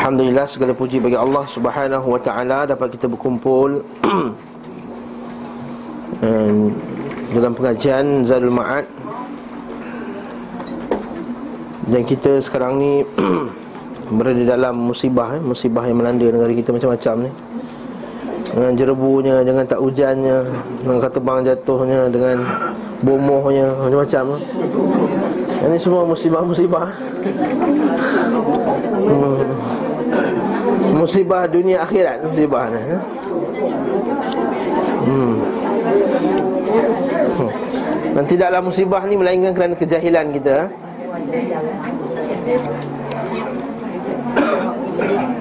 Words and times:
Alhamdulillah 0.00 0.48
segala 0.48 0.72
puji 0.72 0.96
bagi 0.96 1.12
Allah 1.12 1.44
Subhanahu 1.44 2.16
wa 2.16 2.16
taala 2.16 2.64
dapat 2.64 2.96
kita 2.96 3.04
berkumpul 3.04 3.84
dalam 7.36 7.52
pengajian 7.52 8.24
Zadul 8.24 8.48
Ma'ad 8.48 8.88
dan 11.92 12.00
kita 12.08 12.40
sekarang 12.40 12.80
ni 12.80 13.04
berada 14.16 14.56
dalam 14.56 14.88
musibah 14.88 15.36
eh? 15.36 15.40
musibah 15.44 15.84
yang 15.84 16.00
melanda 16.00 16.32
negara 16.32 16.48
kita 16.56 16.72
macam-macam 16.72 17.28
ni 17.28 17.30
dengan 18.56 18.72
jerebunya 18.80 19.36
dengan 19.44 19.68
tak 19.68 19.84
hujannya 19.84 20.48
dengan 20.80 20.96
kata 20.96 21.18
bang 21.20 21.40
jatuhnya 21.44 22.08
dengan 22.08 22.40
bomohnya 23.04 23.68
macam-macam 23.76 24.24
ini 25.60 25.76
semua 25.76 26.08
musibah-musibah 26.08 26.88
hmm. 28.96 29.79
Musibah 31.00 31.48
dunia 31.48 31.80
akhirat 31.80 32.20
Musibah 32.28 32.68
ni 32.68 32.76
ha? 32.76 32.98
hmm. 35.08 35.34
hmm. 37.40 37.50
Dan 38.10 38.24
tidaklah 38.28 38.60
musibah 38.60 39.00
ni 39.08 39.16
Melainkan 39.16 39.56
kerana 39.56 39.72
kejahilan 39.80 40.28
kita 40.36 40.52
ha? 40.52 40.64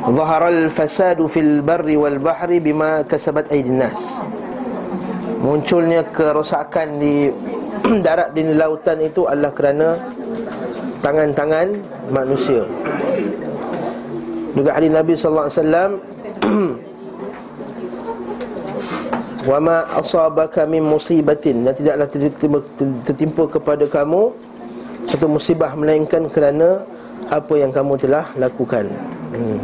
Zaharal 0.16 0.72
fasadu 0.72 1.28
fil 1.28 1.60
barri 1.60 2.00
wal 2.00 2.24
bahri 2.24 2.64
Bima 2.64 3.04
kasabat 3.04 3.52
aidin 3.52 3.84
nas 3.84 4.24
Munculnya 5.44 6.08
kerosakan 6.08 7.04
di 7.04 7.28
darat 8.06 8.32
di 8.32 8.48
lautan 8.56 9.04
itu 9.04 9.28
adalah 9.28 9.52
kerana 9.52 10.00
tangan-tangan 11.04 11.68
manusia 12.12 12.64
juga 14.56 14.70
hadis 14.76 14.92
Nabi 14.92 15.14
sallallahu 15.14 15.48
alaihi 15.48 15.60
wasallam 15.60 15.92
Wa 19.48 19.56
ma 19.64 19.88
asabaka 19.96 20.68
min 20.68 20.84
musibatin 20.84 21.64
dan 21.64 21.72
tidaklah 21.72 22.12
tertimpa 23.08 23.44
kepada 23.48 23.88
kamu 23.88 24.36
satu 25.08 25.32
musibah 25.32 25.72
melainkan 25.80 26.28
kerana 26.28 26.84
apa 27.32 27.54
yang 27.56 27.72
kamu 27.72 27.96
telah 27.96 28.28
lakukan. 28.36 28.92
Hmm. 29.32 29.58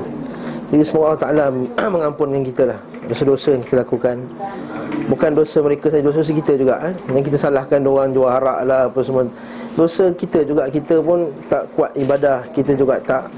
Jadi 0.72 0.82
semoga 0.82 1.06
Allah 1.14 1.22
Taala 1.22 1.46
mengampunkan 1.94 2.42
kita 2.48 2.64
lah 2.72 2.80
dosa-dosa 3.12 3.60
yang 3.60 3.62
kita 3.68 3.84
lakukan. 3.84 4.16
Bukan 5.06 5.38
dosa 5.38 5.62
mereka 5.62 5.92
saja, 5.92 6.02
dosa 6.02 6.26
kita 6.26 6.58
juga 6.58 6.82
eh? 6.82 6.96
Yang 7.14 7.30
kita 7.30 7.38
salahkan 7.46 7.78
orang 7.86 8.10
jual 8.10 8.26
arak 8.26 8.66
lah 8.66 8.90
apa 8.90 9.00
semua 9.06 9.30
Dosa 9.78 10.10
kita 10.18 10.42
juga, 10.42 10.66
kita 10.66 10.98
pun 11.04 11.30
tak 11.46 11.68
kuat 11.78 11.94
ibadah 11.94 12.42
Kita 12.50 12.74
juga 12.74 12.98
tak 13.04 13.30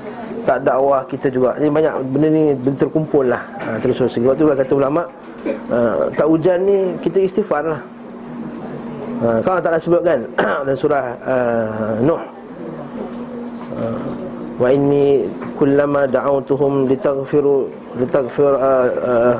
tak 0.47 0.63
dakwah 0.63 1.03
kita 1.03 1.27
juga. 1.27 1.59
Jadi 1.59 1.67
banyak 1.67 1.93
benda 2.07 2.27
ni 2.31 2.43
terkumpul 2.79 3.27
lah. 3.27 3.43
Ha, 3.59 3.75
Terus 3.83 3.99
terus. 3.99 4.15
Sebab 4.15 4.33
tu 4.39 4.47
lah 4.47 4.55
kata 4.55 4.71
ulama 4.79 5.03
uh, 5.67 6.07
Tak 6.15 6.23
hujan 6.23 6.63
ni 6.63 6.95
kita 7.03 7.19
istighfar 7.19 7.67
lah. 7.67 7.81
Ha, 9.19 9.43
Kalau 9.43 9.59
tak 9.59 9.75
nak 9.75 9.81
sebutkan 9.83 10.19
Dalam 10.63 10.77
surah 10.79 11.05
uh, 11.27 11.93
Nuh. 11.99 12.21
Uh, 13.75 13.99
Wa 14.57 14.73
inni 14.73 15.27
kullama 15.59 16.07
da'autuhum 16.07 16.87
litaghfiru 16.89 17.67
Litaghfir 17.99 18.53
uh, 18.55 18.87
uh, 19.03 19.35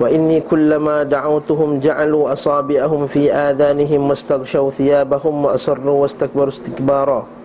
Wa 0.00 0.08
inni 0.10 0.40
kullama 0.42 1.04
da'autuhum 1.04 1.78
ja'alu 1.78 2.26
asabi'ahum 2.32 3.06
fi 3.06 3.28
adhanihim 3.30 4.02
Wastaghshaw 4.08 4.66
thiyabahum 4.72 5.46
wa 5.46 5.54
asarru 5.54 6.02
wastakbaru 6.02 6.50
istikbara 6.50 7.43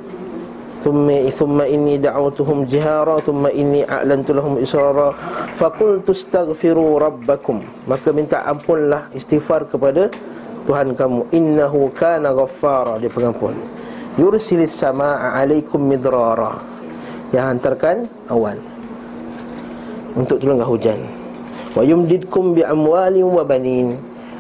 thumma 0.80 1.28
thumma 1.32 1.66
inni 1.68 2.00
da'awtuhum 2.00 2.66
jihara 2.68 3.20
thumma 3.20 3.52
inni 3.52 3.84
a'lantu 3.84 4.32
lahum 4.36 4.56
israra 4.60 5.12
faqultu 5.56 6.16
astaghfiru 6.16 7.00
rabbakum. 7.00 7.64
Maka 7.88 8.10
minta 8.16 8.44
ampunlah 8.48 9.12
istighfar 9.12 9.68
kepada 9.68 10.08
Tuhan 10.64 10.96
kamu. 10.96 11.32
Innahu 11.36 11.92
kana 11.96 12.32
ghaffara. 12.32 12.98
Dia 12.98 13.12
pengampun 13.12 13.56
yursilis 14.20 14.76
samaa 14.76 15.36
alaikum 15.36 15.80
midrara. 15.80 16.60
Yang 17.30 17.46
hantarkan 17.46 17.98
awan. 18.32 18.58
Untuk 20.18 20.42
turunkan 20.42 20.66
hujan. 20.66 21.00
Wa 21.78 21.86
yumdidkum 21.86 22.58
bi 22.58 22.66
amwalin 22.66 23.30
wa 23.30 23.46
banin. 23.46 23.94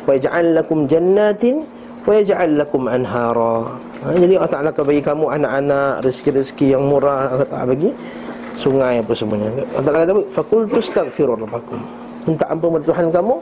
Wa 0.09 0.17
yaj'al 0.17 0.57
lakum 0.57 0.89
jannatin 0.89 1.61
wa 2.09 2.14
yaj'al 2.18 2.58
lakum 2.58 2.90
anhara 2.90 3.70
ha, 4.02 4.18
Jadi 4.18 4.34
Allah 4.34 4.50
Ta'ala 4.50 4.70
akan 4.74 4.84
bagi 4.90 5.03
kamu 5.06 5.25
anak-anak 5.30 6.02
Rezeki-rezeki 6.02 6.74
yang 6.74 6.90
murah 6.90 7.30
Allah 7.30 7.46
Ta'ala 7.46 7.70
bagi 7.70 7.94
Sungai 8.59 9.00
apa 9.00 9.16
semuanya. 9.16 9.47
Allah 9.72 9.86
Ta'ala 9.88 10.00
kata 10.03 10.14
Fakultu 10.36 10.84
stagfiru 10.84 11.40
rabbakum. 11.40 11.80
Minta 12.28 12.44
ampun 12.52 12.75
kepada 12.75 12.86
Tuhan 12.92 13.08
kamu. 13.08 13.36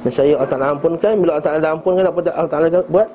Dan 0.00 0.10
saya 0.10 0.32
Allah 0.40 0.48
Ta'ala 0.48 0.66
ampunkan. 0.72 1.12
Bila 1.20 1.30
Allah 1.36 1.44
Ta'ala 1.44 1.68
ampunkan 1.76 2.04
Apa 2.08 2.20
Allah 2.32 2.48
Ta'ala 2.48 2.66
buat? 2.88 3.08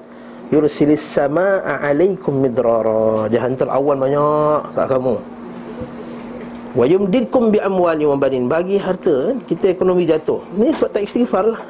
Yursilis 0.54 1.02
sama'a 1.02 1.82
alaikum 1.90 2.38
midrara. 2.38 3.26
Dia 3.34 3.42
hantar 3.42 3.66
awan 3.74 3.98
banyak 3.98 4.62
kat 4.78 4.86
kamu. 4.94 5.16
Wa 6.78 6.86
yumdidkum 6.86 7.50
bi 7.50 7.58
amwali 7.58 8.06
wa 8.06 8.14
banin. 8.14 8.46
Bagi 8.46 8.78
harta 8.78 9.34
Kita 9.50 9.74
ekonomi 9.74 10.06
jatuh. 10.06 10.46
Ini 10.54 10.70
sebab 10.78 10.90
tak 10.94 11.10
istighfar 11.10 11.50
lah 11.50 11.62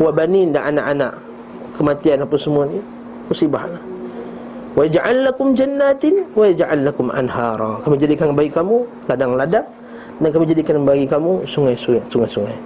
Wa 0.00 0.08
banin 0.08 0.56
dan 0.56 0.72
anak-anak 0.72 1.23
Kematian 1.74 2.22
apa 2.22 2.36
semua 2.38 2.64
ni 2.64 2.78
Musibah 3.26 3.66
lah 3.66 3.82
Wa 4.74 4.82
yaj'al 4.90 5.30
lakum 5.30 5.54
jannatin 5.54 6.26
wa 6.34 6.50
yaj'al 6.50 6.82
lakum 6.82 7.06
anhara. 7.14 7.78
Kami 7.86 7.94
jadikan 7.94 8.34
bagi 8.34 8.50
kamu 8.50 9.06
ladang-ladang 9.06 9.62
dan 10.18 10.28
kami 10.34 10.44
jadikan 10.50 10.82
bagi 10.82 11.06
kamu 11.06 11.46
sungai-sungai. 11.46 12.02
sungai-sungai. 12.10 12.58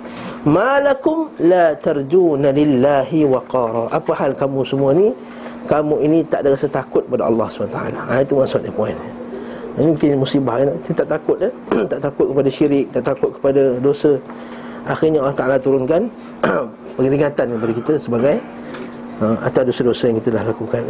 Malakum 0.49 1.29
la 1.45 1.77
tarjuna 1.77 2.49
lillahi 2.49 3.29
waqara. 3.29 3.93
Apa 3.93 4.25
hal 4.25 4.33
kamu 4.33 4.65
semua 4.65 4.97
ni? 4.97 5.13
Kamu 5.69 6.01
ini 6.01 6.25
tak 6.25 6.49
ada 6.49 6.57
rasa 6.57 6.65
takut 6.65 7.05
pada 7.13 7.29
Allah 7.29 7.45
SWT 7.45 7.77
ha, 7.77 8.25
Itu 8.25 8.41
maksudnya 8.41 8.73
poin 8.73 8.97
Ini 9.77 9.85
mungkin 9.85 10.17
musibah 10.17 10.57
kan? 10.65 10.73
Kita 10.81 11.05
tak 11.05 11.21
takut 11.21 11.37
eh? 11.45 11.53
Tak 11.93 12.01
takut 12.01 12.33
kepada 12.33 12.49
syirik 12.49 12.87
Tak 12.89 13.05
takut 13.05 13.37
kepada 13.37 13.77
dosa 13.77 14.17
Akhirnya 14.89 15.21
Allah 15.21 15.37
Ta'ala 15.37 15.57
turunkan 15.61 16.09
Peringatan 16.97 17.53
kepada 17.53 17.73
kita 17.85 17.93
sebagai 18.01 18.41
uh, 19.23 19.37
Atas 19.43 19.63
dosa-dosa 19.69 20.11
yang 20.11 20.19
kita 20.23 20.31
dah 20.39 20.45
lakukan. 20.47 20.83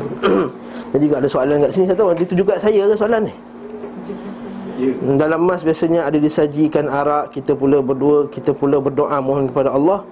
Jadi 0.94 1.04
kalau 1.08 1.20
ada 1.20 1.28
soalan 1.28 1.56
kat 1.64 1.70
sini 1.74 1.84
Saya 1.88 1.98
tahu 1.98 2.08
itu 2.16 2.34
juga 2.36 2.54
saya 2.60 2.82
ke 2.88 2.94
soalan 2.96 3.22
ni? 3.28 3.34
Ya. 4.78 4.90
Dalam 5.26 5.40
mas 5.42 5.66
biasanya 5.66 6.06
ada 6.06 6.18
disajikan 6.22 6.86
arak 6.86 7.34
Kita 7.34 7.58
pula 7.58 7.82
berdua 7.82 8.30
Kita 8.30 8.54
pula 8.54 8.78
berdoa 8.78 9.18
mohon 9.18 9.50
kepada 9.50 9.74
Allah. 9.74 10.04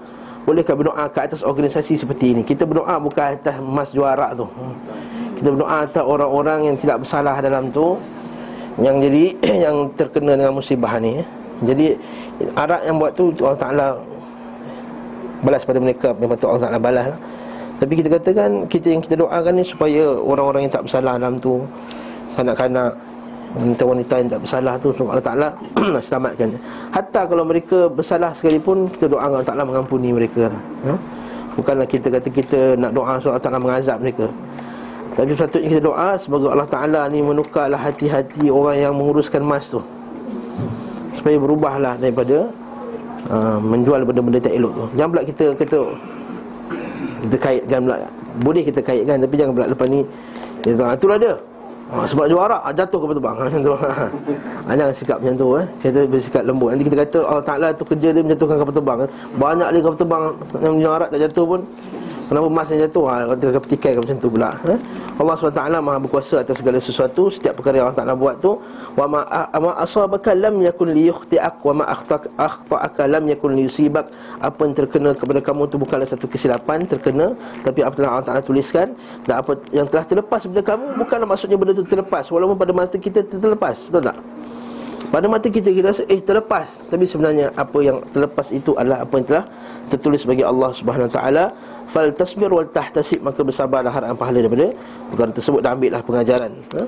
Bolehkah 0.46 0.78
berdoa 0.78 1.10
ke 1.10 1.18
atas 1.18 1.42
organisasi 1.42 1.98
seperti 1.98 2.30
ini? 2.30 2.42
Kita 2.46 2.62
berdoa 2.62 3.02
bukan 3.02 3.34
atas 3.34 3.58
mas 3.58 3.90
jual 3.90 4.06
arak 4.06 4.38
tu. 4.38 4.46
Kita 5.42 5.48
berdoa 5.52 5.76
atas 5.84 6.04
orang-orang 6.06 6.70
yang 6.72 6.76
tidak 6.78 7.04
bersalah 7.04 7.36
dalam 7.44 7.68
tu 7.68 8.00
Yang 8.80 8.96
jadi 9.04 9.24
Yang 9.68 9.76
terkena 10.00 10.32
dengan 10.32 10.56
musibah 10.56 10.96
ni 10.96 11.20
Jadi 11.60 11.92
arak 12.56 12.80
yang 12.88 12.96
buat 12.96 13.12
tu 13.12 13.32
Allah 13.44 13.60
Ta'ala 13.60 13.86
Balas 15.44 15.68
pada 15.68 15.76
mereka. 15.76 16.16
Yang 16.16 16.30
patut 16.36 16.48
Allah 16.48 16.64
Ta'ala 16.68 16.80
balas 16.80 17.06
lah 17.12 17.20
tapi 17.76 17.92
kita 18.00 18.08
katakan 18.08 18.64
kita 18.72 18.88
yang 18.88 19.02
kita 19.04 19.20
doakan 19.20 19.52
ni 19.60 19.64
supaya 19.64 20.16
orang-orang 20.16 20.64
yang 20.64 20.72
tak 20.72 20.88
bersalah 20.88 21.20
dalam 21.20 21.36
tu 21.36 21.60
kanak-kanak 22.32 22.96
wanita-wanita 23.56 24.14
yang 24.20 24.28
tak 24.32 24.40
bersalah 24.44 24.74
tu 24.80 24.88
Allah 24.96 25.24
Taala 25.24 25.48
selamatkan. 26.06 26.48
Hatta 26.92 27.20
kalau 27.28 27.44
mereka 27.44 27.88
bersalah 27.88 28.32
sekalipun 28.36 28.88
kita 28.92 29.08
doa 29.08 29.28
Allah 29.28 29.44
Taala 29.44 29.64
mengampuni 29.64 30.12
mereka. 30.12 30.52
Ha? 30.88 30.92
Bukanlah 31.56 31.88
kita 31.88 32.12
kata 32.12 32.28
kita 32.28 32.60
nak 32.76 32.92
doa 32.92 33.16
supaya 33.20 33.36
Allah 33.36 33.44
Taala 33.44 33.60
mengazab 33.60 33.98
mereka. 34.00 34.28
Tapi 35.16 35.32
sepatutnya 35.32 35.68
kita 35.72 35.82
doa 35.88 36.08
semoga 36.20 36.46
Allah 36.52 36.68
Taala 36.68 37.00
ni 37.08 37.24
menukarlah 37.24 37.80
hati-hati 37.80 38.52
orang 38.52 38.76
yang 38.76 38.92
menguruskan 38.92 39.40
emas 39.40 39.72
tu. 39.72 39.80
Supaya 41.16 41.40
berubahlah 41.40 41.96
daripada 41.96 42.52
uh, 43.32 43.56
menjual 43.56 44.04
benda-benda 44.04 44.40
tak 44.44 44.52
elok 44.52 44.72
tu. 44.76 44.84
Jangan 45.00 45.08
pula 45.16 45.22
kita 45.24 45.44
kata 45.56 45.78
kita 47.24 47.36
kaitkan 47.40 47.80
pula. 47.86 47.96
Boleh 48.44 48.62
kita 48.68 48.80
kaitkan 48.84 49.16
Tapi 49.24 49.34
jangan 49.40 49.52
pula 49.56 49.66
lepas 49.72 49.86
ni 49.88 50.00
Dia 50.60 50.72
kata, 50.76 50.92
itulah 50.92 51.16
dia. 51.16 51.34
Ha, 51.86 52.02
Sebab 52.02 52.26
juara 52.26 52.58
ah, 52.60 52.74
jatuh 52.74 52.98
kapal 52.98 53.14
terbang 53.16 53.36
Macam 53.46 53.60
tu. 53.62 53.72
Ha, 53.72 54.70
Jangan 54.74 54.92
sikap 54.92 55.16
macam 55.22 55.36
tu 55.38 55.46
eh. 55.56 55.66
Kita 55.80 55.98
bersikap 56.04 56.42
lembut. 56.44 56.68
Nanti 56.74 56.84
kita 56.90 56.96
kata 57.06 57.18
Allah 57.24 57.44
Ta'ala 57.46 57.68
tu 57.72 57.84
kerja 57.86 58.08
dia 58.12 58.22
menjatuhkan 58.26 58.56
kapal 58.58 58.74
terbang. 58.74 58.98
Banyak 59.38 59.68
lagi 59.72 59.82
kapal 59.86 59.98
terbang 59.98 60.24
Yang 60.60 60.74
juara 60.82 61.04
tak 61.08 61.20
jatuh 61.24 61.44
pun 61.46 61.60
Kenapa 62.26 62.46
emas 62.50 62.66
yang 62.74 62.80
jatuh? 62.90 63.04
Ha, 63.06 63.14
kata 63.38 63.62
petikai 63.62 63.92
macam 63.94 64.16
tu 64.18 64.26
pula 64.26 64.50
eh? 64.66 64.78
Allah 65.14 65.34
SWT 65.38 65.62
maha 65.78 65.98
berkuasa 66.02 66.42
atas 66.42 66.58
segala 66.58 66.82
sesuatu 66.82 67.30
Setiap 67.30 67.54
perkara 67.62 67.78
yang 67.78 67.86
Allah 67.86 68.02
Ta'ala 68.02 68.14
buat 68.18 68.42
tu 68.42 68.58
Wa 68.98 69.06
ma, 69.06 69.22
asabaka 69.78 70.34
lam 70.34 70.58
yakun 70.58 70.90
liyukhti'ak 70.90 71.62
Wa 71.62 71.72
ma 71.78 71.84
akhta'aka 71.86 73.06
lam 73.06 73.30
yakun 73.30 73.54
liyusibak 73.54 74.10
Apa 74.42 74.66
yang 74.66 74.74
terkena 74.74 75.14
kepada 75.14 75.38
kamu 75.38 75.70
tu 75.70 75.78
bukanlah 75.78 76.08
satu 76.10 76.26
kesilapan 76.26 76.82
Terkena 76.90 77.38
Tapi 77.62 77.86
apa 77.86 77.94
yang 78.02 78.10
Allah 78.18 78.26
Ta'ala 78.26 78.42
tuliskan 78.42 78.98
Dan 79.22 79.46
apa 79.46 79.54
yang 79.70 79.86
telah 79.86 80.04
terlepas 80.04 80.42
kepada 80.42 80.62
kamu 80.74 80.86
Bukanlah 81.06 81.26
maksudnya 81.30 81.54
benda 81.54 81.78
tu 81.78 81.86
terlepas 81.86 82.26
Walaupun 82.26 82.58
pada 82.58 82.74
masa 82.74 82.98
kita 82.98 83.22
terlepas 83.22 83.86
Betul 83.86 84.10
tak? 84.10 84.18
Pada 85.06 85.30
mata 85.30 85.46
kita 85.46 85.70
kita 85.70 85.94
rasa 85.94 86.02
eh 86.10 86.18
terlepas. 86.18 86.90
Tapi 86.90 87.06
sebenarnya 87.06 87.54
apa 87.54 87.78
yang 87.78 88.02
terlepas 88.10 88.50
itu 88.50 88.74
adalah 88.74 89.06
apa 89.06 89.14
yang 89.22 89.26
telah 89.26 89.44
tertulis 89.86 90.26
bagi 90.26 90.42
Allah 90.42 90.70
Subhanahu 90.74 91.10
taala. 91.10 91.54
Fal 91.86 92.10
tasbir 92.10 92.50
wal 92.50 92.66
tahtasib 92.66 93.22
maka 93.22 93.46
bersabarlah 93.46 93.94
harap 93.94 94.18
pahala 94.18 94.42
daripada 94.42 94.74
perkara 95.14 95.30
tersebut 95.30 95.60
dan 95.62 95.78
ambillah 95.78 96.02
pengajaran. 96.02 96.52
Ha? 96.74 96.84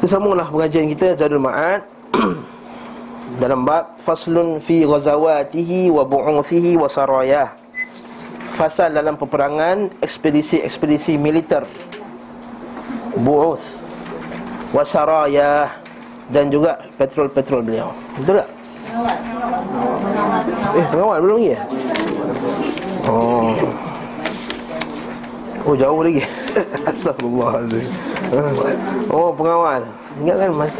kita 0.00 0.16
sambunglah 0.16 0.48
pengajian 0.48 0.88
kita 0.96 1.12
Zadul 1.16 1.44
Ma'ad. 1.44 1.84
Dalam 3.42 3.64
bab 3.68 4.00
faslun 4.00 4.60
fi 4.60 4.84
ghazawatihi 4.84 5.92
wa 5.92 6.04
bu'uthihi 6.04 6.76
wa 6.76 6.88
sarayah. 6.88 7.52
Fasal 8.56 8.92
dalam 8.92 9.16
peperangan 9.16 9.88
ekspedisi-ekspedisi 10.02 11.16
militer. 11.16 11.64
Bu'uth 13.16 13.64
wa 14.74 14.84
sarayah 14.84 15.79
dan 16.30 16.50
juga 16.50 16.78
petrol-petrol 16.96 17.62
beliau. 17.62 17.90
Betul 18.18 18.42
tak? 18.42 18.48
Eh, 20.74 20.86
pengawal 20.90 21.18
belum 21.22 21.36
lagi 21.38 21.48
ya? 21.54 21.60
Oh. 23.06 23.54
Oh, 25.66 25.74
jauh 25.76 26.00
lagi. 26.02 26.22
Astagfirullahalazim. 26.90 27.86
Oh, 29.12 29.30
pengawal. 29.34 29.84
Ingat 30.18 30.36
kan 30.40 30.50
Mas? 30.56 30.74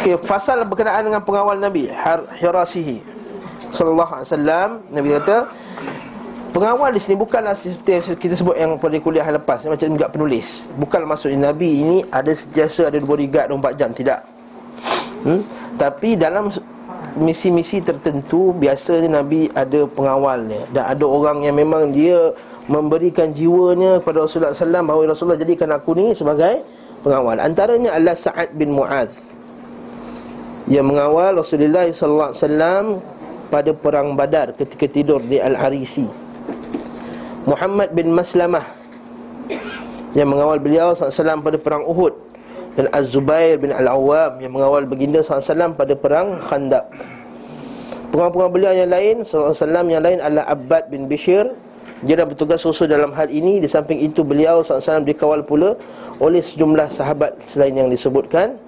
Okey, 0.00 0.16
fasal 0.24 0.64
berkenaan 0.64 1.12
dengan 1.12 1.20
pengawal 1.20 1.60
Nabi 1.60 1.92
Hirasihi 2.40 3.20
sallallahu 3.70 4.12
alaihi 4.18 4.28
wasallam 4.32 4.68
Nabi 4.90 5.08
kata 5.20 5.36
Pengawal 6.50 6.90
di 6.90 6.98
sini 6.98 7.14
bukanlah 7.14 7.54
seperti 7.54 7.90
yang 7.94 8.18
kita 8.18 8.34
sebut 8.34 8.58
yang 8.58 8.74
pada 8.74 8.98
kuliah 8.98 9.22
yang 9.22 9.38
lepas 9.38 9.62
Macam 9.70 9.86
juga 9.94 10.10
penulis. 10.10 10.66
Bukan 10.74 11.06
maksudnya 11.06 11.54
Nabi 11.54 11.70
ini 11.78 11.96
ada 12.10 12.34
sentiasa 12.34 12.90
ada 12.90 12.98
bodyguard 12.98 13.54
24 13.54 13.78
jam 13.78 13.90
Tidak. 13.94 14.20
Hmm? 15.30 15.40
Tapi 15.78 16.18
dalam 16.18 16.50
misi-misi 17.22 17.78
tertentu 17.78 18.50
Biasanya 18.58 19.22
Nabi 19.22 19.46
ada 19.54 19.86
pengawalnya. 19.86 20.66
Dan 20.74 20.90
ada 20.90 21.04
orang 21.06 21.46
yang 21.46 21.54
memang 21.54 21.94
dia 21.94 22.34
Memberikan 22.66 23.30
jiwanya 23.30 24.02
kepada 24.02 24.26
Rasulullah 24.26 24.54
SAW 24.54 24.86
Bahawa 24.86 25.10
Rasulullah 25.10 25.38
jadikan 25.38 25.70
aku 25.70 25.94
ni 25.94 26.14
sebagai 26.14 26.66
pengawal. 27.02 27.38
Antaranya 27.38 27.94
adalah 27.94 28.18
Sa'ad 28.18 28.58
bin 28.58 28.74
Mu'adh 28.74 29.10
Yang 30.66 30.86
mengawal 30.86 31.38
Rasulullah 31.38 31.86
SAW 31.94 32.98
pada 33.50 33.70
perang 33.74 34.14
badar 34.14 34.54
ketika 34.54 34.86
tidur 34.86 35.18
di 35.18 35.42
Al-Arisi 35.42 36.29
Muhammad 37.48 37.96
bin 37.96 38.12
Maslamah 38.12 38.64
yang 40.12 40.28
mengawal 40.28 40.60
beliau 40.60 40.92
SAW 40.92 41.40
pada 41.40 41.56
perang 41.56 41.88
Uhud 41.88 42.12
dan 42.76 42.92
Az-Zubair 42.92 43.56
bin 43.56 43.72
Al-Awwam 43.72 44.44
yang 44.44 44.52
mengawal 44.52 44.84
baginda 44.84 45.24
SAW 45.24 45.72
pada 45.72 45.96
perang 45.96 46.36
Khandaq. 46.36 46.84
Pengawal-pengawal 48.12 48.52
beliau 48.52 48.72
yang 48.76 48.90
lain 48.92 49.24
SAW 49.24 49.56
yang 49.88 50.02
lain 50.04 50.18
adalah 50.20 50.52
Abbad 50.52 50.92
bin 50.92 51.08
Bishir. 51.08 51.48
Dia 52.04 52.16
dah 52.20 52.26
bertugas 52.28 52.64
khusus 52.64 52.88
dalam 52.88 53.12
hal 53.16 53.28
ini. 53.32 53.60
Di 53.60 53.68
samping 53.68 54.04
itu 54.04 54.20
beliau 54.20 54.64
SAW 54.64 55.04
dikawal 55.04 55.44
pula 55.44 55.76
Oleh 56.20 56.44
sejumlah 56.44 56.92
sahabat 56.92 57.40
selain 57.44 57.72
yang 57.72 57.88
disebutkan 57.88 58.60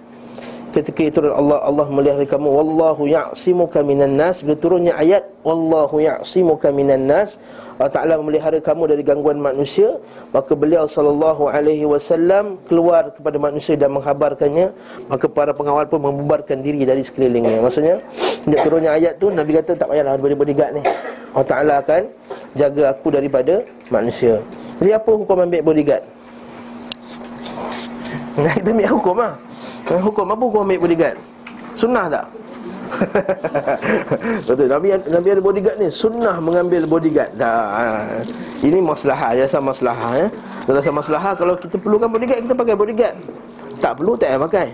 Ketika 0.73 1.05
itu 1.05 1.21
Allah 1.29 1.61
Allah 1.61 1.85
melihara 1.93 2.25
kamu 2.25 2.49
Wallahu 2.49 3.05
ya'simuka 3.05 3.85
minan 3.85 4.17
nas. 4.17 4.41
Bila 4.41 4.57
turunnya 4.57 4.97
ayat 4.97 5.29
Wallahu 5.45 6.01
ya'simuka 6.01 6.73
minan 6.73 7.05
nas. 7.05 7.37
Allah 7.77 7.93
Ta'ala 7.93 8.15
memelihara 8.17 8.57
kamu 8.57 8.89
dari 8.89 9.05
gangguan 9.05 9.37
manusia. 9.37 10.01
Maka 10.33 10.57
beliau 10.57 10.89
sallallahu 10.89 11.53
alaihi 11.53 11.85
wasallam 11.85 12.57
Keluar 12.73 13.13
kepada 13.13 13.37
manusia 13.37 13.77
dan 13.77 13.93
menghabarkannya. 13.93 14.73
Maka 15.13 15.29
para 15.29 15.53
pengawal 15.53 15.85
pun 15.93 16.01
membubarkan 16.01 16.65
diri 16.65 16.89
dari 16.89 17.05
sekelilingnya. 17.05 17.61
Maksudnya 17.61 18.01
Dia 18.49 18.59
turunnya 18.65 18.97
ayat 18.97 19.21
tu 19.21 19.29
Nabi 19.29 19.61
kata 19.61 19.77
tak 19.77 19.93
payahlah 19.93 20.17
ada 20.17 20.25
bodyguard 20.25 20.73
ni. 20.73 20.83
Allah 21.37 21.49
Ta'ala 21.53 21.75
akan 21.85 22.03
jaga 22.57 22.97
aku 22.97 23.13
daripada 23.13 23.61
manusia. 23.93 24.41
Jadi 24.81 24.97
apa 24.97 25.11
hukum 25.13 25.37
ambil 25.37 25.61
bodyguard? 25.61 26.05
Nah, 28.33 28.49
kita 28.57 28.73
ambil 28.73 28.89
hukum 28.89 29.21
lah 29.21 29.52
Hukum 29.89 30.27
apa 30.31 30.43
hukum 30.43 30.61
ambil 30.65 30.79
bodyguard? 30.87 31.17
Sunnah 31.75 32.07
tak? 32.07 32.27
Betul 34.49 34.69
Nabi 34.69 34.95
Nabi 34.95 35.29
ada 35.33 35.43
bodyguard 35.43 35.77
ni 35.81 35.89
sunnah 35.89 36.37
mengambil 36.39 36.85
bodyguard. 36.87 37.33
Dah. 37.35 38.21
Ini 38.63 38.79
maslahah 38.79 39.33
ya 39.35 39.45
sama 39.49 39.73
maslahah 39.73 40.13
ya. 40.17 40.29
Dalam 40.69 40.83
sama 40.85 41.03
maslahah 41.03 41.33
kalau 41.35 41.55
kita 41.59 41.77
perlukan 41.81 42.09
bodyguard 42.09 42.41
kita 42.47 42.55
pakai 42.55 42.75
bodyguard. 42.77 43.17
Tak 43.81 43.99
perlu 43.99 44.13
tak 44.15 44.31
payah 44.31 44.41
pakai. 44.47 44.69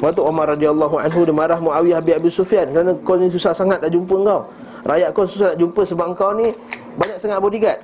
Waktu 0.00 0.20
Umar 0.24 0.56
radhiyallahu 0.56 0.96
anhu 0.96 1.20
dia 1.28 1.34
marah 1.36 1.60
Muawiyah 1.60 2.00
bin 2.00 2.16
Abi 2.16 2.30
Sufyan 2.32 2.72
kerana 2.72 2.96
kau 3.04 3.20
ni 3.20 3.28
susah 3.28 3.52
sangat 3.52 3.84
nak 3.84 3.92
jumpa 3.92 4.16
kau. 4.24 4.40
Rakyat 4.86 5.08
kau 5.12 5.28
susah 5.28 5.52
nak 5.52 5.58
jumpa 5.60 5.80
sebab 5.84 6.06
kau 6.16 6.32
ni 6.32 6.48
banyak 6.96 7.16
sangat 7.20 7.38
bodyguard. 7.42 7.80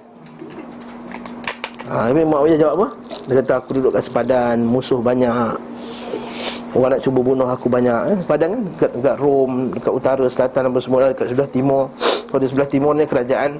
Ha, 1.86 2.10
Nabi 2.10 2.24
Muawiyah 2.24 2.58
jawab 2.58 2.74
apa? 2.82 2.86
Dia 3.26 3.34
kata 3.42 3.52
aku 3.58 3.70
duduk 3.78 3.90
kat 3.94 4.02
sepadan, 4.06 4.58
musuh 4.64 4.98
banyak. 5.02 5.75
Orang 6.76 6.92
nak 6.92 7.00
cuba 7.00 7.24
bunuh 7.24 7.48
aku 7.48 7.72
banyak 7.72 8.00
eh? 8.12 8.18
Padang 8.28 8.52
kan 8.52 8.60
dekat, 8.68 8.90
dekat 9.00 9.16
Rom 9.16 9.72
Dekat 9.72 9.92
utara, 9.96 10.24
selatan 10.28 10.60
dan 10.68 10.72
semua 10.76 11.08
Dekat 11.08 11.32
sebelah 11.32 11.48
timur. 11.48 11.88
Kalau 12.28 12.40
di 12.44 12.48
sebelah 12.52 12.68
timur 12.68 12.92
ni 12.92 13.08
kerajaan 13.08 13.56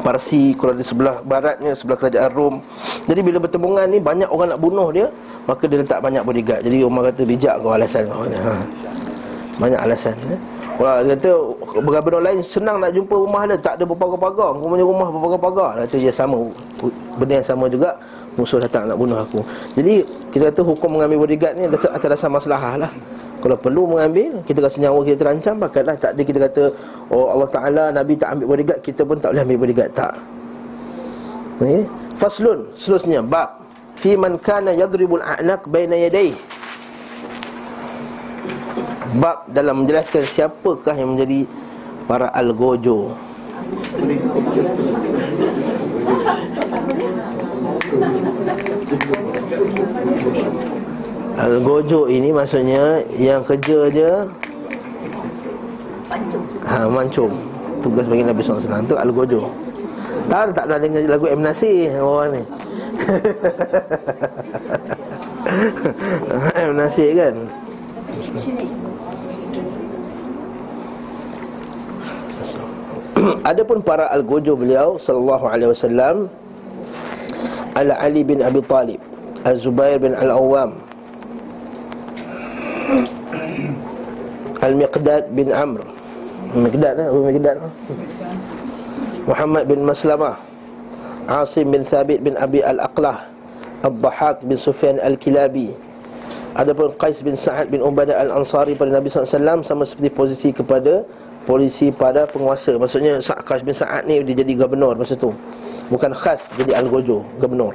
Parsi 0.00 0.56
Kalau 0.56 0.72
di 0.72 0.80
sebelah 0.80 1.20
baratnya 1.20 1.76
Sebelah 1.76 2.00
kerajaan 2.00 2.30
Rom. 2.32 2.64
Jadi 3.04 3.20
bila 3.20 3.36
bertembungan 3.36 3.84
ni 3.92 4.00
Banyak 4.00 4.32
orang 4.32 4.56
nak 4.56 4.60
bunuh 4.64 4.88
dia 4.88 5.12
Maka 5.44 5.68
dia 5.68 5.76
letak 5.84 6.00
banyak 6.00 6.24
bodyguard. 6.24 6.64
Jadi 6.64 6.76
Umar 6.80 7.12
kata 7.12 7.22
bijak 7.28 7.60
kau 7.60 7.76
alasan 7.76 8.08
kau 8.08 8.24
ha. 8.24 8.52
Banyak 9.60 9.80
alasan 9.84 10.16
eh? 10.32 10.40
Orang 10.80 11.04
kata 11.04 11.30
Bergabung 11.84 12.24
lain 12.24 12.40
Senang 12.40 12.80
nak 12.80 12.96
jumpa 12.96 13.12
rumah 13.12 13.44
dia. 13.44 13.60
Tak 13.60 13.76
ada 13.76 13.84
berpagar-pagar 13.84 14.56
Kau 14.56 14.72
punya 14.72 14.88
rumah 14.88 15.12
berpagar-pagar 15.12 15.84
Kata 15.84 15.96
dia 16.00 16.14
sama. 16.16 16.48
Benda 17.20 17.44
yang 17.44 17.44
sama 17.44 17.68
juga 17.68 18.00
musuh 18.40 18.58
datang 18.58 18.88
nak 18.88 18.96
bunuh 18.96 19.20
aku. 19.20 19.44
Jadi 19.76 20.02
kita 20.32 20.48
kata 20.48 20.60
hukum 20.64 20.96
mengambil 20.96 21.28
bodyguard 21.28 21.54
ni 21.60 21.68
atas 21.68 22.08
dasar 22.08 22.32
masalah 22.32 22.80
lah. 22.80 22.92
Kalau 23.40 23.56
perlu 23.56 23.88
mengambil, 23.96 24.44
kita 24.44 24.60
rasa 24.60 24.76
nyawa 24.84 25.00
kita 25.00 25.16
terancam 25.24 25.56
Pakailah 25.56 25.96
tak 25.96 26.12
ada 26.12 26.22
kita 26.28 26.38
kata 26.44 26.62
Oh 27.08 27.32
Allah 27.32 27.48
Ta'ala 27.48 27.84
Nabi 27.88 28.12
tak 28.12 28.36
ambil 28.36 28.52
bodyguard 28.52 28.84
Kita 28.84 29.00
pun 29.08 29.16
tak 29.16 29.32
boleh 29.32 29.42
ambil 29.48 29.58
bodyguard, 29.64 29.90
tak. 29.96 30.12
Okay. 31.56 31.88
Faslun, 32.20 32.68
seterusnya. 32.76 33.24
Bab 33.24 33.64
Fi 34.00 34.16
man 34.16 34.40
kana 34.40 34.72
yadribul 34.72 35.20
a'naq 35.20 35.68
baina 35.68 35.92
yadayh. 35.92 36.32
Bab 39.20 39.44
dalam 39.52 39.84
menjelaskan 39.84 40.24
siapakah 40.24 40.96
yang 40.96 41.16
menjadi 41.16 41.44
para 42.08 42.32
algojo 42.32 43.12
Al-gojo 51.40 52.06
ini 52.06 52.30
maksudnya 52.30 53.02
Yang 53.18 53.42
kerja 53.50 53.78
dia? 53.90 54.14
Mancung. 56.06 56.44
Ha, 56.66 56.86
Mancung. 56.86 57.34
Tugas 57.82 58.06
bagi 58.06 58.22
Nabi 58.22 58.38
SAW 58.46 58.86
Itu 58.86 58.94
Al-gojo 58.94 59.50
Tahu 60.30 60.54
tak 60.54 60.70
pernah 60.70 60.78
dengar 60.78 61.02
lagu 61.10 61.26
M. 61.26 61.42
Nasir 61.42 61.98
Orang 61.98 62.38
ni. 62.38 62.42
M. 66.70 66.78
Nasir 66.78 67.10
kan? 67.18 67.34
Adapun 73.50 73.82
para 73.82 74.06
al-gojo 74.14 74.54
beliau 74.54 74.96
sallallahu 74.96 75.50
alaihi 75.50 75.74
wasallam 75.74 76.30
Al 77.78 77.94
Ali 77.94 78.26
bin 78.26 78.42
Abi 78.42 78.60
Talib 78.66 79.00
Al-Zubair 79.46 79.96
bin 80.02 80.12
Al-Awwam 80.12 80.76
Al-Miqdad 84.60 85.32
bin 85.32 85.48
Amr. 85.48 85.80
Miqdad 86.52 87.00
lah, 87.00 87.06
Abu 87.08 87.20
Miqdad 87.24 87.56
lah. 87.56 87.72
Muhammad 89.24 89.64
bin 89.70 89.80
Maslamah 89.88 90.36
Asim 91.30 91.70
bin 91.70 91.86
Thabit 91.86 92.20
bin 92.20 92.36
Abi 92.36 92.60
Al-Aqlah 92.60 93.24
Al-Dhahak 93.86 94.44
bin 94.44 94.58
Sufyan 94.60 95.00
Al-Kilabi 95.00 95.72
Adapun 96.58 96.90
Qais 96.98 97.22
bin 97.22 97.38
Sa'ad 97.38 97.70
bin 97.70 97.80
Ubadah 97.80 98.18
Al-Ansari 98.18 98.74
pada 98.74 98.90
Nabi 98.98 99.06
SAW 99.06 99.62
Sama 99.62 99.86
seperti 99.86 100.10
posisi 100.10 100.48
kepada 100.50 101.06
polisi 101.48 101.88
pada 101.94 102.28
penguasa. 102.28 102.76
Maksudnya 102.76 103.22
Qais 103.22 103.62
bin 103.64 103.72
Sa'ad 103.72 104.04
ni 104.04 104.20
dia 104.26 104.44
jadi 104.44 104.52
gubernur 104.58 104.98
masa 104.98 105.16
tu 105.16 105.32
Bukan 105.90 106.14
khas 106.14 106.46
jadi 106.54 106.78
Al-Gojo, 106.78 107.26
gubernur 107.42 107.74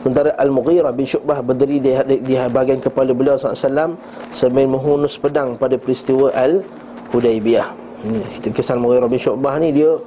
Sementara 0.00 0.38
Al-Mughirah 0.38 0.94
bin 0.94 1.02
Syu'bah 1.02 1.42
berdiri 1.42 1.82
di, 1.82 1.90
di, 2.06 2.16
di 2.22 2.34
bahagian 2.38 2.78
kepala 2.78 3.10
beliau 3.10 3.36
SAW 3.36 3.98
Sambil 4.30 4.70
menghunus 4.70 5.18
pedang 5.18 5.58
pada 5.58 5.74
peristiwa 5.76 6.30
Al-Hudaibiyah 6.30 7.68
Ini 8.06 8.54
kisah 8.54 8.78
Al-Mughirah 8.78 9.10
bin 9.10 9.18
Syu'bah 9.18 9.58
ni 9.58 9.74
dia 9.74 9.98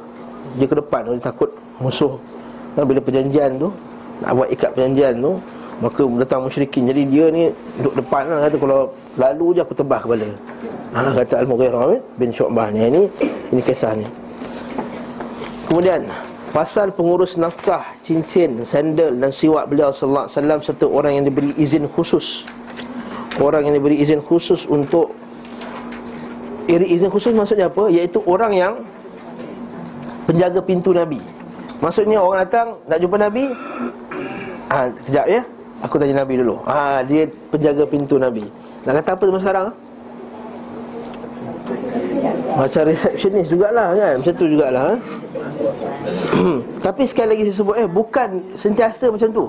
Dia 0.55 0.65
ke 0.71 0.75
depan, 0.79 1.03
dia 1.03 1.19
takut 1.19 1.51
musuh. 1.83 2.15
Kan, 2.73 2.87
Bila 2.87 3.03
perjanjian 3.03 3.59
tu 3.59 3.67
Nak 4.23 4.31
buat 4.39 4.49
ikat 4.55 4.71
perjanjian 4.71 5.13
tu 5.19 5.35
Maka 5.79 6.01
datang 6.23 6.43
musyrikin. 6.43 6.91
Jadi 6.91 7.01
dia 7.07 7.25
ni 7.27 7.51
duduk 7.79 7.99
depan 7.99 8.27
lah 8.27 8.47
Kata 8.47 8.55
kalau 8.55 8.91
lalu 9.19 9.45
je 9.55 9.59
aku 9.63 9.75
tebah 9.75 9.99
kepala. 9.99 10.27
Ha, 10.95 10.99
Kata 11.23 11.43
Al-Mughirah 11.43 11.99
bin 12.15 12.31
Syu'bah 12.31 12.71
ni. 12.71 12.87
Ini, 12.87 13.01
ini 13.51 13.61
kisah 13.63 13.99
ni. 13.99 14.07
Kemudian 15.67 16.07
Pasal 16.49 16.89
pengurus 16.89 17.37
nafkah, 17.37 17.93
cincin, 18.01 18.65
sandal 18.65 19.13
dan 19.13 19.29
siwak 19.29 19.69
beliau 19.69 19.93
sallallahu 19.93 20.25
alaihi 20.25 20.37
wasallam 20.37 20.59
serta 20.65 20.85
orang 20.89 21.11
yang 21.21 21.25
diberi 21.29 21.53
izin 21.55 21.85
khusus. 21.93 22.49
Orang 23.37 23.69
yang 23.69 23.77
diberi 23.77 24.01
izin 24.01 24.19
khusus 24.25 24.65
untuk 24.65 25.13
Iri 26.69 26.85
izin 26.85 27.09
khusus 27.09 27.33
maksudnya 27.33 27.65
apa? 27.65 27.89
Iaitu 27.89 28.21
orang 28.29 28.53
yang 28.53 28.73
penjaga 30.29 30.61
pintu 30.61 30.93
Nabi. 30.93 31.17
Maksudnya 31.81 32.21
orang 32.21 32.45
datang 32.45 32.77
nak 32.85 33.01
jumpa 33.01 33.17
Nabi. 33.17 33.49
Ha, 34.69 34.93
kejap 35.09 35.25
ya. 35.25 35.41
Aku 35.81 35.97
tanya 35.97 36.21
Nabi 36.21 36.37
dulu. 36.37 36.61
Ha, 36.69 37.01
dia 37.09 37.25
penjaga 37.49 37.89
pintu 37.89 38.21
Nabi. 38.21 38.45
Nak 38.85 39.01
kata 39.01 39.17
apa 39.17 39.39
sekarang? 39.41 39.67
Macam 42.57 42.81
resepsionis 42.89 43.45
jugalah 43.45 43.93
kan 43.93 44.13
Macam 44.17 44.33
tu 44.33 44.45
jugalah 44.49 44.83
ha? 44.89 44.95
Tapi 46.85 47.03
sekali 47.05 47.27
lagi 47.35 47.43
saya 47.51 47.55
sebut 47.61 47.75
eh 47.77 47.87
Bukan 47.89 48.29
sentiasa 48.57 49.05
macam 49.13 49.29
tu. 49.29 49.45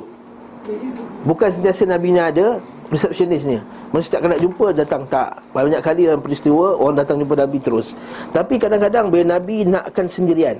Bukan 1.24 1.48
sentiasa 1.48 1.88
Nabi 1.88 2.12
ni 2.12 2.20
ada 2.20 2.60
Resepsionisnya 2.90 3.62
Maksudnya 3.94 4.06
setiap 4.06 4.20
kena 4.26 4.36
jumpa 4.38 4.66
datang 4.74 5.02
tak. 5.06 5.30
Banyak 5.54 5.80
kali 5.80 6.10
dalam 6.10 6.20
peristiwa 6.20 6.76
Orang 6.76 6.98
datang 6.98 7.22
jumpa 7.22 7.38
Nabi 7.38 7.58
terus. 7.62 7.94
Tapi 8.34 8.60
kadang-kadang 8.60 9.08
Bila 9.08 9.38
Nabi 9.38 9.64
nakkan 9.64 10.10
sendirian 10.10 10.58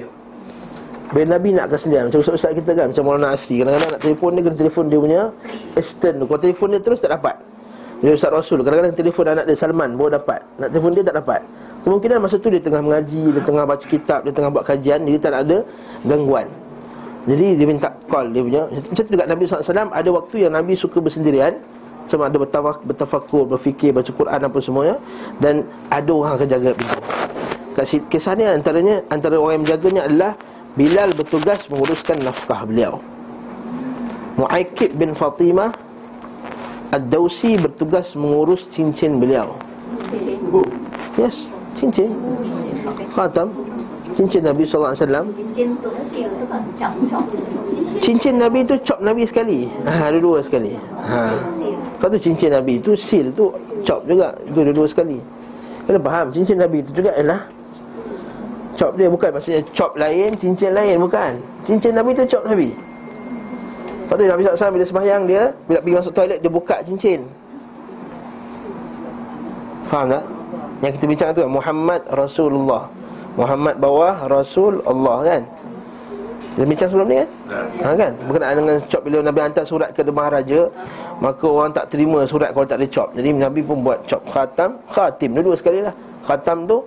Bila 1.13 1.37
Nabi 1.37 1.53
nakkan 1.53 1.77
sendirian 1.77 2.07
Macam 2.09 2.23
ustaz-ustaz 2.25 2.55
kita 2.57 2.73
kan 2.73 2.87
Macam 2.95 3.03
Maulana 3.05 3.35
Asri 3.37 3.61
Kadang-kadang 3.61 3.91
nak 3.93 4.01
telefon 4.01 4.31
dia 4.33 4.43
Kena 4.47 4.57
telefon 4.57 4.85
dia 4.89 4.99
punya 5.03 5.21
Assistant 5.77 6.17
Kalau 6.25 6.41
telefon 6.41 6.69
dia 6.73 6.81
terus 6.81 6.99
tak 7.03 7.13
dapat. 7.13 7.37
Dia 8.01 8.17
Ustaz 8.17 8.33
Rasul 8.33 8.65
Kadang-kadang 8.65 8.95
telefon 8.97 9.27
anak 9.29 9.45
dia 9.45 9.57
Salman 9.59 9.91
Baru 9.99 10.09
dapat. 10.15 10.41
Nak 10.57 10.69
telefon 10.73 10.97
dia 10.97 11.05
tak 11.05 11.19
dapat 11.21 11.43
Kemungkinan 11.81 12.21
masa 12.21 12.37
tu 12.37 12.53
dia 12.53 12.61
tengah 12.61 12.85
mengaji 12.85 13.33
Dia 13.33 13.43
tengah 13.45 13.65
baca 13.65 13.85
kitab 13.85 14.21
Dia 14.29 14.33
tengah 14.37 14.51
buat 14.53 14.65
kajian 14.69 15.01
Dia 15.09 15.17
tak 15.17 15.33
ada 15.33 15.65
gangguan. 16.05 16.49
Jadi 17.29 17.47
dia 17.57 17.67
minta 17.69 17.93
call 18.09 18.33
dia 18.33 18.41
punya. 18.41 18.63
Macam 18.69 19.03
tu 19.05 19.13
juga 19.13 19.25
Nabi 19.29 19.43
SAW 19.45 19.93
Ada 19.93 20.09
waktu 20.09 20.37
yang 20.49 20.53
Nabi 20.57 20.73
suka 20.73 21.05
bersendirian. 21.05 21.53
Macam 22.09 22.27
ada 22.27 22.37
bertafakur, 22.83 23.45
berfikir, 23.45 23.93
baca 23.93 24.09
Quran 24.09 24.41
apa 24.41 24.59
semuanya 24.59 24.97
Dan 25.37 25.63
ada 25.93 26.11
orang 26.11 26.33
akan 26.41 26.49
jaga 26.49 26.71
pintu. 26.73 26.99
Kisah 28.09 28.35
ni 28.37 28.45
antaranya 28.49 29.05
Antara 29.13 29.37
orang 29.37 29.61
yang 29.61 29.65
menjaganya 29.69 30.03
adalah 30.09 30.33
Bilal 30.71 31.11
bertugas 31.19 31.67
menguruskan 31.67 32.23
nafkah 32.23 32.63
beliau. 32.63 33.03
Mu'aikib 34.39 34.95
bin 34.95 35.19
Fatimah 35.19 35.75
Ad-Dawsi 36.95 37.59
bertugas 37.59 38.15
mengurus 38.15 38.71
cincin 38.71 39.19
beliau. 39.19 39.59
Yes 41.19 41.60
cincin. 41.77 42.11
Khatam. 43.15 43.49
Cincin 44.17 44.43
Nabi 44.43 44.67
wasallam. 44.67 45.25
Cincin 48.03 48.35
Nabi 48.37 48.67
tu 48.67 48.75
cop 48.83 48.99
Nabi 49.01 49.23
sekali. 49.25 49.71
Ha 49.87 50.11
dua-dua 50.11 50.43
sekali. 50.43 50.75
Ha. 51.07 51.39
Lepas 51.97 52.09
tu 52.17 52.19
cincin 52.19 52.51
Nabi 52.51 52.81
tu 52.83 52.93
seal 52.99 53.31
tu 53.33 53.55
cop 53.87 54.03
juga 54.05 54.35
itu 54.45 54.61
dua-dua 54.67 54.87
sekali. 54.89 55.19
Kena 55.87 55.99
faham 56.03 56.27
cincin 56.35 56.59
Nabi 56.59 56.83
tu 56.85 56.91
juga 56.97 57.15
ialah 57.17 57.41
cop 58.77 58.97
dia 58.97 59.09
bukan 59.13 59.31
maksudnya 59.37 59.61
cop 59.77 59.93
lain 59.95 60.31
cincin 60.37 60.73
lain 60.75 60.97
bukan. 60.99 61.33
Cincin 61.65 61.93
Nabi 61.95 62.11
tu 62.17 62.25
cop 62.27 62.45
Nabi. 62.45 62.71
Lepas 64.11 64.17
tu 64.19 64.25
Nabi 64.27 64.41
SAW 64.43 64.75
bila 64.75 64.85
sembahyang 64.91 65.23
dia 65.23 65.55
Bila 65.71 65.79
pergi 65.79 65.95
masuk 66.03 66.13
toilet 66.19 66.39
dia 66.43 66.51
buka 66.51 66.77
cincin. 66.83 67.21
Faham 69.87 70.07
tak? 70.11 70.25
Yang 70.81 70.93
kita 70.97 71.05
bincang 71.09 71.29
tu 71.37 71.45
Muhammad 71.45 72.01
Rasulullah. 72.09 72.89
Muhammad 73.37 73.79
bawah 73.79 74.27
Rasul 74.27 74.83
Allah 74.85 75.17
kan? 75.23 75.43
Kita 76.57 76.67
bincang 76.67 76.89
sebelum 76.91 77.09
ni 77.09 77.17
kan? 77.23 77.29
Ha, 77.85 77.95
kan? 77.95 78.13
Berkenaan 78.27 78.55
dengan 78.59 78.77
cop 78.91 79.03
bila 79.07 79.17
Nabi 79.23 79.39
hantar 79.39 79.65
surat 79.65 79.95
ke 79.95 80.03
demah 80.03 80.27
raja 80.27 80.67
Maka 81.23 81.47
orang 81.47 81.71
tak 81.71 81.95
terima 81.95 82.27
surat 82.27 82.51
kalau 82.51 82.67
tak 82.67 82.83
ada 82.83 82.91
cop 82.91 83.15
Jadi 83.15 83.29
Nabi 83.39 83.63
pun 83.63 83.87
buat 83.87 84.03
cop 84.11 84.27
khatam 84.27 84.83
Khatim. 84.91 85.31
Dua-dua 85.37 85.55
sekali 85.55 85.79
lah. 85.85 85.95
Khatam 86.27 86.67
tu 86.67 86.83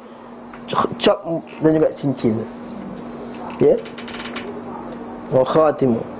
Cop 0.63 1.19
dan 1.59 1.75
juga 1.75 1.91
cincin. 1.91 2.39
Ya? 3.59 3.75
Yeah? 3.75 3.77
Wa 5.27 5.43
khatimu 5.43 6.12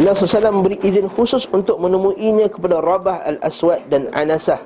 Beliau 0.00 0.16
SAW 0.16 0.64
memberi 0.64 0.80
izin 0.80 1.12
khusus 1.12 1.44
untuk 1.52 1.76
menemuinya 1.76 2.48
kepada 2.48 2.80
Rabah 2.80 3.20
Al-Aswad 3.20 3.84
dan 3.92 4.08
Anasah. 4.16 4.56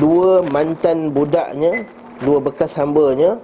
Dua 0.00 0.40
mantan 0.48 1.12
budaknya 1.12 1.84
Dua 2.24 2.40
bekas 2.40 2.72
hambanya 2.80 3.36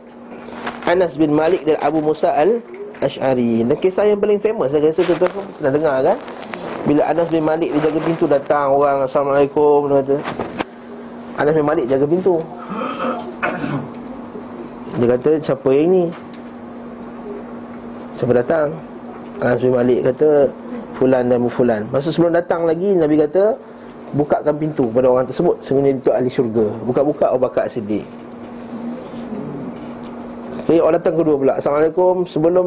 Anas 0.89 1.21
bin 1.21 1.37
Malik 1.37 1.69
dan 1.69 1.77
Abu 1.85 2.01
Musa 2.01 2.33
Al-Ash'ari. 2.33 3.69
Dan 3.69 3.77
kisah 3.77 4.09
yang 4.09 4.25
paling 4.25 4.41
famous 4.41 4.73
Saya 4.73 4.89
rasa 4.89 5.05
tuan-tuan 5.05 5.45
pernah 5.61 5.73
dengar 5.77 5.97
kan? 6.01 6.19
Bila 6.89 7.03
Anas 7.13 7.29
bin 7.29 7.45
Malik 7.45 7.77
dia 7.77 7.93
jaga 7.93 8.01
pintu 8.01 8.25
datang 8.25 8.67
Orang 8.73 9.05
Assalamualaikum 9.05 9.93
Dia 9.93 10.01
kata. 10.01 10.17
Anas 11.37 11.53
bin 11.61 11.67
Malik 11.69 11.85
jaga 11.93 12.07
pintu. 12.09 12.41
Dia 14.97 15.07
kata 15.13 15.31
siapa 15.45 15.69
yang 15.77 15.93
ni 15.93 16.05
Siapa 18.17 18.33
datang? 18.33 18.73
Anas 19.45 19.61
bin 19.61 19.77
Malik 19.77 20.01
kata 20.01 20.49
fulan 20.97 21.29
dan 21.29 21.39
mufulan. 21.39 21.85
Masa 21.93 22.09
sebelum 22.09 22.33
datang 22.33 22.65
lagi 22.65 22.97
Nabi 22.97 23.21
kata 23.21 23.55
bukakan 24.17 24.55
pintu 24.57 24.89
pada 24.91 25.13
orang 25.13 25.29
tersebut. 25.29 25.61
Sebenarnya 25.61 26.01
itu 26.01 26.11
ahli 26.11 26.31
syurga. 26.33 26.67
Buka-buka 26.89 27.31
Abu 27.31 27.41
Bakar 27.45 27.69
Siddiq. 27.69 28.05
Jadi 30.67 30.83
orang 30.83 30.99
datang 30.99 31.15
kedua 31.15 31.37
pula. 31.39 31.53
Assalamualaikum. 31.61 32.27
Sebelum 32.27 32.67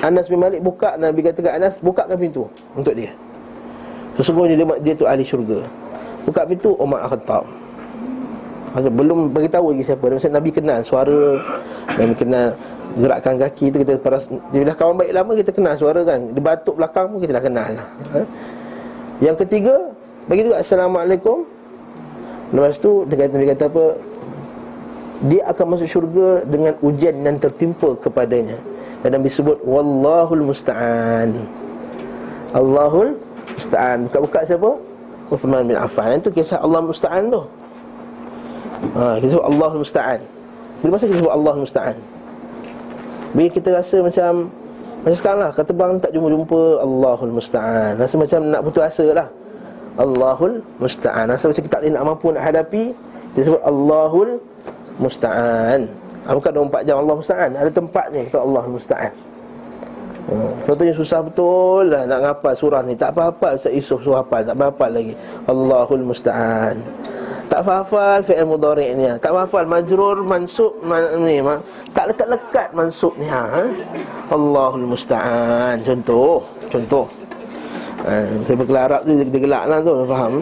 Anas 0.00 0.32
bin 0.32 0.40
Malik 0.40 0.64
buka 0.64 0.96
Nabi 0.96 1.20
kata 1.20 1.44
ke 1.44 1.50
Anas 1.52 1.76
Bukakan 1.84 2.16
pintu 2.16 2.48
Untuk 2.72 2.96
dia. 2.96 3.12
Sesungguhnya 4.16 4.56
dia, 4.56 4.66
dia 4.80 4.94
tu 4.96 5.04
ahli 5.04 5.26
syurga. 5.26 5.60
Buka 6.24 6.48
pintu 6.48 6.72
Umar 6.80 7.04
Al-Khattab 7.04 7.44
Maksud, 8.72 8.92
Belum 8.96 9.28
beritahu 9.28 9.76
lagi 9.76 9.84
siapa. 9.84 10.08
Maksud, 10.08 10.32
Nabi 10.32 10.50
kenal 10.54 10.80
suara 10.80 11.36
Nabi 11.94 12.14
kenal 12.16 12.46
gerakkan 12.94 13.34
kaki 13.38 13.74
tu 13.74 13.76
kita 13.82 13.98
para 13.98 14.18
bila 14.54 14.72
kawan 14.74 14.94
baik 15.02 15.12
lama 15.14 15.32
kita 15.34 15.50
kenal 15.50 15.74
suara 15.74 16.00
kan. 16.06 16.20
Dia 16.30 16.42
batuk 16.42 16.74
belakang 16.78 17.06
pun 17.10 17.18
kita 17.22 17.32
dah 17.38 17.44
kenal 17.44 17.68
lah. 17.74 17.86
ha? 18.14 18.20
yang 19.22 19.36
ketiga 19.38 19.74
bagi 20.26 20.46
juga 20.46 20.58
assalamualaikum. 20.62 21.46
Lepas 22.54 22.78
tu 22.78 23.02
dia 23.10 23.16
kata 23.26 23.34
dia 23.38 23.48
kata 23.54 23.64
apa? 23.66 23.84
Dia 25.24 25.42
akan 25.48 25.64
masuk 25.74 25.88
syurga 25.88 26.28
dengan 26.44 26.74
ujian 26.84 27.14
yang 27.22 27.38
tertimpa 27.40 27.96
kepadanya. 27.98 28.58
Dan 29.02 29.20
Nabi 29.20 29.28
sebut 29.30 29.58
wallahul 29.64 30.44
musta'an. 30.52 31.30
Allahul 32.56 33.16
musta'an. 33.56 34.08
Buka-buka 34.08 34.40
siapa? 34.48 34.70
Uthman 35.32 35.66
bin 35.66 35.76
Affan. 35.76 36.20
Itu 36.20 36.30
kisah 36.30 36.60
Allah 36.60 36.80
musta'an 36.84 37.32
tu. 37.32 37.42
Ha, 38.94 39.18
kita 39.18 39.38
sebut 39.38 39.46
Allahul 39.48 39.80
musta'an 39.82 40.33
bila 40.84 41.00
masa 41.00 41.08
kita 41.08 41.24
sebut 41.24 41.32
Allahul 41.32 41.64
musta'an 41.64 41.96
bila 43.34 43.50
kita 43.50 43.68
rasa 43.74 43.98
macam 43.98 44.48
Macam 45.02 45.18
sekarang 45.18 45.40
lah 45.42 45.50
Kata 45.50 45.72
bang 45.74 45.98
tak 45.98 46.10
jumpa-jumpa 46.14 46.60
Allahul 46.80 47.34
Musta'an. 47.34 47.98
Rasa 47.98 48.14
macam 48.14 48.40
nak 48.46 48.60
putus 48.62 48.82
asa 48.86 49.06
lah. 49.10 49.28
Allahul 49.98 50.62
Musta'an. 50.78 51.26
Rasa 51.28 51.50
macam 51.50 51.62
kita 51.66 51.74
tak 51.74 51.90
nak 51.90 52.04
mampu 52.06 52.30
nak 52.30 52.46
hadapi 52.46 52.94
Dia 53.34 53.42
sebut 53.42 53.62
Allahul 53.66 54.38
Musta'an. 55.02 55.90
Ha, 56.24 56.32
Bukan 56.32 56.50
24 56.70 56.86
jam 56.86 56.96
Allah 57.02 57.14
Musta'an. 57.18 57.50
Ada 57.58 57.70
tempatnya 57.74 58.20
kata 58.30 58.38
Allah 58.38 58.64
Musta'an 58.70 59.12
Contohnya 60.64 60.96
susah 60.96 61.20
betul 61.20 61.92
lah 61.92 62.08
Nak 62.08 62.18
ngapal 62.24 62.56
surah 62.56 62.80
ni 62.80 62.96
Tak 62.96 63.12
apa-apa 63.12 63.60
Ustaz 63.60 63.76
Yusuf 63.76 64.00
suruh 64.00 64.24
hafal 64.24 64.40
Tak 64.40 64.56
apa-apa 64.56 64.88
lagi 64.88 65.12
Allahul 65.44 66.00
Musta'an 66.00 66.80
Tak 67.44 67.60
hafal 67.60 68.24
fi'il 68.24 68.48
mudhari' 68.48 68.96
ni. 68.96 69.04
Tak 69.20 69.36
hafal 69.36 69.68
majrur 69.68 70.24
mansub 70.24 70.80
man, 70.80 71.20
ni. 71.22 71.44
Ma, 71.44 71.60
tak 71.92 72.10
lekat-lekat 72.10 72.72
mansub 72.72 73.12
ni 73.20 73.28
ha. 73.28 73.68
Allahul 74.32 74.88
musta'an. 74.88 75.76
Contoh, 75.84 76.40
contoh. 76.72 77.06
Ha, 78.08 78.32
saya 78.48 78.56
bergelar 78.56 78.82
Arab 78.88 79.00
tu 79.04 79.12
dia 79.16 79.28
gelak 79.28 79.64
lah 79.68 79.78
tu, 79.80 79.92
faham? 80.08 80.32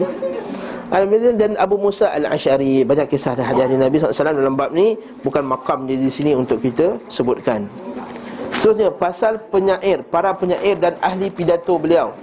Al-Madin 0.93 1.35
dan 1.39 1.51
Abu 1.57 1.79
Musa 1.79 2.11
Al-Ash'ari 2.11 2.85
Banyak 2.85 3.09
kisah 3.09 3.33
dan 3.33 3.49
hadis 3.49 3.65
Nabi 3.65 3.97
SAW 3.97 4.29
dalam 4.29 4.53
bab 4.53 4.69
ni 4.75 4.93
Bukan 5.25 5.41
makam 5.41 5.89
dia 5.89 5.97
di 5.97 6.05
sini 6.05 6.37
untuk 6.37 6.61
kita 6.61 7.01
sebutkan 7.09 7.65
Seterusnya 8.63 8.95
pasal 8.95 9.43
penyair 9.51 10.07
Para 10.07 10.31
penyair 10.39 10.79
dan 10.79 10.95
ahli 11.03 11.27
pidato 11.27 11.75
beliau 11.75 12.15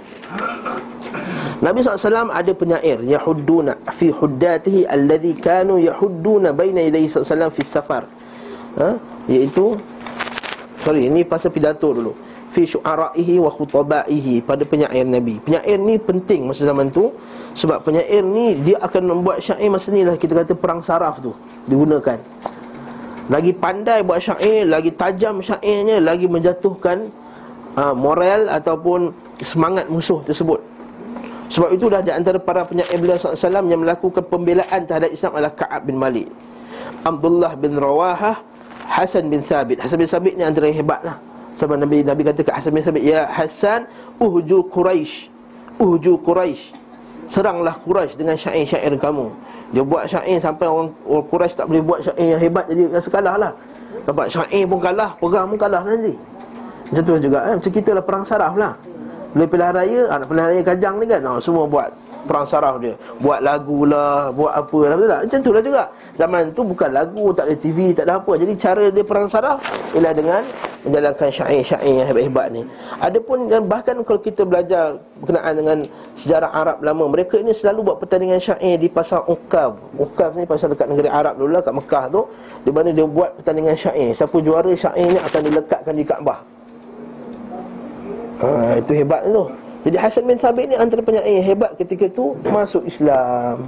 Nabi 1.61 1.85
SAW 1.85 2.33
ada 2.33 2.49
penyair 2.57 3.05
Yahudduna 3.05 3.77
fi 3.93 4.09
huddatihi 4.09 4.89
Alladhi 4.89 5.37
kanu 5.37 5.77
yahudduna 5.77 6.49
Baina 6.49 6.81
ilaihi 6.81 7.05
SAW 7.05 7.53
fi 7.53 7.61
safar 7.61 8.09
ha? 8.81 8.97
Iaitu 9.29 9.77
Sorry, 10.81 11.13
ini 11.13 11.21
pasal 11.21 11.53
pidato 11.53 11.93
dulu 11.93 12.17
fi 12.49 12.65
syu'ara'ihi 12.65 13.37
wa 13.37 13.53
khutabaihi 13.53 14.41
pada 14.41 14.65
penyair 14.65 15.05
Nabi. 15.05 15.37
Penyair 15.39 15.77
ni 15.77 16.01
penting 16.01 16.49
masa 16.49 16.65
zaman 16.67 16.89
tu 16.89 17.13
sebab 17.53 17.85
penyair 17.85 18.25
ni 18.25 18.57
dia 18.59 18.81
akan 18.81 19.13
membuat 19.13 19.39
syair 19.45 19.69
masa 19.69 19.93
ni 19.93 20.01
lah 20.01 20.17
kita 20.17 20.41
kata 20.41 20.57
perang 20.57 20.81
saraf 20.81 21.21
tu 21.23 21.31
digunakan. 21.69 22.17
Lagi 23.29 23.53
pandai 23.53 24.01
buat 24.01 24.17
syair, 24.17 24.65
lagi 24.65 24.89
tajam 24.95 25.43
syairnya, 25.43 26.01
lagi 26.01 26.25
menjatuhkan 26.25 27.11
uh, 27.77 27.93
moral 27.93 28.49
ataupun 28.49 29.13
semangat 29.43 29.85
musuh 29.91 30.25
tersebut. 30.25 30.57
Sebab 31.51 31.69
itu 31.75 31.91
dah 31.91 31.99
di 31.99 32.15
antara 32.15 32.39
para 32.39 32.63
penyair 32.63 32.95
beliau 32.95 33.19
SAW 33.19 33.67
yang 33.67 33.83
melakukan 33.83 34.23
pembelaan 34.23 34.87
terhadap 34.87 35.11
Islam 35.11 35.35
adalah 35.35 35.51
Ka'ab 35.51 35.83
bin 35.83 35.99
Malik. 35.99 36.31
Abdullah 37.03 37.59
bin 37.59 37.75
Rawahah, 37.75 38.39
Hasan 38.87 39.27
bin 39.27 39.43
Sabit. 39.43 39.83
Hasan 39.83 39.99
bin 39.99 40.07
Sabit 40.07 40.39
ni 40.39 40.47
antara 40.47 40.71
yang 40.71 40.79
hebat 40.79 41.03
lah. 41.03 41.19
Sebab 41.59 41.75
Nabi 41.75 42.07
Nabi 42.07 42.23
kata 42.23 42.47
ke 42.47 42.51
Hasan 42.55 42.71
bin 42.71 42.79
Sabit, 42.79 43.03
"Ya 43.03 43.27
Hasan, 43.27 43.83
uhju 44.15 44.71
Quraisy. 44.71 45.27
Uhju 45.75 46.23
Quraisy. 46.23 46.71
Seranglah 47.27 47.75
Quraisy 47.83 48.15
dengan 48.15 48.39
syair-syair 48.39 48.95
kamu." 48.95 49.35
Dia 49.71 49.83
buat 49.87 50.03
syair 50.03 50.37
sampai 50.37 50.67
orang, 50.67 50.91
orang 51.07 51.25
Quraisy 51.31 51.55
tak 51.55 51.65
boleh 51.71 51.83
buat 51.83 51.99
syair 52.03 52.35
yang 52.35 52.41
hebat 52.43 52.65
jadi 52.67 52.83
rasa 52.91 53.09
kalah 53.09 53.35
lah. 53.39 53.53
Sebab 54.03 54.25
syair 54.27 54.63
pun 54.67 54.79
kalah, 54.83 55.15
perang 55.15 55.47
pun 55.47 55.59
kalah 55.59 55.81
nanti. 55.87 56.15
Macam 56.91 57.03
tu 57.07 57.13
juga 57.23 57.39
eh? 57.47 57.55
Macam 57.55 57.71
kita 57.71 57.89
lah 57.95 58.03
perang 58.03 58.23
saraf 58.27 58.53
lah 58.59 58.75
Boleh 59.31 59.47
pilihan 59.47 59.71
raya, 59.71 60.01
anak 60.11 60.27
pilihan 60.27 60.47
raya 60.51 60.61
kajang 60.67 60.95
ni 60.99 61.05
kan 61.07 61.21
oh, 61.23 61.39
Semua 61.39 61.63
buat 61.63 61.87
perang 62.25 62.45
saraf 62.45 62.77
dia. 62.77 62.93
Buat 63.19 63.39
lagu 63.41 63.85
lah, 63.85 64.29
buat 64.31 64.53
apa 64.53 64.79
lah 64.87 64.95
Betul 64.97 65.09
tak? 65.09 65.21
Macam 65.25 65.39
tu 65.41 65.51
lah 65.51 65.63
juga. 65.63 65.83
Zaman 66.13 66.41
tu 66.53 66.61
bukan 66.61 66.89
lagu, 66.93 67.25
tak 67.33 67.45
ada 67.49 67.55
TV, 67.57 67.77
tak 67.93 68.05
ada 68.07 68.21
apa. 68.21 68.31
Jadi 68.37 68.53
cara 68.57 68.85
dia 68.89 69.03
perang 69.05 69.27
saraf 69.27 69.57
Ialah 69.97 70.13
dengan 70.13 70.41
menjalankan 70.81 71.29
syair-syair 71.29 71.93
yang 72.01 72.07
hebat-hebat 72.09 72.47
ni. 72.49 72.61
Adapun 72.97 73.45
dan 73.45 73.69
bahkan 73.69 73.97
kalau 74.01 74.21
kita 74.21 74.41
belajar 74.45 74.97
Berkenaan 75.21 75.53
dengan 75.53 75.77
sejarah 76.17 76.49
Arab 76.49 76.81
lama 76.81 77.05
Mereka 77.13 77.37
ini 77.45 77.53
selalu 77.53 77.93
buat 77.93 77.97
pertandingan 78.01 78.41
syair 78.41 78.81
di 78.81 78.89
pasar 78.89 79.21
Uqab 79.29 79.77
Uqab 80.01 80.33
ni 80.33 80.49
pasal 80.49 80.73
dekat 80.73 80.89
negeri 80.89 81.13
Arab 81.13 81.37
dulu 81.37 81.53
lah, 81.53 81.61
kat 81.61 81.73
Mekah 81.73 82.05
tu. 82.09 82.21
Di 82.65 82.71
mana 82.73 82.89
dia 82.89 83.05
buat 83.05 83.37
pertandingan 83.41 83.77
syair. 83.77 84.17
Siapa 84.17 84.37
juara 84.41 84.71
syair 84.73 85.07
ni 85.13 85.19
akan 85.21 85.41
dilekatkan 85.45 85.93
di 85.93 86.03
Kaabah. 86.05 86.39
Ha, 88.41 88.81
Itu 88.81 88.97
hebat 88.97 89.21
tu 89.29 89.60
jadi 89.81 89.97
Hasan 89.97 90.29
bin 90.29 90.37
Thabit 90.37 90.69
ni 90.69 90.75
antara 90.77 91.01
penyair 91.01 91.41
hebat 91.41 91.73
ketika 91.73 92.05
tu 92.13 92.37
masuk 92.45 92.85
Islam. 92.85 93.65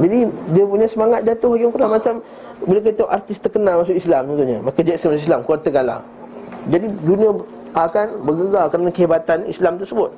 Jadi 0.00 0.26
dia 0.50 0.64
punya 0.66 0.86
semangat 0.90 1.20
jatuh 1.22 1.54
yang 1.54 1.70
kurang 1.70 1.94
macam 1.94 2.24
bila 2.66 2.80
kita 2.82 3.06
artis 3.06 3.38
terkenal 3.38 3.84
masuk 3.84 3.94
Islam 3.94 4.26
contohnya, 4.26 4.58
maka 4.58 4.80
Jackson 4.82 5.14
masuk 5.14 5.22
Islam 5.30 5.40
kuat 5.46 5.62
kalah. 5.62 6.00
Jadi 6.66 6.86
dunia 7.06 7.30
akan 7.70 8.06
bergerak 8.26 8.66
kerana 8.74 8.90
kehebatan 8.90 9.38
Islam 9.46 9.78
tersebut. 9.78 10.10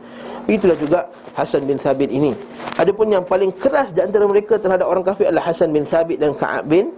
Itulah 0.48 0.76
juga 0.80 1.04
Hasan 1.36 1.68
bin 1.68 1.76
Thabit 1.76 2.08
ini. 2.08 2.32
Adapun 2.80 3.12
yang 3.12 3.22
paling 3.28 3.52
keras 3.52 3.92
di 3.92 4.00
antara 4.00 4.24
mereka 4.24 4.56
terhadap 4.56 4.88
orang 4.88 5.04
kafir 5.04 5.28
adalah 5.28 5.52
Hasan 5.52 5.68
bin 5.68 5.84
Thabit 5.84 6.16
dan 6.16 6.32
Ka'ab 6.32 6.64
bin 6.64 6.88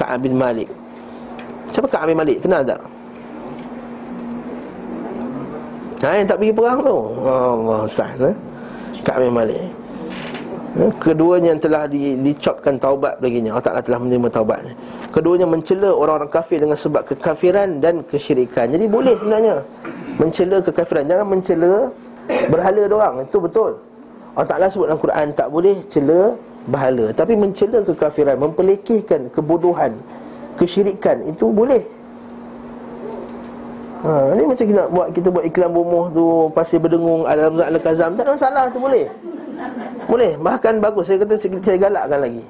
Ka'ab 0.00 0.24
bin 0.24 0.32
Malik. 0.32 0.72
Siapa 1.76 1.92
Ka'ab 1.92 2.08
bin 2.08 2.16
Malik? 2.16 2.40
Kenal 2.40 2.64
tak? 2.64 2.80
Ha, 5.98 6.14
yang 6.14 6.30
tak 6.30 6.38
pergi 6.38 6.54
perang 6.54 6.78
tu. 6.86 6.96
Allah 7.26 7.80
Ustaz 7.82 8.14
eh? 8.22 8.36
Ka'ab 9.02 9.26
bin 9.26 9.34
Malik. 9.34 9.58
Eh? 9.58 9.70
Keduanya 11.02 11.56
yang 11.56 11.62
telah 11.62 11.90
di, 11.90 12.14
dicopkan 12.22 12.78
taubat 12.78 13.18
baginya. 13.18 13.58
Allah 13.58 13.66
Ta'ala 13.66 13.80
telah 13.82 13.98
menerima 13.98 14.30
taubat 14.30 14.62
Keduanya 15.10 15.48
mencela 15.48 15.90
orang-orang 15.90 16.30
kafir 16.30 16.62
dengan 16.62 16.78
sebab 16.78 17.02
kekafiran 17.02 17.82
dan 17.82 18.06
kesyirikan. 18.06 18.70
Jadi 18.70 18.86
boleh 18.86 19.18
sebenarnya 19.18 19.54
Mencela 20.22 20.62
kekafiran. 20.62 21.04
Jangan 21.10 21.26
mencela 21.26 21.72
berhala 22.46 22.82
doang. 22.86 23.14
Itu 23.26 23.42
betul. 23.42 23.82
Allah 24.38 24.48
Ta'ala 24.54 24.66
sebut 24.70 24.86
dalam 24.86 25.02
Quran 25.02 25.26
Tak 25.34 25.48
boleh 25.50 25.74
cela 25.90 26.38
berhala. 26.70 27.10
Tapi 27.10 27.34
mencela 27.34 27.82
kekafiran 27.82 28.38
Memperlekehkan 28.38 29.34
kebodohan 29.34 29.98
Kesyirikan 30.54 31.26
Itu 31.26 31.50
boleh 31.50 31.97
Ha, 33.98 34.30
ni 34.38 34.46
macam 34.46 34.62
kita 34.62 34.82
buat 34.86 35.08
kita 35.10 35.28
buat 35.34 35.44
iklan 35.48 35.70
bomoh 35.74 36.06
tu 36.14 36.24
pasir 36.54 36.78
berdengung 36.78 37.26
dalam 37.26 37.58
zat 37.58 37.66
al-kazam 37.66 38.10
tak 38.14 38.22
ada 38.26 38.30
masalah 38.38 38.64
tu 38.70 38.78
boleh. 38.78 39.06
Boleh, 40.06 40.32
bahkan 40.38 40.78
bagus 40.78 41.10
saya 41.10 41.18
kata 41.26 41.34
saya 41.34 41.78
galakkan 41.78 42.20
lagi. 42.22 42.44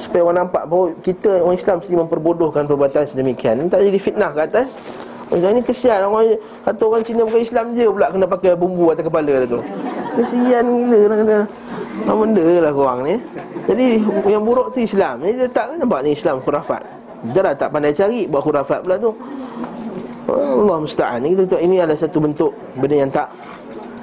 Supaya 0.00 0.22
orang 0.24 0.48
nampak 0.48 0.64
bahawa 0.64 0.86
kita 1.04 1.44
orang 1.44 1.56
Islam 1.60 1.74
mesti 1.84 1.94
memperbodohkan 1.94 2.64
perbuatan 2.64 3.04
sedemikian. 3.04 3.60
Ini 3.60 3.68
tak 3.68 3.84
jadi 3.84 4.00
fitnah 4.00 4.30
ke 4.32 4.40
atas. 4.48 4.80
Orang 5.28 5.52
ni 5.52 5.60
kesian 5.60 6.00
orang 6.08 6.40
kata 6.64 6.82
orang 6.88 7.04
Cina 7.04 7.20
bukan 7.28 7.42
Islam 7.44 7.64
je 7.76 7.84
pula 7.84 8.08
kena 8.08 8.24
pakai 8.24 8.56
bumbu 8.56 8.88
atas 8.88 9.04
kepala 9.04 9.28
dia 9.28 9.44
tu. 9.44 9.60
Kesian 10.16 10.64
gila 10.64 10.98
orang 11.12 11.20
kena. 11.20 11.40
Apa 12.08 12.16
benda 12.16 12.44
lah 12.64 12.72
korang 12.72 12.98
ni. 13.04 13.14
Jadi 13.68 13.86
yang 14.24 14.42
buruk 14.48 14.72
tu 14.72 14.80
Islam. 14.80 15.20
Ni 15.20 15.36
dia 15.36 15.44
tak 15.52 15.76
nampak 15.76 16.00
ni 16.00 16.16
Islam 16.16 16.40
khurafat. 16.40 16.80
Dia 17.36 17.44
dah 17.44 17.54
tak 17.54 17.68
pandai 17.68 17.92
cari 17.92 18.24
buat 18.24 18.40
khurafat 18.40 18.80
pula 18.80 18.96
tu. 18.96 19.12
Allah 20.28 20.76
musta'an. 20.84 21.24
Kita 21.24 21.44
tahu 21.48 21.60
ini 21.64 21.80
adalah 21.80 21.96
satu 21.96 22.18
bentuk 22.20 22.52
Benda 22.76 22.96
yang 23.00 23.10
tak 23.12 23.28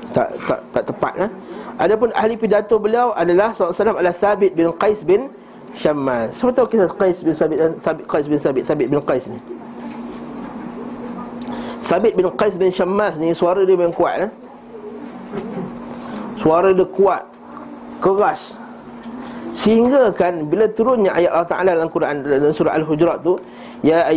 Tak 0.10 0.28
tak, 0.50 0.60
tak 0.74 0.84
tepat 0.90 1.14
lah 1.22 1.30
Adapun 1.76 2.10
ahli 2.16 2.40
pidato 2.40 2.80
beliau 2.80 3.12
adalah 3.14 3.52
SAW 3.52 3.76
adalah 3.76 4.16
Thabit 4.16 4.56
bin 4.56 4.72
Qais 4.80 5.04
bin 5.04 5.28
Syammas 5.76 6.32
Siapa 6.34 6.56
tahu 6.56 6.72
kisah 6.72 6.88
Qais 6.88 7.20
bin 7.20 7.36
Thabit 7.36 7.58
Thabit 7.84 8.04
Qais 8.08 8.26
bin 8.32 8.40
Thabit 8.40 8.64
Thabit 8.64 8.88
bin 8.88 9.00
Qais 9.04 9.24
ni? 9.28 9.40
Thabit 11.84 12.14
bin 12.16 12.26
Qais 12.34 12.56
bin 12.56 12.72
Syammas 12.72 13.20
ni 13.20 13.36
Suara 13.36 13.68
dia 13.68 13.76
memang 13.76 13.92
kuat 13.92 14.24
eh? 14.24 14.32
Suara 16.40 16.72
dia 16.72 16.88
kuat 16.88 17.36
Keras. 18.04 18.60
Sehingga 19.56 20.12
kan 20.12 20.52
bila 20.52 20.68
turunnya 20.68 21.16
ayat 21.16 21.32
Allah 21.32 21.48
Ta'ala 21.48 21.70
dalam 21.80 21.88
Quran 21.88 22.28
dalam 22.28 22.52
surah 22.52 22.76
Al-Hujurat 22.76 23.24
tu 23.24 23.40
Ya 23.84 24.08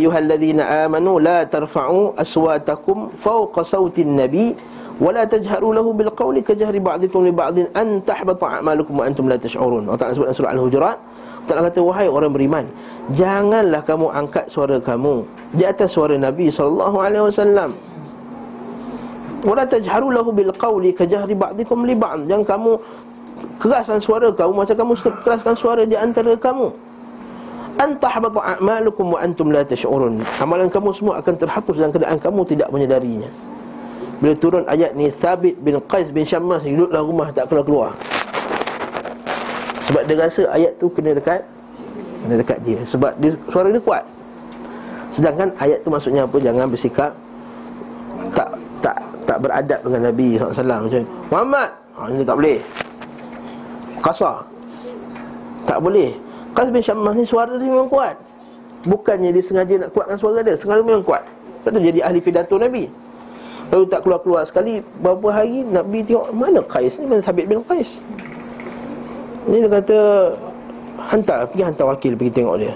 tarfa'u 1.49 2.13
aswatakum 2.15 3.11
fawqa 3.15 3.61
sawtin 3.65 4.15
nabi 4.15 4.55
wa 4.99 5.15
la 5.15 5.23
tajharu 5.23 5.71
lahu 5.71 5.95
bil 5.95 6.11
qawli 6.11 6.43
ka 6.43 6.51
jahri 6.51 6.79
ba'dikum 6.83 7.23
li 7.23 7.31
ba'din 7.31 7.71
an 7.71 8.03
tahbata 8.03 8.59
a'malukum 8.59 8.99
wa 8.99 9.07
antum 9.07 9.31
la 9.31 9.39
tash'urun. 9.39 9.87
Allah 9.87 9.95
Taala 9.95 10.35
surah 10.35 10.51
Al-Hujurat, 10.51 10.99
Allah 11.47 11.71
kata 11.71 11.79
wahai 11.79 12.11
orang 12.11 12.35
beriman, 12.35 12.67
janganlah 13.15 13.79
kamu 13.87 14.11
angkat 14.11 14.51
suara 14.51 14.75
kamu 14.77 15.23
di 15.55 15.63
atas 15.63 15.95
suara 15.95 16.19
Nabi 16.19 16.51
sallallahu 16.51 16.97
alaihi 16.99 17.23
wasallam. 17.31 17.71
Wa 19.39 19.55
la 19.55 19.63
tajharu 19.63 20.11
lahu 20.11 20.35
bil 20.35 20.51
qawli 20.51 20.91
ka 20.91 21.07
jahri 21.07 21.31
ba'dikum 21.31 21.87
li 21.87 21.95
ba'd. 21.95 22.27
Jangan 22.27 22.43
kamu 22.43 22.71
keraskan 23.55 24.03
suara 24.03 24.35
kamu 24.35 24.51
macam 24.51 24.75
kamu 24.75 24.93
keraskan 25.23 25.55
suara 25.55 25.87
di 25.87 25.95
antara 25.95 26.35
kamu 26.35 26.75
antahbata 27.79 28.43
a'malukum 28.43 29.15
wa 29.15 29.19
antum 29.23 29.55
la 29.55 29.63
tash'urun. 29.63 30.19
Amalan 30.43 30.67
kamu 30.67 30.91
semua 30.91 31.23
akan 31.23 31.33
terhapus 31.39 31.79
dalam 31.79 31.91
keadaan 31.95 32.19
kamu 32.19 32.41
tidak 32.43 32.67
menyadarinya. 32.69 33.31
Bila 34.19 34.35
turun 34.35 34.67
ayat 34.67 34.99
ni 34.99 35.07
Thabit 35.07 35.55
bin 35.63 35.79
Qais 35.87 36.11
bin 36.11 36.27
Syammas 36.27 36.67
duduklah 36.67 36.99
rumah 36.99 37.27
tak 37.31 37.47
keluar 37.47 37.63
keluar. 37.63 37.89
Sebab 39.87 40.03
dia 40.05 40.15
rasa 40.19 40.43
ayat 40.51 40.75
tu 40.75 40.91
kena 40.91 41.15
dekat 41.15 41.41
kena 42.27 42.35
dekat 42.43 42.59
dia 42.67 42.83
sebab 42.83 43.15
dia 43.15 43.31
suara 43.47 43.71
dia 43.71 43.79
kuat. 43.79 44.03
Sedangkan 45.15 45.49
ayat 45.57 45.79
tu 45.81 45.89
maksudnya 45.89 46.27
apa? 46.27 46.35
Jangan 46.35 46.67
bersikap 46.67 47.11
tak 48.35 48.49
tak 48.83 48.97
tak 49.23 49.37
beradab 49.39 49.79
dengan 49.87 50.01
Nabi 50.11 50.35
SAW 50.35 50.83
macam 50.85 51.03
Muhammad, 51.31 51.69
ha, 51.95 51.99
ini 52.11 52.23
tak 52.27 52.35
boleh. 52.37 52.59
Kasar. 54.03 54.43
Tak 55.63 55.79
boleh. 55.79 56.28
Qas 56.53 56.67
bin 56.73 56.81
Syammah 56.81 57.13
ni 57.13 57.23
suara 57.23 57.53
dia 57.55 57.69
memang 57.69 57.89
kuat. 57.89 58.15
Bukannya 58.87 59.35
dia 59.35 59.43
sengaja 59.43 59.75
nak 59.75 59.91
kuatkan 59.91 60.15
suara 60.15 60.39
dia 60.39 60.55
Sengaja 60.55 60.81
memang 60.81 61.03
kuat. 61.03 61.23
Lepas 61.61 61.69
tu 61.75 61.79
jadi 61.83 61.99
ahli 62.03 62.19
pidato 62.23 62.55
Nabi. 62.55 62.87
Lalu 63.69 63.85
tak 63.85 64.01
keluar-keluar 64.01 64.41
sekali 64.49 64.81
Berapa 64.97 65.29
hari 65.29 65.61
Nabi 65.61 66.01
tengok 66.01 66.33
Mana 66.33 66.57
Qais 66.65 66.97
ni? 66.97 67.05
Mana 67.05 67.21
Sabit 67.21 67.45
bin 67.45 67.61
Qais? 67.69 68.01
Ni 69.45 69.61
dia 69.61 69.69
kata 69.69 69.97
Hantar, 71.09 71.45
pergi 71.49 71.63
hantar 71.65 71.85
wakil 71.89 72.13
pergi 72.13 72.33
tengok 72.37 72.55
dia. 72.61 72.73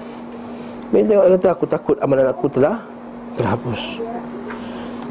Pergi 0.89 1.05
tengok 1.05 1.25
dia 1.27 1.33
kata 1.37 1.47
aku 1.53 1.65
takut 1.69 1.97
amalan 2.01 2.25
aku 2.29 2.45
telah 2.49 2.81
terhapus. 3.37 4.01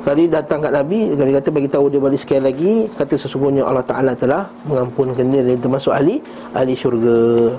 Kali 0.02 0.26
datang 0.26 0.58
kat 0.58 0.74
Nabi 0.74 1.14
Kali 1.14 1.30
kata 1.30 1.48
bagi 1.54 1.70
tahu 1.70 1.86
dia 1.86 2.02
balik 2.02 2.18
sekali 2.18 2.42
lagi 2.42 2.72
Kata 2.90 3.14
sesungguhnya 3.14 3.62
Allah 3.62 3.86
Ta'ala 3.86 4.18
telah 4.18 4.50
Mengampunkan 4.66 5.30
dia 5.30 5.46
dan 5.46 5.62
termasuk 5.62 5.94
ahli 5.94 6.18
Ahli 6.58 6.74
syurga 6.74 7.54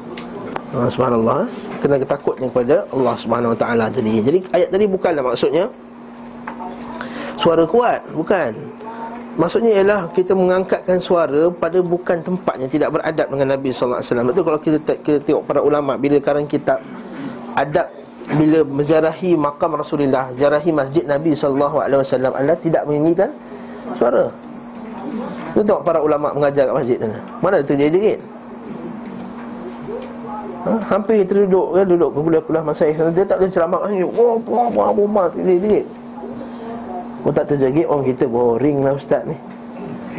ha, 0.75 0.89
Subhanallah 0.89 1.45
Kena 1.79 1.95
ketakutnya 2.01 2.47
kepada 2.49 2.75
Allah 2.89 3.15
Subhanahu 3.19 3.53
Wa 3.53 3.59
Ta'ala 3.59 3.86
tadi. 3.91 4.21
Jadi 4.21 4.39
ayat 4.53 4.69
tadi 4.73 4.86
bukanlah 4.89 5.23
maksudnya 5.23 5.65
Suara 7.38 7.63
kuat. 7.67 8.01
Bukan. 8.13 8.51
Maksudnya 9.33 9.81
ialah 9.81 10.05
kita 10.13 10.38
mengangkatkan 10.38 11.01
suara 11.01 11.49
pada 11.49 11.81
bukan 11.81 12.21
tempatnya 12.21 12.69
Tidak 12.69 12.89
beradab 12.93 13.27
dengan 13.33 13.57
Nabi 13.57 13.73
SAW 13.73 14.29
Betul 14.29 14.43
kalau 14.45 14.59
kita, 14.62 14.93
kita 15.01 15.19
tengok 15.25 15.43
para 15.49 15.59
ulama' 15.65 15.97
Bila 15.97 16.21
sekarang 16.21 16.45
kita 16.45 16.77
adab 17.57 17.89
Bila 18.29 18.62
menjarahi 18.62 19.33
makam 19.33 19.73
Rasulullah 19.73 20.29
Jarahi 20.38 20.69
masjid 20.69 21.01
Nabi 21.01 21.33
SAW 21.33 21.81
Allah 21.89 22.57
tidak 22.62 22.86
menyanyikan 22.86 23.33
suara. 23.95 24.25
Kita 25.53 25.62
tengok 25.62 25.83
para 25.86 25.99
ulama' 26.01 26.33
mengajar 26.33 26.69
kat 26.69 26.75
masjid 26.75 26.97
sana. 26.97 27.19
Mana 27.39 27.53
ada 27.62 27.65
terjadi 27.65 28.17
ha? 30.67 30.71
Hampir 30.89 31.23
kita 31.23 31.43
duduk 31.45 31.67
ya, 31.76 31.84
Duduk 31.84 32.10
kuliah-kuliah 32.15 32.63
masa 32.63 32.88
Dia 32.89 33.23
tak 33.23 33.38
ada 33.43 33.47
ceramah. 33.47 33.80
Wah, 33.84 34.36
wah, 34.43 34.67
wah, 34.71 34.89
wah, 34.91 35.30
wah, 35.30 35.30
Kau 37.23 37.32
tak 37.32 37.56
terjaga 37.56 37.88
orang 37.88 38.04
kita 38.12 38.28
boring 38.28 38.84
lah 38.84 38.99
ustaz 38.99 39.23
ni. 39.23 39.36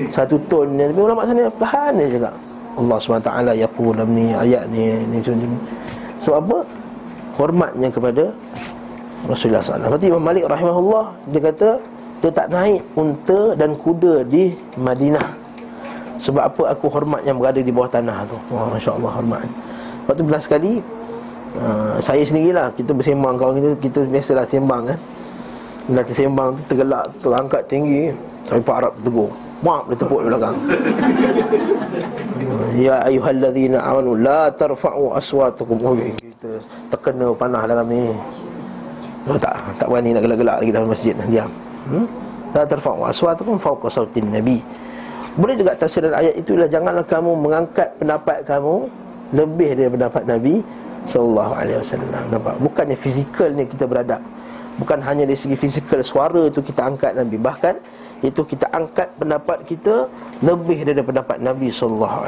Satu 0.09 0.41
ton 0.49 0.65
ni. 0.73 0.89
Tapi 0.89 1.01
ulama 1.05 1.29
sana 1.29 1.53
perlahan 1.53 1.93
dia 2.01 2.17
cakap 2.17 2.35
Allah 2.75 2.97
SWT 2.99 3.31
yaqul 3.61 3.99
ni 4.09 4.33
ayat 4.33 4.65
ni 4.73 4.89
ni 5.13 5.21
macam 5.21 5.35
ni. 5.37 5.47
Sebab 6.25 6.39
apa? 6.49 6.59
Hormatnya 7.37 7.89
kepada 7.93 8.31
Rasulullah 9.27 9.61
SAW 9.61 9.85
Lepas 9.85 10.07
Imam 10.07 10.23
Malik 10.23 10.47
rahimahullah 10.47 11.07
Dia 11.35 11.41
kata 11.43 11.69
Dia 12.23 12.31
tak 12.31 12.47
naik 12.55 12.81
unta 12.95 13.59
dan 13.59 13.77
kuda 13.77 14.25
di 14.25 14.57
Madinah. 14.81 15.29
Sebab 16.25 16.41
apa? 16.41 16.63
Aku 16.73 16.89
hormat 16.89 17.21
yang 17.29 17.37
berada 17.37 17.61
di 17.61 17.69
bawah 17.69 17.91
tanah 17.91 18.25
tu. 18.25 18.39
Wah, 18.49 18.73
Masya 18.73 18.97
Allah 18.97 19.13
hormat 19.13 19.45
Lepas 20.05 20.15
tu 20.21 20.25
belas 20.29 20.43
sekali 20.45 20.73
uh, 21.57 21.97
Saya 22.05 22.21
sendirilah. 22.21 22.69
Kita 22.77 22.93
bersembang 22.93 23.41
kawan 23.41 23.57
kita 23.57 23.69
Kita 23.81 23.99
biasalah 24.05 24.45
sembang 24.45 24.83
kan 24.93 24.99
Nanti 25.89 26.13
sembang 26.13 26.49
tu 26.61 26.63
tergelak 26.69 27.09
Terangkat 27.25 27.63
tinggi 27.65 28.13
Sampai 28.45 28.61
Pak 28.61 28.77
Arab 28.77 28.93
tegur. 29.01 29.31
Mak 29.65 29.83
dia 29.89 29.97
tepuk 29.97 30.21
di 30.21 30.29
belakang. 30.29 30.57
Ya 32.75 33.01
ayuhalladzina 33.07 33.79
amanu 33.81 34.19
La 34.19 34.51
tarfa'u 34.51 35.15
aswatukum 35.15 35.79
Oh 35.87 35.95
kita 35.95 36.59
terkena 36.93 37.31
panah 37.33 37.65
dalam 37.65 37.87
ni. 37.89 38.11
Oh, 39.25 39.39
Tak 39.39 39.55
tak 39.81 39.87
berani 39.89 40.13
nak 40.13 40.23
gelak-gelak 40.27 40.57
lagi 40.61 40.73
dalam 40.75 40.89
masjid 40.91 41.15
Diam. 41.31 41.49
Hmm? 41.89 42.05
La 42.53 42.67
tarfa'u 42.67 43.09
aswatukum 43.09 43.57
fauqa 43.57 43.89
sautin 43.89 44.29
nabi. 44.29 44.61
Boleh 45.39 45.57
juga 45.57 45.73
tafsiran 45.75 46.15
ayat 46.15 46.35
itulah 46.37 46.69
Janganlah 46.69 47.07
kamu 47.07 47.33
mengangkat 47.33 47.89
pendapat 47.97 48.45
kamu 48.45 48.87
Lebih 49.33 49.79
daripada 49.79 50.11
pendapat 50.11 50.23
Nabi 50.29 50.55
Sallallahu 51.09 51.53
alaihi 51.57 51.79
wasallam. 51.81 52.23
Nampak? 52.29 52.55
Bukannya 52.61 52.97
fizikal 52.97 53.49
ni 53.53 53.65
kita 53.69 53.85
beradab 53.89 54.21
Bukan 54.75 54.99
hanya 55.07 55.23
dari 55.23 55.39
segi 55.39 55.55
fizikal 55.55 56.03
suara 56.03 56.51
itu 56.51 56.59
kita 56.59 56.83
angkat 56.83 57.15
Nabi. 57.15 57.39
Bahkan 57.39 57.75
itu 58.25 58.41
kita 58.41 58.67
angkat 58.73 59.13
pendapat 59.21 59.69
kita 59.69 60.09
Lebih 60.41 60.89
daripada 60.89 61.21
pendapat 61.21 61.39
Nabi 61.45 61.69
SAW 61.69 62.25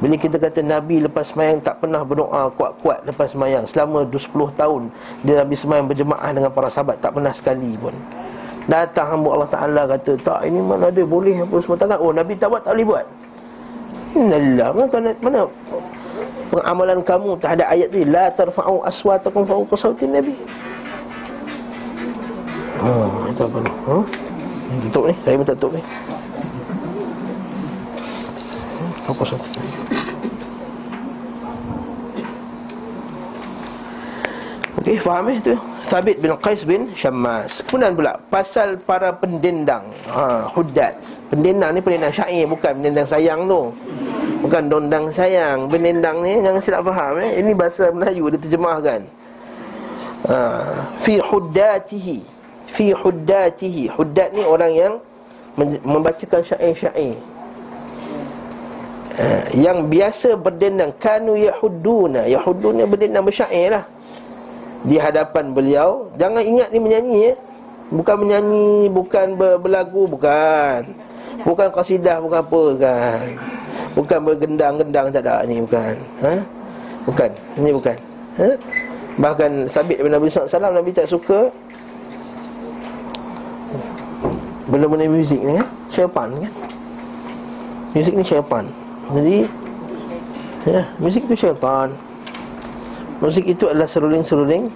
Bila 0.00 0.14
kita 0.16 0.40
kata 0.40 0.64
Nabi 0.64 1.04
lepas 1.04 1.36
semayang 1.36 1.60
tak 1.60 1.84
pernah 1.84 2.00
berdoa 2.00 2.48
kuat-kuat 2.56 3.04
lepas 3.04 3.28
semayang 3.28 3.68
Selama 3.68 4.08
20 4.08 4.56
tahun 4.56 4.82
dia 5.20 5.44
Nabi 5.44 5.54
semayang 5.54 5.86
berjemaah 5.86 6.30
dengan 6.32 6.48
para 6.48 6.72
sahabat 6.72 6.96
Tak 6.98 7.12
pernah 7.12 7.30
sekali 7.36 7.76
pun. 7.76 7.92
Datang 8.66 9.06
hamba 9.14 9.28
Allah 9.36 9.50
Ta'ala 9.52 9.82
kata 9.84 10.12
Tak 10.18 10.40
ini 10.48 10.58
mana 10.64 10.88
ada 10.88 11.02
boleh 11.04 11.44
apa 11.44 11.54
semua. 11.60 11.76
Tangan 11.76 11.98
Oh 12.00 12.10
Nabi 12.10 12.32
tak 12.34 12.48
buat 12.50 12.64
tak 12.64 12.72
boleh 12.74 12.86
buat 12.88 13.06
Innalillah 14.16 14.68
mana, 14.72 15.12
mana 15.20 15.40
Pengamalan 16.48 17.00
kamu 17.04 17.30
terhadap 17.36 17.68
ayat 17.68 17.88
ni 17.92 18.02
La 18.08 18.32
tarfa'u 18.32 18.80
aswatakum 18.88 19.44
fa'uqa 19.44 19.76
sautin 19.76 20.16
Nabi 20.16 20.32
Oh, 22.76 23.24
itu 23.26 23.40
apa 23.40 23.58
ni? 23.64 23.72
Ha? 23.88 23.96
Tutup 24.86 25.02
ni, 25.08 25.14
saya 25.24 25.34
minta 25.40 25.54
tutup 25.56 25.72
ni. 25.74 25.82
Apa 29.08 29.22
satu? 29.24 29.48
Okey, 34.76 35.00
faham 35.00 35.32
eh 35.32 35.40
tu? 35.40 35.56
Sabit 35.80 36.20
bin 36.20 36.36
Qais 36.36 36.60
bin 36.68 36.92
Syammas. 36.92 37.64
Kemudian 37.64 37.96
pula 37.96 38.20
pasal 38.28 38.76
para 38.76 39.08
pendendang. 39.16 39.88
Ha, 40.12 40.52
huddat. 40.52 41.20
Pendendang 41.32 41.72
ni 41.72 41.80
pendendang 41.80 42.12
syair 42.12 42.44
bukan 42.44 42.76
pendendang 42.76 43.08
sayang 43.08 43.48
tu. 43.48 43.72
Bukan 44.44 44.68
dondang 44.68 45.08
sayang. 45.08 45.64
Pendendang 45.72 46.20
ni 46.20 46.44
jangan 46.44 46.60
silap 46.60 46.84
faham 46.92 47.24
eh. 47.24 47.40
Ini 47.40 47.56
bahasa 47.56 47.88
Melayu 47.88 48.28
dia 48.36 48.40
terjemahkan. 48.40 49.00
Ha, 50.28 50.38
fi 51.00 51.24
huddatihi 51.24 52.36
fi 52.66 52.92
huddatihi 52.92 53.88
huddat 53.94 54.34
ni 54.36 54.42
orang 54.44 54.72
yang 54.74 54.92
membacakan 55.86 56.44
syair-syair 56.44 57.16
uh, 59.16 59.44
yang 59.56 59.88
biasa 59.88 60.36
berdendang 60.36 60.92
kanu 61.00 61.40
yahudduna 61.40 62.28
yahudduna 62.28 62.84
berdendang 62.84 63.24
bersyair 63.24 63.80
lah 63.80 63.84
di 64.86 64.96
hadapan 64.96 65.50
beliau. 65.50 66.08
Jangan 66.16 66.40
ingat 66.40 66.70
ni 66.70 66.78
menyanyi 66.78 67.18
ya. 67.30 67.34
Bukan 67.86 68.16
menyanyi 68.22 68.90
bukan 68.90 69.38
ber, 69.38 69.58
berlagu 69.58 70.06
bukan. 70.06 70.94
Bukan 71.42 71.68
qasidah 71.74 72.22
bukan 72.22 72.40
apa 72.42 72.62
kan 72.78 73.26
bukan 73.96 74.18
bergendang-gendang 74.20 75.08
tak 75.08 75.24
ada 75.24 75.42
ni 75.48 75.64
bukan. 75.64 75.96
Ha? 76.20 76.34
Bukan. 77.08 77.30
Ini 77.56 77.70
bukan. 77.72 77.96
Ha? 78.36 78.48
Bahkan 79.16 79.50
sabit 79.64 80.04
bin 80.04 80.12
Nabi 80.12 80.28
sallallahu 80.28 80.76
Nabi 80.84 80.92
tak 80.92 81.08
suka. 81.08 81.48
Benda-benda 84.68 85.08
muzik 85.08 85.40
ni 85.40 85.56
kan? 85.56 85.68
Syaitan 85.88 86.28
kan? 86.36 86.52
Muzik 87.96 88.12
ni 88.12 88.22
syaitan. 88.22 88.64
Jadi 89.16 89.36
ya 90.66 90.82
muzik 91.00 91.24
itu 91.24 91.46
syaitan 91.46 91.88
muzik 93.20 93.44
itu 93.48 93.64
adalah 93.68 93.88
seruling-seruling 93.88 94.68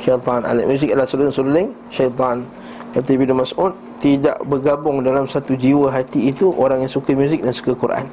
syaitan. 0.00 0.40
Alat 0.44 0.64
muzik 0.68 0.92
adalah 0.92 1.08
seruling-seruling 1.08 1.72
syaitan. 1.88 2.44
Kata 2.92 3.08
Ibnu 3.12 3.36
Mas'ud 3.36 3.76
tidak 4.00 4.40
bergabung 4.48 5.04
dalam 5.04 5.28
satu 5.28 5.52
jiwa 5.56 5.92
hati 5.92 6.32
itu 6.32 6.48
orang 6.56 6.84
yang 6.84 6.92
suka 6.92 7.12
muzik 7.12 7.44
dan 7.44 7.52
suka 7.52 7.76
Quran. 7.76 8.08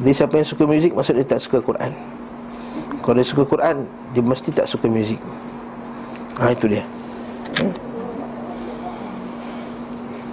Jadi 0.00 0.12
siapa 0.16 0.34
yang 0.40 0.48
suka 0.48 0.64
muzik 0.64 0.92
maksud 0.96 1.14
dia 1.20 1.26
tak 1.28 1.40
suka 1.44 1.60
Quran. 1.60 1.92
Kalau 3.02 3.14
dia 3.18 3.26
suka 3.26 3.44
Quran 3.44 3.84
dia 4.16 4.22
mesti 4.24 4.48
tak 4.52 4.64
suka 4.68 4.88
muzik. 4.88 5.20
Ha 6.40 6.52
itu 6.56 6.64
dia. 6.68 6.84
Hmm? 7.60 7.74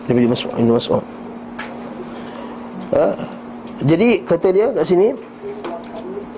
Nabi 0.07 0.25
Mas'ud 0.25 0.51
Ibn 0.55 0.71
Mas'ud. 0.71 1.05
Ha? 2.95 3.05
Jadi 3.79 4.07
kata 4.27 4.47
dia 4.51 4.67
kat 4.75 4.83
sini 4.83 5.13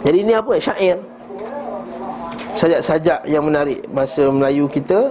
Jadi 0.02 0.18
ini 0.26 0.34
apa? 0.34 0.58
Syair 0.58 1.11
Sajak-sajak 2.52 3.24
yang 3.32 3.48
menarik 3.48 3.80
Masa 3.96 4.28
Melayu 4.28 4.68
kita 4.68 5.08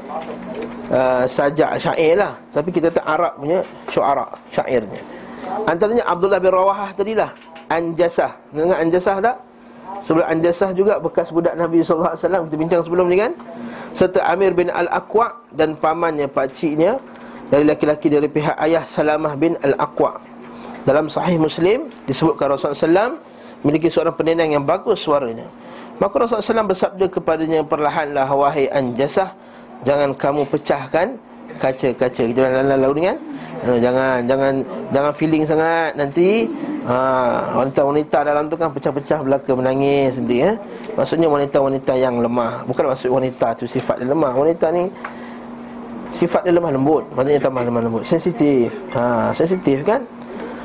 uh, 0.92 1.24
Sajak 1.24 1.80
syair 1.80 2.20
lah. 2.20 2.36
Tapi 2.52 2.68
kita 2.68 2.92
tak 2.92 3.04
Arab 3.08 3.40
punya 3.40 3.64
syuara 3.88 4.28
Syairnya. 4.52 5.00
Antaranya 5.66 6.04
Abdullah 6.06 6.38
bin 6.38 6.52
Rawahah 6.52 6.90
tadilah 6.92 7.30
Anjasah. 7.72 8.36
Dengar 8.52 8.76
Anjasah 8.82 9.16
tak? 9.24 9.36
Sebelum 10.00 10.26
Anjasah 10.26 10.70
juga 10.70 11.02
bekas 11.02 11.34
budak 11.34 11.58
Nabi 11.58 11.82
SAW 11.82 12.14
Kita 12.14 12.56
bincang 12.56 12.80
sebelum 12.86 13.10
ni 13.10 13.18
kan? 13.18 13.34
Serta 13.90 14.22
Amir 14.30 14.54
bin 14.54 14.70
Al-Aqwa 14.70 15.50
Dan 15.50 15.74
pamannya, 15.74 16.30
pakciknya 16.30 16.96
dari 17.50 17.66
laki-laki 17.66 18.06
dari 18.06 18.30
pihak 18.30 18.54
ayah 18.62 18.86
Salamah 18.86 19.34
bin 19.34 19.58
Al-Aqwa. 19.58 20.22
Dalam 20.86 21.10
sahih 21.10 21.42
Muslim 21.42 21.90
disebutkan 22.06 22.54
Rasulullah 22.54 22.78
SAW 22.78 23.18
Memiliki 23.66 23.90
seorang 23.90 24.14
pendendang 24.14 24.54
yang 24.54 24.64
bagus 24.64 25.02
suaranya 25.02 25.50
Maka 26.00 26.14
Rasulullah 26.16 26.64
SAW 26.64 26.72
bersabda 26.72 27.06
kepadanya 27.12 27.60
Perlahanlah 27.60 28.28
wahai 28.32 28.72
anjasah 28.72 29.36
Jangan 29.84 30.16
kamu 30.16 30.48
pecahkan 30.48 31.20
kaca-kaca 31.60 32.22
Kita 32.24 32.40
lalu-lalu 32.40 33.04
dengan 33.04 33.16
eh, 33.68 33.78
Jangan 33.84 34.16
jangan 34.24 34.54
jangan 34.96 35.12
feeling 35.12 35.44
sangat 35.44 35.92
Nanti 36.00 36.48
ha, 36.88 36.96
Wanita-wanita 37.60 38.18
dalam 38.24 38.48
tu 38.48 38.56
kan 38.56 38.72
pecah-pecah 38.72 39.20
belaka 39.20 39.52
menangis 39.52 40.16
sendiri, 40.16 40.52
eh? 40.52 40.56
Maksudnya 40.96 41.28
wanita-wanita 41.28 41.92
yang 42.00 42.16
lemah 42.24 42.64
Bukan 42.64 42.96
maksud 42.96 43.12
wanita 43.12 43.52
tu 43.60 43.68
sifat 43.68 44.00
dia 44.00 44.08
lemah. 44.08 44.32
Wanita 44.32 44.72
ni 44.72 44.88
Sifat 46.16 46.48
dia 46.48 46.56
lemah 46.56 46.72
lembut 46.72 47.04
Maksudnya 47.12 47.40
tambah 47.44 47.60
lemah 47.60 47.82
lembut. 47.84 48.02
Sensitif 48.08 48.72
ha, 48.96 49.36
Sensitif 49.36 49.84
kan 49.84 50.00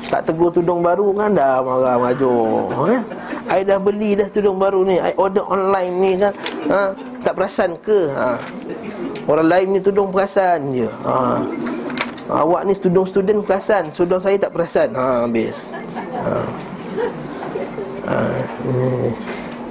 Tak 0.06 0.22
tegur 0.22 0.54
tudung 0.54 0.86
baru 0.86 1.10
kan 1.18 1.34
dah 1.34 1.58
marah 1.58 1.98
maju 1.98 2.32
eh? 2.94 3.00
I 3.50 3.60
dah 3.66 3.78
beli 3.82 4.14
dah 4.14 4.30
tudung 4.30 4.58
baru 4.58 4.86
ni 4.86 5.02
I 5.02 5.10
order 5.18 5.42
online 5.42 5.92
ni 5.98 6.12
kan 6.14 6.32
ha? 6.70 6.94
Tak 7.26 7.34
perasan 7.34 7.74
ke 7.82 8.10
ha? 8.14 8.38
Orang 9.26 9.50
lain 9.50 9.66
ni 9.74 9.80
tudung 9.82 10.14
perasan 10.14 10.70
je 10.70 10.86
ha? 11.02 11.42
Awak 12.26 12.62
ni 12.66 12.74
tudung 12.74 13.06
student 13.06 13.42
perasan 13.46 13.90
Tudung 13.94 14.18
saya 14.18 14.34
tak 14.34 14.50
perasan 14.50 14.90
ha, 14.98 15.26
Habis 15.26 15.70
ha. 16.10 16.42
Ha. 18.06 18.18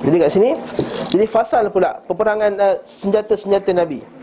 Jadi 0.04 0.15
kat 0.19 0.32
sini 0.32 0.52
Jadi 1.12 1.26
fasal 1.28 1.67
pula 1.67 2.00
Peperangan 2.08 2.52
uh, 2.60 2.76
senjata-senjata 2.84 3.76
Nabi 3.76 4.14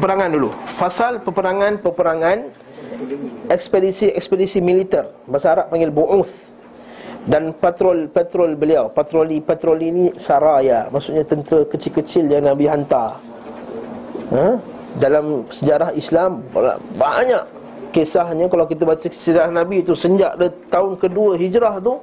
Peperangan 0.00 0.32
dulu. 0.32 0.48
Fasal 0.80 1.20
peperangan-peperangan 1.20 2.38
Ekspedisi-ekspedisi 3.52 4.64
militer. 4.64 5.12
Bahasa 5.28 5.52
Arab 5.52 5.68
panggil 5.68 5.92
bu'uth. 5.92 6.48
Dan 7.28 7.52
patrol-patrol 7.52 8.56
beliau 8.56 8.88
Patroli-patroli 8.88 9.92
ini 9.92 10.04
saraya. 10.16 10.88
Maksudnya 10.88 11.20
tentera 11.28 11.68
kecil-kecil 11.68 12.32
yang 12.32 12.48
Nabi 12.48 12.64
hantar. 12.64 13.20
Ha? 14.32 14.56
Dalam 14.96 15.44
sejarah 15.52 15.92
Islam 15.92 16.48
Banyak 16.96 17.44
kisahnya. 17.92 18.48
Kalau 18.48 18.64
kita 18.64 18.88
baca 18.88 19.04
sejarah 19.04 19.52
Nabi 19.52 19.84
itu 19.84 19.92
Sejak 19.92 20.32
tahun 20.72 20.96
kedua 20.96 21.36
hijrah 21.36 21.76
tu 21.76 22.00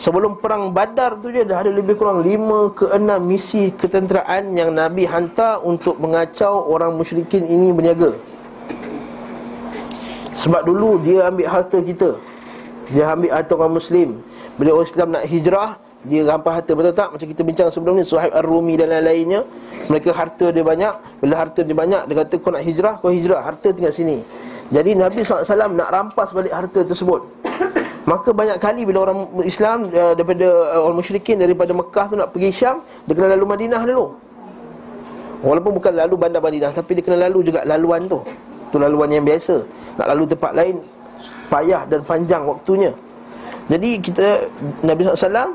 Sebelum 0.00 0.40
perang 0.40 0.72
badar 0.72 1.20
tu 1.20 1.28
je 1.28 1.44
Dah 1.44 1.60
ada 1.60 1.68
lebih 1.68 1.92
kurang 2.00 2.24
5 2.24 2.72
ke 2.72 2.84
6 2.88 3.20
misi 3.20 3.68
ketenteraan 3.76 4.56
Yang 4.56 4.70
Nabi 4.72 5.04
hantar 5.04 5.60
untuk 5.60 6.00
mengacau 6.00 6.72
orang 6.72 6.96
musyrikin 6.96 7.44
ini 7.44 7.68
berniaga. 7.68 8.16
Sebab 10.40 10.64
dulu 10.64 11.04
dia 11.04 11.28
ambil 11.28 11.52
harta 11.52 11.84
kita. 11.84 12.16
Dia 12.88 13.12
ambil 13.12 13.28
harta 13.28 13.52
orang 13.60 13.76
muslim. 13.76 14.24
Bila 14.56 14.80
orang 14.80 14.88
Islam 14.88 15.08
nak 15.12 15.24
hijrah 15.28 15.76
Dia 16.08 16.24
rampas 16.24 16.64
harta 16.64 16.72
betul 16.72 16.96
tak? 16.96 17.08
Macam 17.12 17.26
kita 17.28 17.42
bincang 17.44 17.68
sebelum 17.68 18.00
ni 18.00 18.04
Suhaib 18.08 18.32
Ar-Rumi 18.32 18.80
dan 18.80 18.88
lain-lainnya. 18.88 19.44
Mereka 19.92 20.16
harta 20.16 20.48
dia 20.48 20.64
banyak. 20.64 21.20
Bila 21.20 21.44
harta 21.44 21.60
dia 21.60 21.76
banyak 21.76 22.08
Dia 22.08 22.14
kata 22.24 22.34
kau 22.40 22.48
nak 22.48 22.64
hijrah? 22.64 22.96
Kau 23.04 23.12
hijrah. 23.12 23.44
Harta 23.44 23.68
tinggal 23.68 23.92
sini. 23.92 24.24
Jadi 24.72 24.96
Nabi 24.96 25.28
SAW 25.28 25.44
nak 25.76 25.92
rampas 25.92 26.32
balik 26.32 26.56
harta 26.56 26.88
tersebut 26.88 27.20
Maka 28.08 28.32
banyak 28.32 28.56
kali 28.56 28.88
bila 28.88 29.04
orang 29.04 29.28
Islam 29.44 29.92
uh, 29.92 30.16
daripada 30.16 30.46
uh, 30.48 30.80
orang 30.88 31.04
musyrikin 31.04 31.36
daripada 31.36 31.76
Mekah 31.76 32.06
tu 32.08 32.16
nak 32.16 32.32
pergi 32.32 32.48
Syam, 32.48 32.80
dia 33.04 33.12
kena 33.12 33.36
lalu 33.36 33.44
Madinah 33.44 33.82
dulu. 33.84 34.16
Walaupun 35.40 35.72
bukan 35.80 35.92
lalu 35.96 36.14
bandar 36.16 36.40
Madinah 36.40 36.72
tapi 36.72 36.96
dia 36.96 37.04
kena 37.04 37.28
lalu 37.28 37.52
juga 37.52 37.64
laluan 37.64 38.04
tu. 38.08 38.20
Tu 38.72 38.76
laluan 38.80 39.08
yang 39.08 39.24
biasa. 39.24 39.64
Nak 40.00 40.06
lalu 40.16 40.24
tempat 40.28 40.52
lain 40.56 40.74
payah 41.52 41.82
dan 41.88 42.00
panjang 42.04 42.42
waktunya. 42.44 42.92
Jadi 43.68 43.90
kita 44.00 44.48
Nabi 44.82 45.04
SAW 45.04 45.52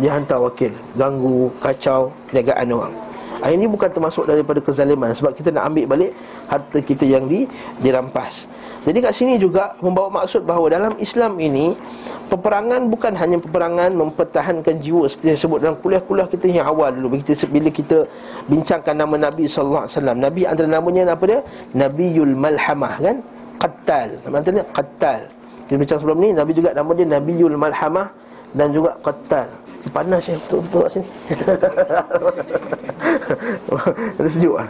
dia 0.00 0.10
hantar 0.16 0.40
wakil 0.40 0.72
ganggu 0.96 1.52
kacau 1.60 2.08
perniagaan 2.32 2.68
orang. 2.72 2.94
Ini 3.44 3.68
bukan 3.68 3.92
termasuk 3.92 4.24
daripada 4.24 4.56
kezaliman 4.56 5.12
sebab 5.12 5.36
kita 5.36 5.52
nak 5.52 5.68
ambil 5.68 5.84
balik 5.84 6.10
harta 6.48 6.78
kita 6.80 7.04
yang 7.04 7.28
di 7.28 7.44
dirampas. 7.84 8.48
Jadi 8.84 8.98
kat 9.00 9.12
sini 9.16 9.34
juga 9.40 9.72
membawa 9.80 10.20
maksud 10.20 10.44
bahawa 10.44 10.68
dalam 10.68 10.92
Islam 11.00 11.40
ini 11.40 11.72
peperangan 12.28 12.84
bukan 12.92 13.16
hanya 13.16 13.40
peperangan 13.40 13.90
mempertahankan 13.96 14.76
jiwa 14.84 15.08
seperti 15.08 15.32
saya 15.32 15.40
sebut 15.40 15.58
dalam 15.64 15.76
kuliah-kuliah 15.80 16.28
kita 16.28 16.52
yang 16.52 16.68
awal 16.68 16.92
dulu 16.92 17.16
bila 17.16 17.24
kita, 17.24 17.48
bila 17.48 17.70
kita 17.72 17.98
bincangkan 18.44 18.92
nama 18.92 19.16
Nabi 19.16 19.48
sallallahu 19.48 19.88
alaihi 19.88 19.96
wasallam. 19.96 20.16
Nabi 20.20 20.40
antara 20.44 20.68
namanya 20.68 21.16
apa 21.16 21.24
dia? 21.24 21.40
Nabiul 21.72 22.34
Malhamah 22.36 22.94
kan? 23.00 23.16
Qattal. 23.56 24.08
Dia 24.20 24.64
Qattal. 24.76 25.20
Kita 25.64 25.76
bincang 25.80 25.98
sebelum 26.04 26.18
ni 26.20 26.28
Nabi 26.36 26.52
juga 26.52 26.70
nama 26.76 26.90
dia 26.92 27.06
Nabiul 27.08 27.56
Malhamah 27.56 28.06
dan 28.52 28.68
juga 28.68 29.00
Qattal. 29.00 29.48
Panas 29.92 30.24
ya 30.24 30.36
betul-betul 30.48 30.80
kat 30.86 30.90
sini. 30.96 31.08
Ada 34.18 34.28
sejuk 34.32 34.54
ah. 34.56 34.68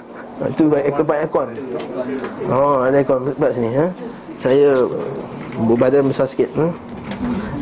Itu 0.50 0.66
baik 0.66 0.84
ekor 0.90 1.04
baik 1.06 1.22
ekor. 1.30 1.46
Oh, 2.50 2.82
ada 2.82 2.98
ekor 2.98 3.22
kat 3.38 3.52
sini 3.54 3.70
ha. 3.78 3.86
Saya 4.42 4.70
berbadan 5.54 6.10
besar 6.10 6.26
sikit 6.26 6.50
ha? 6.58 6.66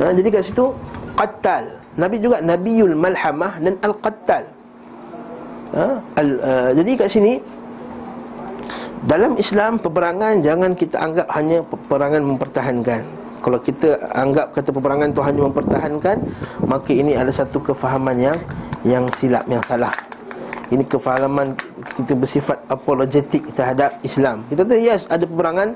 ha. 0.00 0.04
jadi 0.16 0.28
kat 0.32 0.48
situ 0.48 0.72
qattal. 1.12 1.76
Nabi 1.92 2.16
juga 2.24 2.40
Nabiul 2.40 2.96
Malhamah 2.96 3.60
dan 3.60 3.76
Al-Qattal. 3.84 4.48
Ha? 5.76 5.86
Al, 6.16 6.28
uh, 6.40 6.70
jadi 6.72 6.90
kat 6.96 7.08
sini 7.12 7.36
dalam 9.04 9.36
Islam 9.36 9.76
peperangan 9.76 10.40
jangan 10.40 10.72
kita 10.72 10.96
anggap 10.96 11.28
hanya 11.36 11.60
peperangan 11.60 12.22
mempertahankan. 12.24 13.21
Kalau 13.42 13.58
kita 13.58 13.98
anggap 14.14 14.54
kata 14.54 14.70
peperangan 14.70 15.10
itu 15.10 15.20
hanya 15.26 15.40
mempertahankan, 15.50 16.16
maka 16.62 16.90
ini 16.94 17.18
adalah 17.18 17.34
satu 17.42 17.58
kefahaman 17.58 18.16
yang 18.16 18.38
yang 18.86 19.04
silap 19.10 19.42
yang 19.50 19.62
salah. 19.66 19.90
Ini 20.70 20.86
kefahaman 20.88 21.58
kita 21.98 22.16
bersifat 22.16 22.62
apologetik 22.70 23.44
terhadap 23.52 23.98
Islam. 24.06 24.46
Kita 24.46 24.64
tahu 24.64 24.80
yes 24.80 25.04
ada 25.10 25.26
peperangan 25.26 25.74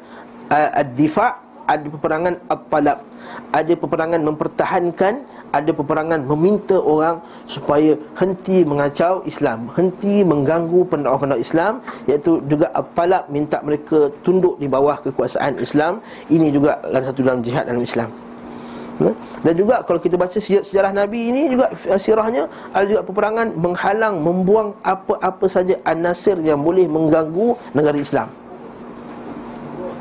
uh, 0.48 0.70
ad-difa, 0.80 1.36
ada 1.66 1.86
peperangan 1.90 2.34
at-talab, 2.48 2.98
ada 3.52 3.72
peperangan 3.76 4.20
mempertahankan, 4.22 5.14
ada 5.52 5.70
peperangan 5.70 6.20
meminta 6.26 6.76
orang 6.80 7.22
supaya 7.46 7.94
henti 8.18 8.66
mengacau 8.66 9.22
Islam, 9.24 9.70
henti 9.76 10.26
mengganggu 10.26 10.86
pendakwa-pendakwa 10.90 11.42
Islam, 11.42 11.72
iaitu 12.10 12.42
juga 12.50 12.70
at-talab 12.74 13.30
minta 13.30 13.62
mereka 13.62 14.10
tunduk 14.26 14.58
di 14.62 14.66
bawah 14.66 14.98
kekuasaan 15.00 15.62
Islam. 15.62 16.02
Ini 16.26 16.50
juga 16.50 16.80
ada 16.82 17.12
satu 17.12 17.22
dalam 17.22 17.40
jihad 17.40 17.66
dalam 17.68 17.82
Islam. 17.82 18.10
Ha? 18.96 19.12
Dan 19.44 19.52
juga 19.52 19.84
kalau 19.84 20.00
kita 20.00 20.16
baca 20.16 20.40
sejarah 20.40 20.88
Nabi 20.88 21.28
ini 21.28 21.52
juga 21.52 21.68
eh, 21.68 22.00
sirahnya 22.00 22.48
ada 22.72 22.84
juga 22.88 23.02
peperangan 23.04 23.52
menghalang, 23.52 24.24
membuang 24.24 24.72
apa-apa 24.80 25.46
saja 25.52 25.76
anasir 25.84 26.40
yang 26.40 26.64
boleh 26.64 26.88
mengganggu 26.88 27.52
negara 27.76 27.96
Islam. 28.00 28.28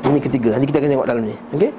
Ini 0.06 0.18
ketiga. 0.22 0.56
Nanti 0.56 0.66
kita 0.70 0.78
akan 0.80 0.90
tengok 0.96 1.08
dalam 1.08 1.22
ni. 1.28 1.36
Okey. 1.52 1.70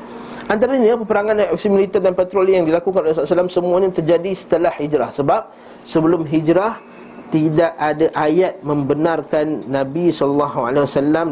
Antaranya 0.47 0.95
peperangan 0.95 1.43
aksi 1.51 1.67
militer 1.67 1.99
dan 1.99 2.15
patroli 2.15 2.55
yang 2.55 2.63
dilakukan 2.63 3.03
oleh 3.03 3.11
Rasulullah 3.11 3.51
SAW 3.51 3.51
semuanya 3.51 3.91
terjadi 3.91 4.31
setelah 4.31 4.71
hijrah. 4.79 5.11
Sebab 5.11 5.51
sebelum 5.83 6.23
hijrah 6.23 6.79
tidak 7.27 7.75
ada 7.75 8.07
ayat 8.15 8.63
membenarkan 8.63 9.67
Nabi 9.67 10.07
SAW 10.07 10.71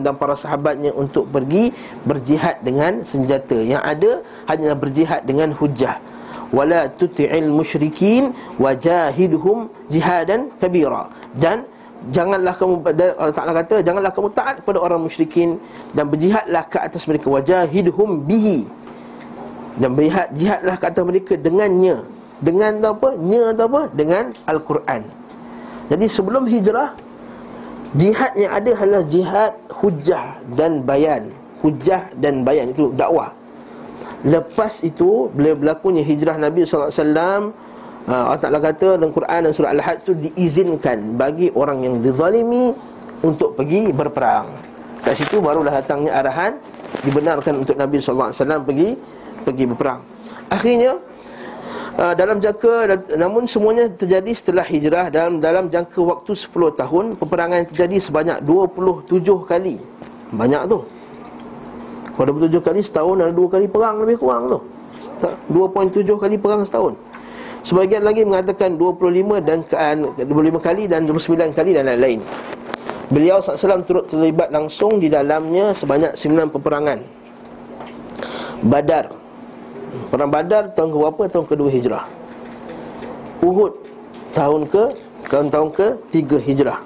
dan 0.04 0.14
para 0.20 0.36
sahabatnya 0.36 0.92
untuk 0.92 1.32
pergi 1.32 1.72
berjihad 2.04 2.60
dengan 2.60 3.08
senjata. 3.08 3.56
Yang 3.56 3.84
ada 3.88 4.12
hanya 4.52 4.76
berjihad 4.76 5.24
dengan 5.24 5.56
hujah 5.56 5.96
Wala 6.52 6.92
tuti'il 6.92 7.48
musyrikin 7.48 8.36
wajahidhum 8.60 9.72
jihadan 9.88 10.52
kabira. 10.60 11.08
Dan 11.32 11.64
janganlah 12.12 12.52
kamu 12.54 12.86
Allah 13.18 13.34
Ta'ala 13.34 13.52
kata 13.64 13.82
Janganlah 13.82 14.12
kamu 14.14 14.30
taat 14.36 14.62
kepada 14.62 14.78
orang 14.78 15.02
musyrikin 15.02 15.58
Dan 15.96 16.06
berjihadlah 16.12 16.64
ke 16.70 16.78
atas 16.78 17.08
mereka. 17.10 17.32
Wajahidhum 17.32 18.24
bihi 18.28 18.85
Dan 19.76 19.92
berjihad, 19.96 20.32
jihadlah 20.36 20.76
ke 20.80 20.86
atas 20.88 21.04
mereka 21.04 21.34
dengannya. 21.36 22.04
Dengan 22.40 22.80
apa? 22.84 23.16
Nya 23.16 23.56
atau 23.56 23.66
apa? 23.72 23.82
Dengan 23.92 24.32
Al-Quran. 24.48 25.02
Jadi 25.92 26.06
sebelum 26.10 26.48
hijrah 26.50 26.96
Jihad 27.96 28.36
yang 28.36 28.52
ada 28.52 28.72
adalah 28.76 29.04
jihad 29.08 29.56
hujah 29.72 30.36
dan 30.52 30.84
bayan. 30.84 31.32
Hujah 31.64 32.12
dan 32.20 32.44
bayan 32.44 32.76
itu 32.76 32.92
dakwah. 32.92 33.32
Lepas 34.28 34.84
itu 34.84 35.32
bila 35.32 35.56
berlakunya 35.56 36.04
hijrah 36.04 36.36
Nabi 36.36 36.68
SAW 36.68 36.92
ah, 36.92 38.36
Allah 38.36 38.42
Ta'ala 38.42 38.60
kata 38.60 39.00
dalam 39.00 39.16
Quran 39.16 39.48
dan 39.48 39.52
surah 39.56 39.72
Al-Had 39.72 40.04
itu 40.04 40.12
diizinkan 40.28 41.16
bagi 41.16 41.54
orang 41.56 41.88
yang 41.88 41.96
dizalimi 42.04 42.76
Untuk 43.24 43.56
pergi 43.56 43.96
berperang. 43.96 44.52
Kat 45.00 45.16
situ 45.16 45.40
barulah 45.40 45.80
datangnya 45.80 46.20
arahan 46.20 46.60
Dibenarkan 47.00 47.64
untuk 47.64 47.80
Nabi 47.80 47.98
SAW 48.04 48.36
pergi 48.68 49.00
pergi 49.46 49.70
berperang 49.70 50.02
Akhirnya 50.50 51.02
uh, 51.98 52.14
dalam 52.14 52.38
jangka 52.38 53.06
namun 53.18 53.50
semuanya 53.50 53.90
terjadi 53.90 54.32
setelah 54.36 54.66
hijrah 54.66 55.10
dalam 55.10 55.42
dalam 55.42 55.66
jangka 55.72 56.00
waktu 56.06 56.32
10 56.38 56.82
tahun 56.82 57.06
peperangan 57.18 57.66
yang 57.66 57.70
terjadi 57.70 57.98
sebanyak 58.02 58.38
27 58.46 59.26
kali. 59.50 59.76
Banyak 60.36 60.62
tu. 60.70 60.86
Kalau 62.16 62.32
27 62.40 62.64
kali 62.64 62.80
setahun 62.80 63.18
ada 63.20 63.34
dua 63.36 63.48
kali 63.52 63.68
perang 63.68 64.00
lebih 64.04 64.24
kurang 64.24 64.48
tu. 64.48 64.60
2.7 65.52 66.06
kali 66.16 66.36
perang 66.40 66.64
setahun. 66.64 66.96
Sebagian 67.66 68.06
lagi 68.06 68.22
mengatakan 68.22 68.78
25 68.78 69.42
dan 69.42 69.66
25 69.66 70.22
kali 70.62 70.86
dan 70.86 71.10
29 71.10 71.50
kali 71.52 71.72
dan 71.74 71.84
lain-lain. 71.90 72.22
Beliau 73.10 73.42
SAW 73.42 73.86
turut 73.86 74.06
terlibat 74.06 74.50
langsung 74.54 75.02
di 75.02 75.10
dalamnya 75.10 75.74
sebanyak 75.74 76.14
9 76.14 76.54
peperangan. 76.56 77.00
Badar 78.66 79.25
Perang 80.12 80.30
Badar 80.32 80.72
tahun 80.74 80.90
ke 80.94 80.98
berapa? 80.98 81.22
Tahun 81.32 81.46
kedua 81.46 81.70
hijrah. 81.72 82.04
Uhud 83.44 83.74
tahun 84.36 84.62
ke 84.68 84.84
Tahun 85.26 85.48
tahun 85.50 85.70
ke 85.74 85.88
tiga 86.14 86.38
hijrah. 86.38 86.80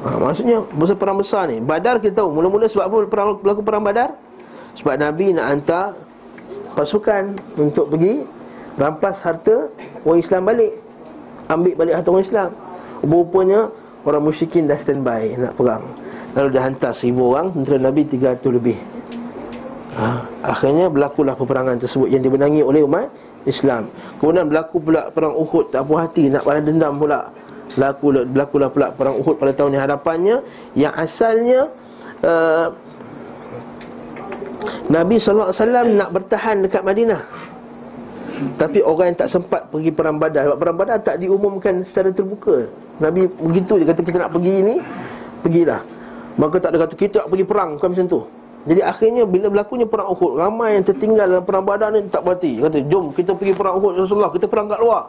Ha, 0.00 0.16
Maksudnya 0.16 0.64
besar 0.72 0.96
perang 0.96 1.20
besar 1.20 1.44
ni. 1.52 1.60
Badar 1.60 2.00
kita 2.00 2.24
tahu 2.24 2.32
Mula-mula 2.32 2.64
sebab 2.64 2.84
apa 2.88 2.96
perang, 3.04 3.28
berlaku 3.36 3.60
perang 3.60 3.84
Badar? 3.84 4.16
Sebab 4.80 4.96
Nabi 4.96 5.36
nak 5.36 5.46
hantar 5.52 5.86
Pasukan 6.72 7.36
Untuk 7.60 7.92
pergi 7.92 8.24
Rampas 8.80 9.20
harta 9.20 9.68
Orang 10.06 10.20
Islam 10.24 10.48
balik. 10.48 10.72
Ambil 11.52 11.72
balik 11.76 11.94
harta 12.00 12.08
orang 12.08 12.24
Islam. 12.24 12.50
Rupanya 13.04 13.60
Orang 14.00 14.22
musyrikin 14.24 14.64
dah 14.64 14.80
standby 14.80 15.36
Nak 15.36 15.52
perang. 15.60 15.84
Lalu 16.32 16.48
dia 16.56 16.62
hantar 16.64 16.96
seribu 16.96 17.36
orang 17.36 17.52
Tentera 17.52 17.76
Nabi 17.76 18.08
tiga 18.08 18.32
300 18.32 18.56
lebih 18.56 18.99
ha, 19.96 20.26
Akhirnya 20.46 20.86
berlakulah 20.86 21.34
peperangan 21.34 21.76
tersebut 21.80 22.10
Yang 22.10 22.30
dibenangi 22.30 22.62
oleh 22.62 22.82
umat 22.84 23.08
Islam. 23.48 23.88
Kemudian 24.20 24.52
berlaku 24.52 24.76
pula 24.84 25.08
perang 25.08 25.32
Uhud 25.32 25.72
Tak 25.72 25.82
puas 25.88 26.04
hati 26.04 26.28
nak 26.28 26.44
balas 26.44 26.60
dendam 26.60 26.92
pula. 27.00 27.24
Berlaku, 27.72 28.06
Berlakulah 28.28 28.68
pula 28.68 28.86
perang 28.92 29.16
Uhud 29.16 29.36
pada 29.40 29.52
tahun 29.56 29.70
yang 29.78 29.84
hadapannya 29.88 30.36
Yang 30.76 30.94
asalnya 31.00 31.60
uh, 32.20 32.68
Nabi 34.90 35.22
SAW 35.22 35.54
nak 35.94 36.10
bertahan 36.10 36.66
dekat 36.66 36.82
Madinah. 36.82 37.22
Tapi 38.58 38.82
orang 38.82 39.14
yang 39.14 39.18
tak 39.22 39.30
sempat 39.30 39.68
pergi 39.70 39.94
perang 39.94 40.16
badar 40.18 40.50
Sebab 40.50 40.58
perang 40.58 40.76
badar 40.76 40.98
tak 40.98 41.16
diumumkan 41.20 41.84
secara 41.84 42.10
terbuka. 42.10 42.66
Nabi 43.00 43.28
begitu 43.28 43.80
dia 43.80 43.86
kata 43.92 44.00
kita 44.04 44.18
nak 44.20 44.32
pergi 44.32 44.52
ini 44.60 44.74
Pergilah. 45.40 45.80
Maka 46.36 46.56
tak 46.60 46.74
ada 46.74 46.84
kata 46.84 46.94
kita 46.96 47.16
nak 47.24 47.28
pergi 47.32 47.44
perang 47.44 47.70
Bukan 47.78 47.88
macam 47.92 48.06
tu 48.08 48.20
jadi 48.60 48.84
akhirnya 48.84 49.24
bila 49.24 49.48
berlakunya 49.48 49.88
perang 49.88 50.12
Uhud 50.12 50.36
Ramai 50.36 50.76
yang 50.76 50.84
tertinggal 50.84 51.24
dalam 51.24 51.44
perang 51.48 51.64
badar 51.64 51.96
ni 51.96 52.04
tak 52.12 52.20
berhati 52.20 52.60
Kata 52.60 52.78
jom 52.84 53.08
kita 53.16 53.32
pergi 53.32 53.56
perang 53.56 53.80
Uhud 53.80 54.04
Rasulullah. 54.04 54.28
Kita 54.28 54.44
perang 54.44 54.68
kat 54.68 54.80
luar. 54.84 55.08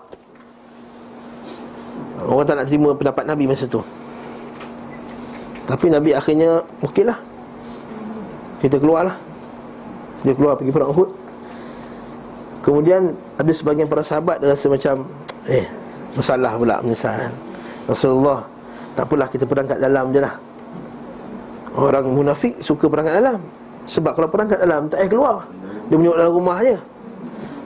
Orang 2.21 2.45
tak 2.47 2.55
nak 2.55 2.65
terima 2.69 2.95
pendapat 2.95 3.23
Nabi 3.27 3.43
masa 3.49 3.65
tu. 3.67 3.83
Tapi 5.67 5.85
Nabi 5.91 6.11
akhirnya 6.15 6.63
Okeylah 6.83 7.15
Kita 8.59 8.75
keluar 8.81 9.07
lah 9.07 9.15
Kita 10.19 10.33
keluar 10.35 10.53
pergi 10.57 10.73
perang 10.73 10.89
Uhud. 10.91 11.09
Kemudian 12.65 13.13
ada 13.39 13.51
sebagian 13.55 13.87
para 13.87 14.03
sahabat 14.03 14.41
Dia 14.41 14.51
rasa 14.51 14.67
macam 14.67 15.05
Eh 15.47 15.63
Masalah 16.17 16.59
pula 16.59 16.83
menyesal 16.83 17.31
Rasulullah 17.87 18.43
Tak 18.99 19.07
apalah 19.07 19.27
kita 19.31 19.47
perang 19.47 19.69
kat 19.69 19.79
dalam 19.79 20.11
je 20.11 20.19
lah 20.19 20.35
Orang 21.71 22.11
munafik 22.11 22.59
suka 22.59 22.91
perang 22.91 23.07
kat 23.07 23.15
dalam. 23.23 23.39
Sebab 23.87 24.11
kalau 24.11 24.27
perang 24.27 24.47
kat 24.51 24.59
dalam 24.59 24.91
tak 24.91 25.03
payah 25.03 25.09
keluar. 25.11 25.37
Dia 25.87 25.95
menyuruh 25.99 26.19
dalam 26.23 26.33
rumah 26.35 26.57
je 26.63 26.77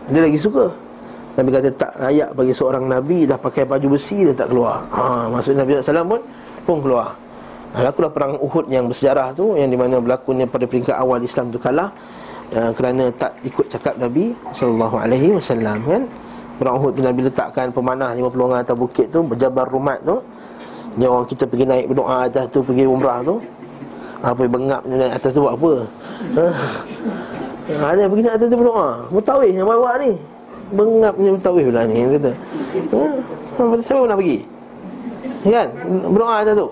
Dia 0.10 0.22
lagi 0.26 0.39
suka. 0.41 0.65
Nabi 1.36 1.50
kata 1.52 1.70
tak 1.76 1.91
layak 2.00 2.30
bagi 2.32 2.54
seorang 2.56 2.88
Nabi 2.88 3.28
Dah 3.28 3.36
pakai 3.36 3.68
baju 3.68 3.98
besi 3.98 4.24
dia 4.26 4.34
tak 4.34 4.50
keluar. 4.50 4.82
Ha, 4.89 5.30
Maksud 5.30 5.54
Nabi 5.58 5.78
SAW 5.78 6.08
pun 6.08 6.22
pun 6.65 6.78
keluar. 6.82 7.13
Lakulah 7.76 8.08
perang 8.08 8.34
Uhud 8.39 8.72
yang 8.72 8.88
bersejarah 8.88 9.36
tu 9.36 9.54
Yang 9.60 9.76
dimana 9.76 10.00
berlakunya 10.00 10.48
pada 10.48 10.63
peringkat 10.63 10.96
awal 10.96 11.20
Islam 11.20 11.52
tu 11.52 11.60
kalah 11.60 11.91
uh, 12.56 12.72
Kerana 12.72 13.12
tak 13.12 13.36
ikut 13.44 13.68
cakap 13.68 14.00
Nabi 14.00 14.32
SAW 14.56 15.82
kan? 15.84 16.02
Perang 16.56 16.76
Uhud 16.80 16.96
tu 16.96 17.02
Nabi 17.04 17.28
letakkan 17.28 17.68
pemanah 17.76 18.15
50 18.15 18.32
orang 18.32 18.63
atas 18.63 18.78
bukit 18.80 19.12
tu 19.12 19.20
Berjabar 19.28 19.68
rumat 19.68 20.00
tu. 20.08 20.24
Yang 20.96 21.12
orang 21.12 21.28
kita 21.28 21.44
pergi 21.44 21.65
naik 21.68 21.86
berdoa 21.91 22.15
atas 22.32 22.46
tu 22.48 22.63
Pergi 22.63 22.88
umrah 22.88 23.20
tu 23.20 23.44
apa 24.25 24.41
bengap 24.49 24.81
naik 24.89 25.13
atas 25.21 25.38
tu 25.38 25.39
buat 25.45 25.53
apa 25.53 25.85
ha? 26.33 26.45
Ada 27.93 27.99
yang 28.05 28.09
pergi 28.09 28.23
naik 28.25 28.35
atas 28.41 28.47
tu 28.49 28.57
berdoa 28.57 28.89
Mutawih 29.13 29.53
yang 29.53 29.69
bawa 29.69 30.01
ni 30.01 30.17
Bengap 30.73 31.13
ni 31.21 31.29
mutawih 31.29 31.69
pula 31.69 31.85
ni 31.85 32.09
kata. 32.17 32.33
Ha? 32.89 33.05
Siapa 33.85 34.01
pernah 34.01 34.17
pergi? 34.17 34.41
Kan? 35.45 35.69
Berdoa 36.09 36.41
atas 36.41 36.57
tu 36.57 36.67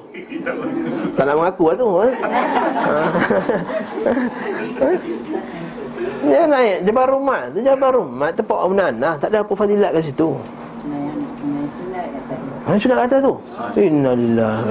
Tak 1.13 1.23
nak 1.29 1.35
mengaku 1.37 1.63
lah 1.69 1.75
tu 1.77 1.87
ha? 1.93 2.05
Dia 6.23 6.41
naik 6.49 6.89
Jabar 6.89 7.05
Rumah 7.13 7.53
tu 7.53 7.59
Jabar 7.61 7.91
Rumah 7.93 8.29
Tempat 8.33 8.57
Omnan 8.65 8.93
lah 8.97 9.13
Tak 9.21 9.29
ada 9.29 9.45
apa 9.45 9.53
fadilat 9.53 9.93
kat 9.93 10.09
situ 10.09 10.33
Mana 10.89 12.42
sudah 12.63 12.95
kat 12.95 13.05
atas 13.11 13.19
tu? 13.27 13.33
Innalillah 13.75 14.63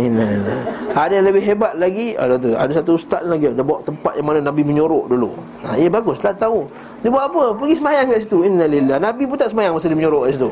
Innalillah 0.00 0.60
Ada 0.96 1.12
yang 1.20 1.26
lebih 1.28 1.42
hebat 1.44 1.76
lagi 1.76 2.16
Ada 2.16 2.40
tu 2.40 2.56
Ada 2.56 2.72
satu 2.80 2.96
ustaz 2.96 3.20
lagi 3.28 3.52
Dia 3.52 3.60
bawa 3.60 3.84
tempat 3.84 4.16
yang 4.16 4.26
mana 4.32 4.40
Nabi 4.40 4.64
menyorok 4.64 5.12
dulu. 5.12 5.36
Ha, 5.68 5.76
Ya 5.76 5.92
bagus 5.92 6.16
Tak 6.16 6.40
tahu. 6.40 6.64
Dia 7.04 7.12
buat 7.12 7.28
apa? 7.28 7.52
Pergi 7.52 7.74
semayang 7.76 8.08
kat 8.08 8.24
situ. 8.24 8.48
Innalillah 8.48 8.96
Nabi 8.96 9.28
pun 9.28 9.36
tak 9.36 9.52
semayang 9.52 9.76
Masa 9.76 9.92
dia 9.92 9.98
menyorok 10.00 10.22
kat 10.24 10.32
situ. 10.40 10.50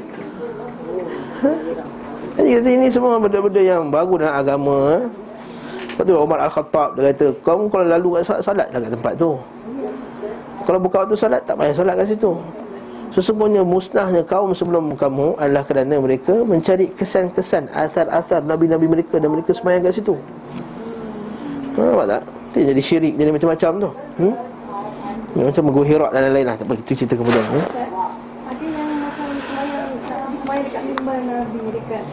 Ha? 1.41 1.51
Jadi 2.39 2.49
kata 2.61 2.69
ini 2.69 2.87
semua 2.93 3.17
benda-benda 3.17 3.61
yang 3.65 3.89
bagus 3.89 4.21
dalam 4.21 4.37
agama 4.37 4.77
ha? 4.85 4.97
Lepas 5.97 6.05
tu 6.05 6.13
Umar 6.13 6.39
Al-Khattab 6.45 6.89
Dia 7.01 7.03
kata 7.17 7.27
Kau 7.41 7.65
kalau 7.73 7.89
lalu 7.89 8.21
kat 8.21 8.23
salat 8.29 8.43
Salat 8.45 8.69
kat 8.69 8.93
tempat 8.93 9.13
tu. 9.17 9.33
Kalau 10.69 10.77
buka 10.77 11.09
waktu 11.09 11.17
salat 11.17 11.41
Tak 11.49 11.57
payah 11.57 11.73
salat 11.73 11.97
kat 11.97 12.13
situ 12.13 12.37
Sesungguhnya 13.09 13.65
musnahnya 13.65 14.21
kaum 14.21 14.53
sebelum 14.53 14.93
kamu 14.93 15.41
adalah 15.41 15.65
kerana 15.65 15.97
mereka 15.97 16.45
mencari 16.45 16.93
kesan-kesan 16.93 17.73
asar-asar 17.73 18.45
nabi-nabi 18.45 18.85
mereka 18.85 19.17
dan 19.17 19.33
mereka 19.33 19.57
semayang 19.57 19.81
kat 19.81 19.97
situ. 19.97 20.15
Ha, 21.75 21.81
nampak 21.83 22.07
tak? 22.07 22.23
Itu 22.53 22.59
jadi 22.69 22.83
syirik, 22.85 23.15
jadi 23.17 23.31
macam-macam 23.33 23.71
tu. 23.81 23.91
Hmm? 24.21 24.35
Macam 25.39 25.63
mengguhirat 25.73 26.11
dan 26.13 26.21
lain-lain 26.29 26.47
lah. 26.53 26.57
Tak 26.61 26.67
apa, 26.69 26.75
itu 26.77 26.93
cerita 26.93 27.15
kemudian. 27.17 27.45
Ada 27.49 27.57
yang 28.61 28.91
macam 29.01 29.29
semayang, 29.41 29.89
semayang 30.45 30.65
dekat 30.69 30.83
mimbar 30.85 31.19
Nabi 31.25 31.61
dekat 31.75 32.05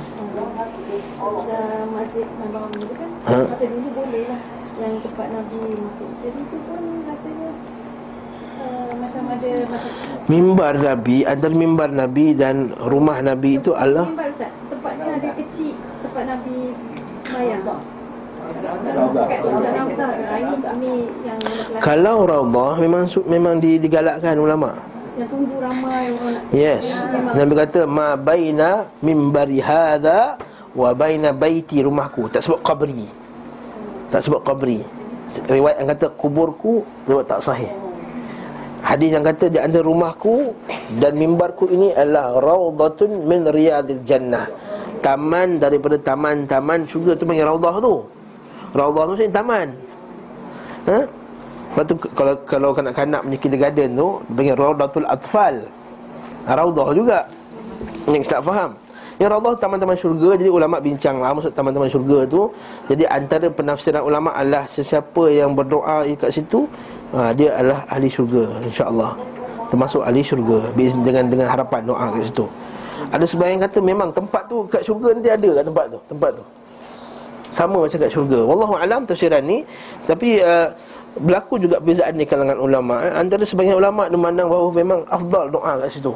uh, 1.19 1.84
masjid 1.91 2.27
Nabawi 2.39 2.81
tu 2.88 2.95
kan. 2.95 3.10
Ha? 3.25 3.38
Masa 3.51 3.65
dulu 3.67 3.89
boleh 3.91 4.23
lah 4.31 4.41
yang 4.79 4.95
tempat 5.03 5.27
Nabi 5.27 5.60
masuk. 5.75 6.10
Jadi 6.23 6.39
itu 6.39 6.58
pun 6.67 6.81
rasanya 7.10 7.49
Mimbar 10.25 10.77
Nabi 10.81 11.21
Antara 11.21 11.53
mimbar 11.53 11.89
Nabi 11.93 12.33
dan 12.33 12.73
rumah 12.81 13.21
Nabi 13.21 13.61
itu 13.61 13.71
Mimbar 13.73 14.29
Ustaz 14.33 14.51
Tempatnya 14.71 15.11
ada 15.21 15.29
kecil 15.38 15.73
Tempat 16.01 16.23
Nabi 16.29 16.57
semayang 17.21 17.61
kalau 21.81 22.25
raudah 22.25 22.77
memang 22.79 23.05
memang 23.25 23.55
digalakkan 23.61 24.38
ulama. 24.38 24.77
Yang 25.15 25.29
tunggu 25.31 25.55
ramai 25.63 26.11
orang 26.11 26.43
Yes. 26.51 26.93
Nabi 27.33 27.53
kata 27.55 27.88
ma 27.88 28.19
baina 28.19 28.91
mimbari 28.99 29.63
hadha 29.63 30.38
wa 30.75 30.89
baina 30.93 31.31
baiti 31.31 31.79
rumahku. 31.81 32.27
Tak 32.29 32.43
sebut 32.43 32.59
qabri. 32.61 33.07
Tak 34.11 34.21
sebut 34.23 34.41
qabri. 34.43 34.83
Riwayat 35.49 35.81
yang 35.81 35.89
kata 35.95 36.07
kuburku 36.15 36.83
riwayat 37.07 37.27
tak 37.27 37.41
sahih. 37.43 37.85
Hadis 38.86 39.17
yang 39.17 39.26
kata 39.26 39.50
di 39.50 39.58
antara 39.58 39.82
rumahku 39.82 40.54
dan 41.02 41.17
mimbarku 41.17 41.65
ini 41.74 41.89
adalah 41.98 42.38
raudhatun 42.38 43.26
min 43.26 43.41
riyadil 43.50 44.06
jannah. 44.06 44.45
Taman 45.02 45.58
daripada 45.58 45.98
taman-taman 45.98 46.86
syurga 46.86 47.17
tu 47.17 47.26
panggil 47.26 47.50
raudhah 47.50 47.82
tu. 47.82 48.06
Raudhah 48.78 49.04
tu 49.10 49.13
ni 49.17 49.26
taman. 49.34 49.74
Ha? 50.86 51.02
Lepas 51.02 51.84
tu 51.89 51.93
kalau 52.13 52.34
kalau 52.45 52.69
kanak-kanak 52.78 53.26
punya 53.26 53.38
kindergarten 53.41 53.89
tu 53.98 54.08
panggil 54.38 54.54
raudhatul 54.54 55.08
atfal. 55.10 55.56
Ha, 56.45 56.50
raudhah 56.54 56.88
juga. 56.93 57.19
Yang 58.06 58.30
tak 58.30 58.45
faham. 58.45 58.78
Yang 59.17 59.30
raudhah 59.34 59.54
taman-taman 59.65 59.98
syurga 59.98 60.30
jadi 60.38 60.52
ulama 60.54 60.78
bincang 60.78 61.17
lah 61.26 61.34
maksud 61.34 61.58
taman-taman 61.58 61.89
syurga 61.89 62.30
tu. 62.30 62.54
Jadi 62.86 63.10
antara 63.10 63.50
penafsiran 63.50 64.06
ulama 64.06 64.30
adalah 64.38 64.69
sesiapa 64.69 65.26
yang 65.34 65.58
berdoa 65.58 66.06
kat 66.21 66.30
situ 66.30 66.69
ha, 67.15 67.32
dia 67.32 67.56
adalah 67.56 67.88
ahli 67.88 68.12
syurga 68.12 68.43
insya-Allah. 68.67 69.15
Termasuk 69.71 70.04
ahli 70.04 70.21
syurga 70.21 70.69
dengan 70.75 71.25
dengan 71.32 71.47
harapan 71.49 71.82
doa 71.88 72.12
kat 72.13 72.28
situ. 72.28 72.45
Ada 73.10 73.25
sebahagian 73.25 73.63
kata 73.63 73.80
memang 73.80 74.12
tempat 74.12 74.43
tu 74.51 74.67
kat 74.67 74.84
syurga 74.84 75.15
nanti 75.15 75.32
ada 75.32 75.49
kat 75.56 75.65
tempat 75.65 75.86
tu 75.89 75.99
tempat 76.12 76.32
tu. 76.36 76.43
Sama 77.56 77.88
macam 77.88 77.97
kat 77.97 78.12
syurga. 78.12 78.39
Wallahu 78.43 78.75
alam 78.75 79.08
tafsiran 79.08 79.41
ni. 79.41 79.63
Tapi 80.04 80.43
uh, 80.43 80.75
berlaku 81.15 81.56
juga 81.63 81.80
perbezaan 81.80 82.19
di 82.19 82.28
kalangan 82.28 82.60
ulama. 82.60 82.99
Eh. 83.08 83.13
antara 83.15 83.47
sebahagian 83.47 83.80
ulama 83.80 84.12
memandang 84.12 84.51
bahawa 84.51 84.70
memang 84.76 84.99
afdal 85.07 85.47
doa 85.47 85.72
kat 85.80 85.89
situ. 85.95 86.13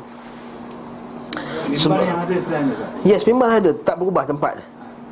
Mimbar 1.70 2.02
yang 2.02 2.20
ada 2.26 2.36
selain 2.42 2.66
itu 2.66 2.86
Yes, 3.06 3.22
memang 3.24 3.50
ada. 3.62 3.72
Tak 3.78 3.96
berubah 4.02 4.26
tempat 4.26 4.60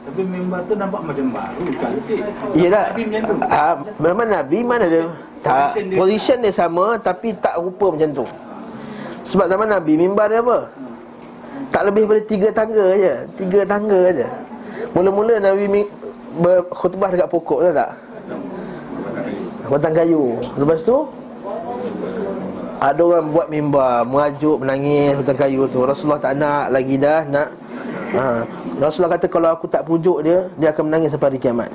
Tapi 0.07 0.23
mimbar 0.23 0.63
tu 0.63 0.73
nampak 0.79 1.03
macam 1.03 1.25
baru 1.35 1.63
Cantik 1.83 2.19
Yelah. 2.55 2.95
Nabi 2.95 3.03
macam 3.11 3.21
tu. 3.27 3.35
Memang 4.07 4.27
Nabi 4.31 4.57
mana 4.63 4.83
ada 4.87 5.01
tak, 5.43 5.83
position 5.99 6.39
dia 6.39 6.55
sama 6.55 6.95
Tapi 6.95 7.35
tak 7.35 7.59
rupa 7.59 7.91
macam 7.91 8.23
tu. 8.23 8.25
Sebab 9.27 9.51
zaman 9.51 9.67
Nabi 9.67 9.99
Mimbar 9.99 10.31
dia 10.31 10.39
apa? 10.39 10.71
Tak 11.75 11.91
lebih 11.91 12.07
daripada 12.07 12.21
tiga 12.23 12.47
tangga 12.55 12.85
je 12.95 13.13
Tiga 13.35 13.59
tangga 13.67 14.01
je 14.15 14.27
Mula-mula 14.95 15.43
Nabi 15.43 15.83
berkhutbah 16.39 17.11
dekat 17.11 17.27
pokok 17.27 17.59
tu 17.67 17.71
tak? 17.75 17.91
Batang 19.67 19.91
kayu. 19.91 20.39
Lepas 20.55 20.87
tu 20.87 21.03
Ada 22.79 23.01
orang 23.03 23.27
buat 23.27 23.51
mimbar 23.51 24.07
Mengajuk, 24.07 24.63
menangis 24.63 25.19
Hutan 25.19 25.35
kayu 25.35 25.67
tu. 25.67 25.83
Rasulullah 25.83 26.23
tak 26.23 26.39
nak 26.39 26.71
lagi 26.71 26.95
dah 26.95 27.27
Nak 27.27 27.67
ha. 28.15 28.45
Rasulullah 28.79 29.17
kata 29.17 29.27
Kalau 29.27 29.49
aku 29.51 29.65
tak 29.67 29.83
pujuk 29.83 30.23
dia 30.23 30.47
Dia 30.55 30.71
akan 30.71 30.83
menangis 30.87 31.11
sampai 31.11 31.33
hari 31.33 31.39
kiamat. 31.41 31.69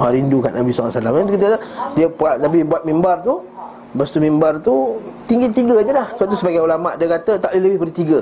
Ha, 0.00 0.08
Rindu 0.08 0.40
kat 0.40 0.52
Nabi 0.56 0.70
SAW 0.72 0.88
Itu 0.96 1.32
kita 1.36 1.58
Dia 1.98 2.06
buat 2.08 2.40
Nabi 2.40 2.64
buat 2.64 2.82
mimbar 2.88 3.20
tu. 3.20 3.44
Lepas 3.92 4.08
tu 4.14 4.18
mimbar 4.22 4.54
tu 4.62 4.96
Tinggi 5.26 5.50
tiga 5.50 5.82
je 5.82 5.92
dah 5.92 6.08
Sebab 6.16 6.26
tu 6.30 6.36
sebagai 6.38 6.62
ulama' 6.62 6.94
dia 6.96 7.06
kata 7.10 7.36
Tak 7.36 7.50
boleh 7.52 7.62
lebih 7.62 7.76
daripada 7.76 7.94
tiga. 7.94 8.20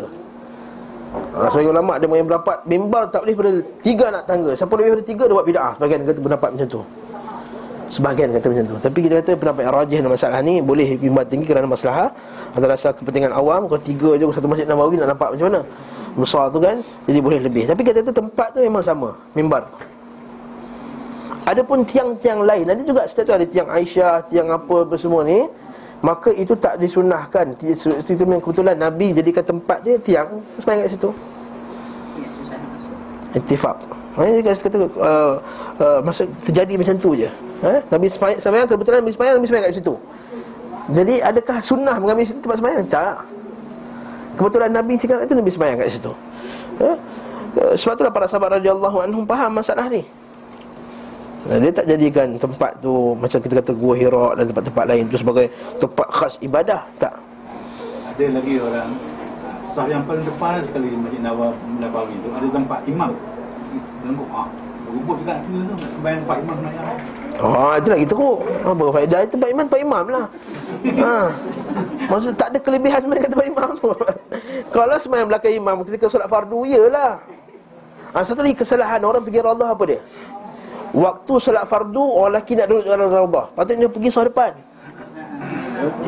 Ha, 1.09 1.39
Sebagai 1.53 1.71
ulama' 1.71 1.95
dia 2.01 2.07
yang 2.09 2.29
berdapat 2.29 2.59
Mimbar 2.67 3.03
tak 3.13 3.21
boleh 3.25 3.35
daripada 3.37 3.53
tiga 3.85 4.07
nak 4.11 4.25
tangga. 4.27 4.51
Siapa 4.57 4.73
lebih 4.75 4.89
daripada 4.91 5.07
tiga 5.07 5.23
Dia 5.29 5.35
buat 5.37 5.47
bida'ah 5.47 5.73
Sebagian 5.79 6.01
kata 6.03 6.21
pendapat 6.25 6.51
macam 6.57 6.69
tu. 6.69 6.83
Sebahagian 7.89 8.29
kata 8.37 8.47
macam 8.53 8.65
tu. 8.69 8.77
Tapi 8.85 8.99
kita 9.01 9.15
kata 9.25 9.33
pendapat 9.41 9.63
yang 9.65 9.73
rajih 9.73 9.97
dalam 10.05 10.13
masalah 10.13 10.41
ni 10.45 10.55
Boleh 10.61 10.89
mimbar 11.01 11.25
tinggi 11.25 11.47
kerana 11.49 11.65
masalah 11.65 12.13
Antara 12.53 12.77
rasa 12.77 12.93
kepentingan 12.93 13.33
awam. 13.33 13.65
Kalau 13.69 13.81
tiga 13.81 14.11
je 14.17 14.25
satu 14.29 14.49
masjid 14.49 14.69
Nabawi 14.69 15.01
nak 15.01 15.17
nampak 15.17 15.33
macam 15.37 15.47
mana 15.49 15.61
Besar 16.19 16.51
tu 16.51 16.59
kan 16.59 16.83
Jadi 17.07 17.19
boleh 17.23 17.39
lebih. 17.39 17.71
Tapi 17.71 17.81
kata 17.87 18.11
tempat 18.11 18.51
tu 18.51 18.59
memang 18.59 18.83
sama 18.83 19.15
Mimbar. 19.39 19.71
Adapun 21.47 21.87
tiang-tiang 21.87 22.43
lain 22.43 22.67
Ada 22.67 22.83
juga 22.83 23.07
setiap 23.07 23.31
tu 23.31 23.35
ada 23.39 23.47
tiang 23.47 23.71
Aisyah 23.71 24.27
Tiang 24.27 24.51
apa, 24.51 24.83
apa 24.83 24.95
semua 24.99 25.23
ni 25.23 25.47
Maka 25.99 26.31
itu 26.31 26.55
tak 26.55 26.79
disunahkan. 26.79 27.59
Itu, 27.59 27.91
itu 27.91 28.23
memang 28.23 28.43
kebetulan 28.43 28.79
Nabi 28.79 29.11
jadikan 29.15 29.43
tempat 29.43 29.83
dia 29.83 29.99
tiang 29.99 30.43
Semayang 30.59 30.87
kat 30.87 30.95
situ. 30.95 31.11
Intifak 33.35 33.77
Ini 34.19 34.43
kata 34.43 34.79
uh, 34.79 35.35
uh, 35.79 35.99
masa 36.03 36.27
terjadi 36.43 36.75
macam 36.75 36.95
tu 36.99 37.15
je. 37.15 37.31
Eh? 37.63 37.79
Nabi 37.91 38.07
semayang 38.15 38.67
kebetulan 38.67 38.99
Nabi 39.03 39.15
semayang 39.15 39.35
Nabi 39.39 39.47
semayang 39.47 39.67
kat 39.71 39.75
situ. 39.79 39.95
Jadi 40.89 41.15
adakah 41.23 41.57
sunnah 41.63 41.97
mengambil 41.99 42.27
situ 42.27 42.41
tempat 42.43 42.59
semayang? 42.59 42.83
Tak 42.87 43.38
Kebetulan 44.39 44.71
Nabi 44.71 44.95
cakap 44.95 45.27
itu 45.27 45.35
Nabi 45.35 45.51
semayang 45.51 45.77
kat 45.83 45.91
situ 45.91 46.13
eh? 46.79 46.97
Uh, 47.59 47.75
sebab 47.75 47.99
itulah 47.99 48.13
para 48.15 48.31
sahabat 48.31 48.63
radhiyallahu 48.63 49.03
anhum 49.03 49.27
faham 49.27 49.59
masalah 49.59 49.91
ni. 49.91 50.07
Dia 51.49 51.73
tak 51.75 51.87
jadikan 51.91 52.39
tempat 52.39 52.77
tu 52.79 53.17
macam 53.19 53.39
kita 53.41 53.55
kata 53.59 53.73
Gua 53.73 53.95
Hira 53.97 54.37
dan 54.37 54.45
tempat-tempat 54.47 54.85
lain 54.85 55.03
tu 55.09 55.17
sebagai 55.17 55.49
tempat 55.81 56.07
khas 56.13 56.35
ibadah, 56.45 56.87
tak. 57.01 57.15
Ada 58.15 58.25
lagi 58.37 58.55
orang 58.63 58.91
sah 59.69 59.87
yang 59.87 60.03
paling 60.05 60.25
depan 60.27 60.59
sekali 60.65 60.91
Masjid 60.97 61.23
Nawawi 61.23 61.55
Nabawi 61.79 62.15
tu 62.23 62.29
ada 62.35 62.47
tempat 62.47 62.81
imam. 62.87 63.11
Dan 64.03 64.11
kok 64.15 64.29
ah, 64.35 64.49
berubah 64.87 65.17
juga 65.25 65.35
tu 65.45 65.51
tu 65.63 65.87
sembahyang 65.99 66.21
tempat 66.27 66.39
imam 66.47 66.59
nak 66.63 66.75
Oh, 67.39 67.73
itu 67.79 67.89
lagi 67.95 68.07
teruk. 68.07 68.39
Apa 68.67 68.85
faedah 68.91 69.19
itu 69.23 69.33
tempat 69.39 69.49
imam 69.55 69.65
tempat 69.71 69.81
imam 69.83 70.05
lah. 70.11 70.27
ha. 70.99 71.15
Maksud 72.09 72.35
tak 72.35 72.51
ada 72.51 72.59
kelebihan 72.59 73.07
mereka 73.07 73.31
tempat 73.31 73.47
imam 73.47 73.69
tu. 73.79 73.95
Kalau 74.75 74.97
sembahyang 74.99 75.29
belakang 75.31 75.55
imam 75.55 75.77
ketika 75.87 76.11
solat 76.11 76.27
fardu, 76.27 76.67
iyalah. 76.67 77.23
Ha, 78.17 78.25
satu 78.25 78.43
lagi 78.43 78.57
kesalahan 78.59 79.05
orang 79.05 79.23
pergi 79.23 79.39
raudah 79.39 79.71
apa 79.71 79.85
dia? 79.87 80.01
Waktu 80.97 81.33
solat 81.37 81.69
fardu 81.69 82.01
Orang 82.01 82.41
lelaki 82.41 82.57
nak 82.57 82.67
duduk 82.73 82.89
dalam 82.89 83.13
raudah 83.13 83.53
Patutnya 83.53 83.85
dia 83.85 83.93
pergi 83.93 84.09
soal 84.09 84.33
depan 84.33 84.53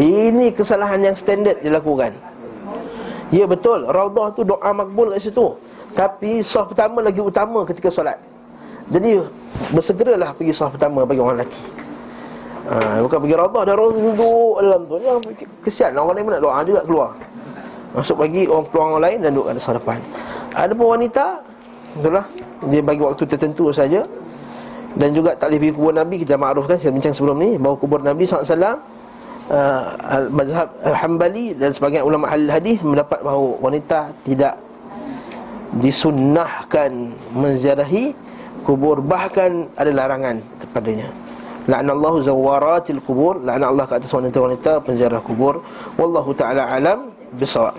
Ini 0.01 0.57
kesalahan 0.57 1.01
yang 1.05 1.17
standard 1.17 1.61
dilakukan 1.61 2.17
Ya 3.29 3.45
betul 3.45 3.85
Raudah 3.85 4.33
tu 4.33 4.41
doa 4.41 4.71
makbul 4.73 5.13
kat 5.13 5.21
situ 5.21 5.53
Tapi 5.93 6.41
soal 6.41 6.65
pertama 6.65 7.05
lagi 7.05 7.21
utama 7.21 7.61
ketika 7.69 7.93
solat 7.93 8.17
Jadi 8.91 9.23
Bersegeralah 9.71 10.35
pergi 10.35 10.53
soal 10.57 10.75
pertama 10.75 11.07
bagi 11.07 11.21
orang 11.23 11.43
lelaki. 11.43 11.65
Ha, 12.71 12.99
Bukan 13.03 13.19
pergi 13.23 13.35
raudah 13.39 13.63
Dan 13.63 13.75
orang 13.79 13.93
duduk 13.95 14.55
dalam 14.59 14.81
tu. 14.87 14.95
Yang 14.99 15.19
kesian 15.63 15.95
Orang 15.95 16.19
lain 16.19 16.25
pun 16.27 16.33
nak 16.35 16.43
doa 16.43 16.59
juga 16.67 16.81
keluar. 16.83 17.11
Masuk 17.95 18.17
bagi 18.19 18.43
orang 18.51 18.67
keluar 18.71 18.85
orang 18.91 19.03
lain 19.07 19.19
Dan 19.23 19.31
duduk 19.35 19.47
kat 19.51 19.55
soal 19.63 19.77
depan. 19.79 19.99
Ada 20.55 20.73
pun 20.75 20.87
wanita 20.99 21.25
Itulah 22.03 22.25
Dia 22.67 22.81
bagi 22.83 23.03
waktu 23.03 23.23
tertentu 23.27 23.71
saja. 23.71 24.03
Dan 24.99 25.15
juga 25.15 25.39
tak 25.39 25.55
boleh 25.55 25.59
pergi 25.63 25.75
kubur 25.79 25.95
Nabi 25.95 26.15
Kita 26.27 26.35
makrufkan, 26.35 26.77
saya 26.83 26.91
bincang 26.91 27.15
sebelum 27.15 27.37
ni. 27.39 27.51
Bahawa 27.63 27.77
kubur 27.79 28.03
Nabi 28.03 28.27
SAW 28.27 28.43
uh, 28.51 28.75
Al-Mazhab 30.03 30.69
Al-Hambali 30.83 31.55
Dan 31.55 31.71
sebagian 31.71 32.03
ulama 32.03 32.27
al-hadis 32.27 32.83
Mendapat 32.83 33.23
bahawa 33.23 33.55
wanita 33.63 34.11
tidak 34.27 34.59
Disunnahkan 35.79 37.15
Menziarahi 37.39 38.30
kubur 38.63 39.01
Bahkan 39.03 39.77
ada 39.77 39.91
larangan 39.91 40.39
kepadanya. 40.61 41.09
La'anallahu 41.69 42.25
zawaratil 42.25 43.01
kubur 43.05 43.39
La'an 43.41 43.63
Allah 43.63 43.85
ke 43.85 44.01
atas 44.01 44.11
wanita-wanita 44.11 44.81
penziarah 44.83 45.21
kubur. 45.21 45.61
Wallahu 46.01 46.33
ta'ala 46.33 46.71
alam 46.71 47.13
Bisawab. 47.37 47.77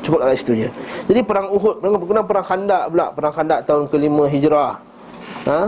Cukup 0.00 0.24
kat 0.24 0.38
situ 0.40 0.64
je 0.64 0.68
Jadi 1.12 1.20
perang 1.26 1.52
Uhud 1.52 1.82
Perang, 1.84 2.24
perang 2.24 2.46
khandak 2.46 2.84
pula. 2.88 3.06
Perang 3.12 3.34
khandak 3.36 3.60
tahun 3.68 3.84
kelima 3.92 4.24
hijrah. 4.28 4.80
Ha? 5.48 5.60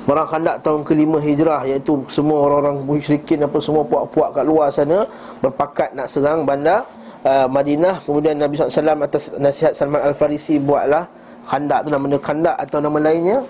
Perang 0.00 0.26
Khandak 0.26 0.56
tahun 0.66 0.82
kelima 0.82 1.22
hijrah 1.22 1.62
Iaitu 1.68 2.02
semua 2.10 2.42
orang-orang 2.48 2.82
musyrikin 2.82 3.46
apa 3.46 3.62
Semua 3.62 3.86
puak-puak 3.86 4.34
kat 4.34 4.44
luar 4.48 4.72
sana 4.74 5.06
Berpakat 5.38 5.94
nak 5.94 6.10
serang 6.10 6.42
bandar 6.42 6.82
uh, 7.22 7.46
Madinah. 7.46 8.02
Kemudian 8.02 8.34
Nabi 8.40 8.58
SAW 8.58 9.06
atas 9.06 9.30
nasihat 9.38 9.76
Salman 9.76 10.02
Al-Farisi 10.02 10.58
Buatlah 10.58 11.19
Khandak 11.50 11.82
tu 11.82 11.90
nama 11.90 12.06
Khandak 12.22 12.56
atau 12.62 12.78
nama 12.78 12.98
lainnya? 13.02 13.42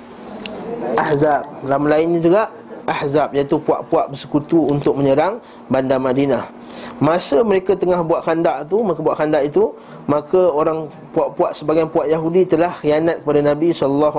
Ahzab. 0.96 1.44
Nama 1.68 1.86
lainnya 1.96 2.18
juga 2.24 2.42
Ahzab 2.88 3.36
Iaitu 3.36 3.60
puak-puak 3.60 4.16
bersekutu 4.16 4.64
untuk 4.72 4.96
menyerang 4.96 5.36
bandar 5.68 6.00
Madinah. 6.00 6.48
Masa 6.96 7.44
mereka 7.44 7.76
tengah 7.76 8.00
buat 8.00 8.24
khandak 8.24 8.68
tu 8.68 8.80
Maka 8.80 9.00
buat 9.04 9.16
khandak 9.18 9.42
itu 9.48 9.72
Maka 10.08 10.48
orang 10.48 10.88
puak-puak 11.12 11.52
sebagian 11.52 11.88
puak 11.88 12.08
Yahudi 12.08 12.48
telah 12.48 12.72
khianat 12.72 13.20
kepada 13.20 13.40
Nabi 13.44 13.68
SAW 13.74 14.16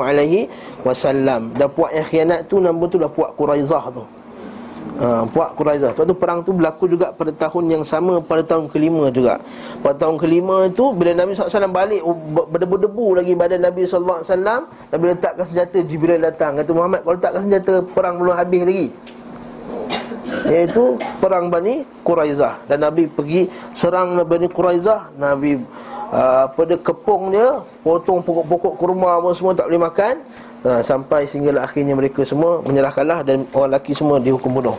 Dan 1.57 1.67
puak 1.73 1.91
yang 1.93 2.05
khianat 2.05 2.39
tu 2.45 2.61
nama 2.61 2.84
tu 2.86 2.97
dah 3.01 3.09
puak 3.09 3.34
Quraizah 3.34 3.86
tu 3.93 4.03
ha, 4.99 5.23
Puak 5.29 5.57
Quraizah. 5.57 5.91
Sebab 5.95 6.05
tu 6.05 6.15
perang 6.17 6.39
tu 6.45 6.51
berlaku 6.51 6.86
juga 6.91 7.13
pada 7.13 7.32
tahun 7.34 7.63
yang 7.79 7.84
sama 7.86 8.21
Pada 8.21 8.43
tahun 8.45 8.69
kelima 8.69 9.09
juga. 9.09 9.41
Pada 9.82 9.95
tahun 10.07 10.15
kelima 10.21 10.67
itu 10.69 10.91
Bila 10.93 11.11
Nabi 11.15 11.32
SAW 11.34 11.71
balik 11.71 12.01
Berdebu-debu 12.51 13.21
lagi 13.21 13.34
badan 13.34 13.61
Nabi 13.65 13.86
SAW 13.88 14.23
Nabi 14.91 15.03
letakkan 15.11 15.45
senjata 15.45 15.79
Jibril 15.86 16.21
datang. 16.21 16.59
Kata 16.59 16.71
Muhammad 16.73 17.01
kalau 17.05 17.15
letakkan 17.17 17.41
senjata 17.45 17.73
Perang 17.91 18.19
belum 18.21 18.36
habis 18.36 18.61
lagi. 18.63 18.88
Iaitu 20.47 20.97
perang 21.19 21.51
Bani 21.51 21.84
Quraizah. 22.01 22.65
Dan 22.65 22.82
Nabi 22.88 23.05
pergi 23.05 23.47
serang 23.75 24.21
Bani 24.23 24.47
Quraizah. 24.47 25.13
Nabi 25.19 25.59
uh, 26.11 26.45
pada 26.51 26.75
kepung 26.77 27.32
dia 27.34 27.63
Potong 27.82 28.21
pokok-pokok 28.21 28.73
kurma 28.77 29.17
semua 29.34 29.57
tak 29.57 29.71
boleh 29.71 29.82
makan 29.82 30.21
uh, 30.66 30.82
Sampai 30.82 31.26
sehingga 31.26 31.55
akhirnya 31.62 31.93
mereka 31.97 32.26
semua 32.26 32.62
menyerahkanlah 32.66 33.26
Dan 33.26 33.45
orang 33.53 33.78
lelaki 33.78 33.93
semua 33.93 34.18
dihukum 34.22 34.62
bunuh. 34.62 34.78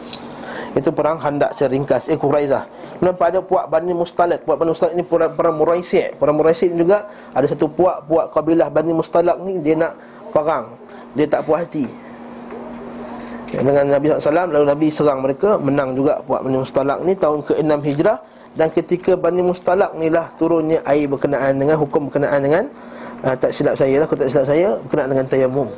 Itu 0.73 0.89
perang 0.89 1.21
handak 1.21 1.53
seringkas. 1.53 2.09
Eh 2.09 2.17
Quraizah. 2.17 2.65
Kemudian 3.03 3.19
pada 3.19 3.39
puak 3.43 3.67
Bani 3.67 3.93
Mustalak 3.93 4.47
Puak 4.47 4.63
Bani 4.63 4.71
Mustalak 4.71 4.95
ni 4.95 5.03
perang, 5.03 5.35
perang 5.35 5.59
Muraisi' 5.59 6.15
Perang 6.23 6.39
Muraisi' 6.39 6.71
ni 6.71 6.87
juga 6.87 7.11
Ada 7.35 7.51
satu 7.51 7.67
puak 7.67 8.07
Puak 8.07 8.31
kabilah 8.31 8.71
Bani 8.71 8.95
Mustalak 8.95 9.43
ni 9.43 9.59
Dia 9.59 9.75
nak 9.75 9.99
perang. 10.31 10.71
Dia 11.19 11.27
tak 11.27 11.43
puas 11.43 11.67
hati. 11.67 11.83
Dengan 13.51 13.91
Nabi 13.91 14.07
SAW 14.15 14.55
Lalu 14.55 14.67
Nabi 14.71 14.87
serang 14.89 15.19
mereka 15.19 15.59
Menang 15.59 15.99
juga 15.99 16.23
buat 16.25 16.47
Bani 16.47 16.63
Mustalak 16.63 17.03
ni 17.03 17.13
Tahun 17.19 17.43
ke-6 17.43 17.73
Hijrah. 17.91 18.19
Dan 18.55 18.69
ketika 18.71 19.19
Bani 19.19 19.43
Mustalak 19.43 19.99
ni 19.99 20.07
lah 20.07 20.31
Turunnya 20.39 20.79
air 20.87 21.11
berkenaan 21.11 21.59
dengan 21.59 21.77
Hukum 21.83 22.07
berkenaan 22.07 22.39
dengan 22.39 22.65
uh, 23.25 23.37
Tak 23.39 23.51
silap 23.55 23.75
saya 23.79 24.03
lah. 24.03 24.07
Kalau 24.07 24.21
tak 24.21 24.31
silap 24.31 24.47
saya 24.47 24.69
Berkenaan 24.87 25.09
dengan 25.15 25.27
tayamum 25.27 25.69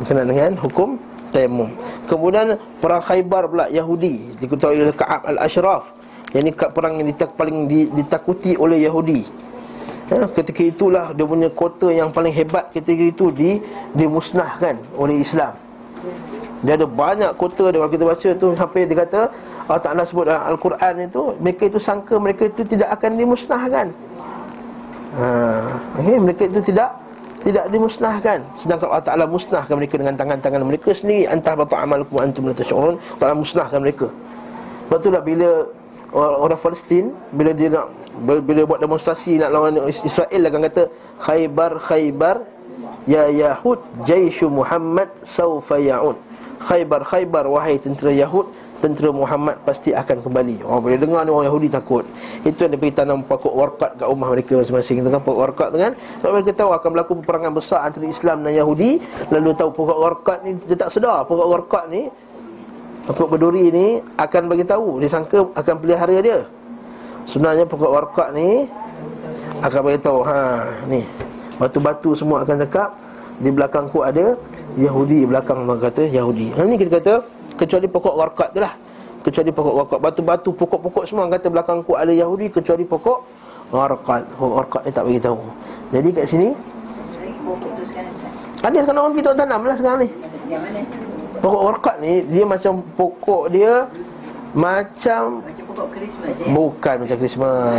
Berkenaan 0.00 0.28
dengan 0.28 0.52
hukum 0.58 0.88
tayamum 1.30 1.70
Kemudian 2.10 2.58
Perang 2.82 2.98
Khaybar 3.06 3.46
pula 3.46 3.70
Yahudi. 3.70 4.34
Diketahui 4.42 4.82
oleh 4.82 4.96
Ka'ab 4.98 5.30
Al-Ashraf. 5.30 5.94
Yang 6.34 6.42
ini 6.42 6.50
perang 6.58 6.98
yang 6.98 7.06
ditak, 7.06 7.38
paling 7.38 7.70
ditakuti 7.70 8.58
oleh 8.58 8.82
Yahudi. 8.82 9.22
Ya, 10.10 10.26
Ketika 10.26 10.62
itulah 10.66 11.14
Dia 11.14 11.22
punya 11.22 11.46
kota 11.54 11.86
yang 11.86 12.10
paling 12.10 12.34
hebat 12.34 12.66
Ketika 12.74 12.98
itu 12.98 13.30
di, 13.30 13.62
dimusnahkan 13.94 14.74
oleh 14.98 15.22
Islam. 15.22 15.54
Dia 16.66 16.76
ada 16.76 16.84
banyak 16.84 17.30
kota 17.40 17.72
dia 17.72 17.78
kalau 17.80 17.92
kita 17.92 18.04
baca 18.04 18.28
tu 18.36 18.46
sampai 18.52 18.84
dia 18.84 18.96
kata 19.00 19.20
Allah 19.64 19.80
Taala 19.80 20.02
sebut 20.04 20.28
dalam 20.28 20.44
Al-Quran 20.44 20.94
itu 21.08 21.22
mereka 21.40 21.62
itu 21.72 21.78
sangka 21.80 22.20
mereka 22.20 22.52
itu 22.52 22.66
tidak 22.68 22.92
akan 23.00 23.16
dimusnahkan. 23.16 23.86
Ha, 25.10 25.26
okay, 25.98 26.16
mereka 26.22 26.42
itu 26.46 26.60
tidak 26.70 26.90
tidak 27.40 27.64
dimusnahkan. 27.72 28.38
Sedangkan 28.54 28.86
Allah 28.92 29.06
Taala 29.06 29.24
musnahkan 29.26 29.74
mereka 29.74 29.96
dengan 29.96 30.14
tangan-tangan 30.14 30.60
mereka 30.60 30.92
sendiri. 30.92 31.24
Antah 31.26 31.56
batu 31.56 31.74
amalkum 31.74 32.20
antum 32.20 32.46
la 32.46 32.54
tashurun. 32.54 33.00
Taala 33.16 33.34
musnahkan 33.34 33.80
mereka. 33.80 34.06
Sebab 34.86 34.98
itulah 35.00 35.22
bila 35.24 35.50
orang 36.14 36.58
Palestin 36.58 37.14
bila 37.30 37.50
dia 37.54 37.70
nak 37.70 37.86
bila 38.20 38.66
buat 38.66 38.80
demonstrasi 38.82 39.38
nak 39.38 39.50
lawan 39.54 39.78
Israel 39.86 40.42
akan 40.50 40.60
kata 40.66 40.82
Khaybar 41.22 41.72
Khaybar 41.78 42.36
Ya 43.08 43.30
Yahud 43.30 43.80
Jaishu 44.04 44.50
Muhammad 44.52 45.08
Saufa 45.22 45.80
Ya'ud 45.80 46.18
Khaybar 46.60 47.06
Khaybar 47.06 47.44
Wahai 47.48 47.78
tentera 47.80 48.12
Yahud 48.12 48.50
tentera 48.80 49.12
Muhammad 49.12 49.60
pasti 49.62 49.92
akan 49.92 50.24
kembali. 50.24 50.64
Orang 50.64 50.80
boleh 50.88 50.98
dengar 50.98 51.22
ni 51.22 51.30
orang 51.30 51.46
Yahudi 51.52 51.68
takut. 51.68 52.02
Itu 52.42 52.64
yang 52.64 52.72
dia 52.74 52.80
pergi 52.80 52.96
tanam 52.96 53.20
pokok 53.28 53.52
warqat 53.52 53.90
kat 54.00 54.06
rumah 54.08 54.32
mereka 54.32 54.56
masing-masing. 54.56 55.04
Tengah 55.04 55.20
pokok 55.20 55.38
warqat 55.38 55.68
tu 55.70 55.78
kan. 55.78 55.92
Sebab 55.94 56.30
mereka 56.40 56.52
tahu 56.56 56.70
akan 56.72 56.88
berlaku 56.96 57.12
peperangan 57.20 57.52
besar 57.52 57.78
antara 57.84 58.06
Islam 58.08 58.36
dan 58.42 58.52
Yahudi. 58.56 58.90
Lalu 59.28 59.50
tahu 59.52 59.70
pokok 59.76 59.98
warqat 60.00 60.38
ni 60.48 60.50
dia 60.64 60.76
tak 60.80 60.90
sedar 60.90 61.22
pokok 61.28 61.46
warqat 61.46 61.84
ni 61.92 62.08
pokok 63.04 63.28
berduri 63.36 63.68
ni 63.68 63.86
akan 64.16 64.42
bagi 64.48 64.64
tahu. 64.64 64.98
Dia 65.04 65.08
sangka 65.12 65.44
akan 65.52 65.74
pelihara 65.76 66.16
dia. 66.24 66.40
Sebenarnya 67.28 67.68
pokok 67.68 67.90
warqat 67.92 68.28
ni 68.32 68.64
akan 69.60 69.80
bagi 69.84 70.00
tahu 70.00 70.18
ha 70.24 70.64
ni 70.88 71.04
batu-batu 71.60 72.16
semua 72.16 72.40
akan 72.40 72.64
cakap 72.64 72.96
di 73.44 73.52
belakangku 73.52 74.00
ada 74.00 74.32
Yahudi 74.80 75.28
belakang 75.28 75.68
orang 75.68 75.84
kata 75.84 76.08
Yahudi. 76.08 76.56
Ha 76.56 76.64
ni 76.64 76.80
kita 76.80 76.96
kata 76.96 77.14
kecuali 77.54 77.86
pokok 77.86 78.14
warqat 78.14 78.48
tu 78.54 78.60
lah. 78.60 78.74
Kecuali 79.20 79.50
pokok 79.52 79.74
warqat. 79.74 79.98
Batu-batu 80.00 80.50
pokok-pokok 80.56 81.04
semua 81.04 81.28
kata 81.28 81.52
belakangku 81.52 81.92
ada 81.96 82.10
Yahudi 82.10 82.48
kecuali 82.50 82.84
pokok 82.86 83.18
warqat. 83.70 84.22
Pokok 84.36 84.54
warqat 84.56 84.82
ni 84.86 84.90
tak 84.90 85.04
bagi 85.06 85.20
tahu. 85.22 85.38
Jadi 85.90 86.08
kat 86.14 86.26
sini 86.28 86.48
ada 88.60 88.76
sekarang 88.84 89.02
orang 89.08 89.12
pergi 89.16 89.26
tok 89.26 89.36
tanam 89.40 89.60
lah 89.64 89.76
sekarang 89.76 89.98
ni. 90.04 90.08
Pokok 91.40 91.62
warqat 91.72 91.96
ni 92.04 92.12
dia 92.28 92.44
macam 92.44 92.72
pokok 92.94 93.44
dia 93.48 93.88
macam 94.52 95.40
Christmas 95.88 96.34
ya. 96.36 96.46
bukan 96.52 96.96
macam 97.06 97.16
Christmas. 97.16 97.72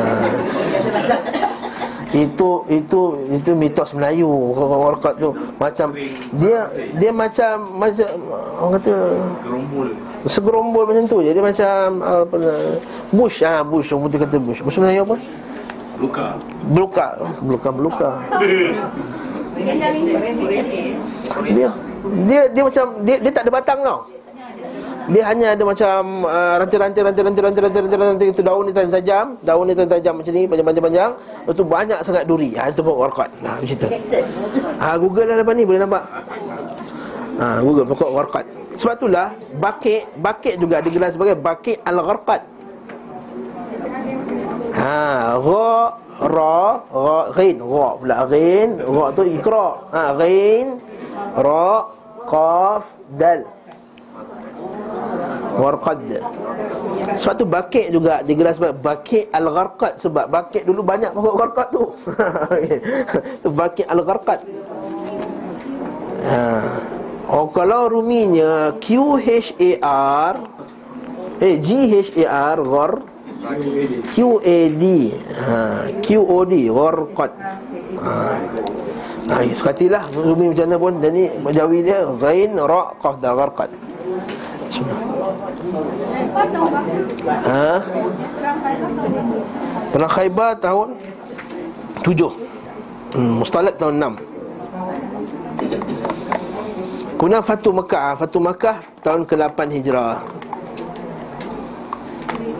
Itu 2.12 2.68
itu 2.68 3.02
itu 3.32 3.50
mitos 3.56 3.96
Melayu. 3.96 4.28
Warqat 4.58 5.16
tu 5.16 5.32
macam 5.56 5.96
dia 6.36 6.68
dia 7.00 7.12
macam 7.16 7.54
macam 7.80 8.10
orang 8.60 8.74
kata 8.76 8.94
Gerombol 9.48 9.88
segerombol 10.28 10.84
macam 10.92 11.04
tu 11.08 11.24
jadi 11.24 11.40
macam 11.40 12.04
apa 12.04 12.36
bush. 13.16 13.48
Ah 13.48 13.64
bush. 13.64 13.96
Orang 13.96 14.12
putih 14.12 14.20
kata 14.20 14.36
bush. 14.44 14.60
Bush 14.60 14.76
Melayu 14.76 15.08
apa? 15.08 15.16
Luka 16.02 16.28
beluka 16.66 17.08
beluka 17.46 17.70
beluka 17.70 18.10
ini 21.46 21.54
dia 21.54 21.70
dia 22.26 22.42
dia 22.50 22.64
macam 22.66 22.86
dia 23.06 23.16
dia 23.22 23.32
tak 23.32 23.44
ada 23.46 23.52
batang 23.54 23.80
tau 23.86 24.00
dia 25.12 25.24
hanya 25.28 25.48
ada 25.60 25.64
macam 25.68 26.24
uh, 26.24 26.56
rantai-rantai 26.64 27.02
rantai-rantai 27.04 27.42
rantai-rantai 27.44 27.80
rantai-rantai 27.84 28.28
itu 28.32 28.42
daun 28.42 28.64
ni 28.64 28.72
tajam 28.72 29.36
daun 29.44 29.66
ni 29.68 29.76
tajam 29.76 30.14
macam 30.16 30.32
ni 30.32 30.48
panjang-panjang 30.48 31.12
lepas 31.44 31.56
tu 31.60 31.66
banyak 31.68 32.00
sangat 32.00 32.24
duri. 32.24 32.56
Ha 32.56 32.72
itu 32.72 32.80
pokok 32.80 33.00
warqat 33.12 33.30
nah 33.44 33.60
macam 33.60 33.76
tu. 33.76 33.88
Ha 34.80 34.88
Google 34.96 35.26
lah 35.28 35.38
depan 35.44 35.54
ni 35.60 35.64
boleh 35.68 35.80
nampak? 35.84 36.04
Ha 37.44 37.60
Google 37.60 37.86
pokok 37.92 38.12
warqat 38.16 38.46
sebab 38.80 38.94
itulah 38.96 39.28
bakit 39.60 40.08
bakit 40.16 40.56
juga 40.56 40.80
digelar 40.80 41.12
sebagai 41.12 41.36
bakit 41.36 41.84
al-gharqat 41.84 42.42
ha 44.80 45.36
ra 45.36 45.76
ra 46.24 46.60
ra 46.88 47.20
ghin 47.36 47.60
ra 47.60 47.90
pula 48.00 48.18
ghin 48.32 48.70
ra 48.80 49.06
tu 49.12 49.24
ikra 49.28 49.68
ha 49.92 50.04
ghin 50.16 50.80
ra 51.36 51.70
qaf 52.32 52.84
dal 53.20 53.44
warqad. 55.62 56.00
Sebab 57.16 57.34
tu 57.38 57.46
bakit 57.46 57.94
juga 57.94 58.26
digelar 58.26 58.58
sebagai 58.58 58.82
bakit 58.82 59.30
al-gharqad. 59.30 60.02
Sebab 60.02 60.26
bakit 60.26 60.66
dulu 60.66 60.82
banyak 60.82 61.14
pokok 61.14 61.36
gharqad 61.38 61.68
tu. 61.70 61.84
Bakit 63.62 63.86
al-gharqad. 63.86 64.40
Ha 66.22 66.42
oh 67.32 67.48
kalau 67.54 67.90
ruminya 67.90 68.74
Q 68.82 69.18
H 69.22 69.54
A 69.58 69.72
R 70.34 70.36
eh 71.42 71.56
ghar. 71.62 72.94
Q 74.14 74.16
A 74.42 74.58
D. 74.70 74.84
Ha 75.38 75.58
Q 76.02 76.08
O 76.22 76.38
D 76.46 76.54
gharqad. 76.70 77.32
Ha 78.02 78.18
Ha, 79.32 79.48
sekatilah 79.48 80.04
Rumi 80.12 80.52
macam 80.52 80.68
mana 80.68 80.76
pun. 80.76 80.94
Dan 81.00 81.12
ni 81.16 81.24
Jawi 81.56 81.88
dia 81.88 82.04
Ghain 82.20 82.52
Ra' 82.60 82.92
Qaf 83.00 83.16
Dah 83.24 83.32
Gharqad? 83.32 83.72
Ha? 87.48 87.70
Perang 89.92 90.12
Khaybar 90.12 90.52
tahun 90.60 90.88
7 92.04 92.28
hmm, 93.16 93.34
Mustalak 93.40 93.76
tahun 93.80 94.20
6 94.20 94.32
Kemudian 97.22 97.46
Fatu 97.46 97.70
Mekah. 97.70 98.18
Fatu 98.18 98.42
Mekah 98.42 98.82
tahun 99.06 99.30
ke-8 99.30 99.60
Hijrah. 99.78 100.26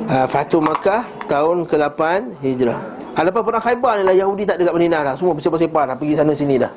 Uh, 0.06 0.28
Fatu 0.30 0.62
Mekah 0.62 1.02
tahun 1.26 1.66
ke-8 1.66 2.02
Hijrah. 2.46 2.78
Ah, 3.18 3.26
lepas 3.26 3.42
perang 3.42 3.58
Khaybar 3.58 3.98
ni 3.98 4.04
lah 4.06 4.14
Yahudi 4.14 4.46
tak 4.46 4.62
dekat 4.62 4.78
Madinah 4.78 5.02
dah. 5.02 5.14
Semua 5.18 5.34
bersepah-sepah 5.34 5.84
dah 5.90 5.96
Pergi 5.98 6.14
sana 6.14 6.38
sini 6.38 6.62
dah. 6.62 6.70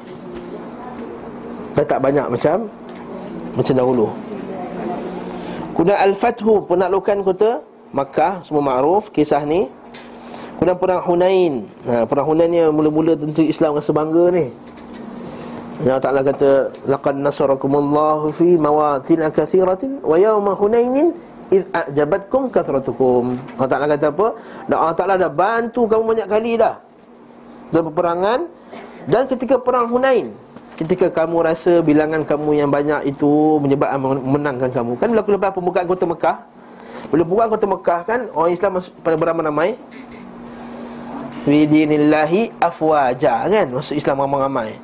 Dah 1.76 1.84
tak 1.84 2.00
banyak 2.00 2.26
macam 2.26 2.72
Macam 3.52 3.74
dahulu 3.76 4.08
Kemudian 5.74 5.98
Al-Fathu 5.98 6.64
Penaklukan 6.70 7.18
kota 7.26 7.50
Makkah 7.90 8.46
Semua 8.46 8.62
makruf 8.62 9.10
Kisah 9.10 9.42
ni. 9.42 9.66
Kemudian 10.58 10.78
perang 10.78 11.02
Hunain. 11.02 11.66
Ha, 11.84 12.06
Perang 12.06 12.26
Hunain 12.30 12.48
ni 12.48 12.62
Mula-mula 12.70 13.18
tentu 13.18 13.42
Islam 13.42 13.74
rasa 13.74 13.90
bangga 13.90 14.30
ni. 14.30 14.46
Yang 15.82 15.98
Ta'ala 16.06 16.22
kata 16.22 16.50
Laqad 16.86 17.18
nasarakumullahu 17.18 18.30
fi 18.30 18.54
mawatin 18.54 19.26
kathiratin 19.34 19.98
Wa 20.06 20.14
yawma 20.14 20.54
hunainin 20.54 21.10
Id 21.52 21.68
a'jabatkum 21.74 22.48
kathratukum. 22.48 23.36
Allah 23.58 23.68
Ta'ala 23.68 23.86
kata 23.90 24.06
apa? 24.14 24.26
Allah 24.70 24.96
Ta'ala 24.96 25.14
dah 25.20 25.28
bantu 25.28 25.84
kamu 25.84 26.02
banyak 26.16 26.28
kali 26.30 26.56
dah 26.56 26.80
Dalam 27.68 27.92
peperangan. 27.92 28.40
Dan 29.04 29.28
ketika 29.28 29.60
perang 29.60 29.92
Hunain 29.92 30.32
Ketika 30.74 31.06
kamu 31.06 31.46
rasa 31.46 31.78
bilangan 31.86 32.26
kamu 32.26 32.58
yang 32.58 32.66
banyak 32.66 33.14
itu 33.14 33.62
Menyebabkan 33.62 33.98
memenangkan 34.02 34.70
kamu 34.74 34.98
Kan 34.98 35.14
berlaku 35.14 35.30
lepas 35.38 35.54
pembukaan 35.54 35.86
kota 35.86 36.02
Mekah. 36.02 36.36
Bila 37.14 37.22
buka 37.22 37.44
kota 37.46 37.66
Mekah 37.70 38.00
kan 38.02 38.20
Orang 38.34 38.50
Islam 38.50 38.82
masuk 38.82 38.90
pada 39.06 39.14
beramai-ramai. 39.14 39.78
Widinillahi 41.46 42.58
afwaja 42.58 43.46
kan 43.46 43.66
Masuk 43.70 43.94
Islam 43.94 44.18
ramai-ramai. 44.26 44.74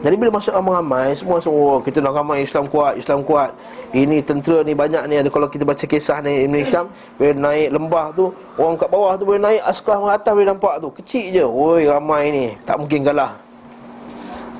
Jadi 0.00 0.14
bila 0.16 0.40
masuk 0.40 0.56
ramai-ramai 0.56 1.12
Semua 1.20 1.36
semua 1.44 1.76
oh, 1.76 1.80
Kita 1.84 2.00
nak 2.00 2.16
ramai 2.16 2.40
Islam 2.40 2.64
kuat 2.72 2.96
Islam 2.96 3.20
kuat. 3.20 3.52
Ini 3.92 4.24
tentera 4.24 4.64
ni 4.64 4.72
banyak 4.72 5.04
ni 5.04 5.20
ada 5.20 5.28
Kalau 5.28 5.52
kita 5.52 5.68
baca 5.68 5.84
kisah 5.84 6.24
ni 6.24 6.48
Ibn 6.48 6.54
Hisham 6.64 6.88
Bila 7.20 7.52
naik 7.52 7.76
lembah 7.76 8.06
tu 8.16 8.32
Orang 8.56 8.80
kat 8.80 8.88
bawah 8.88 9.12
tu 9.20 9.28
boleh 9.28 9.40
naik 9.40 9.60
Askar 9.68 10.00
atas 10.00 10.32
boleh 10.32 10.48
nampak 10.48 10.80
tu 10.80 10.88
Kecil 10.96 11.28
je. 11.28 11.44
Oi 11.44 11.84
ramai 11.84 12.32
ni. 12.32 12.46
Tak 12.64 12.80
mungkin 12.80 13.04
kalah 13.04 13.45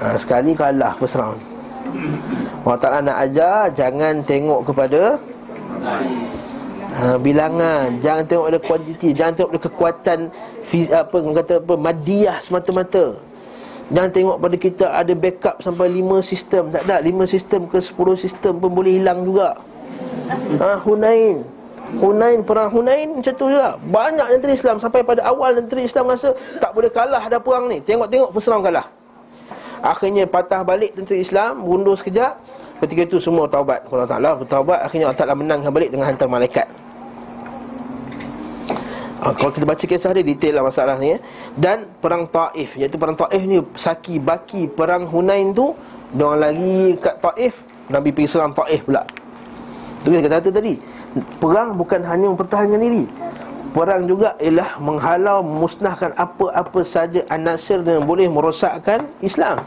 ha, 0.01 0.17
Sekali 0.17 0.53
kalah 0.53 0.93
first 0.97 1.17
round. 1.17 1.41
Allah 2.67 2.79
Ta'ala 2.83 2.99
nak 2.99 3.19
ajar 3.31 3.71
Jangan 3.73 4.21
tengok 4.27 4.61
kepada 4.67 5.17
ha, 6.97 7.17
Bilangan. 7.21 8.01
Jangan 8.03 8.25
tengok 8.27 8.45
pada 8.51 8.61
kuantiti 8.61 9.09
Jangan 9.15 9.33
tengok 9.39 9.51
pada 9.55 9.63
kekuatan 9.71 10.19
fiz, 10.67 10.89
apa, 10.91 11.17
kata 11.17 11.55
apa 11.63 11.75
Madiah 11.79 12.39
semata-mata. 12.43 13.17
Jangan 13.87 14.11
tengok 14.11 14.37
pada 14.43 14.57
kita 14.59 14.87
ada 14.91 15.13
backup 15.15 15.63
sampai 15.63 15.87
5 15.95 16.19
sistem. 16.19 16.75
Tak 16.75 16.83
ada 16.91 16.99
5 16.99 17.23
sistem 17.23 17.61
ke 17.71 17.79
10 17.79 18.19
sistem 18.19 18.53
pun 18.59 18.71
boleh 18.75 18.99
hilang 18.99 19.23
juga. 19.23 19.55
Ha, 20.59 20.83
Hunain. 20.83 21.47
Hunain, 22.03 22.43
perang 22.43 22.67
Hunain 22.67 23.07
macam 23.15 23.31
tu 23.39 23.47
juga. 23.47 23.79
Banyak 23.79 24.27
negeri 24.35 24.59
Islam. 24.59 24.83
Sampai 24.83 25.07
pada 25.07 25.23
awal 25.23 25.63
negeri 25.63 25.87
Islam 25.87 26.11
rasa 26.11 26.35
Tak 26.59 26.75
boleh 26.75 26.91
kalah 26.91 27.23
ada 27.23 27.39
perang 27.39 27.71
ni. 27.71 27.79
Tengok-tengok 27.79 28.35
first 28.35 28.51
round 28.51 28.67
kalah 28.67 28.91
Akhirnya 29.85 30.25
patah 30.25 30.65
balik 30.65 30.97
tentera 30.97 31.21
Islam 31.21 31.65
Mundur 31.65 31.97
sekejap. 31.97 32.39
Ketika 32.85 33.09
itu 33.09 33.17
semua 33.21 33.49
taubat. 33.49 33.89
Allah 33.89 34.09
Ta'ala 34.09 34.31
bertaubat 34.37 34.85
Akhirnya 34.85 35.09
Allah 35.09 35.21
Ta'ala 35.21 35.35
menangkan 35.37 35.73
balik 35.73 35.91
dengan 35.93 36.13
hantar 36.13 36.29
malaikat. 36.29 36.69
Ha, 39.17 39.33
kalau 39.33 39.49
kita 39.49 39.65
baca 39.65 39.81
kisah 39.81 40.13
dia 40.13 40.21
detail 40.21 40.61
lah 40.61 40.65
masalah 40.69 40.95
ni 41.01 41.17
ya. 41.17 41.19
Dan 41.57 41.89
perang 42.01 42.29
Taif. 42.29 42.77
Iaitu 42.77 43.01
perang 43.01 43.17
Taif 43.17 43.43
ni 43.43 43.65
Saki 43.75 44.21
baki 44.21 44.69
perang 44.71 45.09
Hunain 45.09 45.57
tu 45.57 45.73
Diorang 46.15 46.39
lagi 46.39 46.95
kat 47.03 47.19
Taif 47.19 47.67
Nabi 47.91 48.15
pergi 48.15 48.29
serang 48.31 48.55
Taif 48.55 48.87
pula. 48.87 49.03
Itu 50.05 50.09
kita 50.13 50.29
kata 50.31 50.49
tadi 50.55 50.79
Perang 51.41 51.75
bukan 51.75 52.05
hanya 52.05 52.29
mempertahankan 52.29 52.77
diri 52.77 53.26
Perang 53.77 54.09
juga 54.09 54.33
ialah 54.41 54.81
menghalau 54.81 55.45
Musnahkan 55.45 56.17
apa-apa 56.17 56.81
saja 56.81 57.21
Anasir 57.29 57.85
yang 57.85 58.09
boleh 58.09 58.25
merosakkan 58.25 59.05
Islam. 59.21 59.61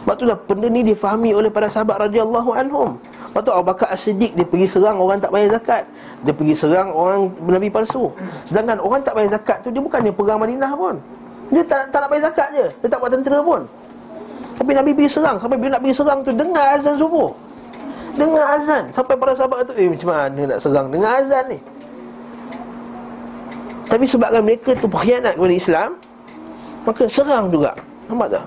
Sebab 0.00 0.16
itulah 0.16 0.36
benda 0.48 0.68
ni 0.72 0.80
difahami 0.80 1.36
oleh 1.36 1.52
para 1.52 1.68
sahabat 1.68 2.08
radhiyallahu 2.08 2.56
anhum. 2.56 2.96
Lepas 2.96 3.40
tu 3.44 3.52
Abu 3.52 3.68
Bakar 3.68 3.92
As-Siddiq 3.92 4.32
dia 4.32 4.48
pergi 4.48 4.64
serang 4.64 4.96
orang 4.96 5.20
tak 5.20 5.28
bayar 5.28 5.60
zakat. 5.60 5.84
Dia 6.24 6.32
pergi 6.32 6.56
serang 6.56 6.88
orang 6.96 7.28
Nabi 7.44 7.68
palsu. 7.68 8.08
Sedangkan 8.48 8.80
orang 8.80 9.04
tak 9.04 9.12
bayar 9.12 9.36
zakat 9.36 9.60
tu 9.60 9.68
dia 9.68 9.80
bukannya 9.84 10.12
perang 10.16 10.40
Madinah 10.40 10.72
pun. 10.72 10.96
Dia 11.52 11.62
tak, 11.68 11.92
tak 11.92 12.00
nak 12.00 12.08
bayar 12.08 12.22
zakat 12.32 12.48
je. 12.56 12.66
Dia 12.80 12.88
tak 12.88 12.98
buat 13.04 13.12
tentera 13.12 13.38
pun. 13.44 13.60
Tapi 14.56 14.70
Nabi 14.72 14.90
pergi 14.96 15.20
serang. 15.20 15.36
Sampai 15.36 15.60
bila 15.60 15.76
nak 15.76 15.80
pergi 15.84 15.96
serang 16.00 16.18
tu 16.24 16.32
dengar 16.32 16.80
azan 16.80 16.96
subuh. 16.96 17.28
Dengar 18.16 18.56
azan. 18.56 18.88
Sampai 18.96 19.20
para 19.20 19.36
sahabat 19.36 19.68
tu 19.68 19.76
Eh 19.76 19.92
macam 19.92 20.08
mana 20.08 20.40
nak 20.48 20.58
serang? 20.64 20.88
Dengar 20.88 21.12
azan 21.20 21.44
ni 21.52 21.60
Tapi 23.88 24.04
sebabkan 24.08 24.42
mereka 24.42 24.72
tu 24.76 24.88
Berkhianat 24.88 25.36
kepada 25.36 25.54
Islam 25.54 25.90
Maka 26.84 27.02
serang 27.08 27.48
juga. 27.48 27.72
Nampak 28.12 28.28
tak? 28.36 28.44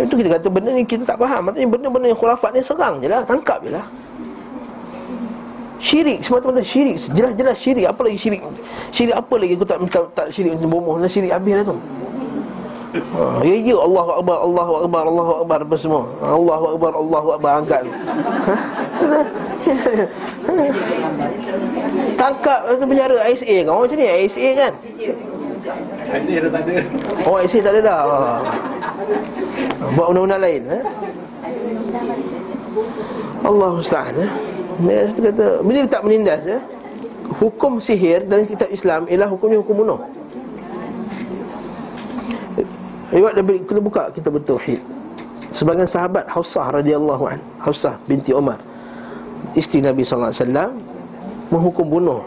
Itu 0.00 0.14
kita 0.16 0.38
kata 0.38 0.48
benda 0.52 0.70
ni 0.76 0.84
kita 0.84 1.02
tak 1.08 1.18
faham. 1.18 1.48
Maksudnya 1.48 1.68
benda-benda 1.68 2.06
yang 2.12 2.20
khurafat 2.20 2.50
ni 2.52 2.60
serang 2.60 3.00
je 3.00 3.08
lah 3.08 3.24
Tangkap 3.24 3.64
je 3.64 3.72
lah. 3.72 3.86
Syirik 5.80 6.20
semata-mata 6.20 6.60
syirik. 6.60 7.00
Jelas-jelas 7.16 7.56
syirik. 7.56 7.88
Apa 7.88 8.04
lagi 8.04 8.20
syirik? 8.20 8.44
Syirik 8.92 9.16
apa 9.16 9.34
lagi 9.40 9.52
aku 9.56 9.64
tak 9.64 9.78
minta 9.80 10.00
tak 10.12 10.28
syirik 10.28 10.60
untuk 10.60 10.68
bomoh? 10.76 11.00
Syirik 11.08 11.32
habis 11.32 11.56
lah 11.56 11.64
tu 11.64 11.76
ha, 12.94 13.42
Ya 13.46 13.56
ya 13.56 13.76
Allah 13.78 14.06
Akbar 14.18 14.38
Allah 14.42 14.66
Akbar 14.82 15.02
Allah 15.06 15.28
Akbar 15.42 15.58
Apa 15.62 15.76
semua. 15.78 16.04
Allah 16.22 16.60
Akbar 16.74 16.92
Allah 16.94 17.22
Akbar 17.36 17.50
Angkat. 17.62 17.82
Ha? 17.86 18.54
Tangkap 22.20 22.60
tu 22.68 22.84
penjara 22.84 23.16
ISA 23.30 23.64
kan? 23.64 23.72
Macam 23.72 23.96
ni 23.96 24.06
ISA 24.26 24.46
kan? 24.58 24.72
ISA 26.10 26.34
dah 26.42 26.50
tak 26.50 26.62
ada. 26.66 26.72
Oh 27.24 27.36
ISA 27.40 27.58
tak 27.62 27.72
ada 27.78 27.80
dah. 27.80 28.00
Buat 29.96 30.06
undang-undang 30.12 30.42
lain 30.42 30.62
eh? 30.68 30.82
Allah 33.40 33.70
Ustaz 33.74 34.12
eh? 34.14 34.30
Dia 34.84 35.08
kata 35.08 35.64
Bila 35.64 35.88
tak 35.88 36.04
menindas 36.04 36.44
eh? 36.44 36.60
Hukum 37.40 37.80
sihir 37.80 38.26
dalam 38.28 38.44
kitab 38.44 38.68
Islam 38.68 39.06
Ialah 39.08 39.28
hukumnya 39.30 39.58
hukum 39.62 39.82
bunuh 39.86 40.19
Riwayat 43.10 43.34
dia 43.42 43.58
kita 43.66 43.80
buka 43.82 44.02
kita 44.14 44.28
betul 44.30 44.58
hid. 44.62 44.78
Sebagian 45.50 45.86
sahabat 45.90 46.30
Hafsah 46.30 46.70
radhiyallahu 46.70 47.26
an, 47.26 47.42
Hafsah 47.58 47.98
binti 48.06 48.30
Umar, 48.30 48.62
isteri 49.58 49.82
Nabi 49.82 50.06
sallallahu 50.06 50.30
alaihi 50.30 50.42
wasallam 50.46 50.70
menghukum 51.50 51.86
bunuh 51.90 52.22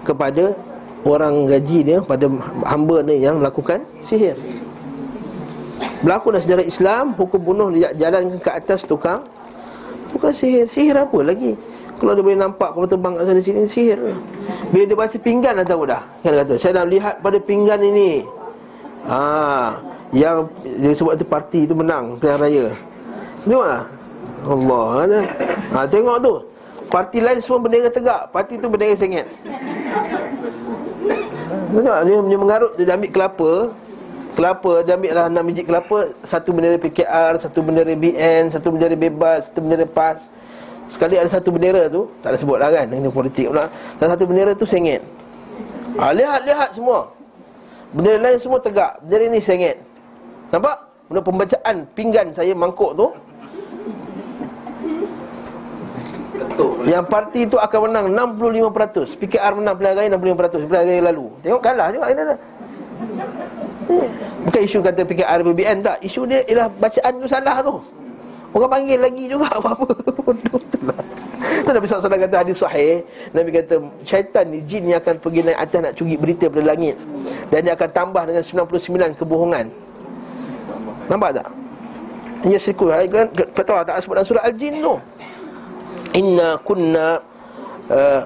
kepada 0.00 0.56
orang 1.04 1.44
gaji 1.44 1.78
dia 1.84 1.98
pada 2.00 2.24
hamba 2.64 3.04
dia 3.04 3.28
yang 3.28 3.44
melakukan 3.44 3.84
sihir. 4.00 4.32
Berlaku 6.00 6.32
dalam 6.32 6.42
sejarah 6.44 6.64
Islam 6.64 7.04
hukum 7.16 7.40
bunuh 7.40 7.68
dia 7.72 7.92
jalan 7.96 8.40
ke 8.40 8.48
atas 8.48 8.88
tukang 8.88 9.20
bukan 10.16 10.32
sihir. 10.32 10.64
Sihir 10.64 10.96
apa 10.96 11.20
lagi? 11.20 11.52
Kalau 12.00 12.16
dia 12.16 12.24
boleh 12.24 12.40
nampak 12.40 12.72
kalau 12.72 12.88
terbang 12.88 13.12
kat 13.20 13.24
sana 13.28 13.40
sini 13.44 13.68
sihir. 13.68 14.00
Bila 14.72 14.84
dia 14.88 14.96
baca 14.96 15.16
pinggan 15.20 15.52
dah 15.60 15.66
tahu 15.68 15.84
dah. 15.84 16.02
Kan 16.24 16.32
kata, 16.32 16.54
saya 16.56 16.80
dah 16.80 16.84
lihat 16.88 17.20
pada 17.20 17.38
pinggan 17.40 17.80
ini. 17.84 18.24
Ah, 19.04 19.76
yang 20.14 20.46
dia 20.62 20.94
sebut 20.94 21.18
tu 21.18 21.26
parti 21.26 21.66
tu 21.66 21.74
menang 21.74 22.14
pilihan 22.22 22.38
raya. 22.38 22.66
Tengok 23.42 23.66
tak? 23.66 23.84
Allah 24.46 24.84
kata. 25.02 25.20
Ha, 25.74 25.78
tengok 25.90 26.16
tu. 26.22 26.34
Parti 26.86 27.18
lain 27.18 27.42
semua 27.42 27.58
bendera 27.58 27.90
tegak, 27.90 28.30
parti 28.30 28.54
tu 28.54 28.70
bendera 28.70 28.94
sengit. 28.94 29.26
Tengok 31.74 31.98
dia, 32.06 32.16
dia 32.22 32.38
mengarut 32.38 32.72
dia 32.78 32.94
ambil 32.94 33.10
kelapa, 33.10 33.50
kelapa 34.38 34.72
dia 34.86 34.94
ambil 34.94 35.10
lah 35.10 35.26
6 35.26 35.48
biji 35.50 35.62
kelapa, 35.66 35.98
satu 36.22 36.54
bendera 36.54 36.78
PKR, 36.78 37.32
satu 37.42 37.58
bendera 37.66 37.92
BN, 37.98 38.54
satu 38.54 38.70
bendera 38.70 38.94
bebas, 38.94 39.50
satu 39.50 39.58
bendera 39.66 39.84
PAS. 39.90 40.30
Sekali 40.86 41.18
ada 41.18 41.26
satu 41.26 41.50
bendera 41.50 41.90
tu, 41.90 42.06
tak 42.22 42.36
ada 42.36 42.38
sebut 42.38 42.62
lah 42.62 42.70
kan, 42.70 42.86
ini 42.86 43.10
politik 43.10 43.50
pula. 43.50 43.66
Dan 43.98 44.06
satu 44.14 44.30
bendera 44.30 44.54
tu 44.54 44.62
sengit. 44.62 45.02
Ha, 45.98 46.14
lihat, 46.14 46.46
lihat 46.46 46.70
semua. 46.70 47.10
Bendera 47.90 48.30
lain 48.30 48.38
semua 48.38 48.62
tegak, 48.62 49.02
bendera 49.02 49.26
ni 49.26 49.42
sengit. 49.42 49.93
Nampak? 50.54 50.76
Menurut 51.10 51.24
pembacaan 51.26 51.76
pinggan 51.98 52.26
saya 52.30 52.54
mangkuk 52.54 52.94
tu. 52.94 53.06
Yang 56.86 57.04
parti 57.10 57.40
tu 57.50 57.58
akan 57.58 57.78
menang 57.90 58.06
65% 58.70 59.18
PKR 59.18 59.52
menang 59.58 59.74
pilihan 59.74 59.94
raya 59.98 60.08
65% 60.14 60.68
Pilihan 60.70 60.86
raya 60.86 61.02
lalu. 61.10 61.26
Tengok 61.42 61.62
kalah 61.64 61.86
juga 61.90 62.06
kita 62.14 62.22
tu. 62.22 62.36
Eh, 63.84 64.06
Bukan 64.46 64.60
isu 64.64 64.78
kata 64.80 65.00
PKR 65.02 65.40
BBN 65.42 65.78
tak. 65.82 65.96
Isu 66.06 66.22
dia 66.30 66.40
ialah 66.46 66.68
bacaan 66.78 67.12
tu 67.18 67.26
salah 67.26 67.56
tu. 67.60 67.74
Orang 68.54 68.70
panggil 68.70 68.98
lagi 69.02 69.24
juga 69.26 69.50
Apa-apa 69.58 69.90
Tu. 69.90 70.14
Nabi 71.64 71.84
SAW 71.90 72.06
kata 72.06 72.36
hadis 72.44 72.62
sahih. 72.62 73.02
Nabi 73.34 73.50
kata 73.50 73.74
syaitan 74.06 74.46
ni 74.46 74.62
jin 74.62 74.86
ni 74.86 74.94
akan 74.94 75.18
pergi 75.18 75.40
naik 75.42 75.58
atas 75.58 75.78
nak 75.82 75.92
curi 75.98 76.14
berita 76.14 76.46
pada 76.46 76.64
langit. 76.70 76.94
Dan 77.50 77.66
dia 77.66 77.72
akan 77.74 77.90
tambah 77.90 78.22
dengan 78.30 78.44
99 78.44 79.18
kebohongan 79.18 79.83
Nampak 81.08 81.30
tak? 81.36 81.48
Ya 82.44 82.60
sikul 82.60 82.92
kan 82.92 83.28
tahu 83.56 83.80
tak 83.88 84.04
sebut 84.04 84.20
dalam 84.20 84.28
surah 84.28 84.44
Al-Jin 84.44 84.84
tu. 84.84 84.94
Inna 86.12 86.60
kunna 86.60 87.18
uh, 87.88 88.22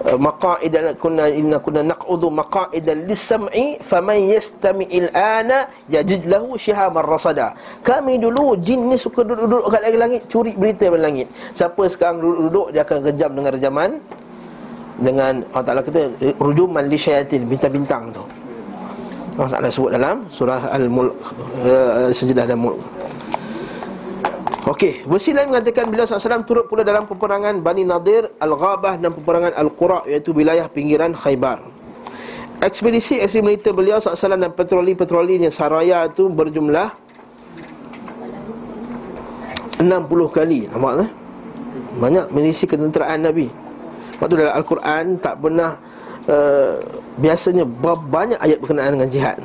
uh 0.00 0.18
maqa'ida 0.20 0.96
kunna 1.00 1.28
inna 1.28 1.56
kunna 1.56 1.80
naq'udu 1.84 2.28
maqa'ida 2.28 2.92
lis-sam'i 3.08 3.80
faman 3.80 4.28
yastami'il 4.28 5.08
ana 5.16 5.72
yajid 5.88 6.28
lahu 6.28 6.60
rasada. 7.00 7.56
Kami 7.80 8.20
dulu 8.20 8.60
jin 8.60 8.92
ni 8.92 9.00
suka 9.00 9.24
duduk-duduk 9.24 9.72
kat 9.72 9.88
langit 9.96 10.22
curi 10.28 10.52
berita 10.56 10.92
dari 10.92 11.00
langit. 11.00 11.26
Siapa 11.56 11.88
sekarang 11.88 12.20
duduk-duduk 12.20 12.66
dia 12.76 12.84
akan 12.84 12.98
kejam 13.08 13.30
dengan 13.32 13.50
rejaman 13.56 13.90
dengan 15.00 15.32
Allah 15.56 15.64
Taala 15.64 15.80
kata 15.80 16.12
rujuman 16.36 16.84
li 16.84 16.98
syayatin 17.00 17.48
bintang-bintang 17.48 18.12
tu. 18.12 18.24
Allah 19.40 19.56
Ta'ala 19.56 19.68
sebut 19.72 19.88
dalam 19.96 20.28
surah 20.28 20.68
Al-Mulk 20.68 21.16
uh, 21.64 22.12
Sejedah 22.12 22.44
dan 22.44 22.60
Mulk 22.60 22.76
Okey, 24.68 25.08
versi 25.08 25.32
lain 25.32 25.48
mengatakan 25.48 25.88
beliau 25.88 26.04
SAW 26.04 26.44
turut 26.44 26.68
pula 26.68 26.84
dalam 26.84 27.08
peperangan 27.08 27.58
Bani 27.64 27.82
Nadir, 27.82 28.28
Al-Ghabah 28.38 29.00
dan 29.00 29.10
peperangan 29.16 29.56
Al-Qura 29.56 30.04
iaitu 30.04 30.36
wilayah 30.36 30.68
pinggiran 30.68 31.16
Khaybar. 31.16 31.64
Ekspedisi 32.60 33.18
ekspedisi 33.18 33.40
militer 33.40 33.72
beliau 33.72 33.98
SAW 33.98 34.36
dan 34.36 34.52
patroli-patrolinya 34.52 35.48
Saraya 35.48 36.04
itu 36.04 36.28
berjumlah 36.28 36.92
60 39.80 39.88
kali. 40.28 40.68
Nampak 40.68 40.92
tak? 41.02 41.10
Banyak 41.96 42.24
milisi 42.28 42.68
ketenteraan 42.68 43.26
Nabi. 43.26 43.48
Waktu 44.20 44.44
dalam 44.44 44.54
Al-Quran 44.60 45.04
tak 45.24 45.34
pernah 45.40 45.80
uh, 46.28 46.76
biasanya 47.20 47.68
banyak 48.08 48.40
ayat 48.40 48.58
berkenaan 48.58 48.96
dengan 48.96 49.10
jihad 49.12 49.36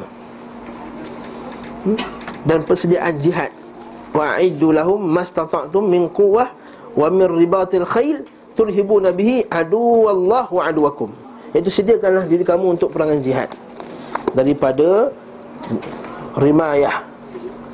hmm? 1.84 2.00
dan 2.48 2.64
persediaan 2.64 3.20
jihad. 3.20 3.52
Wa'iddu 4.16 4.72
lahum 4.72 5.04
mastata'tum 5.12 5.84
min 5.84 6.08
quwwah 6.08 6.48
wa 6.96 7.08
min 7.12 7.28
ribatil 7.28 7.84
khail 7.84 8.24
turhibuna 8.56 9.12
bihi 9.12 9.44
aduwallahu 9.52 10.64
aduwakum. 10.64 11.12
Iaitu 11.52 11.68
sediakanlah 11.68 12.24
diri 12.24 12.48
kamu 12.48 12.80
untuk 12.80 12.96
perangan 12.96 13.20
jihad. 13.20 13.52
Daripada 14.32 15.12
rimayah 16.40 17.04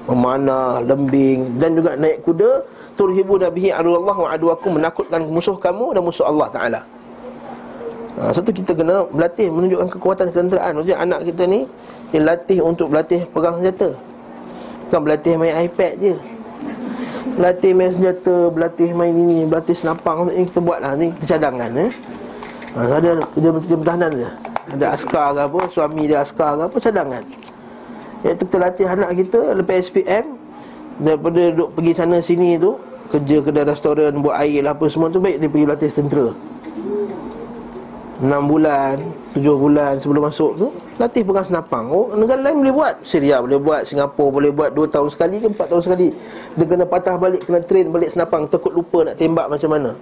memanah, 0.09 0.81
lembing 0.81 1.61
dan 1.61 1.77
juga 1.77 1.93
naik 1.93 2.25
kuda 2.25 2.65
turhibuna 2.97 3.53
bihi 3.53 3.69
aduwallahu 3.69 4.25
aduwakum 4.25 4.81
menakutkan 4.81 5.21
musuh 5.29 5.55
kamu 5.57 5.93
dan 5.93 6.01
musuh 6.01 6.25
Allah 6.25 6.47
taala 6.49 6.81
ha, 8.19 8.33
Satu 8.35 8.51
kita 8.51 8.75
kena 8.75 9.07
berlatih 9.07 9.47
menunjukkan 9.47 9.87
kekuatan 9.95 10.25
ketenteraan. 10.33 10.71
Maksudnya 10.75 10.97
anak 10.99 11.19
kita 11.27 11.43
ni 11.47 11.69
Dia 12.11 12.19
latih 12.25 12.59
untuk 12.59 12.91
berlatih 12.91 13.23
pegang 13.31 13.61
senjata. 13.61 13.95
Bukan 14.89 14.99
berlatih 15.07 15.33
main 15.39 15.55
iPad 15.69 15.93
je. 16.01 16.15
Berlatih 17.31 17.71
main 17.71 17.91
senjata 17.95 18.35
Berlatih 18.51 18.89
main 18.91 19.13
ini 19.15 19.47
Berlatih 19.47 19.75
senapang 19.77 20.27
Ini 20.27 20.51
kita 20.51 20.59
buat 20.59 20.83
lah 20.83 20.99
Ni 20.99 21.15
kita 21.15 21.37
cadangan 21.37 21.71
eh? 21.79 21.91
ha, 22.75 22.99
Ada 22.99 23.23
kerja 23.31 23.49
menteri 23.55 23.75
pertahanan 23.79 24.11
dia 24.11 24.31
Ada 24.75 24.85
askar 24.93 25.27
ke 25.31 25.41
apa 25.47 25.61
Suami 25.71 26.03
dia 26.11 26.19
askar 26.19 26.59
ke 26.59 26.63
apa 26.67 26.77
Cadangan 26.77 27.23
Iaitu 28.27 28.43
kita 28.45 28.57
latih 28.59 28.87
anak 28.87 29.09
kita 29.15 29.41
Lepas 29.55 29.87
SPM 29.87 30.25
Daripada 31.01 31.41
duduk 31.55 31.69
pergi 31.73 31.93
sana 31.95 32.19
sini 32.19 32.59
tu 32.59 32.75
Kerja 33.07 33.37
kedai 33.39 33.63
restoran 33.63 34.11
Buat 34.19 34.35
air 34.43 34.67
lah 34.67 34.75
apa 34.75 34.85
semua 34.91 35.07
tu 35.07 35.23
Baik 35.23 35.39
dia 35.39 35.47
pergi 35.47 35.67
latih 35.71 35.89
tentera 35.89 36.50
6 38.21 38.29
bulan, 38.45 39.01
7 39.33 39.41
bulan 39.57 39.97
sebelum 39.97 40.29
masuk 40.29 40.53
tu 40.53 40.69
Latih 41.01 41.25
pegang 41.25 41.41
senapang. 41.41 41.89
Oh, 41.89 42.13
negara 42.13 42.37
lain 42.37 42.61
boleh 42.61 42.73
buat. 42.77 42.93
Syria 43.01 43.41
boleh 43.41 43.57
buat, 43.57 43.81
Singapura 43.89 44.29
boleh 44.29 44.51
buat 44.53 44.69
2 44.69 44.85
tahun 44.85 45.09
sekali 45.09 45.41
ke 45.41 45.49
4 45.49 45.65
tahun 45.65 45.81
sekali. 45.81 46.13
Dia 46.53 46.65
kena 46.69 46.85
patah 46.85 47.17
balik, 47.17 47.41
kena 47.49 47.57
train 47.65 47.89
balik 47.89 48.13
senapang. 48.13 48.45
Takut 48.45 48.69
lupa 48.69 49.09
nak 49.09 49.17
tembak 49.17 49.49
macam 49.49 49.69
mana. 49.73 49.97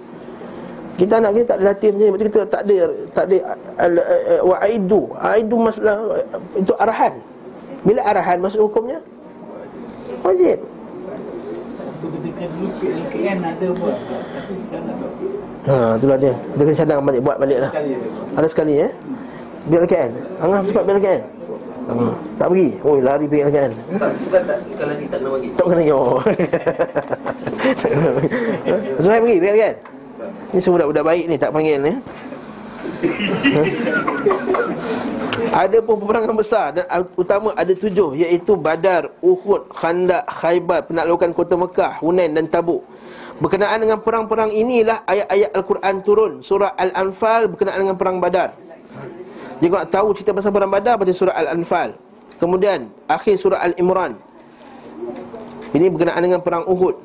Kita 1.00 1.24
anak 1.24 1.32
kita 1.40 1.56
tak 1.56 1.58
ada 1.64 1.66
latih 1.72 1.90
macam 1.96 2.04
ni. 2.04 2.20
Kita 2.28 2.40
tak 2.44 2.62
ada 2.68 2.76
Tak 3.16 3.24
ada 3.32 3.38
Wa 4.44 4.56
aidu. 4.68 5.02
Aidu 5.16 5.56
masalah 5.56 5.96
Itu 6.60 6.76
arahan. 6.76 7.16
Bila 7.88 8.04
arahan 8.04 8.44
masuk 8.44 8.68
hukumnya? 8.68 9.00
Wajib. 10.28 10.60
Satu 11.80 12.06
ketika 12.20 12.44
dulu 12.52 12.68
PLKN 12.84 13.40
ada 13.40 13.68
buat 13.80 13.96
Tapi 14.12 14.54
sekarang 14.60 15.00
tak 15.00 15.12
Ha, 15.70 16.02
itulah 16.02 16.18
dia. 16.18 16.34
Dia 16.58 16.64
kena 16.66 16.78
cadang 16.82 17.00
balik, 17.06 17.22
buat 17.22 17.38
balik 17.38 17.62
lah. 17.62 17.72
Ada 18.34 18.48
sekali 18.50 18.82
eh. 18.82 18.92
KN. 19.70 20.12
Angah 20.42 20.66
cepat 20.66 20.84
KN. 20.98 21.22
hmm. 21.94 22.14
Tak 22.42 22.48
pergi? 22.50 22.70
Oh 22.82 22.98
lari 22.98 23.26
pergi 23.26 23.50
kan 23.50 23.72
Kalau 24.78 24.94
dia 24.94 25.08
tak 25.10 25.20
nak 25.26 25.32
bagi 25.34 25.50
Tak 25.58 25.66
kena 25.66 25.82
yo 25.82 26.02
Zuhair 29.02 29.22
pergi 29.26 29.38
pergi 29.42 29.58
kan 29.58 29.76
Ni 30.54 30.60
semua 30.62 30.78
budak-budak 30.78 31.06
baik 31.06 31.26
ni 31.26 31.36
tak 31.42 31.50
panggil 31.50 31.82
ni 31.82 31.94
ada 35.50 35.78
pun 35.82 35.96
peperangan 36.04 36.36
besar 36.36 36.68
dan 36.76 36.86
utama 37.16 37.56
ada 37.56 37.74
tujuh 37.74 38.16
iaitu 38.16 38.60
Badar, 38.60 39.10
Uhud, 39.24 39.72
Khandaq, 39.72 40.28
Khaybar, 40.28 40.86
penaklukan 40.86 41.32
kota 41.32 41.56
Mekah, 41.56 41.94
Hunain 42.04 42.36
dan 42.36 42.46
Tabuk. 42.46 42.84
Berkenaan 43.40 43.80
dengan 43.80 44.04
perang-perang 44.04 44.52
inilah 44.52 45.08
ayat-ayat 45.08 45.56
Al-Quran 45.56 45.96
turun. 46.04 46.34
Surah 46.44 46.76
Al-Anfal 46.76 47.48
berkenaan 47.48 47.80
dengan 47.80 47.96
perang 47.96 48.20
Badar. 48.20 48.52
Jika 49.64 49.84
nak 49.84 49.90
tahu 49.92 50.12
cerita 50.12 50.36
pasal 50.36 50.52
perang 50.52 50.72
Badar 50.72 51.00
baca 51.00 51.12
surah 51.16 51.36
Al-Anfal. 51.36 51.96
Kemudian 52.36 52.92
akhir 53.08 53.40
surah 53.40 53.64
Al-Imran. 53.64 54.20
Ini 55.72 55.88
berkenaan 55.88 56.20
dengan 56.20 56.44
perang 56.44 56.68
Uhud. 56.68 56.96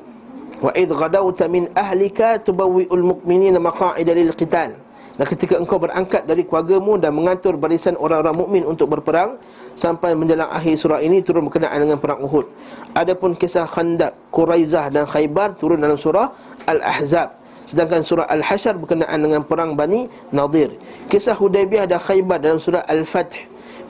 Wa 0.59 0.71
idh 0.75 0.91
ghadawta 0.91 1.47
min 1.47 1.71
ahlika 1.71 2.39
tubawwi'ul 2.43 3.03
mu'minina 3.15 3.59
maqa'ida 3.59 4.11
lil 4.11 4.35
qital. 4.35 4.75
Dan 5.15 5.25
ketika 5.31 5.55
engkau 5.55 5.79
berangkat 5.79 6.27
dari 6.27 6.43
keluargamu 6.43 6.99
dan 6.99 7.15
mengatur 7.15 7.55
barisan 7.55 7.95
orang-orang 7.95 8.35
mukmin 8.35 8.63
untuk 8.67 8.91
berperang 8.91 9.39
sampai 9.75 10.15
menjelang 10.15 10.47
akhir 10.49 10.79
surah 10.79 11.03
ini 11.03 11.19
turun 11.21 11.45
berkenaan 11.51 11.83
dengan 11.83 11.99
perang 11.99 12.23
Uhud. 12.23 12.47
Adapun 12.95 13.35
kisah 13.35 13.67
Khandaq, 13.67 14.15
Quraizah 14.31 14.89
dan 14.89 15.03
Khaybar 15.05 15.59
turun 15.59 15.83
dalam 15.83 15.99
surah 15.99 16.31
Al-Ahzab. 16.65 17.35
Sedangkan 17.67 18.01
surah 18.01 18.25
Al-Hasyr 18.31 18.79
berkenaan 18.79 19.19
dengan 19.19 19.41
perang 19.43 19.75
Bani 19.75 20.07
Nadir. 20.31 20.73
Kisah 21.11 21.35
Hudaybiyah 21.35 21.85
dan 21.85 21.99
Khaybar 21.99 22.39
dalam 22.39 22.57
surah 22.57 22.87
Al-Fath. 22.87 23.35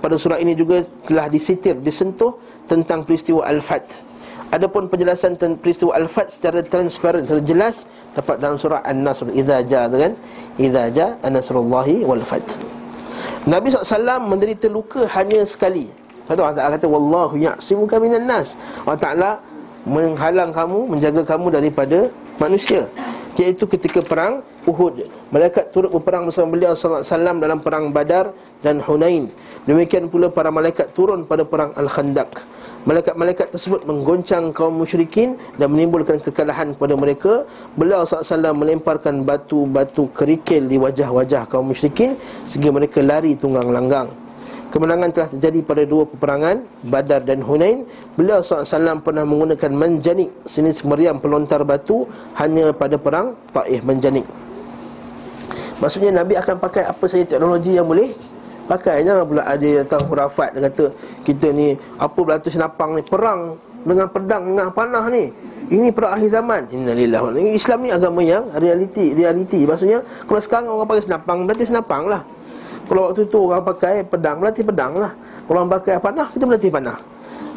Pada 0.01 0.17
surah 0.19 0.41
ini 0.41 0.57
juga 0.57 0.83
telah 1.07 1.29
disitir, 1.31 1.77
disentuh 1.79 2.35
tentang 2.65 3.05
peristiwa 3.05 3.45
Al-Fath. 3.45 4.15
Adapun 4.53 4.85
penjelasan 4.87 5.35
tentang 5.35 5.57
peristiwa 5.57 5.97
Al-Fat 5.97 6.29
secara 6.29 6.61
transparan, 6.61 7.25
secara 7.25 7.41
jelas 7.41 7.89
dapat 8.13 8.37
dalam 8.37 8.55
surah 8.61 8.85
An-Nasr 8.85 9.33
idza 9.33 9.65
jaa 9.65 9.89
kan 9.89 10.13
idza 10.61 10.83
jaa 10.93 11.17
an-nasrullahi 11.25 12.05
wal 12.05 12.21
fath. 12.21 12.55
Nabi 13.45 13.69
SAW 13.69 14.21
menderita 14.25 14.65
luka 14.65 15.05
hanya 15.13 15.45
sekali. 15.45 15.89
Kata 16.25 16.41
Allah 16.41 16.57
Ta'ala 16.57 16.71
kata 16.81 16.87
wallahu 16.89 17.37
ya'simuka 17.37 18.01
minan 18.01 18.25
nas. 18.25 18.57
Allah 18.81 18.97
Ta'ala 18.97 19.29
menghalang 19.85 20.49
kamu, 20.49 20.89
menjaga 20.97 21.21
kamu 21.21 21.53
daripada 21.53 22.09
manusia. 22.41 22.89
Iaitu 23.35 23.67
ketika 23.67 23.99
perang 23.99 24.39
Uhud. 24.63 25.05
Malaikat 25.29 25.69
turut 25.75 25.91
berperang 25.91 26.31
bersama 26.31 26.55
beliau 26.55 26.71
sallallahu 26.73 27.03
alaihi 27.03 27.11
wasallam 27.11 27.35
dalam 27.43 27.59
perang 27.59 27.85
Badar 27.91 28.25
dan 28.63 28.81
Hunain. 28.81 29.27
Demikian 29.69 30.09
pula 30.09 30.31
para 30.31 30.49
malaikat 30.49 30.95
turun 30.95 31.27
pada 31.27 31.43
perang 31.43 31.75
Al-Khandaq. 31.75 32.41
Malaikat-malaikat 32.85 33.49
tersebut 33.49 33.81
menggoncang 33.89 34.53
kaum 34.53 34.77
musyrikin 34.77 35.35
dan 35.57 35.73
menimbulkan 35.73 36.21
kekalahan 36.21 36.77
kepada 36.77 36.93
mereka. 36.93 37.33
Beliau 37.73 38.05
SAW 38.05 38.53
melemparkan 38.53 39.25
batu-batu 39.25 40.09
kerikil 40.13 40.69
di 40.69 40.77
wajah-wajah 40.77 41.49
kaum 41.49 41.73
musyrikin 41.73 42.13
sehingga 42.45 42.71
mereka 42.71 43.01
lari 43.01 43.33
tunggang 43.33 43.69
langgang. 43.73 44.09
Kemenangan 44.73 45.09
telah 45.13 45.29
terjadi 45.31 45.59
pada 45.63 45.83
dua 45.87 46.03
peperangan, 46.03 46.65
Badar 46.83 47.23
dan 47.23 47.39
Hunain. 47.39 47.87
Beliau 48.19 48.43
SAW 48.43 48.99
pernah 48.99 49.23
menggunakan 49.23 49.71
menjanik, 49.71 50.33
sejenis 50.43 50.83
meriam 50.83 51.15
pelontar 51.21 51.63
batu 51.63 52.09
hanya 52.35 52.75
pada 52.75 52.99
perang 52.99 53.39
Taif 53.55 53.85
menjanik. 53.87 54.27
Maksudnya 55.79 56.11
Nabi 56.11 56.39
akan 56.39 56.55
pakai 56.59 56.87
apa 56.87 57.03
saja 57.07 57.35
teknologi 57.35 57.75
yang 57.75 57.87
boleh 57.87 58.07
Pakai. 58.65 59.05
Jangan 59.05 59.27
pula 59.27 59.43
ada 59.45 59.61
yang 59.61 59.85
tahu 59.85 60.15
hurafat 60.15 60.57
Dia 60.57 60.71
kata 60.71 60.85
kita 61.21 61.53
ni 61.53 61.77
Apa 61.99 62.17
berlaku 62.17 62.49
senapang 62.49 62.97
ni 62.97 63.03
Perang 63.05 63.59
dengan 63.85 64.09
pedang 64.09 64.43
dengan 64.49 64.73
panah 64.73 65.05
ni. 65.13 65.29
Ini 65.69 65.93
perang 65.93 66.17
akhir 66.17 66.29
zaman 66.33 66.61
Innalillah 66.73 67.21
Islam 67.53 67.85
ni 67.85 67.93
agama 67.93 68.25
yang 68.25 68.49
realiti 68.57 69.13
realiti. 69.13 69.61
Maksudnya 69.61 70.01
kalau 70.25 70.41
sekarang 70.41 70.73
orang 70.73 70.89
pakai 70.89 71.05
senapang 71.05 71.45
Berarti 71.45 71.69
senapang 71.69 72.09
lah 72.09 72.25
Kalau 72.85 73.01
waktu 73.09 73.21
tu 73.27 73.39
orang 73.49 73.65
pakai 73.65 73.95
pedang 74.05 74.37
Berarti 74.39 74.61
pedang 74.61 74.93
lah. 74.97 75.11
Kalau 75.45 75.57
orang 75.61 75.71
pakai 75.77 75.93
panah 75.99 76.27
Kita 76.29 76.43
berarti 76.45 76.69
panah. 76.69 76.97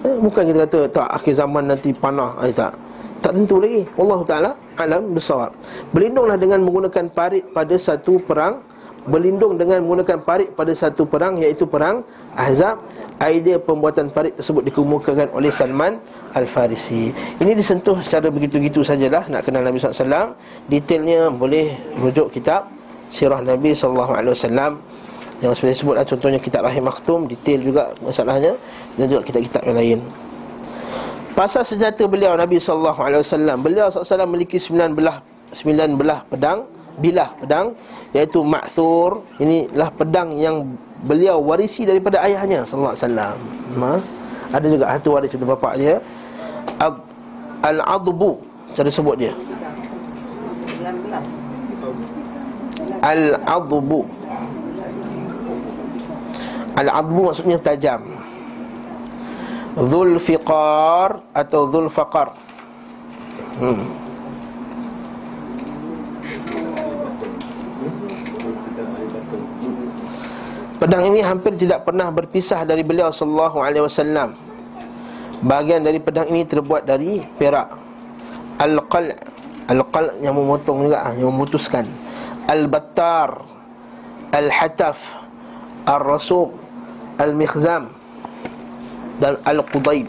Eh, 0.05 0.16
Bukan 0.18 0.43
kita 0.49 0.59
kata 0.66 0.81
Tak 0.91 1.09
akhir 1.20 1.33
zaman 1.39 1.64
nanti 1.68 1.91
panah. 1.93 2.33
Eh, 2.43 2.53
Tak. 2.53 2.72
Tak 3.18 3.35
tentu 3.35 3.59
lagi. 3.59 3.83
Allah 3.99 4.20
Ta'ala 4.22 4.51
alam 4.79 5.03
bersawab 5.11 5.51
Berlindunglah 5.91 6.39
dengan 6.39 6.62
menggunakan 6.62 7.11
parit 7.11 7.45
pada 7.51 7.74
satu 7.74 8.22
perang. 8.22 8.62
Berlindung 9.09 9.57
dengan 9.57 9.83
menggunakan 9.83 10.20
parit 10.22 10.53
pada 10.53 10.70
satu 10.76 11.03
perang 11.09 11.35
iaitu 11.41 11.64
perang 11.66 12.05
Ahzab. 12.37 12.79
Idea 13.18 13.59
pembuatan 13.59 14.14
parit 14.14 14.39
tersebut 14.39 14.70
dikemukakan 14.70 15.35
oleh 15.35 15.51
Salman 15.51 15.99
Al-Farisi. 16.39 17.11
Ini 17.43 17.51
disentuh 17.51 17.99
secara 17.99 18.31
begitu-gitu 18.31 18.87
sajalah 18.87 19.26
nak 19.26 19.43
kenal 19.43 19.66
Nabi 19.66 19.83
SAW 19.83 20.39
detailnya 20.70 21.26
boleh 21.26 21.74
rujuk 21.99 22.31
kitab 22.31 22.70
sirah 23.11 23.43
Nabi 23.43 23.74
SAW 23.74 24.79
yang 25.39 25.55
seperti 25.55 25.78
disebutlah 25.78 26.03
contohnya 26.03 26.39
kitab 26.43 26.66
Rahim 26.66 26.84
Maktum 26.86 27.30
detail 27.30 27.61
juga 27.62 27.95
masalahnya. 28.03 28.59
Dan 28.99 29.07
juga 29.07 29.22
kitab-kitab 29.22 29.62
yang 29.70 29.76
lain. 29.78 29.99
Pasal 31.39 31.62
senjata 31.62 32.03
beliau 32.11 32.34
Nabi 32.34 32.59
SAW 32.59 32.99
Beliau 33.62 33.86
SAW 33.95 34.26
memiliki 34.26 34.59
sembilan 34.59 34.91
belah 34.91 35.18
Sembilan 35.55 35.95
belah 35.95 36.20
pedang 36.26 36.66
bilah 36.99 37.30
pedang 37.39 37.72
iaitu 38.11 38.43
ma'thur. 38.43 39.22
Inilah 39.39 39.89
pedang 39.95 40.34
yang 40.34 40.66
beliau 41.07 41.39
warisi 41.39 41.86
daripada 41.86 42.20
ayahnya 42.26 42.66
wasallam. 42.66 43.39
Ha? 43.78 43.95
ada 44.49 44.66
juga 44.66 44.84
satu 44.97 45.09
waris 45.14 45.30
daripada 45.32 45.55
bapak 45.55 45.72
dia. 45.78 45.95
Al-adbu 47.62 48.43
cara 48.74 48.91
sebut 48.91 49.16
dia. 49.18 49.32
Al-adbu 52.99 54.03
al-adbu 56.79 57.35
maksudnya 57.35 57.59
tajam 57.59 58.07
Zulfiqar 59.79 61.22
atau 61.35 61.70
Zulfaqar 61.70 62.35
hmm. 63.59 64.07
Pedang 70.79 71.11
ini 71.11 71.18
hampir 71.26 71.59
tidak 71.59 71.83
pernah 71.83 72.07
berpisah 72.07 72.62
dari 72.62 72.87
beliau 72.87 73.11
sallallahu 73.11 73.59
alaihi 73.59 73.83
wasallam. 73.83 74.31
Bahagian 75.43 75.83
dari 75.83 75.99
pedang 75.99 76.31
ini 76.31 76.47
terbuat 76.47 76.87
dari 76.87 77.18
perak. 77.35 77.74
Al-qal' 78.62 79.11
al-qal' 79.66 80.22
yang 80.22 80.39
memotong 80.39 80.87
juga 80.87 81.11
yang 81.18 81.35
memutuskan. 81.35 81.83
Al-battar 82.47 83.43
al-hataf 84.31 85.18
al-rasub 85.83 86.55
al-mikhzam 87.19 87.91
dan 89.19 89.37
al-qudayb. 89.43 90.09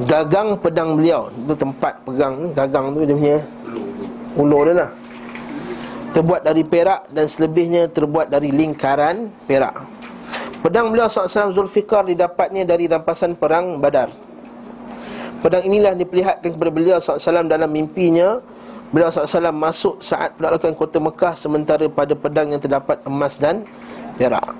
Gagang 0.00 0.56
pedang 0.56 0.96
beliau 0.96 1.28
Itu 1.28 1.52
tempat 1.52 2.00
pegang 2.08 2.56
Gagang 2.56 2.96
tu 2.96 3.04
dia 3.04 3.12
punya 3.12 3.38
Ulur 4.32 4.72
dia 4.72 4.88
lah 4.88 4.90
terbuat 6.10 6.42
dari 6.42 6.66
perak 6.66 7.06
dan 7.14 7.26
selebihnya 7.30 7.86
terbuat 7.90 8.30
dari 8.30 8.50
lingkaran 8.50 9.30
perak. 9.46 9.78
Pedang 10.60 10.92
beliau 10.92 11.08
SAW 11.08 11.54
Zulfikar 11.54 12.04
didapatnya 12.04 12.68
dari 12.68 12.84
rampasan 12.90 13.38
perang 13.38 13.80
Badar. 13.80 14.12
Pedang 15.40 15.64
inilah 15.64 15.96
diperlihatkan 15.96 16.52
kepada 16.52 16.70
beliau 16.70 17.00
SAW 17.00 17.48
dalam 17.48 17.70
mimpinya. 17.70 18.42
Beliau 18.90 19.06
SAW 19.06 19.54
masuk 19.54 20.02
saat 20.02 20.34
penaklukan 20.34 20.74
kota 20.74 20.98
Mekah 20.98 21.34
sementara 21.38 21.86
pada 21.86 22.10
pedang 22.18 22.50
yang 22.50 22.58
terdapat 22.58 22.98
emas 23.06 23.38
dan 23.38 23.62
perak. 24.18 24.50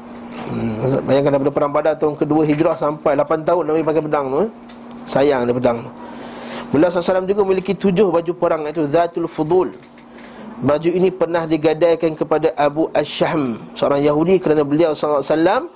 Hmm, 0.47 1.03
bayangkan 1.03 1.35
daripada 1.35 1.53
perang 1.55 1.73
Badar 1.75 1.95
tahun 1.99 2.15
kedua 2.15 2.47
hijrah 2.47 2.79
sampai 2.79 3.19
8 3.19 3.43
tahun 3.43 3.63
Nabi 3.67 3.83
pakai 3.83 4.03
pedang 4.07 4.27
tu. 4.31 4.39
Eh? 4.47 4.51
Sayang 5.11 5.51
dia 5.51 5.55
pedang 5.55 5.83
tu. 5.83 5.91
Beliau 6.71 6.87
SAW 6.95 7.27
juga 7.27 7.43
memiliki 7.43 7.75
tujuh 7.75 8.15
baju 8.15 8.33
perang 8.39 8.63
iaitu 8.63 8.87
Zatul 8.87 9.27
Fudul 9.27 9.75
Baju 10.63 10.87
ini 10.87 11.11
pernah 11.11 11.43
digadaikan 11.43 12.15
kepada 12.15 12.55
Abu 12.55 12.87
Ash-Shahm 12.95 13.75
Seorang 13.75 14.07
Yahudi 14.07 14.39
kerana 14.39 14.63
beliau 14.63 14.95
SAW 14.95 15.67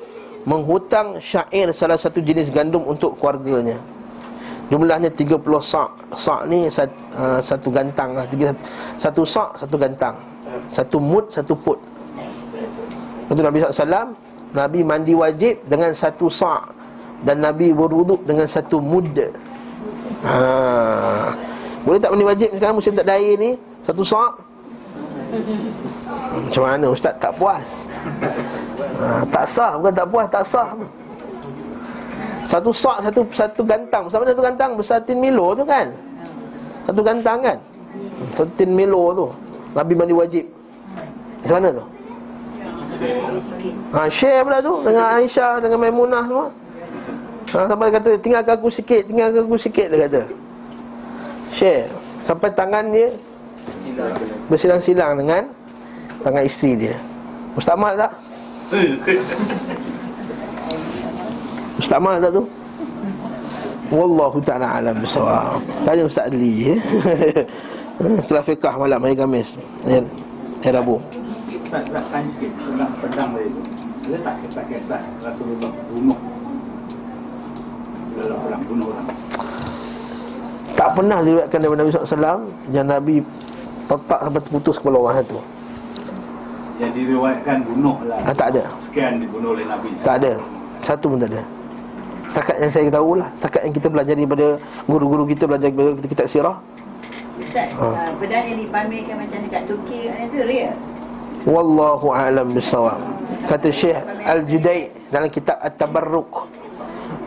Menghutang 0.46 1.18
syair 1.18 1.74
salah 1.74 1.98
satu 1.98 2.22
jenis 2.22 2.46
gandum 2.46 2.86
untuk 2.86 3.18
keluarganya 3.18 3.74
Jumlahnya 4.72 5.12
30 5.12 5.44
sa' 5.60 5.90
Sa' 6.16 6.42
ni 6.48 6.64
sat, 6.72 6.88
uh, 7.12 7.36
satu 7.40 7.68
gantang 7.68 8.16
lah. 8.16 8.24
Tiga, 8.24 8.48
Satu 8.96 9.22
sa' 9.26 9.52
satu 9.60 9.76
gantang. 9.76 10.16
Satu 10.72 10.96
mud 10.96 11.28
satu 11.28 11.52
put. 11.52 11.76
Untuk 13.28 13.44
Nabi 13.44 13.60
SAW 13.60 14.14
Nabi 14.54 14.80
mandi 14.86 15.12
wajib 15.12 15.60
dengan 15.68 15.92
satu 15.92 16.32
sa' 16.32 16.64
Dan 17.24 17.44
Nabi 17.44 17.72
berwuduk 17.76 18.24
dengan 18.24 18.48
satu 18.48 18.80
mud. 18.80 19.16
Ha. 20.24 20.36
Boleh 21.84 22.00
tak 22.00 22.16
mandi 22.16 22.24
wajib 22.24 22.48
sekarang? 22.56 22.76
Musim 22.80 22.96
tak 22.96 23.12
air 23.12 23.36
ni. 23.36 23.60
Satu 23.84 24.00
sa' 24.00 24.32
Macam 26.34 26.62
mana? 26.64 26.86
Ustaz 26.88 27.12
tak 27.20 27.36
puas. 27.36 27.68
Ha, 28.96 29.28
Tak 29.28 29.44
sah. 29.44 29.76
Bukan 29.76 29.92
tak 29.92 30.06
puas 30.08 30.26
Tak 30.30 30.44
sah 30.46 30.72
Satu 32.44 32.70
sak 32.70 33.00
satu 33.04 33.20
satu 33.32 33.62
gantang 33.64 34.04
Sama 34.12 34.28
satu 34.28 34.42
gantang 34.44 34.76
besar 34.76 35.00
tin 35.02 35.18
milo 35.18 35.56
tu 35.56 35.64
kan 35.64 35.88
Satu 36.84 37.00
gantang 37.00 37.38
kan 37.40 37.58
Satu 38.36 38.50
tin 38.54 38.70
milo 38.72 39.12
tu 39.16 39.26
Nabi 39.74 39.92
mandi 39.96 40.14
wajib 40.14 40.44
Macam 41.42 41.56
mana 41.60 41.70
tu 41.72 41.84
Ha, 43.94 44.06
share 44.10 44.42
pula 44.46 44.58
tu 44.62 44.74
dengan 44.86 45.18
Aisyah 45.18 45.58
dengan 45.62 45.78
Maimunah 45.82 46.22
semua. 46.26 46.48
Ha, 47.54 47.66
sampai 47.70 47.86
dia 47.90 47.96
kata 47.98 48.10
tinggalkan 48.18 48.54
aku 48.58 48.68
sikit, 48.70 49.02
tinggalkan 49.06 49.46
aku 49.46 49.58
sikit 49.58 49.86
dia 49.90 49.98
kata. 50.06 50.22
Share 51.54 51.86
sampai 52.26 52.50
tangan 52.54 52.84
dia 52.90 53.14
bersilang-silang 54.50 55.22
dengan 55.22 55.42
tangan 56.22 56.42
isteri 56.42 56.86
dia. 56.86 56.96
Ustaz 57.54 57.78
Mal 57.78 57.94
tak? 57.98 58.12
Ustaz 61.78 61.98
Mal 61.98 62.22
tak 62.22 62.32
tu? 62.34 62.42
Wallahu 63.92 64.38
ta'ala 64.42 64.80
alam 64.80 64.96
bisawab. 64.98 65.60
Tanya 65.86 66.02
Ustaz 66.08 66.30
Ali 66.32 66.72
ya. 66.72 66.74
Kelas 68.26 68.44
fiqah 68.48 68.74
malam 68.74 68.98
hari 68.98 69.14
Khamis. 69.14 69.54
Hari, 69.86 70.02
hari 70.64 70.74
Rabu. 70.74 70.98
Tak 71.70 71.82
tak 71.90 72.04
tanya 72.10 72.28
sikit 72.30 72.50
tentang 72.58 72.90
pedang 73.02 73.30
tadi 73.34 73.48
tu. 73.50 73.62
Dia 74.04 74.18
tak 74.20 74.34
tak 74.52 74.64
kisah 74.68 75.00
Rasulullah 75.22 75.72
bunuh 75.88 76.18
dalam 78.14 78.38
perang 78.46 78.62
bunuh 78.68 78.86
orang. 78.94 79.06
Tak 80.74 80.88
pernah 80.92 81.18
diriwayatkan 81.22 81.58
daripada 81.62 81.80
Nabi 81.80 81.90
SAW 81.94 82.40
Yang 82.68 82.86
Nabi 82.90 83.14
tetap 83.86 84.18
sampai 84.20 84.40
terputus 84.42 84.74
kepala 84.76 84.96
orang 84.98 85.16
satu 85.22 85.38
Yang 86.82 86.90
diriwayatkan 86.98 87.56
bunuh 87.62 87.96
lah. 88.04 88.18
ah, 88.26 88.34
Tak 88.34 88.48
ada 88.58 88.62
Sekian 88.82 89.22
dibunuh 89.22 89.54
oleh 89.54 89.64
Nabi. 89.64 89.88
Tak 90.02 90.18
ada 90.18 90.32
Satu 90.82 91.14
pun 91.14 91.18
tak 91.22 91.30
ada 91.30 91.42
Setakat 92.28 92.56
yang 92.60 92.72
saya 92.72 92.88
tahu 92.88 93.10
lah 93.20 93.28
Setakat 93.36 93.60
yang 93.68 93.74
kita 93.74 93.88
belajar 93.92 94.14
daripada 94.16 94.46
Guru-guru 94.88 95.22
kita 95.28 95.44
belajar 95.48 95.68
daripada 95.68 96.08
kitab 96.08 96.26
sirah 96.28 96.56
Ustaz, 97.34 97.68
Ha. 97.74 97.86
uh, 97.90 98.10
pedang 98.22 98.46
yang 98.46 98.58
dipamerkan 98.62 99.14
macam 99.18 99.38
dekat 99.42 99.62
Turki 99.66 100.06
itu 100.06 100.38
real. 100.46 100.70
Wallahu 101.44 102.14
a'lam 102.14 102.54
bisawab 102.54 103.02
Kata 103.50 103.68
Syekh 103.74 103.98
Al-Judai 104.22 104.88
Dalam 105.10 105.28
kitab 105.28 105.58
At-Tabarruk 105.58 106.46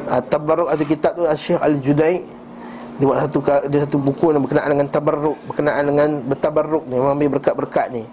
At-Tabarruk 0.08 0.72
atau 0.72 0.86
kitab 0.88 1.12
tu 1.20 1.24
Syekh 1.36 1.60
Al-Judai 1.60 2.38
dia 2.98 3.06
buat 3.06 3.20
satu 3.30 3.40
dia 3.70 3.80
satu 3.86 3.98
buku 4.02 4.34
yang 4.34 4.42
berkenaan 4.42 4.74
dengan 4.74 4.88
tabarruk, 4.90 5.38
berkenaan 5.46 5.84
dengan 5.86 6.10
bertabarruk 6.26 6.84
ni, 6.90 6.98
mengambil 6.98 7.38
berkat-berkat 7.38 7.94
ni. 7.94 8.04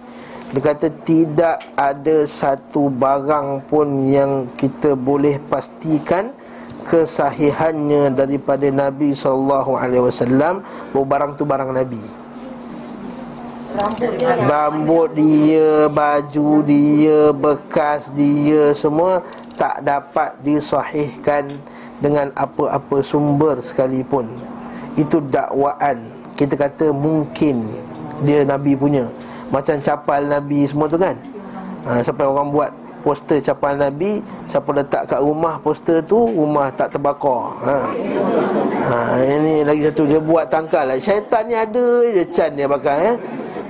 Dia 0.52 0.60
kata 0.60 0.86
tidak 1.08 1.56
ada 1.72 2.16
satu 2.28 2.92
barang 2.92 3.64
pun 3.64 4.12
yang 4.12 4.44
kita 4.60 4.92
boleh 4.92 5.40
pastikan 5.48 6.36
kesahihannya 6.84 8.12
daripada 8.12 8.68
Nabi 8.68 9.16
sallallahu 9.16 9.74
alaihi 9.74 10.04
wasallam 10.04 10.60
bahawa 10.92 11.06
barang 11.08 11.32
tu 11.40 11.44
barang 11.48 11.70
Nabi. 11.72 12.02
Rambut 14.46 15.18
dia, 15.18 15.90
baju 15.90 16.50
dia, 16.62 17.34
bekas 17.34 18.06
dia 18.14 18.70
semua 18.70 19.18
tak 19.58 19.82
dapat 19.82 20.30
disahihkan 20.46 21.58
dengan 21.98 22.30
apa-apa 22.38 23.02
sumber 23.02 23.58
sekalipun. 23.58 24.30
Itu 24.94 25.18
dakwaan. 25.18 26.06
Kita 26.38 26.54
kata 26.54 26.94
mungkin 26.94 27.66
dia 28.22 28.46
Nabi 28.46 28.78
punya. 28.78 29.10
Macam 29.50 29.78
capal 29.82 30.26
Nabi 30.26 30.66
semua 30.66 30.86
tu 30.86 30.98
kan. 30.98 31.18
Ha, 31.86 32.02
sampai 32.02 32.26
orang 32.26 32.50
buat 32.54 32.70
poster 33.04 33.44
capal 33.44 33.76
Nabi, 33.76 34.24
siapa 34.48 34.72
letak 34.72 35.12
kat 35.12 35.20
rumah 35.20 35.60
poster 35.60 36.00
tu, 36.00 36.24
rumah 36.24 36.72
tak 36.72 36.96
terbakar. 36.96 37.52
Ha. 37.60 37.76
Ha, 38.84 38.96
ini 39.20 39.60
lagi 39.60 39.92
satu 39.92 40.08
dia 40.08 40.20
buat 40.24 40.48
tangkal 40.48 40.88
lah. 40.88 40.96
Syaitan 40.96 41.44
ni 41.44 41.52
ada 41.52 41.84
je 42.08 42.24
can 42.32 42.56
dia 42.56 42.64
pakai 42.64 42.98
eh. 43.12 43.16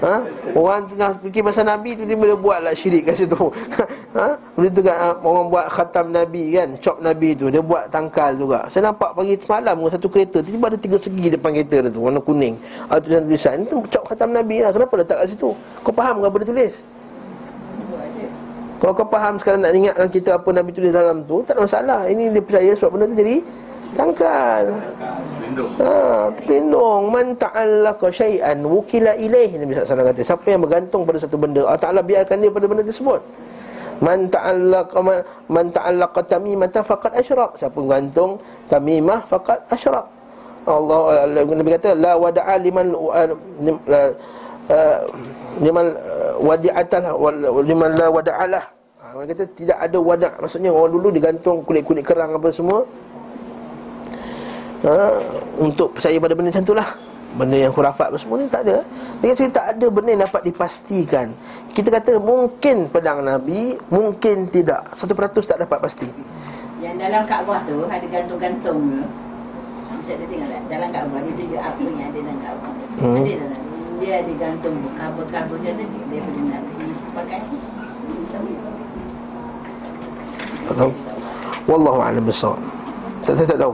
Ha? 0.04 0.20
Orang 0.52 0.84
tengah 0.84 1.16
fikir 1.22 1.40
pasal 1.40 1.64
Nabi 1.64 1.96
Tiba-tiba 1.96 2.34
dia 2.34 2.38
buat 2.38 2.58
lah 2.60 2.76
syirik 2.76 3.08
kat 3.08 3.24
situ 3.24 3.40
ha? 4.18 4.36
Benda 4.52 4.68
tu 4.76 4.82
kan 4.84 5.16
Orang 5.24 5.48
buat 5.48 5.64
khatam 5.72 6.12
Nabi 6.12 6.52
kan 6.52 6.76
Cop 6.76 7.00
Nabi 7.00 7.32
tu 7.32 7.48
Dia 7.48 7.64
buat 7.64 7.88
tangkal 7.88 8.36
juga 8.36 8.68
Saya 8.68 8.92
nampak 8.92 9.16
pagi 9.16 9.38
semalam 9.40 9.80
Satu 9.88 10.12
kereta 10.12 10.44
Tiba-tiba 10.44 10.66
ada 10.68 10.78
tiga 10.78 10.96
segi 11.00 11.32
depan 11.32 11.56
kereta 11.56 11.88
dia 11.88 11.90
tu 11.94 12.04
Warna 12.04 12.20
kuning 12.20 12.58
Ada 12.92 13.00
tulisan-tulisan 13.00 13.56
Itu 13.64 13.76
cop 13.88 14.04
khatam 14.12 14.36
Nabi 14.36 14.60
lah 14.60 14.70
Kenapa 14.76 14.92
letak 15.00 15.16
kat 15.24 15.26
situ 15.32 15.56
Kau 15.56 15.92
faham 15.96 16.20
ke 16.20 16.26
apa 16.28 16.36
dia 16.42 16.48
tulis 16.52 16.74
kalau 18.84 19.00
kau 19.00 19.08
faham 19.08 19.40
sekarang 19.40 19.64
nak 19.64 19.72
ingatkan 19.72 20.12
kita 20.12 20.36
apa 20.36 20.44
Nabi 20.52 20.68
tulis 20.76 20.92
dalam 20.92 21.24
tu 21.24 21.40
Tak 21.40 21.56
ada 21.56 21.64
masalah. 21.64 22.00
Ini 22.04 22.36
dia 22.36 22.42
percaya 22.44 22.70
sebab 22.76 22.90
benda 22.92 23.06
tu 23.08 23.16
jadi 23.16 23.36
Tangkal. 23.96 24.64
Ha, 25.80 26.28
terlindung. 26.36 27.08
Man 27.08 27.32
ta'allaqa 27.40 28.12
syai'an 28.12 28.60
Wukila 28.60 29.16
ilaih 29.16 29.56
Nabi 29.56 29.72
SAW 29.72 30.04
kata. 30.04 30.20
Siapa 30.20 30.44
yang 30.52 30.60
bergantung 30.68 31.08
pada 31.08 31.16
satu 31.16 31.40
benda 31.40 31.64
Allah 31.64 31.80
Ta'ala 31.80 32.04
biarkan 32.04 32.44
dia 32.44 32.52
pada 32.52 32.68
benda 32.68 32.84
tersebut. 32.84 33.24
Man 34.04 34.28
ta'allaqa 34.28 34.98
Man, 35.00 35.18
man 35.48 35.66
ta'allaqa 35.72 36.20
tamimata 36.28 36.84
Faqad 36.84 37.16
asyraq 37.16 37.54
Siapa 37.54 37.78
bergantung 37.78 38.42
Tamimah 38.66 39.22
Faqad 39.30 39.64
asyraq 39.70 40.02
Allah 40.66 41.30
Nabi 41.30 41.70
kata 41.78 41.94
La 41.94 42.18
wada'a 42.18 42.58
liman 42.58 42.90
uh, 42.90 43.30
la, 43.86 44.10
uh, 44.70 44.98
Liman 45.62 45.86
uh, 45.94 46.34
wadi'atah 46.42 47.14
Liman 47.62 47.90
la 47.94 48.06
wada'alah 48.10 48.64
ha, 49.00 49.04
Dia 49.22 49.32
kata 49.34 49.44
tidak 49.54 49.78
ada 49.78 49.98
wada' 50.00 50.32
Maksudnya 50.42 50.70
orang 50.74 50.92
dulu 50.92 51.08
digantung 51.14 51.62
kulit-kulit 51.62 52.02
kerang 52.02 52.34
apa 52.34 52.48
semua 52.50 52.82
ha, 54.86 55.20
Untuk 55.60 55.94
percaya 55.98 56.16
pada 56.18 56.34
benda 56.34 56.50
macam 56.50 56.66
tu 56.66 56.74
lah 56.74 56.88
Benda 57.34 57.58
yang 57.58 57.74
khurafat 57.74 58.14
apa 58.14 58.18
semua 58.18 58.38
ni 58.38 58.46
tak 58.46 58.62
ada 58.66 58.86
Dia 59.18 59.34
kata 59.34 59.50
tak 59.50 59.66
ada 59.74 59.86
benda 59.90 60.10
yang 60.14 60.22
dapat 60.22 60.42
dipastikan 60.46 61.26
Kita 61.74 61.88
kata 61.90 62.12
mungkin 62.22 62.86
pedang 62.90 63.26
Nabi 63.26 63.74
Mungkin 63.90 64.54
tidak 64.54 64.94
Satu 64.94 65.18
peratus 65.18 65.42
tak 65.50 65.58
dapat 65.58 65.82
pasti 65.82 66.06
Yang 66.78 66.96
dalam 67.02 67.22
Kaabah 67.26 67.58
tu 67.66 67.82
ada 67.90 68.06
gantung-gantung 68.06 68.78
tu. 69.02 69.02
Saya 70.04 70.20
tengok 70.20 70.48
tak? 70.52 70.62
Dalam 70.68 70.88
Kaabah 70.92 71.18
dia 71.24 71.32
tunjuk 71.32 71.62
apa 71.64 71.80
yang 71.80 72.08
ada 72.12 72.18
dalam 72.20 72.38
Kaabah. 72.44 72.72
Hmm. 73.00 73.16
Ada 73.24 73.32
dalam. 73.40 73.63
Dia 74.04 74.20
ada 74.20 74.32
gantung 74.36 74.76
kabel-kabel 75.00 75.56
dia 75.64 75.72
ada 75.72 75.84
daripada 76.12 76.40
Nabi 76.44 76.92
pakai. 77.16 77.40
Tak 80.64 80.74
tahu 80.76 80.92
Wallahu 81.64 82.00
a'lam 82.04 82.24
bissawab 82.28 82.60
tak, 83.24 83.40
tak, 83.40 83.56
tak 83.56 83.58
tahu 83.64 83.72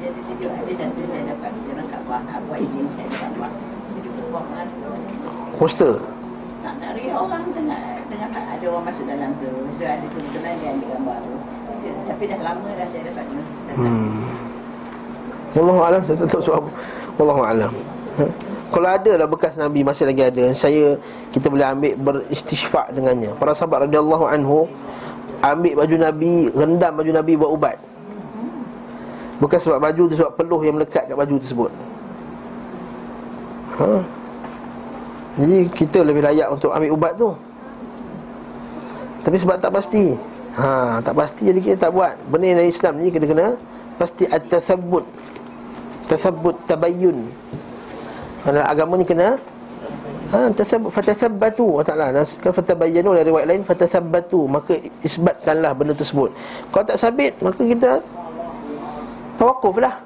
Dia 0.00 0.08
ada 0.08 0.46
ada 0.56 0.72
satu 0.72 1.00
saya 1.04 1.22
dapat 1.28 1.52
saya 1.52 2.40
buat 2.48 3.52
Poster 5.60 5.94
tak 6.64 6.74
tak 6.80 6.90
ada 6.96 7.02
orang 7.20 7.44
tengah 7.52 7.80
tengah 8.08 8.28
ada 8.32 8.64
orang 8.72 8.84
masuk 8.88 9.04
dalam 9.06 9.30
tu. 9.38 9.46
Dia 9.78 10.00
ada 10.00 10.06
kebetulan 10.10 10.52
dia 10.58 10.68
ambil 10.74 10.88
gambar 10.98 11.16
tu. 11.22 11.34
Tapi 12.10 12.24
dah 12.26 12.40
lama 12.42 12.68
dah 12.74 12.86
saya 12.90 13.02
dapat 13.06 13.24
tu. 13.28 13.38
hmm. 13.78 14.18
Wallahu 15.54 15.80
a'lam 15.84 16.00
saya 16.08 16.16
tak 16.24 16.28
tahu 16.32 16.42
sebab 16.42 16.56
apa 16.58 16.70
Wallahu 17.20 17.42
a'lam 17.46 17.72
ha? 18.18 18.24
Kalau 18.66 18.88
ada 18.90 19.12
lah 19.14 19.28
bekas 19.30 19.54
Nabi 19.54 19.86
masih 19.86 20.10
lagi 20.10 20.22
ada. 20.26 20.44
Saya 20.58 20.98
kita 21.30 21.46
boleh 21.46 21.66
ambil 21.66 21.94
beristighfar 21.94 22.90
dengannya. 22.90 23.30
Para 23.38 23.54
sahabat 23.54 23.86
radhiyallahu 23.86 24.24
anhu 24.26 24.66
Ambil 25.44 25.76
baju 25.76 25.96
Nabi 26.00 26.48
Rendam 26.50 26.92
baju 26.96 27.10
Nabi 27.14 27.32
buat 27.38 27.50
ubat. 27.54 27.76
Bukan 29.38 29.58
sebab 29.60 29.78
baju 29.78 30.02
tu 30.10 30.14
Sebab 30.18 30.32
peluh 30.34 30.60
yang 30.66 30.74
melekat 30.80 31.06
kat 31.06 31.14
baju 31.14 31.34
tersebut. 31.38 31.70
Ha? 33.76 33.88
Jadi 35.36 35.58
kita 35.70 36.00
lebih 36.00 36.24
layak 36.24 36.48
untuk 36.50 36.72
ambil 36.72 36.90
ubat 36.96 37.12
tu. 37.14 37.30
Tapi 39.22 39.36
sebab 39.38 39.56
tak 39.62 39.70
pasti. 39.70 40.16
Ha, 40.56 40.98
Tak 41.04 41.14
pasti 41.14 41.46
jadi 41.46 41.60
kita 41.60 41.76
tak 41.86 41.92
buat. 41.94 42.16
Benda 42.32 42.56
dari 42.56 42.72
Islam 42.72 42.96
ni 42.98 43.12
kena 43.12 43.28
kena 43.28 43.46
Pasti 44.00 44.24
at-tathabbut 44.24 45.04
Tathabbut 46.08 46.56
tabayyun 46.64 47.28
Dalam 48.46 48.62
agama 48.62 48.94
ni 48.94 49.04
kena 49.04 49.34
Ha, 50.26 50.50
fatathabbatu 50.90 51.78
Allah 51.78 51.86
Taala 51.86 52.26
kan 52.42 52.50
fatabayyanu 52.50 53.14
dari 53.14 53.30
riwayat 53.30 53.46
lain 53.46 53.62
fatathabbatu 53.62 54.50
maka 54.50 54.74
isbatkanlah 55.06 55.70
benda 55.70 55.94
tersebut. 55.94 56.34
Kalau 56.74 56.82
tak 56.82 56.98
sabit 56.98 57.38
maka 57.38 57.62
kita 57.62 58.02
tawakuf 59.38 59.78
lah. 59.78 60.02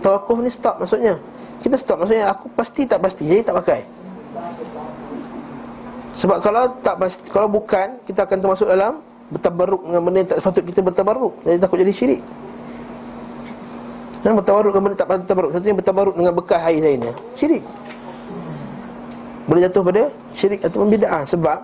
Tawakuf 0.00 0.40
ni 0.40 0.48
stop 0.48 0.80
maksudnya. 0.80 1.20
Kita 1.60 1.76
stop 1.76 2.00
maksudnya 2.00 2.32
aku 2.32 2.48
pasti 2.56 2.88
tak 2.88 3.04
pasti 3.04 3.28
jadi 3.28 3.44
tak 3.44 3.60
pakai. 3.60 3.80
Sebab 6.16 6.40
kalau 6.40 6.72
tak 6.80 6.96
pasti 6.96 7.28
kalau 7.28 7.52
bukan 7.52 8.00
kita 8.08 8.24
akan 8.24 8.38
termasuk 8.40 8.72
dalam 8.72 9.04
bertabarruk 9.28 9.84
dengan 9.84 10.00
benda 10.00 10.18
yang 10.24 10.28
tak 10.32 10.38
patut 10.48 10.64
kita 10.64 10.80
bertabarruk. 10.80 11.34
Jadi 11.44 11.58
takut 11.60 11.76
jadi 11.76 11.92
syirik. 11.92 12.20
Dan 14.22 14.34
bertabarruk 14.34 14.74
dengan 14.74 14.84
benda 14.90 14.96
tak 14.98 15.08
patut 15.08 15.22
bertabarruk. 15.24 15.50
Satunya 15.54 15.76
bertabarruk 15.78 16.14
dengan 16.18 16.32
bekas 16.34 16.60
air 16.66 16.80
lainnya. 16.82 17.12
Syirik. 17.38 17.62
Boleh 19.48 19.64
jatuh 19.64 19.80
pada 19.80 20.02
syirik 20.36 20.60
ataupun 20.60 20.92
bid'ah 20.92 21.24
Sebab 21.24 21.58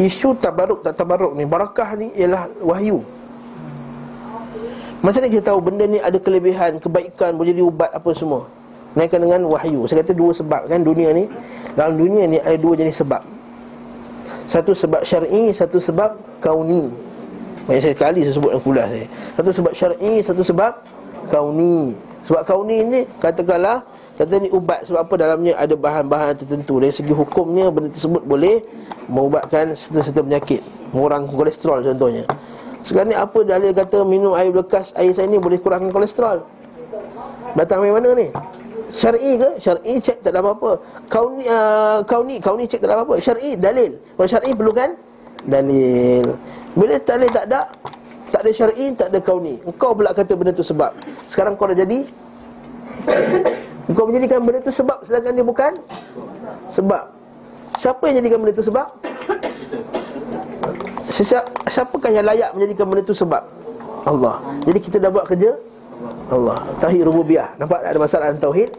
isu 0.00 0.32
tabaruk 0.40 0.80
tak 0.80 0.96
tabaruk 0.96 1.36
ni 1.36 1.44
Barakah 1.44 1.92
ni 2.00 2.08
ialah 2.16 2.48
wahyu 2.64 3.04
Macam 5.04 5.20
mana 5.20 5.28
kita 5.28 5.52
tahu 5.52 5.60
benda 5.60 5.84
ni 5.84 6.00
ada 6.00 6.16
kelebihan 6.16 6.80
Kebaikan 6.80 7.36
boleh 7.36 7.52
jadi 7.52 7.60
ubat 7.60 7.92
apa 7.92 8.10
semua 8.16 8.48
Naikkan 8.96 9.20
dengan 9.20 9.44
wahyu 9.52 9.84
Saya 9.84 10.00
kata 10.00 10.16
dua 10.16 10.32
sebab 10.32 10.64
kan 10.64 10.80
dunia 10.80 11.12
ni 11.12 11.28
Dalam 11.76 12.00
dunia 12.00 12.24
ni 12.24 12.40
ada 12.40 12.56
dua 12.56 12.72
jenis 12.72 13.04
sebab 13.04 13.20
Satu 14.48 14.72
sebab 14.72 15.04
syar'i 15.04 15.52
Satu 15.52 15.76
sebab 15.76 16.16
kauni 16.40 16.88
Banyak 17.68 17.84
saya 17.84 17.94
kali 17.94 18.24
saya 18.24 18.34
sebut 18.34 18.50
dalam 18.56 18.64
kuliah 18.64 18.88
saya 18.88 19.06
Satu 19.36 19.50
sebab 19.52 19.72
syar'i 19.76 20.12
Satu 20.24 20.42
sebab 20.42 20.72
kauni 21.30 21.94
Sebab 22.26 22.42
kauni 22.44 22.76
ni 22.84 23.00
katakanlah 23.22 23.86
Kata 24.20 24.36
ni 24.36 24.52
ubat. 24.52 24.84
Sebab 24.84 25.00
apa 25.00 25.14
dalamnya 25.16 25.56
ada 25.56 25.72
bahan-bahan 25.72 26.36
tertentu. 26.36 26.76
Dari 26.76 26.92
segi 26.92 27.08
hukumnya 27.08 27.72
benda 27.72 27.88
tersebut 27.88 28.20
boleh 28.20 28.60
Mengubatkan 29.08 29.72
serta-serta 29.72 30.20
penyakit. 30.20 30.60
Mengurangkan 30.92 31.32
kolesterol 31.32 31.80
contohnya. 31.80 32.28
Sekarang 32.84 33.08
ni 33.08 33.16
apa 33.16 33.40
dalil 33.48 33.72
kata 33.72 34.04
minum 34.04 34.36
air 34.36 34.52
bekas 34.52 34.92
Air 34.92 35.16
saya 35.16 35.24
ni 35.24 35.40
boleh 35.40 35.56
kurangkan 35.56 35.88
kolesterol? 35.88 36.44
Datang 37.56 37.80
dari 37.80 37.96
mana 37.96 38.12
ni? 38.12 38.28
Syar'i 38.92 39.40
ke? 39.40 39.56
Syar'i 39.56 39.96
cek 39.96 40.20
tak 40.20 40.36
ada 40.36 40.44
apa-apa. 40.44 40.84
Kau 41.08 41.32
ni, 41.32 41.48
uh, 41.48 42.04
kau 42.04 42.20
ni, 42.20 42.36
kau 42.44 42.60
ni 42.60 42.68
cek 42.68 42.84
tak 42.84 42.92
ada 42.92 42.94
apa-apa. 43.00 43.24
Syar'i, 43.24 43.56
dalil. 43.56 43.96
Kalau 44.20 44.28
syar'i 44.28 44.52
perlukan 44.52 44.90
Dalil. 45.48 46.26
Bila 46.76 47.00
dalil 47.00 47.30
tak 47.32 47.44
ada 47.48 47.64
Tak 48.30 48.46
ada 48.46 48.50
syar'i, 48.54 48.94
tak 48.94 49.10
ada 49.10 49.18
kau 49.18 49.42
ni 49.42 49.58
Kau 49.74 49.90
pula 49.90 50.14
kata 50.14 50.38
benda 50.38 50.54
tu 50.54 50.62
sebab. 50.62 50.94
Sekarang 51.26 51.58
kau 51.58 51.66
dah 51.66 51.78
jadi 51.82 52.06
Kau 53.90 54.06
menjadikan 54.06 54.38
benda 54.46 54.62
tu 54.62 54.70
sebab 54.70 55.02
Sedangkan 55.02 55.34
dia 55.34 55.44
bukan 55.46 55.72
Sebab. 56.70 57.04
Siapa 57.78 58.02
yang 58.10 58.22
jadikan 58.22 58.38
benda 58.42 58.54
tu 58.54 58.66
sebab? 58.66 58.86
Siapa, 61.10 61.50
siapakah 61.68 62.10
yang 62.10 62.26
layak 62.26 62.50
menjadikan 62.54 62.86
benda 62.86 63.02
tu 63.02 63.14
sebab? 63.14 63.42
Allah. 64.06 64.40
Jadi 64.64 64.78
kita 64.80 64.96
dah 65.02 65.10
buat 65.12 65.26
kerja? 65.28 65.54
Allah. 66.32 66.64
Tauhid 66.80 67.02
rububiyah 67.04 67.52
Nampak 67.60 67.84
tak 67.84 67.90
ada 67.92 68.00
masalah 68.00 68.26
tauhid 68.38 68.70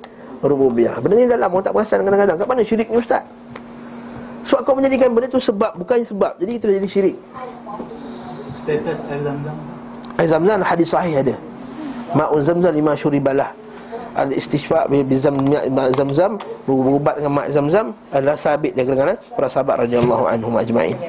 rububiyah 0.42 0.98
Benda 0.98 1.14
ni 1.22 1.30
dalam 1.30 1.54
orang 1.54 1.66
tak 1.68 1.74
perasan 1.76 2.02
kadang-kadang. 2.02 2.38
Kat 2.42 2.48
mana 2.50 2.62
syirik 2.66 2.88
ni 2.90 2.98
ustaz? 2.98 3.24
Sebab 4.42 4.60
kau 4.66 4.74
menjadikan 4.74 5.14
benda 5.14 5.28
tu 5.30 5.38
sebab 5.38 5.78
Bukannya 5.78 6.08
sebab. 6.08 6.34
Jadi 6.42 6.52
kita 6.58 6.66
dah 6.72 6.76
jadi 6.82 6.90
syirik 6.90 7.18
Status 8.62 9.00
air 9.10 9.22
zam-zam? 9.26 9.58
Air 10.22 10.30
zam-zam 10.30 10.60
hadis 10.62 10.88
sahih 10.94 11.18
ada. 11.18 11.36
Ma'un 12.14 12.42
zam-zam 12.46 12.74
lima 12.78 12.94
syuribalah. 12.94 13.50
Al 14.12 14.30
istishfa' 14.36 14.92
bi 14.92 15.16
zam 15.16 15.40
ma' 15.72 15.88
zam-zam 15.96 16.36
berubat 16.68 17.16
dengan 17.18 17.32
mak 17.32 17.48
zam-zam 17.48 17.96
adalah 18.12 18.36
sabit 18.36 18.76
dari 18.76 18.84
kalangan 18.92 19.16
para 19.40 19.48
sahabat 19.48 19.88
radhiyallahu 19.88 20.28
anhum 20.28 20.54
ajma'in. 20.60 21.00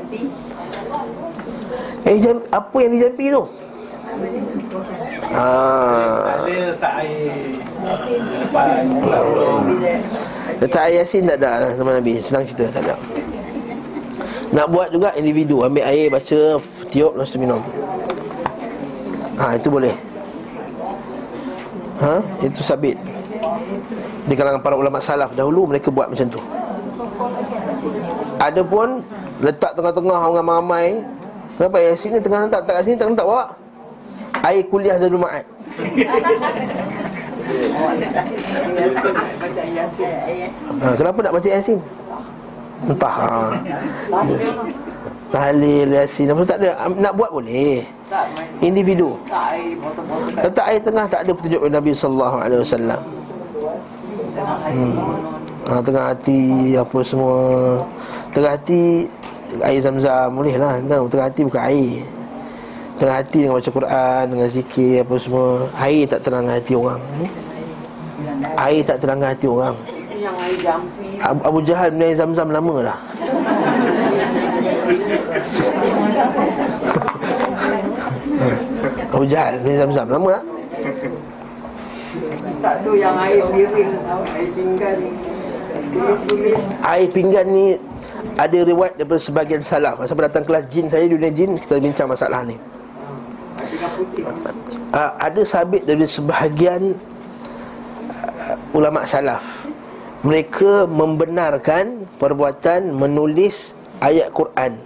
Eh 2.06 2.16
jam 2.22 2.38
apa 2.54 2.76
yang 2.78 2.92
dijampi 2.94 3.34
tu? 3.34 3.42
Ha. 5.34 5.46
Letak 10.62 10.82
air 10.86 11.02
yasin 11.02 11.26
tak 11.26 11.42
ada 11.42 11.50
lah 11.58 11.70
zaman 11.74 11.92
Nabi. 11.98 12.22
Senang 12.22 12.46
cerita 12.46 12.70
tak 12.70 12.86
ada. 12.86 12.94
Nak 14.54 14.66
buat 14.70 14.94
juga 14.94 15.10
individu. 15.18 15.66
Ambil 15.66 15.82
air 15.82 16.06
baca 16.06 16.62
Tiup 16.92 17.16
lepas 17.16 17.32
tu 17.32 17.40
minum 17.40 17.64
Ha 19.40 19.56
itu 19.56 19.72
boleh 19.72 19.96
Ha 22.04 22.20
itu 22.44 22.60
sabit 22.60 23.00
Di 24.28 24.36
kalangan 24.36 24.60
para 24.60 24.76
ulama 24.76 25.00
salaf 25.00 25.32
dahulu 25.32 25.72
Mereka 25.72 25.88
buat 25.88 26.12
macam 26.12 26.28
tu 26.28 26.40
Ada 28.36 28.60
pun 28.60 29.00
Letak 29.40 29.72
tengah-tengah 29.72 30.18
orang 30.20 30.46
ramai 30.52 31.00
Kenapa 31.56 31.80
yasin 31.80 32.12
ni 32.12 32.20
tengah 32.20 32.44
letak 32.44 32.68
Tak 32.68 32.76
kat 32.76 32.82
sini 32.84 33.00
tengah 33.00 33.16
letak 33.16 33.26
bawa 33.26 33.44
Air 34.42 34.64
kuliah 34.66 34.96
Zadul 34.98 35.22
Ma'ad. 35.22 35.44
Yasin. 39.76 40.08
ha, 40.82 40.96
Kenapa 40.98 41.18
nak 41.22 41.32
baca 41.36 41.48
yasin? 41.48 41.78
Entah 42.88 43.14
ha. 43.14 43.54
Tahlil 45.32 45.88
yasin 45.96 46.28
Apa 46.28 46.44
tak 46.44 46.58
ada. 46.60 46.70
Nak 46.92 47.12
buat 47.16 47.30
boleh. 47.32 47.80
Individu. 48.60 49.16
Letak 50.36 50.66
air 50.68 50.80
tengah 50.84 51.08
tak 51.08 51.24
ada 51.24 51.32
petunjuk 51.32 51.60
Nabi 51.72 51.92
sallallahu 51.96 52.36
alaihi 52.36 52.60
wasallam. 52.60 53.00
Hmm. 54.68 54.96
Ha, 55.62 55.80
tengah 55.80 56.04
hati 56.12 56.40
apa 56.76 56.98
semua. 57.00 57.36
Tengah 58.36 58.52
hati 58.54 59.08
Air 59.60 59.80
zam-zam 59.84 60.32
boleh 60.32 60.56
lah. 60.56 60.80
Tengah 60.84 61.26
hati 61.28 61.40
bukan 61.44 61.62
air. 61.64 62.04
Tengah 62.96 63.16
hati 63.20 63.38
dengan 63.44 63.56
baca 63.60 63.70
Quran 63.72 64.22
Dengan 64.32 64.48
zikir 64.52 64.94
apa 65.04 65.14
semua. 65.16 65.48
Air 65.80 66.04
tak 66.08 66.20
terangkan 66.24 66.54
hati 66.60 66.72
orang. 66.76 67.00
Hmm? 67.00 67.28
Air 68.60 68.80
tak 68.84 68.96
terangkan 69.00 69.28
hati 69.32 69.46
orang. 69.48 69.76
Air 69.88 69.96
Abu 71.22 71.58
Jahal 71.62 71.90
minum 71.94 72.06
air 72.10 72.16
zam-zam 72.18 72.50
lama 72.50 72.74
dah 72.82 72.98
Abu 79.12 79.24
Jahal 79.28 79.60
minum 79.60 79.76
air 79.76 79.78
zam-zam 79.84 80.08
lama 80.08 80.28
tak? 80.40 80.44
Tak 82.64 82.74
tu 82.80 82.92
yang 82.96 83.16
air 83.20 83.44
piring 83.52 83.92
air 84.08 84.48
pinggan. 84.56 84.98
Tulis-tulis. 85.92 86.60
Air 86.80 87.06
pinggan 87.12 87.46
ni 87.52 87.66
ada 88.36 88.58
riwayat 88.64 88.96
daripada 88.96 89.20
sebagian 89.20 89.62
salaf 89.66 90.00
Masa 90.00 90.14
datang 90.16 90.44
kelas 90.46 90.64
jin 90.70 90.86
saya 90.88 91.04
dunia 91.04 91.28
jin 91.28 91.58
Kita 91.58 91.76
bincang 91.76 92.08
masalah 92.08 92.46
ni 92.46 92.56
uh, 94.94 95.10
Ada 95.20 95.42
sabit 95.44 95.84
dari 95.84 96.06
sebahagian 96.08 96.96
uh, 98.14 98.76
Ulama 98.78 99.04
salaf 99.04 99.44
Mereka 100.24 100.88
membenarkan 100.88 102.08
Perbuatan 102.16 102.94
menulis 102.94 103.76
Ayat 104.00 104.32
Quran 104.32 104.80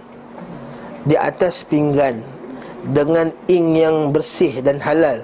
Di 1.07 1.15
atas 1.15 1.63
pinggan 1.63 2.36
Dengan 2.87 3.27
ink 3.51 3.67
yang 3.75 4.15
bersih 4.15 4.63
dan 4.63 4.79
halal. 4.79 5.19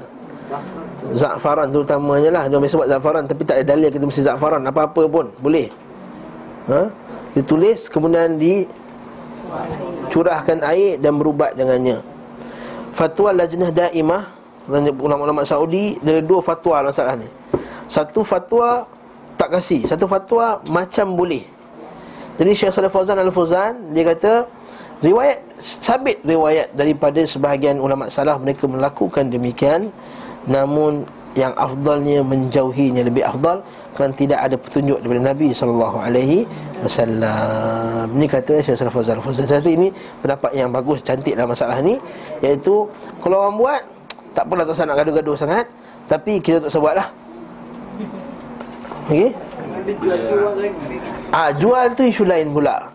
Za'faran. 1.15 1.71
Terutamanya 1.71 2.31
lah. 2.31 2.47
Dia 2.47 2.67
sebut 2.67 2.87
za'faran 2.87 3.27
Tapi 3.27 3.43
tak 3.43 3.57
ada 3.59 3.63
dalil 3.75 3.91
kita 3.91 4.05
mesti 4.07 4.21
za'faran. 4.23 4.63
Apa-apa 4.63 5.07
pun 5.07 5.31
Boleh. 5.39 5.69
Ha? 6.71 6.87
Ditulis 7.35 7.89
Kemudian 7.91 8.39
Dicurahkan 8.39 10.63
air 10.63 10.97
Dan 10.99 11.19
berubat 11.19 11.55
dengannya. 11.59 11.99
Fatwa 12.95 13.33
Lajnah 13.35 13.71
Daimah 13.73 14.23
Ulama-ulama 14.99 15.43
Saudi 15.43 15.99
Dari 15.99 16.21
dua 16.23 16.39
fatwa 16.39 16.87
masalah 16.87 17.19
ni. 17.19 17.27
Satu 17.91 18.23
fatwa 18.23 18.87
Tak 19.35 19.51
kasih 19.59 19.83
Satu 19.87 20.07
fatwa 20.07 20.63
Macam 20.71 21.19
boleh. 21.19 21.43
Jadi 22.39 22.55
Syekh 22.57 22.73
Salih 22.73 22.89
Fauzan 22.89 23.19
Al-Fauzan 23.19 23.93
Dia 23.93 24.03
kata 24.09 24.47
Riwayat 25.03 25.39
Sabit 25.59 26.23
riwayat 26.23 26.71
Daripada 26.73 27.19
sebahagian 27.27 27.77
ulama 27.77 28.07
salah 28.07 28.39
Mereka 28.39 28.65
melakukan 28.71 29.27
demikian 29.27 29.91
Namun 30.47 31.03
yang 31.33 31.53
afdalnya 31.57 32.21
menjauhinya 32.21 33.01
lebih 33.09 33.25
afdal 33.25 33.65
kerana 33.93 34.13
tidak 34.17 34.39
ada 34.41 34.55
petunjuk 34.57 34.97
daripada 35.01 35.21
Nabi 35.33 35.49
sallallahu 35.53 35.97
alaihi 36.01 36.39
wasallam. 36.81 38.05
Ini 38.17 38.25
kata 38.25 38.53
Syekh 38.61 38.77
Salaf 38.77 38.93
Fazal 38.93 39.21
Fazal. 39.21 39.61
Ini 39.61 39.93
pendapat 40.21 40.51
yang 40.57 40.69
bagus 40.73 41.01
cantik 41.05 41.37
dalam 41.37 41.53
masalah 41.53 41.77
ni 41.81 41.97
iaitu 42.41 42.89
kalau 43.21 43.45
orang 43.45 43.55
buat 43.57 43.81
tak 44.33 44.49
apalah 44.49 44.65
tak 44.65 44.73
usah 44.77 44.85
nak 44.89 44.97
gaduh-gaduh 45.01 45.37
sangat 45.37 45.65
tapi 46.09 46.41
kita 46.41 46.57
tak 46.61 46.69
usah 46.73 46.81
buatlah. 46.81 47.07
Okey? 49.05 49.27
Ah 51.29 51.49
jual 51.53 51.85
tu 51.93 52.05
isu 52.05 52.25
lain 52.25 52.49
pula. 52.49 52.89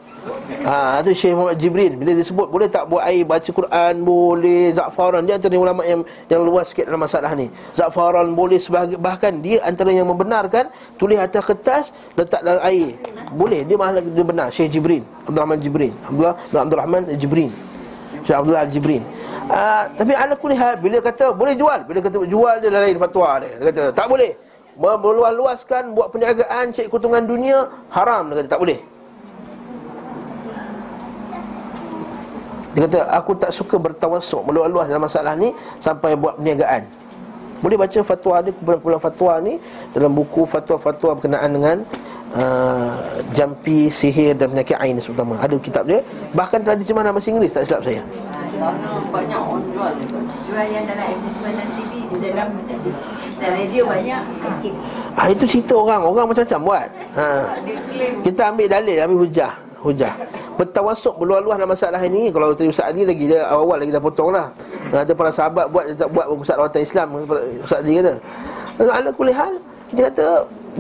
Ha, 0.69 1.01
itu 1.01 1.15
Syekh 1.15 1.35
Muhammad 1.39 1.57
Jibril. 1.57 1.93
Bila 1.97 2.11
dia 2.13 2.27
sebut 2.27 2.49
boleh 2.51 2.69
tak 2.69 2.91
buat 2.91 3.07
air 3.07 3.23
baca 3.25 3.47
Quran 3.47 3.95
Boleh 4.03 4.75
Za'faran. 4.75 5.23
Dia 5.25 5.39
antara 5.39 5.55
ulama 5.57 5.87
yang 5.87 6.03
yang 6.29 6.43
luas 6.45 6.73
sikit 6.73 6.91
dalam 6.91 7.01
masalah 7.01 7.33
ni. 7.39 7.49
Za'faran 7.73 8.35
boleh 8.35 8.59
sebahagian 8.59 8.99
Bahkan 8.99 9.33
dia 9.41 9.63
antara 9.65 9.95
yang 9.95 10.11
membenarkan 10.11 10.69
Tulis 11.01 11.17
atas 11.17 11.43
kertas 11.47 11.85
Letak 12.19 12.43
dalam 12.43 12.61
air. 12.67 12.99
Boleh 13.33 13.63
Dia 13.65 13.77
malah 13.79 14.03
dia 14.03 14.25
benar. 14.27 14.49
Syekh 14.51 14.77
Jibril 14.77 15.03
Abdul 15.25 15.41
Rahman 15.41 15.59
Jibril. 15.63 15.93
Abdullah 16.05 16.35
bin 16.37 16.59
Abdul 16.59 16.79
Rahman 16.83 17.03
Jibril. 17.17 17.51
Syekh 18.27 18.37
Abdullah 18.37 18.65
Jibril. 18.69 19.03
Uh, 19.49 19.83
Tapi 19.97 20.13
ala 20.13 20.35
kulihat 20.37 20.83
Bila 20.83 20.99
kata 21.01 21.33
boleh 21.33 21.55
jual 21.57 21.81
Bila 21.89 21.99
kata 22.05 22.17
jual 22.27 22.55
dia 22.61 22.69
lain 22.69 22.99
fatwa 23.01 23.41
dia. 23.41 23.55
Dia 23.57 23.65
kata 23.73 23.83
tak 23.95 24.07
boleh. 24.11 24.35
Meluas-luaskan 24.77 25.95
Buat 25.95 26.13
perniagaan 26.13 26.75
Cek 26.75 26.91
keuntungan 26.93 27.25
dunia 27.25 27.71
Haram 27.89 28.29
Dia 28.29 28.45
kata 28.45 28.51
tak 28.59 28.61
boleh 28.61 28.98
Dia 32.79 32.87
kata 32.87 33.11
aku 33.11 33.35
tak 33.35 33.51
suka 33.51 33.75
bertawasuk 33.75 34.47
meluas-luas 34.47 34.87
dalam 34.87 35.03
masalah 35.03 35.35
ni 35.35 35.51
sampai 35.83 36.15
buat 36.15 36.39
perniagaan. 36.39 36.87
Boleh 37.59 37.75
baca 37.75 37.99
fatwa 38.07 38.39
dia 38.39 38.55
kumpulan-kumpulan 38.55 39.03
fatwa 39.03 39.33
ni 39.43 39.59
dalam 39.91 40.15
buku 40.15 40.47
fatwa-fatwa 40.47 41.19
berkenaan 41.19 41.59
dengan 41.59 41.77
uh, 42.39 43.19
jampi 43.35 43.91
sihir 43.91 44.39
dan 44.39 44.55
penyakit 44.55 44.79
ain 44.79 44.95
terutama. 44.95 45.43
Ada 45.43 45.59
kitab 45.59 45.91
dia 45.91 46.07
bahkan 46.39 46.63
telah 46.63 46.79
diterjemahkan 46.79 47.11
dalam 47.11 47.19
bahasa 47.19 47.31
Inggeris 47.35 47.51
tak 47.59 47.67
silap 47.67 47.83
saya? 47.83 48.03
Banyak 49.11 49.41
orang 49.43 49.65
jual. 49.75 49.93
Jual 50.47 50.67
yang 50.71 50.87
dalam 50.87 51.03
advertisement 51.03 51.55
dan 51.59 51.69
TV 51.75 51.93
Dalam 52.31 52.49
dan 53.39 53.51
radio 53.55 53.83
banyak 53.87 54.23
ah, 55.19 55.27
itu 55.27 55.45
cerita 55.51 55.75
orang. 55.75 56.07
Orang 56.07 56.31
macam-macam 56.31 56.61
buat. 56.63 56.89
Ha. 57.19 57.27
Kita 58.23 58.55
ambil 58.55 58.67
dalil 58.71 59.03
ambil 59.03 59.19
hujah 59.27 59.68
hujah. 59.83 60.15
Bertawasuk 60.59 61.15
berluah-luah 61.23 61.57
dalam 61.59 61.71
masalah 61.71 62.03
ini. 62.03 62.35
Kalau 62.35 62.51
tadi 62.55 62.71
Ustaz 62.71 62.91
Ali 62.91 63.07
lagi 63.07 63.31
dia 63.31 63.47
awal-awal 63.47 63.87
lagi 63.87 63.93
dah 63.95 64.03
potong 64.03 64.31
lah. 64.35 64.51
Ada 64.91 65.13
para 65.15 65.31
sahabat 65.31 65.71
buat 65.71 65.85
dia 65.87 65.97
tak 65.97 66.11
buat 66.11 66.27
Ustaz 66.35 66.57
Rawatan 66.59 66.83
Islam. 66.83 67.09
Ustaz 67.63 67.79
Ali 67.83 67.93
kata 68.03 68.15
ala 68.79 69.11
kulli 69.15 69.35
hal 69.35 69.53
kita 69.89 70.01
kata 70.13 70.27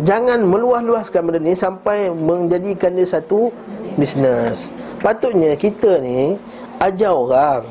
jangan 0.04 0.38
meluah-luaskan 0.44 1.20
benda 1.30 1.40
ni 1.40 1.54
sampai 1.56 2.10
menjadikan 2.10 2.94
dia 2.94 3.06
satu 3.06 3.50
bisnes. 3.96 4.82
Patutnya 4.98 5.54
kita 5.54 6.02
ni 6.02 6.34
ajar 6.82 7.14
orang 7.14 7.64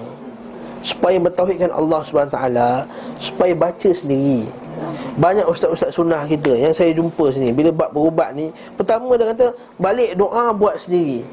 supaya 0.83 1.19
bertauhidkan 1.19 1.71
Allah 1.75 2.01
taala 2.31 2.69
supaya 3.19 3.51
baca 3.51 3.89
sendiri 3.91 4.47
banyak 5.17 5.45
ustaz-ustaz 5.49 5.93
sunnah 5.93 6.23
kita 6.29 6.53
yang 6.53 6.73
saya 6.73 6.93
jumpa 6.93 7.33
sini 7.33 7.49
bila 7.51 7.73
bab 7.73 7.89
berubat 7.91 8.33
ni 8.37 8.53
pertama 8.77 9.17
dia 9.17 9.33
kata 9.33 9.45
balik 9.81 10.13
doa 10.13 10.53
buat 10.53 10.77
sendiri 10.77 11.25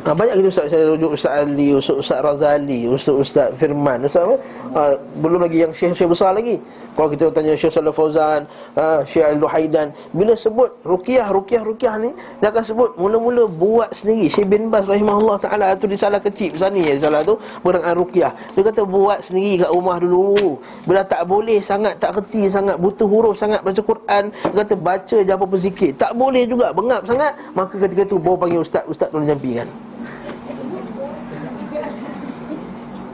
Ha, 0.00 0.16
banyak 0.16 0.32
kita 0.40 0.48
ustaz 0.48 0.72
saya 0.72 0.88
rujuk 0.88 1.12
Ustaz 1.12 1.44
Ali, 1.44 1.76
Ustaz, 1.76 1.96
Ustaz 2.00 2.18
Razali, 2.24 2.88
Ustaz 2.88 3.20
Ustaz 3.20 3.48
Firman, 3.60 4.00
Ustaz 4.08 4.24
apa? 4.24 4.36
Ha, 4.72 4.80
belum 5.20 5.44
lagi 5.44 5.60
yang 5.60 5.76
syekh-syekh 5.76 6.08
besar 6.08 6.32
lagi. 6.32 6.56
Kalau 6.96 7.12
kita 7.12 7.28
tanya 7.28 7.52
Syekh 7.52 7.68
Saleh 7.68 7.92
Fauzan, 7.92 8.48
ha, 8.80 9.04
Syekh 9.04 9.28
Al-Luhaidan, 9.28 9.92
bila 10.16 10.32
sebut 10.32 10.72
ruqyah, 10.88 11.28
ruqyah, 11.28 11.60
ruqyah 11.60 12.00
ni 12.00 12.16
dia 12.40 12.48
akan 12.48 12.64
sebut 12.64 12.90
mula-mula 12.96 13.44
buat 13.44 13.92
sendiri. 13.92 14.32
Syekh 14.32 14.48
bin 14.48 14.72
Baz 14.72 14.88
rahimahullah 14.88 15.36
taala 15.36 15.76
tu 15.76 15.84
di 15.84 16.00
salah 16.00 16.16
kecil 16.16 16.56
besar 16.56 16.72
ni 16.72 16.80
ya 16.80 16.96
salah 16.96 17.20
tu 17.20 17.36
berang 17.60 17.84
ruqyah. 17.92 18.32
Dia 18.56 18.62
kata 18.72 18.88
buat 18.88 19.20
sendiri 19.20 19.68
kat 19.68 19.70
rumah 19.70 20.00
dulu. 20.00 20.56
Bila 20.88 21.04
tak 21.04 21.28
boleh 21.28 21.60
sangat 21.60 22.00
tak 22.00 22.16
kerti 22.16 22.48
sangat 22.48 22.80
butuh 22.80 23.04
huruf 23.04 23.36
sangat 23.36 23.60
baca 23.60 23.84
Quran, 23.84 24.32
dia 24.32 24.56
kata 24.64 24.74
baca 24.80 25.16
je 25.20 25.28
apa-apa 25.28 25.56
zikir. 25.60 25.92
Tak 25.92 26.16
boleh 26.16 26.48
juga 26.48 26.72
bengap 26.72 27.04
sangat, 27.04 27.36
maka 27.52 27.76
ketika 27.76 28.08
tu 28.08 28.16
bawa 28.16 28.48
panggil 28.48 28.64
ustaz, 28.64 28.80
ustaz 28.88 29.12
tolong 29.12 29.28
jampikan. 29.28 29.68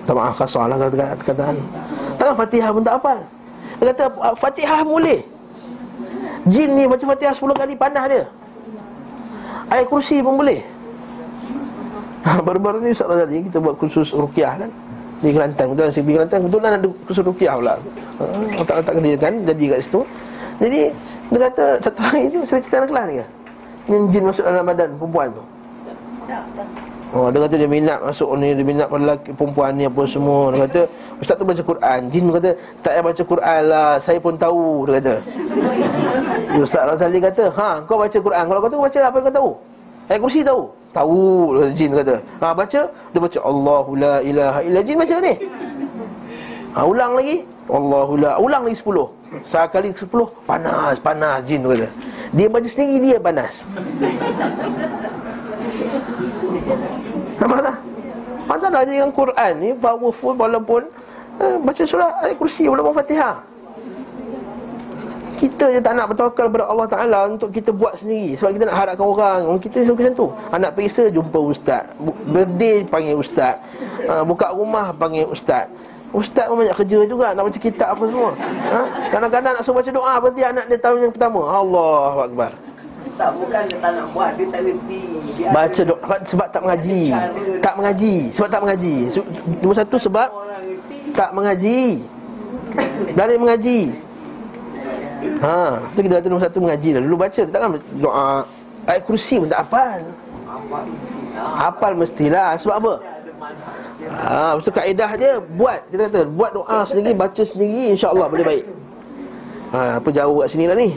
Tak 0.07 0.15
maaf 0.15 0.35
kasar 0.39 0.71
lah 0.71 0.77
kata 0.79 1.19
kataan 1.21 1.57
Takkan 2.17 2.35
Fatihah 2.39 2.71
pun 2.71 2.83
tak 2.87 2.95
apa 3.03 3.15
Dia 3.77 3.85
kata 3.93 4.05
"Ah, 4.23 4.35
Fatihah 4.39 4.81
boleh. 4.87 5.21
Jin 6.47 6.79
ni 6.79 6.87
baca 6.87 7.03
Fatihah 7.03 7.35
10 7.35 7.53
kali 7.53 7.75
panah 7.75 8.07
dia. 8.07 8.25
Ayat 9.67 9.91
kursi 9.91 10.23
pun 10.23 10.39
boleh. 10.39 10.63
Ha, 12.23 12.39
Baru-baru 12.39 12.81
ni 12.81 12.95
Ustaz 12.95 13.11
Razali 13.11 13.51
Kita 13.51 13.59
buat 13.59 13.75
khusus 13.77 14.15
rukiah 14.15 14.55
kan. 14.55 14.71
Di 15.21 15.35
Kelantan 15.35 15.75
Betul? 15.75 15.91
Di 15.91 16.13
Kelantan 16.15 16.39
Kebetulan 16.47 16.71
ada 16.79 16.89
khusus 17.11 17.25
rukiah 17.27 17.55
pula. 17.59 17.75
Ha, 17.75 18.23
Letak-letak 18.63 18.95
dia 19.03 19.17
kan 19.19 19.35
Jadi 19.43 19.65
kat 19.69 19.81
situ. 19.83 20.01
Jadi 20.63 20.81
Dia 21.35 21.39
kata 21.51 21.65
Satu 21.83 22.01
hari 22.01 22.31
tu 22.31 22.41
Saya 22.47 22.63
cerita 22.63 22.77
anak 22.81 22.89
kelas 22.95 23.05
ni 23.11 23.15
ke? 23.19 23.27
Yang 23.87 24.03
jin 24.11 24.23
masuk 24.27 24.45
dalam 24.47 24.65
badan 24.67 24.89
perempuan 24.99 25.29
tu 25.31 25.43
Oh, 27.15 27.31
dia 27.31 27.39
kata 27.39 27.55
dia 27.55 27.71
minat 27.71 28.03
masuk 28.03 28.35
ni, 28.35 28.51
dia 28.51 28.67
minat 28.67 28.91
pada 28.91 29.03
lelaki 29.07 29.31
perempuan 29.31 29.71
ni 29.79 29.87
apa 29.87 30.03
semua. 30.11 30.51
Dia 30.51 30.59
kata, 30.67 30.81
ustaz 31.23 31.39
tu 31.39 31.47
baca 31.47 31.63
Quran. 31.63 32.01
Jin 32.11 32.25
kata, 32.35 32.51
tak 32.83 32.93
payah 32.99 33.05
baca 33.07 33.23
Quran 33.23 33.61
lah, 33.71 33.91
saya 34.03 34.19
pun 34.19 34.35
tahu, 34.35 34.91
dia 34.91 34.93
kata. 34.99 35.15
Ustaz 36.59 36.83
Razali 36.83 37.19
kata, 37.23 37.45
ha, 37.55 37.69
kau 37.87 37.95
baca 38.03 38.19
Quran. 38.19 38.45
Kalau 38.51 38.59
kau 38.59 38.71
tu 38.75 38.81
baca 38.83 38.99
apa 38.99 39.17
yang 39.23 39.27
kau 39.31 39.37
tahu? 39.39 39.51
Ayat 40.07 40.21
kursi 40.23 40.41
tahu? 40.43 40.63
Tahu, 40.91 41.23
kata, 41.55 41.69
jin 41.79 41.91
kata. 41.95 42.15
Ha, 42.43 42.47
baca, 42.51 42.81
dia 42.91 43.21
baca 43.23 43.39
Allahu 43.47 43.91
la 43.95 44.15
ilaha 44.27 44.59
illa 44.67 44.81
jin 44.83 44.97
baca 44.99 45.17
ni. 45.23 45.35
Ha, 46.75 46.79
ulang 46.83 47.13
lagi. 47.15 47.37
Allahu 47.67 48.13
la, 48.19 48.31
ulang 48.43 48.63
lagi 48.67 48.79
10. 48.83 49.47
Sekali 49.47 49.95
ke 49.95 50.03
10, 50.03 50.27
panas, 50.43 50.99
panas 50.99 51.39
jin 51.47 51.63
tu 51.63 51.71
kata. 51.71 51.87
Dia 52.35 52.47
baca 52.51 52.67
sendiri 52.67 53.15
dia 53.15 53.19
panas. 53.23 53.63
Nampak 57.39 57.61
tak? 57.63 57.77
Pantas 58.47 58.71
lah 58.71 58.83
dengan 58.87 59.11
Quran 59.11 59.53
ni 59.59 59.71
Powerful 59.75 60.35
walaupun 60.39 60.83
eh, 61.43 61.55
Baca 61.63 61.83
surah 61.83 62.23
ayat 62.23 62.37
kursi 62.39 62.71
walaupun 62.71 62.95
fatihah. 62.95 63.43
Kita 65.37 65.69
je 65.69 65.85
tak 65.85 65.93
nak 65.93 66.09
bertawakal 66.09 66.49
kepada 66.49 66.65
Allah 66.65 66.89
Ta'ala 66.89 67.19
Untuk 67.29 67.53
kita 67.53 67.69
buat 67.69 67.93
sendiri. 68.01 68.41
Sebab 68.41 68.57
kita 68.57 68.65
nak 68.73 68.77
harapkan 68.81 69.05
orang. 69.05 69.41
Kita 69.61 69.85
suka 69.85 70.09
macam 70.09 70.15
tu. 70.17 70.29
Anak 70.49 70.71
periksa 70.73 71.13
jumpa 71.13 71.37
ustaz. 71.37 71.85
Birthday 72.25 72.89
panggil 72.89 73.21
ustaz. 73.21 73.61
Ha, 74.09 74.25
Buka 74.25 74.49
rumah 74.57 74.97
panggil 74.97 75.29
ustaz. 75.29 75.69
Ustaz 76.15 76.49
pun 76.49 76.63
banyak 76.63 76.73
kerja 76.73 77.03
juga 77.05 77.35
Nak 77.37 77.51
baca 77.51 77.61
kitab 77.61 77.89
apa 77.99 78.05
semua. 78.09 78.31
Ha? 78.73 78.81
Kadang-kadang 79.13 79.53
nak 79.59 79.63
suruh 79.67 79.77
baca 79.83 79.91
doa 79.93 80.15
Berarti 80.23 80.41
anak 80.41 80.65
dia 80.73 80.79
tahun 80.81 80.99
yang 81.05 81.13
pertama. 81.13 81.45
Allah 81.45 82.25
Akbar 82.25 82.53
Tak 83.15 83.31
bukan 83.39 83.63
dia 83.71 83.79
tak 83.79 83.91
nak 83.95 84.07
buat, 84.11 84.31
dia 84.35 84.47
tak 84.51 84.61
reti. 84.67 85.03
Dia 85.39 85.49
Baca 85.55 85.81
doa 85.87 86.17
Sebab 86.27 86.47
tak 86.51 86.63
mengaji 86.67 87.03
Tak 87.63 87.75
mengaji 87.79 88.15
Sebab 88.35 88.49
tak 88.51 88.61
mengaji 88.67 88.95
Nombor 89.63 89.77
satu 89.79 89.97
sebab. 89.97 90.29
Tak 91.15 91.31
mengaji 91.31 92.03
Dari 93.15 93.35
mengaji 93.39 93.81
Ha, 95.37 95.83
tu 95.93 96.01
kita 96.01 96.23
kata 96.23 96.27
nombor 96.33 96.45
satu 96.49 96.59
mengaji 96.63 96.89
lah. 96.97 97.01
Dulu 97.05 97.17
baca, 97.19 97.41
takkan 97.45 97.71
doa 97.99 98.47
ayat 98.89 99.03
kursi 99.05 99.43
pun 99.43 99.49
tak 99.51 99.67
hafal. 99.67 100.01
Hafal 101.35 101.93
mestilah. 101.99 102.57
Sebab 102.57 102.75
apa? 102.81 102.93
Ha, 104.07 104.57
lepas 104.57 104.65
tu 104.65 104.73
kaedah 104.73 105.11
dia 105.19 105.33
buat 105.43 105.83
kita 105.93 106.03
kata 106.09 106.21
buat 106.31 106.51
doa 106.55 106.87
sendiri, 106.89 107.13
baca 107.13 107.43
sendiri 107.43 107.93
insya-Allah 107.93 108.27
boleh 108.31 108.45
baik. 108.47 108.65
Ha, 109.77 110.01
apa 110.01 110.09
jauh 110.09 110.41
kat 110.41 110.49
sini 110.49 110.65
lah 110.65 110.73
ni? 110.73 110.89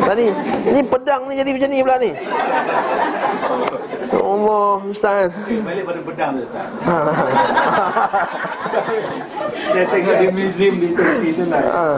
Tadi 0.00 0.32
ni 0.72 0.80
pedang 0.80 1.28
ni 1.28 1.36
jadi 1.36 1.50
macam 1.52 1.68
ni 1.68 1.84
pula 1.84 1.96
ni. 2.00 2.10
Ya 4.08 4.20
Allah, 4.24 4.80
Ustaz. 4.88 5.28
Balik 5.44 5.84
pada 5.84 6.00
pedang 6.00 6.30
tu 6.40 6.48
Ustaz. 6.48 6.68
Ha. 6.88 6.96
Saya 9.76 9.84
tengok 9.92 10.14
di 10.24 10.26
museum 10.32 10.74
di 10.80 10.88
Turki 10.96 11.36
tu 11.36 11.44
lah. 11.52 11.60
ha. 11.68 11.88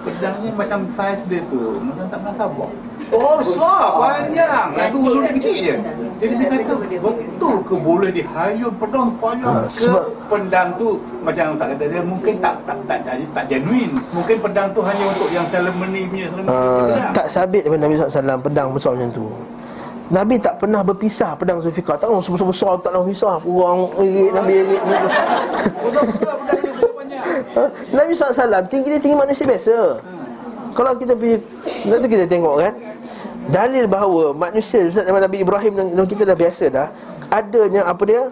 Pedangnya 0.00 0.50
macam 0.56 0.88
saiz 0.88 1.20
dia 1.28 1.44
tu 1.52 1.76
Macam 1.76 2.08
tak 2.08 2.24
pernah 2.24 2.36
sabar 2.40 2.72
besar, 3.10 3.82
panjang 3.98 4.68
Lalu 4.76 4.98
ulu 5.02 5.18
dia 5.26 5.32
kecil 5.34 5.54
je. 5.58 5.74
Jadi 6.20 6.32
saya 6.36 6.48
kata 6.62 6.74
Betul 7.00 7.54
ke 7.64 7.74
boleh 7.74 8.10
dihayun 8.12 8.72
pedang 8.76 9.08
fire 9.18 9.40
Ah, 9.42 9.64
ke 9.66 9.88
pedang 10.30 10.68
tu? 10.76 11.00
Macam 11.24 11.56
Ustaz 11.56 11.66
kata 11.74 11.84
dia 11.88 12.02
Mungkin 12.04 12.34
tak 12.38 12.54
tak 12.68 12.78
tak, 12.86 12.98
tak, 13.02 13.14
tak 13.32 13.44
genuine. 13.48 13.94
Mungkin 14.12 14.36
pedang 14.38 14.68
tu 14.76 14.80
hanya 14.84 15.04
untuk 15.10 15.28
yang 15.32 15.46
ceremony 15.48 16.06
punya 16.06 16.26
ceremony. 16.30 16.52
Uh, 16.52 17.10
tak? 17.16 17.26
sabit 17.32 17.62
daripada 17.66 17.82
Nabi 17.88 17.94
SAW 17.96 18.40
Pedang 18.44 18.68
besar 18.76 18.90
macam 18.94 19.10
tu. 19.10 19.26
Nabi 20.10 20.34
tak 20.42 20.58
pernah 20.58 20.82
berpisah 20.82 21.38
pedang 21.38 21.62
Zulfikar. 21.62 21.94
Tak 21.94 22.10
tahu 22.10 22.18
besar-besar 22.18 22.74
tak 22.82 22.90
nak 22.90 23.06
pisah 23.06 23.38
Orang 23.46 23.94
irit, 24.02 24.30
Nabi 24.34 24.52
irit 24.58 24.82
panjang 27.00 27.24
Ha? 27.50 27.64
Nabi 27.90 28.14
SAW 28.14 28.62
tinggi 28.70 28.94
dia 28.94 29.00
tinggi 29.02 29.16
manusia 29.18 29.42
biasa. 29.42 29.98
Kalau 30.70 30.92
kita 30.94 31.18
pergi 31.18 31.42
Nanti 31.88 32.06
kita 32.06 32.24
tengok 32.30 32.54
kan 32.62 32.72
Dalil 33.50 33.84
bahawa 33.90 34.30
manusia 34.30 34.86
Ustaz 34.86 35.04
zaman 35.04 35.26
Nabi 35.26 35.42
Ibrahim 35.42 35.72
dan 35.74 36.06
kita 36.06 36.22
dah 36.22 36.36
biasa 36.38 36.64
dah 36.70 36.88
Adanya 37.34 37.82
apa 37.86 38.02
dia 38.06 38.22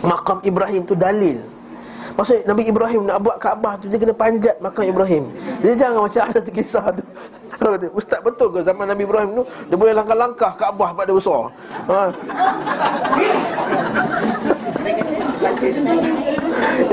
Makam 0.00 0.40
Ibrahim 0.40 0.82
tu 0.88 0.96
dalil 0.96 1.44
Maksudnya 2.16 2.42
Nabi 2.48 2.62
Ibrahim 2.66 3.06
nak 3.06 3.20
buat 3.20 3.36
Kaabah 3.36 3.76
tu 3.78 3.86
Dia 3.92 4.00
kena 4.00 4.16
panjat 4.16 4.56
makam 4.58 4.88
Ibrahim 4.88 5.28
Dia 5.60 5.76
jangan 5.76 6.08
macam 6.08 6.22
ada 6.26 6.38
tu 6.40 6.50
kisah 6.56 6.84
tu 6.96 7.04
Ustaz 7.92 8.24
betul 8.24 8.48
ke 8.56 8.64
zaman 8.64 8.88
Nabi 8.88 9.04
Ibrahim 9.04 9.30
tu 9.40 9.42
Dia 9.68 9.76
boleh 9.76 9.92
langkah-langkah 9.92 10.56
Kaabah 10.56 10.96
pada 10.96 11.12
besar 11.12 11.52
ha? 11.86 12.08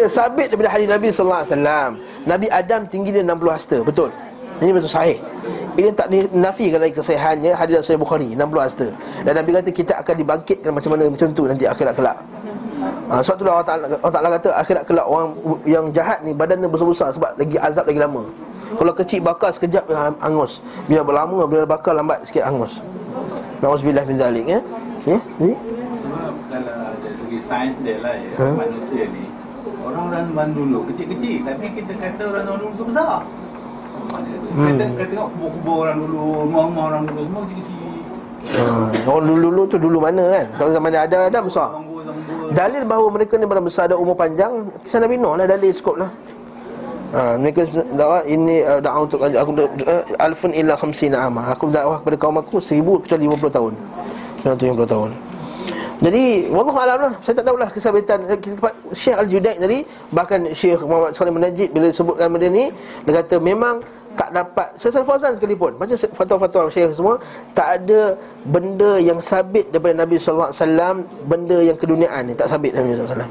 Sabit 0.08 0.48
daripada 0.52 0.72
hadis 0.72 0.88
Nabi 0.88 1.12
wasallam. 1.12 2.00
Nabi 2.24 2.48
Adam 2.52 2.88
tinggi 2.88 3.12
dia 3.12 3.24
60 3.24 3.52
hasta, 3.52 3.78
betul. 3.84 4.10
Ini 4.58 4.72
betul 4.74 4.90
sahih. 4.90 5.18
Ini 5.78 5.94
tak 5.94 6.10
dinafikan 6.10 6.82
lagi 6.82 6.94
kesahihannya 6.98 7.54
hadis 7.54 7.74
dalam 7.78 7.86
Sahih 7.86 8.02
Bukhari 8.02 8.34
60 8.34 8.66
hasta. 8.66 8.88
Dan 9.22 9.34
Nabi 9.38 9.50
kata 9.54 9.70
kita 9.70 9.94
akan 10.02 10.16
dibangkitkan 10.18 10.72
macam 10.74 10.90
mana 10.98 11.04
macam 11.06 11.28
tu 11.38 11.46
nanti 11.46 11.70
akhirat 11.70 11.94
kelak. 11.94 12.18
Ha, 13.14 13.22
sebab 13.22 13.36
itulah 13.38 13.54
Allah 13.62 13.68
Ta'ala, 13.70 13.86
Allah 14.02 14.14
Ta'ala 14.18 14.30
kata 14.42 14.50
akhirat 14.58 14.84
kelak 14.90 15.06
orang 15.06 15.38
yang 15.70 15.86
jahat 15.94 16.26
ni 16.26 16.34
badan 16.34 16.66
dia 16.66 16.70
besar-besar 16.70 17.14
sebab 17.14 17.30
lagi 17.38 17.62
azab 17.62 17.86
lagi 17.86 18.02
lama. 18.02 18.26
Kalau 18.74 18.92
kecil 18.98 19.22
bakar 19.22 19.54
sekejap 19.54 19.86
angus. 20.18 20.66
Biar 20.90 21.06
berlama 21.06 21.46
bila 21.46 21.70
bakar 21.70 21.94
lambat 21.94 22.26
sikit 22.26 22.50
angus. 22.50 22.82
Nauzubillah 23.62 24.02
min 24.10 24.18
zalik 24.18 24.46
ya. 24.50 24.60
Ya, 25.06 25.18
ni. 25.38 25.54
Sebab 25.54 26.34
kalau 26.50 26.90
dari 27.06 27.16
segi 27.22 27.40
sains 27.46 27.78
dia 27.86 28.02
lah 28.02 28.18
ya, 28.18 28.30
Ha? 28.36 28.48
manusia 28.60 29.08
ni 29.08 29.24
Orang-orang 29.88 30.28
zaman 30.28 30.48
dulu 30.52 30.84
kecil-kecil 30.92 31.48
Tapi 31.48 31.66
kita 31.80 31.94
kata 31.96 32.22
orang 32.28 32.44
zaman 32.44 33.24
tengok 34.98 35.28
kubur-kubur 35.36 35.76
orang 35.86 35.98
dulu, 36.02 36.20
rumah-rumah 36.48 36.84
orang 36.90 37.04
dulu 37.06 37.22
semua 37.28 37.42
kecil-kecil. 37.46 37.76
ha, 38.58 38.64
Orang 39.06 39.26
dulu-dulu 39.28 39.62
tu 39.68 39.78
dulu 39.78 39.98
mana 40.00 40.24
kan 40.32 40.46
Kalau 40.56 40.70
zaman 40.72 40.92
Adam 40.96 41.20
Adam 41.28 41.44
besar. 41.46 41.70
Dalil 42.56 42.84
bahawa 42.88 43.08
mereka 43.12 43.34
ni 43.36 43.46
benar 43.46 43.64
besar 43.66 43.92
ada 43.92 44.00
umur 44.00 44.16
panjang 44.16 44.72
Kisah 44.88 45.04
Nabi 45.04 45.20
Nuh 45.20 45.36
lah 45.36 45.46
dalil 45.46 45.72
skop 45.76 46.00
lah 46.00 46.12
Ha, 47.08 47.40
mereka 47.40 47.64
dakwah 47.96 48.20
ini 48.28 48.68
uh, 48.68 48.84
dakwah 48.84 49.08
untuk 49.08 49.24
aku 49.24 49.52
uh, 49.64 50.04
alfun 50.20 50.52
illa 50.52 50.76
khamsina 50.76 51.32
ama. 51.32 51.56
Aku 51.56 51.72
dakwah 51.72 52.04
kepada 52.04 52.20
kaum 52.20 52.36
aku 52.36 52.60
1000 52.60 52.84
kecuali 52.84 53.32
50 53.32 53.48
tahun. 53.48 53.74
Kecuali 54.44 54.76
50 54.76 54.92
tahun. 54.92 55.10
Jadi 55.98 56.54
wallahu 56.54 56.78
alam 56.78 56.98
lah 57.10 57.14
Saya 57.26 57.42
tak 57.42 57.46
tahulah 57.50 57.70
kesabitan 57.74 58.22
eh, 58.30 58.38
Syekh 58.94 59.18
Al-Judaid 59.18 59.58
tadi 59.58 59.82
Bahkan 60.14 60.54
Syekh 60.54 60.78
Muhammad 60.86 61.18
Salim 61.18 61.42
Najib 61.42 61.74
Bila 61.74 61.90
sebutkan 61.90 62.30
benda 62.30 62.54
ni 62.54 62.70
Dia 63.02 63.18
kata 63.18 63.42
memang 63.42 63.82
tak 64.18 64.34
dapat. 64.34 64.68
Syekh 64.82 65.06
Fauzan 65.06 65.38
sekalipun 65.38 65.78
Baca 65.78 65.94
fatwa-fatwa 65.94 66.74
Syekh 66.74 66.98
semua. 66.98 67.22
Tak 67.54 67.68
ada 67.80 68.18
benda 68.50 68.98
yang 68.98 69.22
sabit 69.22 69.70
Daripada 69.70 69.94
Nabi 70.04 70.18
SAW 70.18 71.06
Benda 71.30 71.62
yang 71.62 71.78
keduniaan 71.78 72.26
ni 72.26 72.34
Tak 72.34 72.50
sabit 72.50 72.74
Nabi 72.74 72.98
SAW 72.98 73.30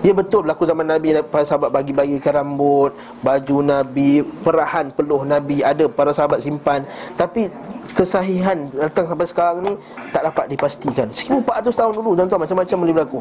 Ya 0.00 0.12
betul 0.16 0.48
berlaku 0.48 0.64
zaman 0.64 0.88
Nabi 0.88 1.12
Para 1.28 1.44
sahabat 1.44 1.70
bagi-bagikan 1.70 2.40
rambut 2.40 2.96
Baju 3.20 3.56
Nabi 3.60 4.24
Perahan 4.24 4.88
peluh 4.96 5.22
Nabi 5.28 5.60
Ada 5.60 5.86
para 5.92 6.10
sahabat 6.16 6.40
simpan. 6.40 6.88
Tapi 7.20 7.52
kesahihan 7.92 8.72
datang 8.72 9.06
sampai 9.06 9.28
sekarang 9.28 9.58
ni 9.60 9.72
Tak 10.08 10.32
dapat 10.32 10.48
dipastikan. 10.48 11.06
1400 11.12 11.68
tahun 11.68 11.92
dulu 12.00 12.16
Tuan-tuan 12.16 12.40
macam-macam 12.48 12.76
boleh 12.80 12.94
berlaku 12.96 13.20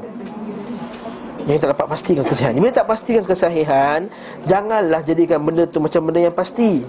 yang 1.43 1.59
tak 1.59 1.75
dapat 1.75 1.87
pastikan 1.91 2.23
kesahihan. 2.23 2.55
Bila 2.55 2.71
tak 2.71 2.87
pastikan 2.87 3.23
kesahihan 3.27 3.99
Janganlah 4.47 5.03
jadikan 5.03 5.43
benda 5.43 5.67
tu 5.67 5.83
macam 5.83 6.07
benda 6.07 6.23
yang 6.23 6.35
pasti. 6.35 6.87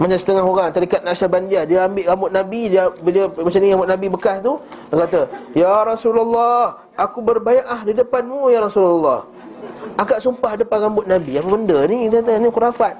Macam 0.00 0.16
setengah 0.16 0.40
orang 0.40 0.72
Tarikat 0.72 1.04
Nasyabandiyah 1.04 1.68
Dia 1.68 1.84
ambil 1.84 2.08
rambut 2.08 2.30
Nabi 2.32 2.72
Dia 2.72 2.88
bila 3.04 3.28
macam 3.28 3.58
ni 3.60 3.68
rambut 3.68 3.90
Nabi 3.92 4.06
bekas 4.08 4.40
tu 4.40 4.56
Dia 4.88 4.96
kata 5.04 5.20
Ya 5.52 5.72
Rasulullah 5.84 6.80
Aku 6.96 7.20
berbayah 7.20 7.84
di 7.84 7.92
depanmu 7.92 8.48
Ya 8.48 8.64
Rasulullah. 8.64 9.28
Akak 10.00 10.24
sumpah 10.24 10.56
depan 10.56 10.88
rambut 10.88 11.04
Nabi 11.04 11.36
Apa 11.36 11.48
benda 11.52 11.84
ni? 11.84 12.08
Dia 12.08 12.24
kata 12.24 12.40
ni 12.40 12.48
khurafat. 12.48 12.96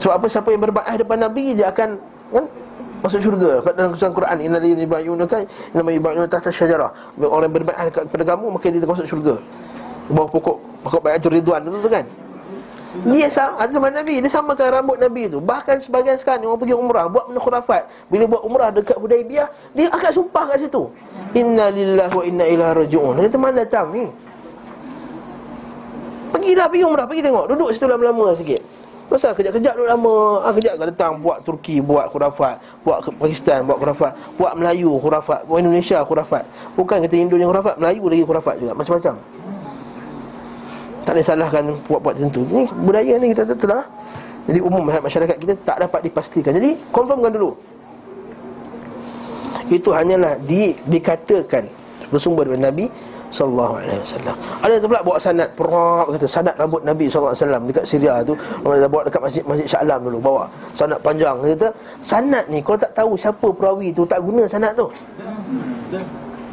Sebab 0.00 0.14
apa? 0.16 0.26
Siapa 0.32 0.48
yang 0.48 0.62
berbayah 0.64 0.96
depan 0.96 1.18
Nabi 1.20 1.44
Dia 1.52 1.68
akan 1.68 2.00
kan, 2.32 2.44
Masuk 3.00 3.20
syurga. 3.24 3.64
Kat 3.64 3.72
dalam 3.76 3.96
kesusahan 3.96 4.12
Quran 4.12 4.36
Inna 4.44 4.58
lillahi 4.60 4.84
yubayunaka 4.84 5.36
Inna 5.72 5.82
ma 5.82 5.90
yubayunaka 5.92 6.36
tahta 6.36 6.52
syajarah. 6.52 6.92
Orang 7.16 7.48
yang 7.48 7.54
berbayah 7.56 7.84
dekat 7.88 8.04
kepada 8.12 8.24
kamu 8.36 8.46
Maka 8.52 8.64
dia 8.68 8.80
akan 8.84 8.90
masuk 8.92 9.06
syurga 9.08 9.34
bawah 10.10 10.28
pokok 10.28 10.56
Pokok 10.82 11.00
bayatul 11.06 11.38
ridwan 11.38 11.62
tu 11.62 11.86
kan? 11.86 12.04
Dia 13.06 13.30
sama, 13.30 13.62
ada 13.62 13.70
zaman 13.70 13.94
Nabi. 13.94 14.18
Dia 14.18 14.26
samakan 14.34 14.82
rambut 14.82 14.98
Nabi 14.98 15.30
tu? 15.30 15.38
Bahkan 15.38 15.78
sebagian 15.78 16.18
sekarang 16.18 16.50
Orang 16.50 16.58
pergi 16.58 16.74
umrah 16.74 17.06
Buat 17.06 17.30
benda 17.30 17.40
khurafat. 17.40 17.82
Bila 18.10 18.26
buat 18.26 18.42
umrah 18.42 18.74
dekat 18.74 18.98
Hudaibiyah 18.98 19.46
Dia 19.78 19.86
akad 19.94 20.10
sumpah 20.10 20.50
kat 20.50 20.66
situ. 20.66 20.90
Inna 21.38 21.70
lillahi 21.70 22.10
wa 22.10 22.24
inna 22.26 22.44
ilaha 22.50 22.82
raji'un. 22.82 23.14
Dia 23.22 23.30
kata 23.30 23.38
mana 23.38 23.54
datang 23.62 23.94
ni. 23.94 24.10
Pergilah 26.34 26.66
pergi 26.66 26.82
umrah 26.82 27.06
Pergi 27.06 27.22
tengok. 27.22 27.44
Duduk 27.54 27.70
situ 27.70 27.86
lama-lama 27.86 28.34
sikit 28.34 28.69
Pasal 29.10 29.34
kejap-kejap 29.34 29.74
duduk 29.74 29.90
lama. 29.90 30.46
Ah, 30.46 30.54
Kejap 30.54 30.78
kan 30.78 30.86
datang 30.86 31.12
Buat 31.18 31.42
Turki 31.42 31.82
Buat 31.82 32.14
khurafat 32.14 32.62
Buat 32.86 33.10
Pakistan 33.18 33.66
Buat 33.66 33.82
khurafat 33.82 34.12
Buat 34.38 34.54
Melayu 34.54 34.94
khurafat 35.02 35.42
Buat 35.50 35.66
Indonesia 35.66 35.98
khurafat. 36.06 36.46
Bukan 36.78 37.02
kita 37.02 37.18
Hindu 37.18 37.34
yang 37.34 37.50
khurafat 37.50 37.74
Melayu 37.82 38.06
lagi 38.06 38.22
khurafat 38.22 38.54
juga 38.62 38.72
Macam-macam. 38.78 39.14
Tak 41.02 41.12
boleh 41.18 41.26
salahkan 41.26 41.64
buat-buat 41.90 42.14
tertentu 42.14 42.46
Ni 42.54 42.62
budaya 42.86 43.14
ni 43.18 43.26
kita 43.34 43.42
telah 43.58 43.82
Jadi 44.46 44.58
umum 44.62 44.86
masyarakat 44.86 45.36
kita 45.42 45.54
tak 45.66 45.76
dapat 45.84 46.00
dipastikan. 46.06 46.54
Jadi 46.54 46.78
confirmkan 46.94 47.34
dulu. 47.34 47.52
Itu 49.70 49.90
hanyalah 49.90 50.38
di, 50.38 50.78
dikatakan 50.86 51.66
Bersumber 52.14 52.46
daripada 52.46 52.70
Nabi 52.70 52.86
Sallallahu 53.30 53.78
alaihi 53.78 54.00
wasallam. 54.02 54.36
Ada 54.58 54.74
tu 54.82 54.86
pula 54.90 55.00
bawa 55.06 55.18
sanad 55.22 55.48
perak 55.54 56.06
kata 56.18 56.26
sanad 56.26 56.54
rambut 56.58 56.82
Nabi 56.82 57.06
sallallahu 57.06 57.30
alaihi 57.30 57.44
wasallam 57.46 57.62
dekat 57.70 57.84
Syria 57.86 58.14
tu 58.26 58.34
orang 58.66 58.78
dah 58.82 58.90
bawa 58.90 59.02
dekat 59.06 59.22
masjid 59.22 59.42
Masjid 59.46 59.66
Sya'lam 59.70 60.00
dulu 60.02 60.18
bawa 60.18 60.44
sanad 60.74 60.98
panjang 60.98 61.36
kata 61.38 61.68
sanad 62.02 62.44
ni 62.50 62.58
kalau 62.58 62.78
tak 62.82 62.92
tahu 62.98 63.14
siapa 63.14 63.48
perawi 63.54 63.94
tu 63.94 64.02
tak 64.02 64.18
guna 64.18 64.50
sanad 64.50 64.74
tu. 64.74 64.90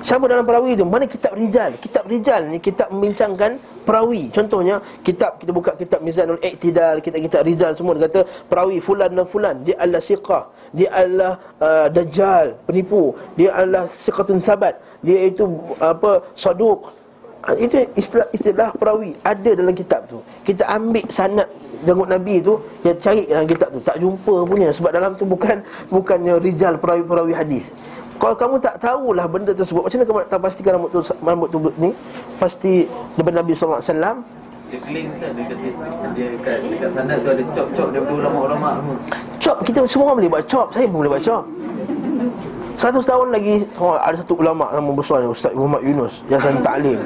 Siapa 0.05 0.29
dalam 0.29 0.45
perawi 0.45 0.77
tu? 0.77 0.85
Mana 0.85 1.09
kitab 1.09 1.33
rijal? 1.33 1.73
Kitab 1.81 2.05
rijal 2.05 2.45
ni 2.47 2.61
kitab 2.61 2.93
membincangkan 2.93 3.57
perawi. 3.87 4.29
Contohnya 4.29 4.77
kitab 5.01 5.41
kita 5.41 5.51
buka 5.55 5.71
kitab 5.73 5.99
Mizanul 6.05 6.39
Iktidal, 6.43 6.99
kitab-kitab 6.99 7.41
rijal 7.47 7.71
semua 7.73 7.95
dia 7.97 8.05
kata 8.05 8.21
perawi 8.51 8.77
fulan 8.83 9.09
dan 9.15 9.25
fulan 9.25 9.55
dia 9.63 9.75
adalah 9.79 10.03
siqah, 10.03 10.43
dia 10.75 10.91
adalah 10.91 11.33
uh, 11.59 11.87
dajjal, 11.87 12.55
penipu, 12.67 13.15
dia 13.39 13.49
adalah 13.55 13.87
siqatun 13.87 14.43
sabat, 14.43 14.75
dia 15.05 15.29
itu 15.29 15.45
apa 15.77 16.25
saduq. 16.33 16.89
Ah, 17.45 17.53
Itu 17.55 17.79
istilah 17.95 18.27
istilah 18.33 18.69
perawi 18.75 19.13
ada 19.21 19.53
dalam 19.53 19.71
kitab 19.71 20.09
tu. 20.09 20.19
Kita 20.41 20.67
ambil 20.67 21.05
sanad 21.07 21.47
janggut 21.85 22.09
Nabi 22.09 22.41
tu 22.41 22.57
Dia 22.81 22.97
cari 22.97 23.29
dalam 23.29 23.45
kitab 23.45 23.69
tu. 23.71 23.79
Tak 23.79 24.01
jumpa 24.01 24.33
punya 24.43 24.73
Sebab 24.73 24.91
dalam 24.91 25.13
tu 25.13 25.23
bukan 25.23 25.61
Bukannya 25.87 26.41
rijal 26.41 26.75
perawi-perawi 26.81 27.31
hadis. 27.37 27.69
Kalau 28.17 28.33
kamu 28.33 28.55
tak 28.57 28.81
tahulah 28.81 29.29
benda 29.29 29.53
tersebut 29.53 29.85
Macam 29.85 29.97
mana 30.01 30.07
kamu 30.09 30.19
nak 30.25 30.29
tahu 30.33 30.41
pastikan 30.41 30.71
rambut 30.75 30.89
tu, 30.89 31.01
rambut 31.21 31.49
tu 31.53 31.57
ni? 31.77 31.93
Pasti 32.41 32.89
daripada 33.13 33.45
Nabi 33.45 33.51
SAW 33.53 33.77
Dia 33.85 34.79
claim 34.81 35.05
Ustaz 35.13 35.31
Dia 35.37 35.45
kata 35.45 35.67
Dia 36.17 36.27
kat, 36.41 36.57
dekat 36.65 36.89
sana 36.97 37.13
tu 37.21 37.29
ada 37.29 37.43
cop-cop 37.53 37.87
Daripada 37.93 38.13
ulama-ulama 38.17 38.69
semua. 38.81 38.95
Chop, 39.37 39.57
kita 39.61 39.79
semua 39.85 40.17
boleh 40.17 40.27
buat 40.33 40.43
chop. 40.49 40.73
Saya 40.73 40.89
pun 40.89 41.05
boleh 41.05 41.11
buat 41.13 41.23
chop 41.23 41.45
Satu 42.77 43.01
tahun 43.01 43.33
lagi 43.33 43.65
oh, 43.81 43.97
Ada 43.97 44.21
satu 44.21 44.37
ulama 44.37 44.69
nama 44.69 44.93
besar 44.93 45.25
ni 45.25 45.27
Ustaz 45.33 45.49
Muhammad 45.57 45.81
Yunus. 45.81 46.21
Yayasan 46.29 46.61
Ta'lim. 46.61 46.99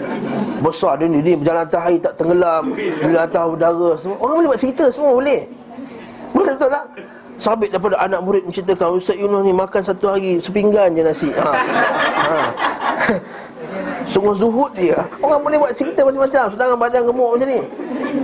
Besar 0.59 0.99
dia 0.99 1.07
ni 1.07 1.23
Dia 1.23 1.39
berjalan 1.39 1.63
atas 1.63 1.81
air 1.87 1.99
tak 2.03 2.13
tenggelam. 2.19 2.63
Dia 2.75 3.23
atas 3.23 3.43
udara 3.47 3.89
semua. 3.95 4.17
Orang 4.19 4.35
boleh 4.43 4.49
buat 4.51 4.59
cerita 4.59 4.85
Semua 4.91 5.15
boleh. 5.15 5.47
Boleh 6.35 6.53
betul 6.59 6.69
tak? 6.75 6.85
Sabit 7.41 7.73
daripada 7.73 7.97
anak 7.97 8.21
murid 8.21 8.43
menceritakan 8.45 9.01
Ustaz 9.01 9.17
Yunus 9.17 9.41
ni 9.41 9.49
makan 9.55 9.81
satu 9.81 10.13
hari 10.13 10.37
sepinggan 10.37 10.93
je 10.93 11.01
nasi. 11.01 11.29
Ha. 11.33 11.49
ha. 11.49 12.35
Sungguh 14.11 14.35
zuhud 14.35 14.75
dia. 14.75 14.99
Orang 15.23 15.41
boleh 15.41 15.57
buat 15.57 15.73
cerita 15.73 16.03
macam-macam. 16.03 16.51
Sedangkan 16.51 16.77
badan 16.77 17.01
gemuk 17.07 17.29
macam 17.33 17.47
ni. 17.47 17.59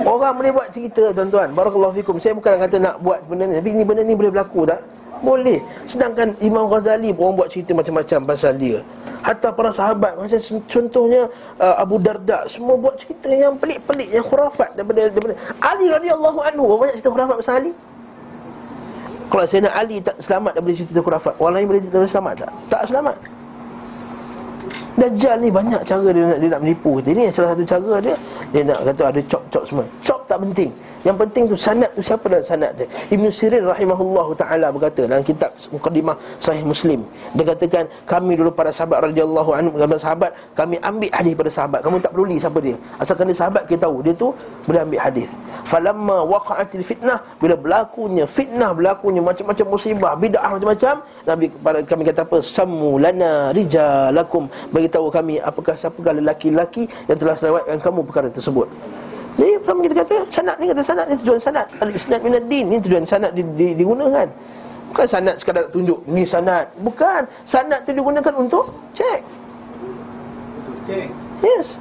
Orang 0.04 0.34
boleh 0.36 0.52
buat 0.52 0.68
cerita 0.70 1.16
tuan-tuan. 1.16 1.50
Barakallahu 1.56 1.96
fikum. 1.98 2.20
Saya 2.20 2.36
bukan 2.36 2.60
kata 2.60 2.76
nak 2.78 2.96
buat 3.00 3.24
benda 3.26 3.48
ni 3.48 3.56
Tapi 3.58 3.70
ni 3.72 3.84
benda 3.88 4.04
ni 4.04 4.14
boleh 4.14 4.30
berlaku 4.36 4.68
tak? 4.68 4.84
Boleh. 5.22 5.60
Sedangkan 5.90 6.34
Imam 6.42 6.70
Ghazali 6.70 7.14
Orang 7.16 7.38
buat 7.38 7.50
cerita 7.50 7.74
macam-macam 7.74 8.20
pasal 8.26 8.54
dia. 8.58 8.80
Hatta 9.26 9.50
para 9.50 9.74
sahabat 9.74 10.14
Macam 10.14 10.40
contohnya 10.70 11.26
uh, 11.58 11.76
Abu 11.82 11.98
Darda 11.98 12.46
Semua 12.46 12.78
buat 12.78 12.96
cerita 13.02 13.34
yang 13.34 13.58
pelik-pelik 13.58 14.14
Yang 14.14 14.30
khurafat 14.30 14.78
daripada, 14.78 15.10
daripada 15.10 15.34
Ali 15.62 15.86
radhiyallahu 15.90 16.40
anhu. 16.44 16.64
Banyak 16.78 16.96
cerita 17.02 17.10
khurafat 17.12 17.36
pasal 17.42 17.56
Ali? 17.66 17.72
Kalau 19.28 19.44
Sayyidina 19.44 19.72
Ali 19.76 20.00
tak 20.00 20.16
selamat 20.24 20.56
daripada 20.56 20.74
cerita 20.80 21.02
khurafat. 21.04 21.34
Orang 21.36 21.54
lain 21.60 21.66
boleh 21.68 21.82
cerita 21.84 22.00
selamat 22.08 22.34
tak? 22.48 22.52
Tak 22.72 22.84
selamat 22.88 23.18
Dajjal 24.98 25.38
ni 25.46 25.50
banyak 25.54 25.82
cara 25.86 26.10
dia 26.10 26.24
nak, 26.26 26.40
dia 26.42 26.50
nak 26.50 26.62
menipu 26.66 26.98
kita. 26.98 27.10
Ini 27.14 27.24
salah 27.30 27.54
satu 27.54 27.64
cara 27.70 27.94
dia. 28.02 28.16
Dia 28.50 28.62
nak 28.66 28.80
kata 28.82 29.02
ada 29.14 29.22
cop-cop 29.30 29.64
semua. 29.70 29.86
Cop 30.02 30.22
tak 30.26 30.42
penting. 30.42 30.74
Yang 31.06 31.18
penting 31.24 31.44
tu 31.48 31.56
sanad 31.56 31.90
tu 31.94 32.02
siapa 32.02 32.26
dalam 32.28 32.44
sanad 32.44 32.72
dia? 32.76 32.88
Ibn 33.14 33.26
Sirin 33.32 33.64
rahimahullah 33.64 34.28
ta'ala 34.36 34.68
berkata 34.74 35.08
Dalam 35.08 35.24
kitab 35.24 35.54
Muqaddimah 35.72 36.18
Sahih 36.42 36.66
Muslim. 36.68 37.06
Dia 37.38 37.48
katakan 37.48 37.88
Kami 38.04 38.34
dulu 38.36 38.52
para 38.52 38.74
sahabat 38.74 39.08
radhiyallahu 39.08 39.52
anhu 39.56 39.72
Para 39.78 40.02
sahabat 40.02 40.32
Kami 40.58 40.82
ambil 40.84 41.08
hadis 41.14 41.34
pada 41.38 41.52
sahabat. 41.54 41.80
Kamu 41.86 42.02
tak 42.04 42.12
peduli 42.12 42.36
siapa 42.42 42.60
dia. 42.60 42.76
Asalkan 43.00 43.30
dia 43.30 43.38
sahabat 43.40 43.64
kita 43.70 43.88
tahu 43.88 44.04
Dia 44.04 44.14
tu 44.18 44.34
boleh 44.68 44.82
ambil 44.84 45.00
hadis. 45.00 45.30
Falamma 45.64 46.18
waqa'atil 46.28 46.84
fitnah 46.84 47.20
Bila 47.40 47.56
berlakunya 47.56 48.26
fitnah 48.28 48.74
Berlakunya 48.74 49.22
macam-macam 49.24 49.66
musibah 49.70 50.14
Bid'ah 50.18 50.52
macam-macam 50.58 50.96
Nabi 51.28 51.46
kami 51.88 52.04
kata 52.08 52.24
apa? 52.24 52.38
Sammu 52.40 53.04
lana 53.04 53.52
rijalakum 53.52 54.48
Beritahu 54.88 55.12
kami 55.12 55.36
Apakah 55.44 55.76
siapakah 55.76 56.16
lelaki-lelaki 56.16 56.88
Yang 57.12 57.18
telah 57.20 57.36
selawatkan 57.36 57.78
kamu 57.84 58.00
perkara 58.08 58.32
tersebut 58.32 58.72
jadi 59.38 59.54
pertama 59.62 59.80
kita 59.86 59.96
kata 60.02 60.16
sanad 60.34 60.56
ni 60.58 60.66
kata 60.66 60.82
sanad 60.82 61.06
ni 61.06 61.16
tujuan 61.22 61.38
sanad 61.38 61.68
al-isnad 61.78 62.20
min 62.26 62.34
ad-din 62.42 62.66
ni 62.74 62.78
tujuan 62.82 63.06
sanad 63.06 63.32
di, 63.38 63.46
di, 63.54 63.78
digunakan. 63.78 64.26
Bukan 64.90 65.06
sanad 65.06 65.38
sekadar 65.38 65.70
tunjuk 65.70 66.02
ni 66.10 66.26
sanad. 66.26 66.66
Bukan. 66.82 67.22
Sanad 67.46 67.86
tu 67.86 67.94
digunakan 67.94 68.34
untuk 68.34 68.74
cek. 68.98 69.22
Untuk 70.58 70.78
cek. 70.90 71.08
Yes. 71.46 71.78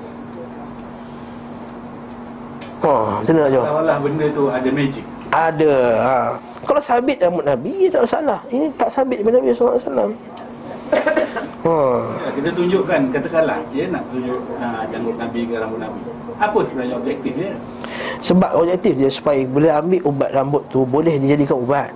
Ha, 2.84 2.92
macam 3.24 3.32
mana 3.32 3.40
nak 3.48 3.50
jawab? 3.56 3.66
Seolah 3.72 3.96
benda 4.04 4.26
tu 4.36 4.42
ada 4.52 4.68
magic. 4.68 5.04
Ada. 5.32 5.74
Ha. 5.96 6.16
Kalau 6.66 6.80
sabit 6.84 7.16
rambut 7.24 7.44
Nabi, 7.48 7.88
tak 7.88 8.04
masalah. 8.04 8.38
Ini 8.52 8.68
tak 8.76 8.92
sabit 8.92 9.24
daripada 9.24 9.40
Nabi 9.40 9.56
SAW. 9.56 10.12
Ha. 11.66 11.78
Ya, 12.22 12.30
kita 12.30 12.50
tunjukkan 12.54 13.00
katakanlah 13.10 13.58
dia 13.74 13.90
nak 13.90 14.06
tunjuk 14.14 14.38
ha, 14.62 14.86
janggut 14.86 15.18
Nabi 15.18 15.50
ke 15.50 15.54
rambut 15.58 15.82
Nabi. 15.82 15.98
Apa 16.38 16.58
sebenarnya 16.62 16.94
objektif 16.94 17.32
dia? 17.34 17.58
Sebab 18.22 18.50
objektif 18.54 18.92
dia 18.94 19.10
supaya 19.10 19.42
boleh 19.42 19.72
ambil 19.74 20.00
ubat 20.06 20.30
rambut 20.30 20.62
tu 20.68 20.84
Boleh 20.84 21.16
dijadikan 21.16 21.56
ubat 21.56 21.90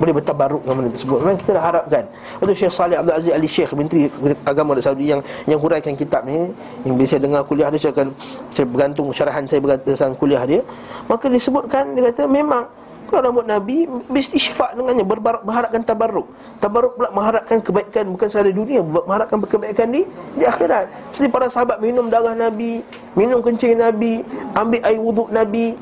boleh 0.00 0.16
bertabaruk 0.16 0.64
dengan 0.64 0.76
benda 0.80 0.90
tersebut 0.96 1.18
Memang 1.20 1.36
kita 1.36 1.50
dah 1.60 1.64
harapkan 1.68 2.04
Itu 2.40 2.52
Syekh 2.56 2.72
Salih 2.72 2.96
Abdul 2.96 3.14
Aziz 3.20 3.32
Ali 3.36 3.44
Syekh 3.44 3.76
Menteri 3.76 4.08
Agama 4.48 4.72
di 4.72 4.80
Saudi 4.80 5.12
Yang 5.12 5.20
yang 5.44 5.60
huraikan 5.60 5.92
kitab 5.92 6.24
ni 6.24 6.48
Yang 6.88 6.92
bila 6.96 7.04
saya 7.04 7.20
dengar 7.20 7.40
kuliah 7.44 7.68
dia 7.68 7.80
Saya 7.84 7.92
akan 7.92 8.08
saya 8.48 8.64
bergantung 8.64 9.06
Syarahan 9.12 9.44
saya 9.44 9.60
berdasarkan 9.60 10.16
kuliah 10.16 10.40
dia 10.48 10.64
Maka 11.04 11.28
disebutkan 11.28 11.92
Dia 11.92 12.08
kata 12.08 12.24
memang 12.24 12.64
kalau 13.10 13.22
rambut 13.28 13.44
Nabi 13.44 13.90
Mesti 14.06 14.38
syifa 14.38 14.70
dengannya 14.72 15.02
Berbar- 15.02 15.42
Berharapkan 15.42 15.82
tabaruk 15.82 16.30
Tabaruk 16.62 16.94
pula 16.94 17.10
mengharapkan 17.10 17.58
kebaikan 17.58 18.06
Bukan 18.14 18.26
sekadar 18.30 18.54
dunia 18.54 18.80
Mengharapkan 18.80 19.42
kebaikan 19.42 19.90
di 19.90 20.06
Di 20.38 20.46
akhirat. 20.46 20.86
Seperti 21.10 21.28
para 21.28 21.50
sahabat 21.50 21.82
minum 21.82 22.06
darah 22.06 22.38
Nabi 22.38 22.80
Minum 23.18 23.42
kencing 23.42 23.76
Nabi 23.76 24.22
Ambil 24.54 24.80
air 24.86 25.00
wuduk 25.02 25.28
Nabi. 25.34 25.74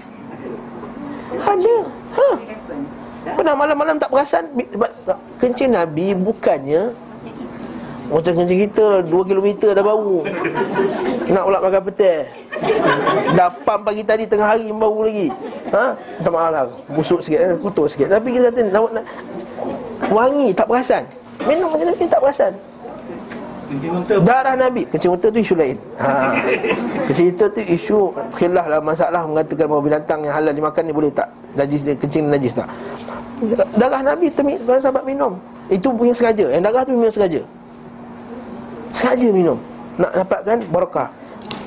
Ada. 1.45 1.77
Ha. 2.17 2.29
Pernah 3.37 3.55
malam-malam 3.55 4.01
tak 4.01 4.09
perasan? 4.09 4.49
Kencing 5.37 5.77
Nabi 5.77 6.17
bukannya 6.17 7.08
Macam 8.09 8.33
kencing 8.33 8.61
kita 8.73 9.05
2 9.05 9.29
km 9.29 9.49
dah 9.77 9.85
bau. 9.85 10.25
Nak 11.29 11.43
pula 11.45 11.59
makan 11.61 11.83
petai. 11.93 12.25
Dah 13.37 13.53
pagi 13.61 14.01
tadi 14.01 14.25
tengah 14.25 14.49
hari 14.49 14.73
bau 14.73 15.05
lagi. 15.05 15.29
Ha? 15.69 15.93
Minta 16.17 16.31
maaf 16.33 16.49
lah 16.49 16.65
Busuk 16.97 17.21
sikit, 17.21 17.41
eh, 17.45 17.53
kotor 17.61 17.85
sikit. 17.85 18.09
Tapi 18.09 18.33
kita 18.33 18.49
kata 18.49 18.61
nak, 18.73 18.89
nak, 18.97 19.05
Wangi 20.09 20.57
tak 20.57 20.65
perasan. 20.73 21.05
Minum 21.45 21.69
macam 21.69 21.87
Nabi 21.93 22.05
tak 22.09 22.21
perasan. 22.25 22.53
Darah 24.25 24.57
Nabi. 24.57 24.83
Kencing 24.89 25.13
unta 25.13 25.29
tu 25.29 25.39
isu 25.45 25.53
lain. 25.53 25.77
Ha. 26.01 26.33
Kencing 27.13 27.37
unta 27.37 27.45
tu 27.53 27.61
isu 27.61 28.17
Khilaf 28.33 28.65
lah 28.65 28.81
masalah 28.81 29.29
Mengatakan 29.29 29.69
bahawa 29.69 29.85
binatang 29.85 30.25
yang 30.25 30.33
halal 30.33 30.57
dimakan 30.57 30.83
ni 30.89 30.93
boleh 30.97 31.13
tak? 31.13 31.29
Najis 31.53 31.85
dia 31.85 31.93
kencing 31.93 32.33
najis 32.33 32.57
tak? 32.57 32.73
Darah 33.77 34.01
Nabi 34.01 34.33
temi, 34.33 34.57
sahabat 34.65 35.05
minum. 35.05 35.37
Itu 35.69 35.93
punya 35.93 36.17
sengaja. 36.17 36.49
Yang 36.49 36.63
darah 36.65 36.83
tu 36.89 36.97
minum 36.97 37.13
sengaja 37.13 37.45
Sengaja 38.95 39.29
minum 39.31 39.59
Nak 39.97 40.13
dapatkan 40.25 40.59
barakah 40.71 41.09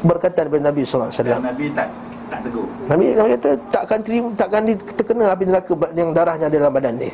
Berkatan 0.02 0.49
daripada 0.49 0.64
Nabi 0.72 0.81
SAW 0.81 1.10
Dan 1.11 1.41
Nabi 1.45 1.69
tak 1.73 1.88
tak 2.31 2.39
tegur 2.48 2.65
Nabi, 2.88 3.06
Nabi 3.11 3.30
kata 3.35 3.49
takkan 3.68 3.99
terima, 3.99 4.27
takkan 4.39 4.64
terkena 4.95 5.35
api 5.35 5.43
neraka 5.52 5.72
yang 5.91 6.15
darahnya 6.15 6.48
ada 6.48 6.56
dalam 6.56 6.72
badan 6.72 6.95
dia. 6.95 7.11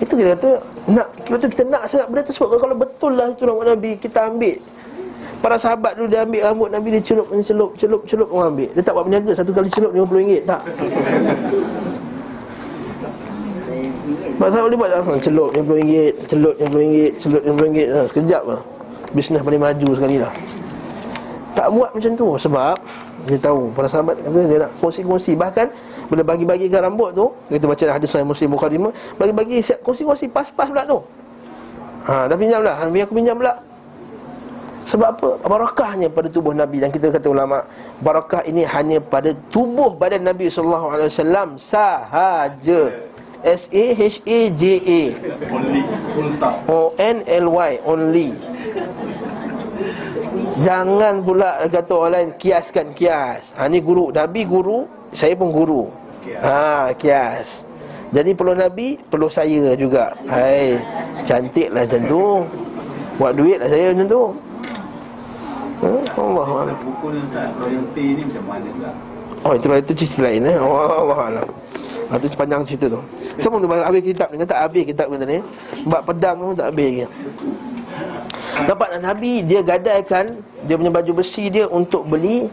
Itu 0.00 0.12
kita 0.16 0.36
kata 0.36 0.50
nak 0.92 1.08
kita 1.24 1.36
tu 1.40 1.48
kita 1.48 1.62
nak 1.64 1.82
sangat 1.88 2.06
benda 2.12 2.22
tersebut 2.28 2.48
kalau 2.60 2.76
betul 2.76 3.12
lah 3.16 3.32
itu 3.32 3.48
rambut 3.48 3.64
Nabi 3.64 3.90
kita 3.96 4.28
ambil. 4.28 4.56
Para 5.40 5.56
sahabat 5.56 5.96
dulu 5.96 6.12
dia 6.12 6.20
ambil 6.28 6.40
rambut 6.44 6.68
Nabi 6.68 6.88
dia 7.00 7.02
celup 7.04 7.32
celup 7.40 7.72
celup 7.80 8.00
celup 8.04 8.28
orang 8.28 8.52
ambil. 8.52 8.68
Dia 8.76 8.82
tak 8.84 8.92
buat 8.92 9.04
berniaga 9.08 9.32
satu 9.32 9.50
kali 9.56 9.68
celup 9.72 9.90
RM50 9.96 10.40
tak. 10.44 10.60
Masa 14.40 14.64
boleh 14.64 14.76
buat 14.80 14.88
tak? 14.88 15.04
Celup 15.20 15.52
RM50, 15.52 15.92
celup 16.24 16.54
RM50, 16.56 16.96
celup 17.20 17.42
RM50 17.44 17.78
ha, 17.92 18.00
Sekejap 18.08 18.42
lah. 18.48 18.60
Bisnes 19.12 19.42
paling 19.44 19.60
maju 19.60 19.88
sekali 19.92 20.16
lah. 20.16 20.32
Tak 21.52 21.68
buat 21.68 21.92
macam 21.92 22.12
tu 22.16 22.28
Sebab 22.40 22.76
Dia 23.28 23.36
tahu 23.36 23.68
Para 23.76 23.84
sahabat 23.84 24.16
kata 24.16 24.40
dia 24.48 24.64
nak 24.64 24.70
kongsi-kongsi. 24.80 25.36
Bahkan 25.36 25.66
Bila 26.08 26.24
bagi-bagikan 26.24 26.88
rambut 26.88 27.12
tu 27.12 27.28
Kita 27.52 27.68
baca 27.68 27.84
hadis 28.00 28.08
Sahih 28.08 28.24
Muslim 28.24 28.56
Bukhari 28.56 28.80
Bagi-bagi 29.20 29.60
siap 29.60 29.84
kongsi-kongsi 29.84 30.32
Pas-pas 30.32 30.72
pula 30.72 30.88
tu. 30.88 31.04
Ha, 32.08 32.32
dah 32.32 32.36
pinjam 32.40 32.64
lah. 32.64 32.80
Biar 32.88 33.04
aku 33.04 33.12
pinjam 33.12 33.36
pula. 33.36 33.60
Sebab 34.88 35.08
apa? 35.20 35.30
Barakahnya 35.44 36.08
pada 36.08 36.32
tubuh 36.32 36.56
Nabi. 36.56 36.80
Dan 36.80 36.88
kita 36.88 37.12
kata 37.12 37.28
ulama 37.28 37.60
Barakah 38.00 38.40
ini 38.48 38.64
hanya 38.64 39.04
pada 39.04 39.36
tubuh 39.52 39.92
badan 39.92 40.24
Nabi 40.24 40.48
SAW 40.48 41.60
Sahaja 41.60 43.09
S-A-H-A-J-A 43.40 45.00
Only 45.48 45.80
Full 46.12 46.28
stop. 46.28 46.54
O-N-L-Y 46.68 47.72
Only. 47.88 48.30
Jangan 50.60 51.24
pula 51.24 51.64
kata 51.64 51.92
orang 51.96 52.12
lain 52.12 52.28
Kiaskan 52.36 52.92
kias. 52.92 53.56
Ha, 53.56 53.66
Ni 53.66 53.80
guru. 53.80 54.12
Nabi 54.12 54.44
guru 54.44 54.84
Saya 55.16 55.32
pun 55.34 55.48
guru. 55.50 55.88
Ha, 56.44 56.92
kias. 57.00 57.64
Jadi 58.12 58.30
perlu 58.36 58.52
Nabi 58.52 59.00
Perlu 59.00 59.32
saya 59.32 59.72
juga. 59.78 60.12
Hai 60.28 60.76
Cantik 61.24 61.72
lah 61.72 61.88
macam 61.88 62.02
tu. 62.04 62.24
Buat 63.16 63.32
duit 63.36 63.56
lah 63.60 63.68
saya 63.68 63.92
macam 63.96 64.08
tu. 64.08 64.24
Hmm? 65.80 66.02
Allah. 66.20 66.48
Allah 66.68 66.76
tak 67.32 67.48
royalty 67.56 68.04
ni 68.20 68.22
macam 68.28 68.44
mana 68.52 68.92
Oh 69.40 69.56
itu 69.56 69.72
itu 69.72 69.92
cerita 70.04 70.28
lain 70.28 70.44
eh. 70.44 70.56
Oh 70.60 70.76
Allah 70.76 71.18
alam. 71.32 71.48
Ah 72.10 72.18
tu 72.18 72.26
panjang 72.34 72.66
cerita 72.66 72.90
tu. 72.90 73.00
Sama 73.38 73.62
tu 73.62 73.70
habis 73.70 74.02
kitab 74.02 74.34
ni 74.34 74.42
tak 74.42 74.66
habis 74.66 74.82
kitab 74.82 75.06
kita 75.14 75.24
ni. 75.30 75.38
Bab 75.86 76.02
pedang 76.02 76.42
tu 76.42 76.58
tak 76.58 76.74
habis 76.74 76.86
lagi. 76.90 77.06
Dapat 78.66 78.88
Nabi 78.98 79.46
dia 79.46 79.62
gadaikan 79.62 80.26
dia 80.66 80.74
punya 80.74 80.90
baju 80.90 81.22
besi 81.22 81.46
dia 81.46 81.70
untuk 81.70 82.02
beli 82.10 82.50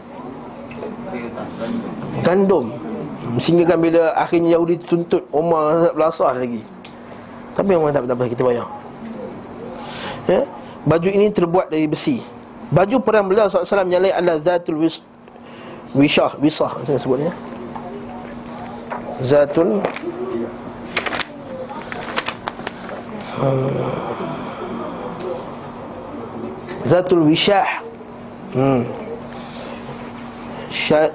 gandum. 2.22 2.70
Sehingga 3.42 3.74
kan 3.74 3.78
bila 3.82 4.14
akhirnya 4.14 4.54
Yahudi 4.54 4.78
tuntut 4.86 5.26
Umar 5.34 5.90
belasah 5.90 6.38
lagi. 6.38 6.62
Tapi 7.58 7.74
Umar 7.74 7.90
tak 7.90 8.06
apa 8.06 8.30
kita 8.30 8.46
bayar. 8.46 8.70
Ya? 10.30 10.46
Baju 10.86 11.08
ini 11.10 11.34
terbuat 11.34 11.66
dari 11.74 11.90
besi. 11.90 12.22
Baju 12.70 13.02
perang 13.02 13.26
beliau 13.26 13.50
SAW 13.50 13.88
nyalai 13.88 14.12
ala 14.14 14.38
zatul 14.38 14.86
wis, 14.86 15.02
Wishah, 15.96 16.36
wisah 16.36 16.68
mana 16.84 17.00
sebutnya 17.00 17.32
Zatul. 19.18 19.82
Hmm. 23.38 23.74
Zatul 26.86 27.22
Wishah. 27.26 27.82
Hmm. 28.54 28.86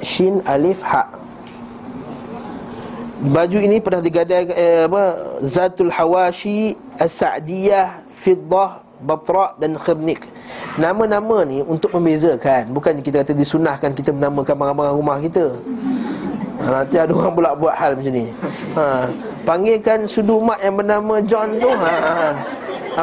Shin 0.03 0.43
Alif 0.45 0.83
Ha. 0.83 1.07
Baju 3.23 3.57
ini 3.57 3.79
pernah 3.79 4.03
digadai 4.03 4.51
eh, 4.51 4.83
apa 4.83 5.03
Zatul 5.39 5.87
Hawashi 5.87 6.75
As-Sa'diyah 6.99 8.03
Fiddah 8.11 8.83
Batra 8.99 9.55
dan 9.57 9.79
Khirnik. 9.79 10.27
Nama-nama 10.75 11.47
ni 11.47 11.63
untuk 11.63 11.95
membezakan. 11.95 12.75
Bukan 12.75 12.99
kita 12.99 13.23
kata 13.23 13.31
disunahkan 13.31 13.95
kita 13.95 14.11
menamakan 14.11 14.55
barang-barang 14.59 14.95
rumah 14.99 15.17
kita 15.23 15.55
ha, 16.63 16.81
Nanti 16.81 16.95
ada 16.97 17.11
orang 17.11 17.33
pula 17.35 17.51
buat 17.53 17.75
hal 17.75 17.99
macam 17.99 18.13
ni 18.15 18.25
ha, 18.79 19.11
Panggilkan 19.43 20.07
sudu 20.07 20.39
mak 20.39 20.59
yang 20.63 20.75
bernama 20.79 21.19
John 21.27 21.59
tu 21.59 21.69
ha, 21.69 21.91
ha. 21.91 22.29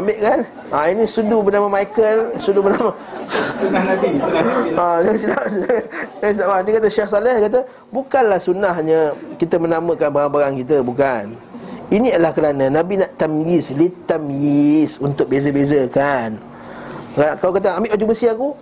Ambil 0.00 0.16
kan 0.18 0.40
ha, 0.72 0.88
Ini 0.88 1.04
sudu 1.04 1.44
bernama 1.44 1.68
Michael 1.68 2.18
Sudu 2.40 2.60
bernama 2.64 2.90
Sunnah 3.60 3.82
Nabi 3.84 4.10
Sunnah 4.16 4.42
Nabi 4.42 4.72
Ha, 4.74 4.86
dia, 5.04 5.12
dia, 5.12 5.36
dia, 5.36 6.30
dia, 6.32 6.56
dia 6.64 6.72
kata 6.80 6.88
Syekh 6.88 7.08
Saleh 7.12 7.36
kata 7.44 7.60
bukanlah 7.92 8.40
sunnahnya 8.40 9.12
kita 9.36 9.60
menamakan 9.60 10.08
barang-barang 10.08 10.54
kita 10.64 10.76
bukan. 10.80 11.36
Ini 11.90 12.14
adalah 12.14 12.30
kerana 12.30 12.70
Nabi 12.70 13.02
nak 13.02 13.18
tamyiz, 13.18 13.74
litamyiz 13.74 15.02
untuk 15.02 15.26
beza-bezakan. 15.26 16.38
Kalau 17.18 17.34
kau 17.42 17.50
kata 17.50 17.74
ambil 17.82 17.90
baju 17.98 18.04
besi 18.14 18.30
aku, 18.30 18.54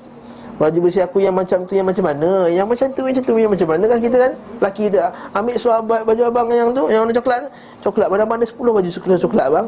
baju 0.59 0.78
besi 0.85 0.98
aku 0.98 1.22
yang 1.22 1.32
macam 1.32 1.62
tu 1.64 1.72
yang 1.78 1.86
macam 1.86 2.05
mana? 2.05 2.51
Yang 2.51 2.66
macam 2.66 2.86
tu 2.90 3.02
macam 3.06 3.22
tu 3.22 3.35
yang 3.39 3.52
macam 3.55 3.68
mana 3.70 3.85
kan 3.86 3.98
kita 4.02 4.16
kan? 4.18 4.32
Laki 4.59 4.82
kita 4.90 5.14
ambil 5.32 5.55
sahabat 5.56 6.01
baju 6.02 6.22
abang 6.26 6.47
yang 6.51 6.74
tu 6.74 6.85
yang 6.90 7.06
warna 7.06 7.14
coklat. 7.14 7.47
Coklat 7.78 8.09
mana-mana 8.10 8.43
10 8.43 8.59
baju 8.59 8.89
coklat 8.90 9.18
coklat 9.22 9.44
abang. 9.47 9.66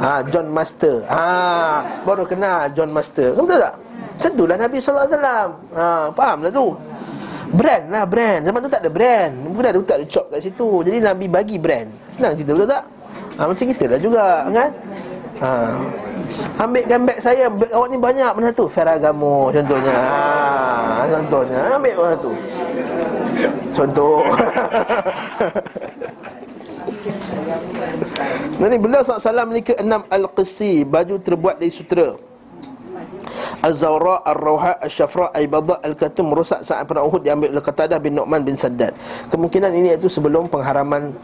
Ha, 0.00 0.24
John 0.32 0.48
Master. 0.48 1.04
Ha, 1.06 1.22
baru 2.08 2.24
kenal 2.24 2.72
John 2.72 2.90
Master. 2.90 3.36
Kamu 3.36 3.44
tahu 3.44 3.60
tak? 3.60 3.74
Macam 4.22 4.38
tu 4.38 4.44
lah 4.46 4.56
Nabi 4.60 4.76
SAW 4.78 5.08
ha, 5.74 6.14
Faham 6.14 6.38
lah 6.46 6.52
tu 6.54 6.66
Brand 7.52 7.84
lah 7.90 8.04
brand 8.06 8.40
Zaman 8.46 8.58
tu 8.62 8.70
tak 8.70 8.86
ada 8.86 8.90
brand 8.92 9.32
Bukan 9.50 9.66
ada 9.66 9.78
tak 9.82 9.98
ada 9.98 10.06
cop 10.06 10.26
kat 10.30 10.40
situ 10.46 10.68
Jadi 10.86 11.02
Nabi 11.02 11.26
bagi 11.26 11.56
brand 11.58 11.90
Senang 12.06 12.38
cerita 12.38 12.54
betul 12.54 12.70
tak? 12.70 12.84
Ha, 13.34 13.48
macam 13.50 13.64
kita 13.66 13.84
lah 13.88 13.98
juga 13.98 14.46
kan? 14.46 14.70
Ha. 15.42 15.74
Ambilkan 16.62 17.02
beg 17.02 17.18
saya 17.18 17.50
awak 17.50 17.90
ni 17.90 17.98
banyak 17.98 18.30
Mana 18.30 18.54
tu? 18.54 18.70
Ferragamo 18.70 19.50
contohnya 19.50 19.90
ha, 19.90 21.02
Contohnya 21.18 21.60
Ambil 21.74 21.98
mana 21.98 22.14
tu? 22.14 22.30
Contoh 23.74 24.22
Nanti 28.62 28.76
beliau 28.78 29.02
SAW 29.02 29.42
memiliki 29.50 29.74
enam 29.74 30.06
Al-Qisi 30.06 30.86
Baju 30.86 31.18
terbuat 31.18 31.58
dari 31.58 31.74
sutera 31.74 32.14
Az-Zawra, 33.62 34.26
Ar-Rawha, 34.26 34.82
Al-Shafra, 34.82 35.30
Al-Bada, 35.30 35.78
Al-Katum 35.86 36.34
Merosak 36.34 36.66
saat 36.66 36.82
perang 36.82 37.06
Uhud 37.06 37.22
diambil 37.22 37.54
oleh 37.54 37.62
Qatadah 37.62 37.98
bin 38.02 38.18
Nu'man 38.18 38.42
bin 38.42 38.58
Saddad 38.58 38.90
Kemungkinan 39.30 39.70
ini 39.70 39.94
itu 39.94 40.10
sebelum 40.10 40.50
pengharaman 40.50 41.14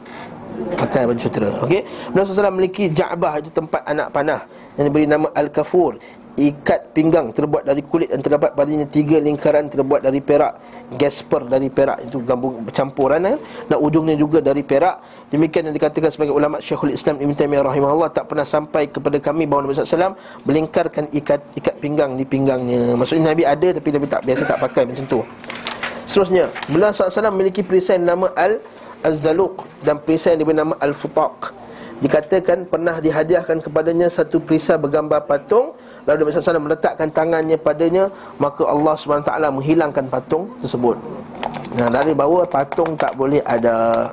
pakai 0.79 1.07
baju 1.07 1.21
sutera 1.21 1.51
Okey, 1.65 1.83
Beliau 2.11 2.25
SAW 2.27 2.55
memiliki 2.55 2.91
Ja'bah 2.91 3.39
itu 3.39 3.51
tempat 3.51 3.83
anak 3.87 4.11
panah. 4.11 4.41
Yang 4.79 4.85
diberi 4.91 5.07
nama 5.11 5.27
Al-Kafur. 5.35 5.99
Ikat 6.39 6.95
pinggang 6.95 7.35
terbuat 7.35 7.67
dari 7.67 7.83
kulit 7.83 8.15
dan 8.15 8.23
terdapat 8.23 8.55
padanya 8.55 8.87
tiga 8.87 9.19
lingkaran 9.19 9.67
terbuat 9.67 10.07
dari 10.07 10.23
perak. 10.23 10.55
Gasper 10.95 11.51
dari 11.51 11.67
perak. 11.67 12.07
Itu 12.07 12.23
gabung 12.23 12.63
campuran 12.71 13.27
eh? 13.27 13.37
dan 13.67 13.83
ujungnya 13.83 14.15
juga 14.15 14.39
dari 14.39 14.63
perak. 14.63 15.03
Demikian 15.35 15.67
yang 15.67 15.75
dikatakan 15.75 16.15
sebagai 16.15 16.31
ulama 16.31 16.63
Syekhul 16.63 16.95
Islam 16.95 17.19
Ibn 17.19 17.35
Taimiyah 17.35 17.67
rahimahullah. 17.67 18.15
Tak 18.15 18.31
pernah 18.31 18.47
sampai 18.47 18.87
kepada 18.87 19.19
kami 19.19 19.51
bahawa 19.51 19.67
Nabi 19.67 19.83
SAW 19.83 20.15
melingkarkan 20.47 21.11
ikat 21.11 21.43
ikat 21.59 21.75
pinggang 21.83 22.15
di 22.15 22.23
pinggangnya. 22.23 22.95
Maksudnya 22.95 23.35
Nabi 23.35 23.43
ada 23.43 23.69
tapi 23.75 23.89
Nabi 23.91 24.07
tak 24.07 24.23
biasa 24.23 24.43
tak 24.47 24.63
pakai 24.63 24.87
macam 24.87 25.05
tu. 25.11 25.21
Seterusnya 26.07 26.49
beliau 26.71 26.95
SAW 26.95 27.35
memiliki 27.35 27.67
perisai 27.67 27.99
nama 27.99 28.31
Al 28.39 28.63
Az-Zaluq 29.07 29.67
dan 29.87 30.03
perisai 30.03 30.35
yang 30.35 30.43
diberi 30.43 30.59
nama 30.59 30.75
Al-Futaq 30.83 31.55
Dikatakan 31.99 32.71
pernah 32.71 33.03
dihadiahkan 33.03 33.59
kepadanya 33.59 34.07
satu 34.07 34.39
perisai 34.39 34.79
bergambar 34.79 35.27
patung 35.27 35.75
Lalu 36.07 36.25
Nabi 36.25 36.41
SAW 36.41 36.63
meletakkan 36.63 37.09
tangannya 37.13 37.59
padanya 37.61 38.09
Maka 38.41 38.65
Allah 38.65 38.95
SWT 38.97 39.29
menghilangkan 39.29 40.09
patung 40.09 40.49
tersebut. 40.57 40.97
Nah 41.77 41.89
dari 41.93 42.17
bawah 42.17 42.49
patung 42.49 42.97
tak 42.97 43.13
boleh 43.13 43.45
ada. 43.45 44.09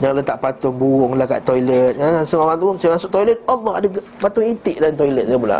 Jangan 0.00 0.16
letak 0.20 0.38
patung 0.40 0.76
burung 0.76 1.16
lah 1.16 1.28
kat 1.28 1.40
toilet. 1.44 1.96
Ha, 2.00 2.24
Semua 2.24 2.52
orang 2.52 2.56
tu 2.60 2.68
saya 2.80 2.96
masuk 2.96 3.10
toilet 3.12 3.38
Allah 3.48 3.72
ada 3.80 3.88
patung 4.20 4.44
itik 4.44 4.76
dalam 4.80 4.96
toilet 4.96 5.24
dia 5.28 5.36
pula 5.36 5.58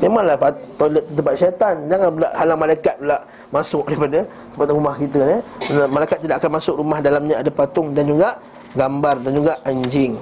Memanglah 0.00 0.36
toilet 0.80 1.04
tempat 1.12 1.34
syaitan? 1.36 1.74
Jangan 1.88 2.08
pula 2.14 2.28
halang 2.32 2.58
malaikat 2.58 2.96
pula 2.96 3.18
Masuk 3.52 3.82
daripada 3.84 4.24
tempat 4.54 4.68
rumah 4.72 4.94
kita 4.96 5.20
eh. 5.26 5.40
Malaikat 5.88 6.18
tidak 6.24 6.36
akan 6.40 6.50
masuk 6.56 6.74
rumah 6.80 6.98
dalamnya. 7.04 7.36
Ada 7.42 7.50
patung 7.52 7.92
dan 7.92 8.08
juga 8.08 8.38
Gambar 8.70 9.18
dan 9.26 9.32
juga 9.34 9.58
anjing. 9.66 10.14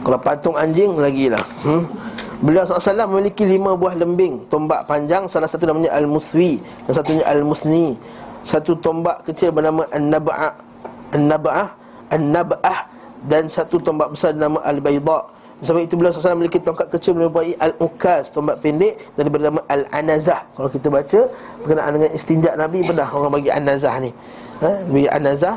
Kalau 0.00 0.18
patung 0.22 0.56
anjing 0.56 0.96
lagi 0.96 1.28
lah 1.28 1.44
hmm? 1.66 1.84
Beliau 2.40 2.64
SAW 2.64 3.10
memiliki 3.12 3.44
lima 3.44 3.76
buah 3.76 3.92
lembing. 3.96 4.48
Tombak 4.48 4.88
panjang 4.88 5.28
Salah 5.28 5.48
satu 5.48 5.68
namanya 5.68 5.92
Al-Muswi 5.92 6.60
Dan 6.86 6.92
satunya 6.96 7.24
Al-Musni. 7.28 7.96
Satu 8.46 8.78
tombak 8.78 9.26
kecil 9.26 9.52
bernama 9.52 9.84
An-Naba'ah 9.92 10.52
An-Naba'ah 11.12 11.68
An-Naba'ah 12.12 12.78
Dan 13.26 13.50
satu 13.50 13.82
tombak 13.82 14.14
besar 14.14 14.32
nama 14.32 14.62
Al-Bayda 14.62 15.35
Sebab 15.64 15.88
itu 15.88 15.96
beliau 15.96 16.12
SAW 16.12 16.36
memiliki 16.36 16.60
tongkat 16.60 16.92
kecil 16.92 17.16
Menyerupai 17.16 17.56
Al-Ukaz 17.56 18.28
Tombak 18.28 18.60
pendek 18.60 19.00
Dan 19.16 19.32
bernama 19.32 19.64
Al-Anazah 19.72 20.44
Kalau 20.52 20.68
kita 20.68 20.92
baca 20.92 21.32
Berkenaan 21.64 21.96
dengan 21.96 22.10
istinjak 22.12 22.54
Nabi 22.60 22.84
Pernah 22.84 23.08
orang 23.08 23.32
bagi 23.40 23.48
An-Nazah 23.48 23.94
ni 24.04 24.12
ha? 24.60 24.84
Bagi 24.84 25.08
An-Nazah 25.08 25.56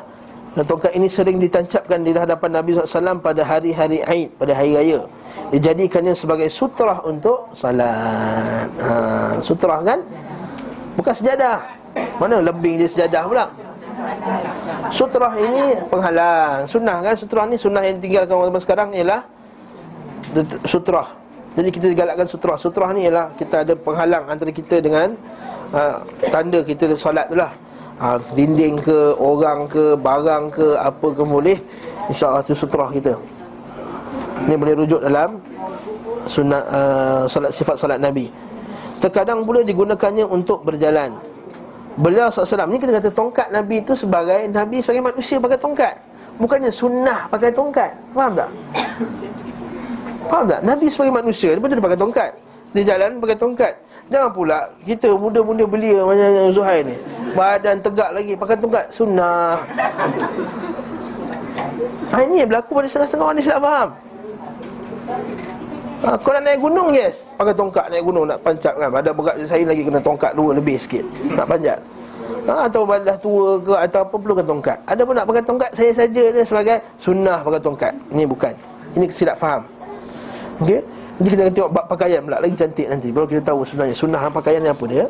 dan 0.57 0.65
tongkat 0.65 0.97
ini 0.97 1.05
sering 1.05 1.37
ditancapkan 1.37 2.01
di 2.01 2.09
hadapan 2.09 2.49
Nabi 2.49 2.73
SAW 2.73 3.21
pada 3.21 3.45
hari-hari 3.45 4.01
Aid, 4.01 4.33
pada 4.33 4.57
hari 4.57 4.73
raya. 4.73 5.05
Dijadikannya 5.53 6.17
sebagai 6.17 6.49
sutrah 6.49 7.05
untuk 7.05 7.53
salat. 7.53 8.65
Ha, 8.81 9.39
sutrah 9.45 9.85
kan? 9.85 10.01
Bukan 10.97 11.13
sejadah. 11.13 11.63
Mana 12.17 12.41
lembing 12.41 12.81
dia 12.81 12.89
sejadah 12.89 13.23
pula? 13.29 13.45
Sutrah 14.89 15.31
ini 15.37 15.77
penghalang. 15.85 16.65
Sunnah 16.65 16.97
kan? 17.05 17.13
Sutrah 17.13 17.45
ni 17.45 17.55
sunnah 17.55 17.85
yang 17.85 18.01
tinggalkan 18.01 18.33
orang 18.33 18.57
sekarang 18.57 18.89
ialah 18.97 19.21
sutrah. 20.65 21.07
Jadi 21.57 21.69
kita 21.73 21.85
galakkan 21.97 22.27
sutrah. 22.29 22.55
Sutrah 22.55 22.89
ni 22.93 23.09
ialah 23.09 23.33
kita 23.35 23.65
ada 23.67 23.73
penghalang 23.73 24.29
antara 24.29 24.53
kita 24.53 24.79
dengan 24.79 25.17
uh, 25.73 26.01
tanda 26.29 26.61
kita 26.65 26.93
solat 26.97 27.29
tu 27.29 27.37
lah 27.37 27.51
ha, 27.99 28.17
dinding 28.33 28.79
ke, 28.79 29.13
orang 29.19 29.67
ke, 29.67 29.93
barang 29.99 30.43
ke, 30.49 30.67
apa 30.79 31.07
ke 31.13 31.23
boleh 31.23 31.57
InsyaAllah 32.09 32.41
itu 32.41 32.55
sutrah 32.55 32.89
kita 32.89 33.13
Ini 34.47 34.55
boleh 34.55 34.73
rujuk 34.79 35.03
dalam 35.03 35.37
sunat, 36.25 36.63
uh, 36.71 37.23
salat, 37.27 37.51
sifat 37.53 37.75
salat 37.75 37.99
Nabi 38.01 38.31
Terkadang 38.99 39.47
pula 39.47 39.63
digunakannya 39.63 40.25
untuk 40.27 40.65
berjalan 40.65 41.15
Beliau 41.99 42.31
SAW 42.31 42.71
ni 42.71 42.79
kita 42.79 42.95
kata 42.95 43.11
tongkat 43.11 43.51
Nabi 43.51 43.83
itu 43.83 43.91
sebagai 43.91 44.47
Nabi 44.47 44.79
sebagai 44.79 45.03
manusia 45.03 45.35
pakai 45.35 45.59
tongkat 45.59 45.95
Bukannya 46.39 46.71
sunnah 46.71 47.27
pakai 47.27 47.51
tongkat 47.51 47.91
Faham 48.15 48.39
tak? 48.39 48.49
Faham 50.29 50.45
tak? 50.45 50.61
Nabi 50.61 50.85
sebagai 50.93 51.13
manusia 51.17 51.57
Dia 51.57 51.61
betul 51.61 51.81
dia 51.81 51.85
pakai 51.89 51.99
tongkat. 51.99 52.31
Dia 52.69 52.83
jalan 52.85 53.17
pakai 53.17 53.37
tongkat. 53.37 53.73
Jangan 54.09 54.29
pula 54.33 54.59
kita 54.85 55.09
muda-muda 55.13 55.65
belia 55.65 56.05
macam 56.05 56.53
Zuhair 56.53 56.85
ni. 56.85 56.97
Badan 57.33 57.81
tegak 57.81 58.09
lagi 58.13 58.33
pakai 58.37 58.57
tongkat. 58.61 58.85
Sunnah. 58.93 59.57
Ha, 62.13 62.25
Ini 62.25 62.45
yang 62.45 62.49
berlaku 62.49 62.77
pada 62.77 62.87
setengah-setengah 62.89 63.25
orang 63.25 63.41
Islam 63.41 63.61
faham? 63.61 63.89
Ha, 65.99 66.09
Kau 66.21 66.31
nak 66.33 66.41
naik 66.45 66.57
gunung 66.61 66.89
yes. 66.93 67.29
Pakai 67.37 67.53
tongkat 67.57 67.85
naik 67.89 68.03
gunung 68.05 68.25
nak 68.29 68.37
pancat 68.45 68.73
kan. 68.77 68.89
Ada 68.93 69.11
berat 69.13 69.35
saya 69.49 69.65
lagi 69.65 69.81
kena 69.81 70.01
tongkat 70.01 70.31
dua 70.37 70.49
lebih 70.53 70.77
sikit. 70.77 71.05
Nak 71.33 71.45
panjat. 71.49 71.77
Ha, 72.45 72.69
Atau 72.69 72.85
badan 72.85 73.17
tua 73.17 73.57
ke 73.61 73.73
atau 73.77 73.99
apa 74.05 74.15
perlukan 74.17 74.45
tongkat. 74.45 74.77
Ada 74.85 75.01
pun 75.05 75.13
nak 75.17 75.25
pakai 75.25 75.43
tongkat 75.45 75.71
saya 75.73 75.91
saja 75.93 76.23
dia 76.33 76.43
sebagai 76.45 76.77
sunnah 77.01 77.41
pakai 77.41 77.61
tongkat. 77.61 77.93
Ini 78.13 78.29
bukan. 78.29 78.53
Ini 78.93 79.05
silap 79.09 79.37
faham 79.37 79.78
Okey? 80.59 80.79
Nanti 81.19 81.29
kita 81.35 81.41
akan 81.47 81.53
tengok 81.55 81.71
bab 81.71 81.85
pakaian 81.87 82.19
pula 82.23 82.37
Lagi 82.39 82.55
cantik 82.55 82.87
nanti. 82.87 83.07
Baru 83.11 83.25
kita 83.27 83.41
tahu 83.51 83.63
sebenarnya 83.63 83.95
Sunnah 83.95 84.21
pakaian 84.31 84.59
ni 84.59 84.69
apa 84.71 84.83
dia. 84.87 85.05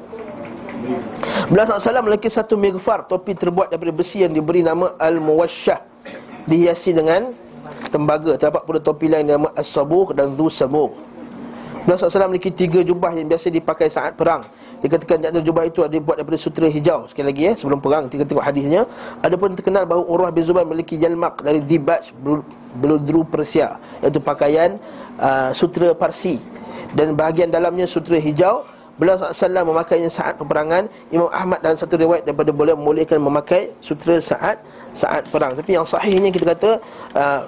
Beliau 1.50 1.66
SAW 1.66 2.06
melukis 2.06 2.38
satu 2.38 2.56
mighfar 2.56 3.10
Topi 3.10 3.36
terbuat 3.36 3.74
daripada 3.74 3.92
besi 3.92 4.22
yang 4.22 4.32
diberi 4.32 4.62
nama 4.62 4.94
Al-Muwashah. 4.98 5.82
Dihiasi 6.46 6.94
dengan 6.94 7.34
tembaga. 7.90 8.38
Terdapat 8.38 8.62
pula 8.66 8.80
topi 8.82 9.10
lain 9.10 9.26
nama 9.26 9.50
As-Sabuh 9.58 10.14
dan 10.14 10.34
Dhu 10.38 10.50
Sabuh 10.50 11.10
Beliau 11.86 11.98
SAW 11.98 12.30
memiliki 12.30 12.54
tiga 12.54 12.86
jubah 12.86 13.16
yang 13.16 13.26
biasa 13.32 13.50
dipakai 13.50 13.90
saat 13.90 14.14
perang 14.14 14.46
Dikatakan 14.80 15.20
di 15.20 15.26
antara 15.28 15.44
jubah 15.44 15.64
itu 15.68 15.84
ada 15.84 15.92
dibuat 15.92 16.16
daripada 16.20 16.40
sutera 16.40 16.72
hijau. 16.72 17.04
Sekali 17.12 17.36
lagi 17.36 17.42
ya, 17.52 17.54
sebelum 17.60 17.84
perang 17.84 18.08
kita 18.08 18.24
tengok 18.24 18.44
hadisnya. 18.44 18.88
Ada 19.20 19.36
pun 19.36 19.52
terkenal 19.52 19.84
bahawa 19.84 20.04
Urwah 20.08 20.32
bin 20.32 20.44
Zubair 20.48 20.64
memiliki 20.64 20.96
jalmak 20.96 21.44
dari 21.44 21.60
Dibaj 21.60 22.16
Beludru 22.80 23.28
Persia 23.28 23.76
Iaitu 24.00 24.24
pakaian 24.24 24.80
uh, 25.20 25.52
sutera 25.52 25.92
Parsi. 25.92 26.40
Dan 26.96 27.14
bahagian 27.14 27.52
dalamnya 27.52 27.84
sutera 27.84 28.18
hijau. 28.18 28.64
Beliau 29.00 29.16
SAW 29.16 29.64
memakainya 29.64 30.12
saat 30.12 30.36
peperangan. 30.36 30.92
Imam 31.08 31.32
Ahmad 31.32 31.64
dalam 31.64 31.80
satu 31.80 31.96
riwayat 31.96 32.28
daripada 32.28 32.52
boleh 32.52 32.76
membolehkan 32.76 33.16
memakai 33.20 33.72
sutera 33.80 34.20
saat 34.20 34.60
saat 34.92 35.24
perang. 35.32 35.56
Tapi 35.56 35.72
yang 35.76 35.88
sahihnya 35.88 36.32
kita 36.36 36.52
kata 36.52 36.72
uh, 37.16 37.42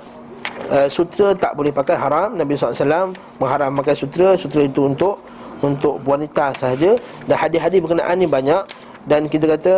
uh, 0.72 0.88
Sutera 0.88 1.36
tak 1.36 1.56
boleh 1.60 1.76
pakai 1.76 2.00
haram. 2.00 2.40
Nabi 2.40 2.56
SAW 2.56 3.12
mengharam 3.40 3.72
pakai 3.84 3.96
sutera. 4.00 4.40
Sutera 4.40 4.64
itu 4.64 4.88
untuk 4.88 5.20
untuk 5.62 6.02
wanita 6.04 6.54
sahaja. 6.58 6.98
Dan 7.30 7.36
hadis-hadis 7.38 7.80
berkenaan 7.82 8.16
ni 8.18 8.28
banyak. 8.28 8.62
Dan 9.06 9.26
kita 9.26 9.58
kata 9.58 9.74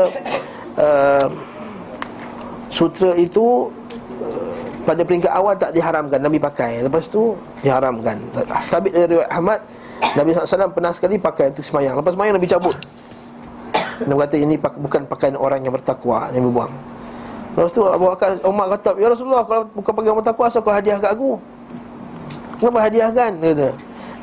uh, 0.80 1.28
sutra 2.68 3.16
itu 3.16 3.72
uh, 4.20 4.52
pada 4.84 5.04
peringkat 5.04 5.32
awal 5.32 5.56
tak 5.56 5.72
diharamkan 5.72 6.20
Nabi 6.20 6.40
pakai. 6.40 6.84
Lepas 6.84 7.08
tu 7.08 7.36
diharamkan. 7.64 8.20
Sabit 8.68 8.92
dari 8.92 9.16
riwayat 9.16 9.32
Ahmad 9.32 9.60
Nabi 10.14 10.36
SAW 10.36 10.76
pernah 10.76 10.92
sekali 10.92 11.16
pakai 11.16 11.56
untuk 11.56 11.64
semayang. 11.64 11.96
Lepas 12.00 12.14
semayang 12.16 12.36
Nabi 12.36 12.48
cabut. 12.52 12.76
Nabi 14.04 14.20
kata 14.28 14.36
ini 14.36 14.56
bukan 14.60 15.02
pakaian 15.08 15.38
orang 15.40 15.64
yang 15.64 15.72
bertakwa 15.72 16.28
Nabi 16.34 16.48
buang. 16.52 16.74
Lepas 17.54 17.72
tu 17.72 17.86
Abu 17.86 18.10
Bakar 18.10 18.34
Umar 18.50 18.66
kata 18.74 18.98
Ya 18.98 19.08
Rasulullah 19.14 19.46
kalau 19.46 19.62
bukan 19.78 19.94
pakaian 19.94 20.18
bertakwa 20.18 20.44
Asal 20.50 20.66
kau 20.66 20.74
hadiah 20.74 20.98
kat 20.98 21.14
aku? 21.14 21.38
Kenapa 22.58 22.80
hadiahkan? 22.82 23.32
Dia 23.38 23.50
kata 23.54 23.70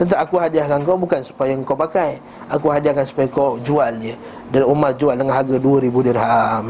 Tentu 0.00 0.16
aku 0.16 0.40
hadiahkan 0.40 0.80
kau 0.80 0.96
bukan 0.96 1.20
supaya 1.20 1.52
kau 1.60 1.76
pakai. 1.76 2.16
Aku 2.48 2.72
hadiahkan 2.72 3.04
supaya 3.04 3.28
kau 3.28 3.60
jual 3.60 3.92
dia 4.00 4.16
Dan 4.48 4.64
Umar 4.64 4.96
jual 4.96 5.12
dengan 5.12 5.36
harga 5.36 5.60
2000 5.60 5.92
dirham. 6.08 6.64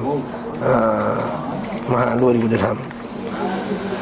Ha, 0.67 0.75
Mahal 1.87 2.19
2000 2.19 2.51
dirham. 2.51 2.75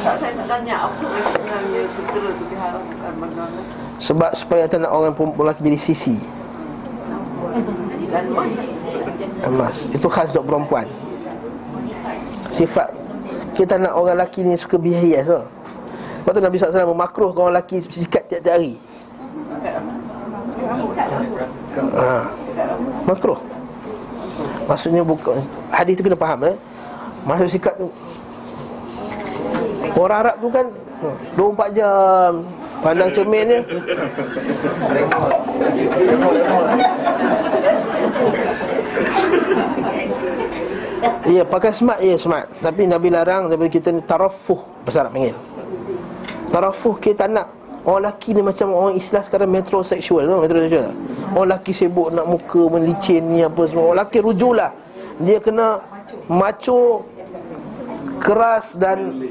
Saya 0.01 0.33
nak 0.33 0.49
tanya 0.49 0.89
apa 0.89 1.05
sebenarnya 1.29 1.83
sutera 1.93 2.29
tu 2.33 2.45
diharamkan 2.49 3.13
bagaimana? 3.21 3.61
Sebab 4.01 4.31
supaya 4.33 4.65
tak 4.65 4.81
nak 4.81 4.97
orang 4.97 5.13
perempuan 5.13 5.45
lelaki 5.53 5.61
jadi 5.69 5.77
sisi 5.77 6.17
Emas. 9.45 9.85
Itu 9.93 10.09
khas 10.09 10.33
untuk 10.33 10.49
perempuan. 10.49 10.89
Sifat. 12.49 12.89
Kita 13.53 13.77
nak 13.77 13.93
orang 13.93 14.17
lelaki 14.17 14.41
ni 14.41 14.57
suka 14.57 14.81
biaya 14.81 15.21
so. 15.21 15.45
Lepas 16.25 16.33
tu 16.33 16.41
Nabi 16.41 16.57
SAW 16.57 16.97
memakruhkan 16.97 17.41
orang 17.45 17.61
lelaki 17.61 17.85
sikat 17.85 18.25
tiap-tiap 18.33 18.57
hari 18.57 18.81
ha. 21.95 22.19
Makruh. 23.07 23.41
Maksudnya 24.69 25.03
bukan 25.03 25.41
Hadis 25.73 25.97
tu 25.99 26.03
kena 26.05 26.19
faham 26.19 26.41
eh? 26.47 26.57
Maksud 27.25 27.49
sikat 27.49 27.75
tu. 27.81 27.89
Orang 29.99 30.19
Arab 30.23 30.37
tu 30.39 30.49
kan 30.53 30.67
24 31.35 31.79
jam 31.79 32.33
Pandang 32.79 33.11
cermin 33.11 33.43
dia. 33.43 33.61
Ya 41.27 41.43
pakai 41.43 41.75
smart 41.75 41.99
ya 41.99 42.15
smart. 42.15 42.47
Tapi 42.63 42.87
Nabi 42.87 43.11
larang 43.11 43.51
daripada 43.51 43.71
kita 43.71 43.91
ni 43.91 44.01
Tarafuh 44.07 44.63
Bahasa 44.87 45.03
Arab 45.03 45.13
panggil. 45.19 45.35
Tarafuh 46.55 46.95
kita 47.03 47.27
tak 47.27 47.29
nak 47.35 47.47
Orang 47.89 48.05
lelaki 48.05 48.37
ni 48.37 48.45
macam 48.45 48.69
orang 48.77 49.01
Islam 49.01 49.25
sekarang 49.25 49.49
metroseksual 49.49 50.29
tu 50.29 50.37
Metroseksual 50.45 50.93
tak? 50.93 50.97
Orang 51.33 51.49
lelaki 51.49 51.73
sibuk 51.73 52.13
nak 52.13 52.29
muka 52.29 52.69
melicin 52.69 53.25
ni 53.25 53.41
apa 53.41 53.65
semua. 53.65 53.89
Orang 53.89 54.05
lelaki 54.05 54.19
rujulah 54.21 54.71
Dia 55.25 55.41
kena 55.41 55.81
macho 56.29 57.09
Keras 58.21 58.77
dan 58.77 59.25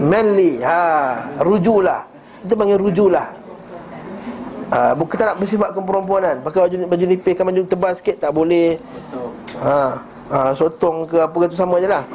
manly. 0.00 0.56
Ha, 0.64 1.20
Rujulah 1.44 2.08
Kita 2.48 2.56
panggil 2.56 2.80
rujulah 2.80 3.28
ha, 4.72 4.96
Bukan 4.96 5.16
tak 5.20 5.36
nak 5.36 5.36
bersifat 5.44 5.76
keperempuanan 5.76 6.40
Pakai 6.40 6.64
baju, 6.64 6.76
baju 6.88 7.04
nipis 7.12 7.34
kan 7.36 7.44
baju 7.44 7.60
tebal 7.68 7.92
sikit 7.92 8.24
Tak 8.24 8.32
boleh. 8.32 8.80
Ha, 9.60 10.00
ha, 10.32 10.38
Sotong 10.56 11.04
ke 11.04 11.20
apa 11.20 11.36
tu 11.44 11.60
sama 11.60 11.76
je 11.76 11.92
lah. 11.92 12.08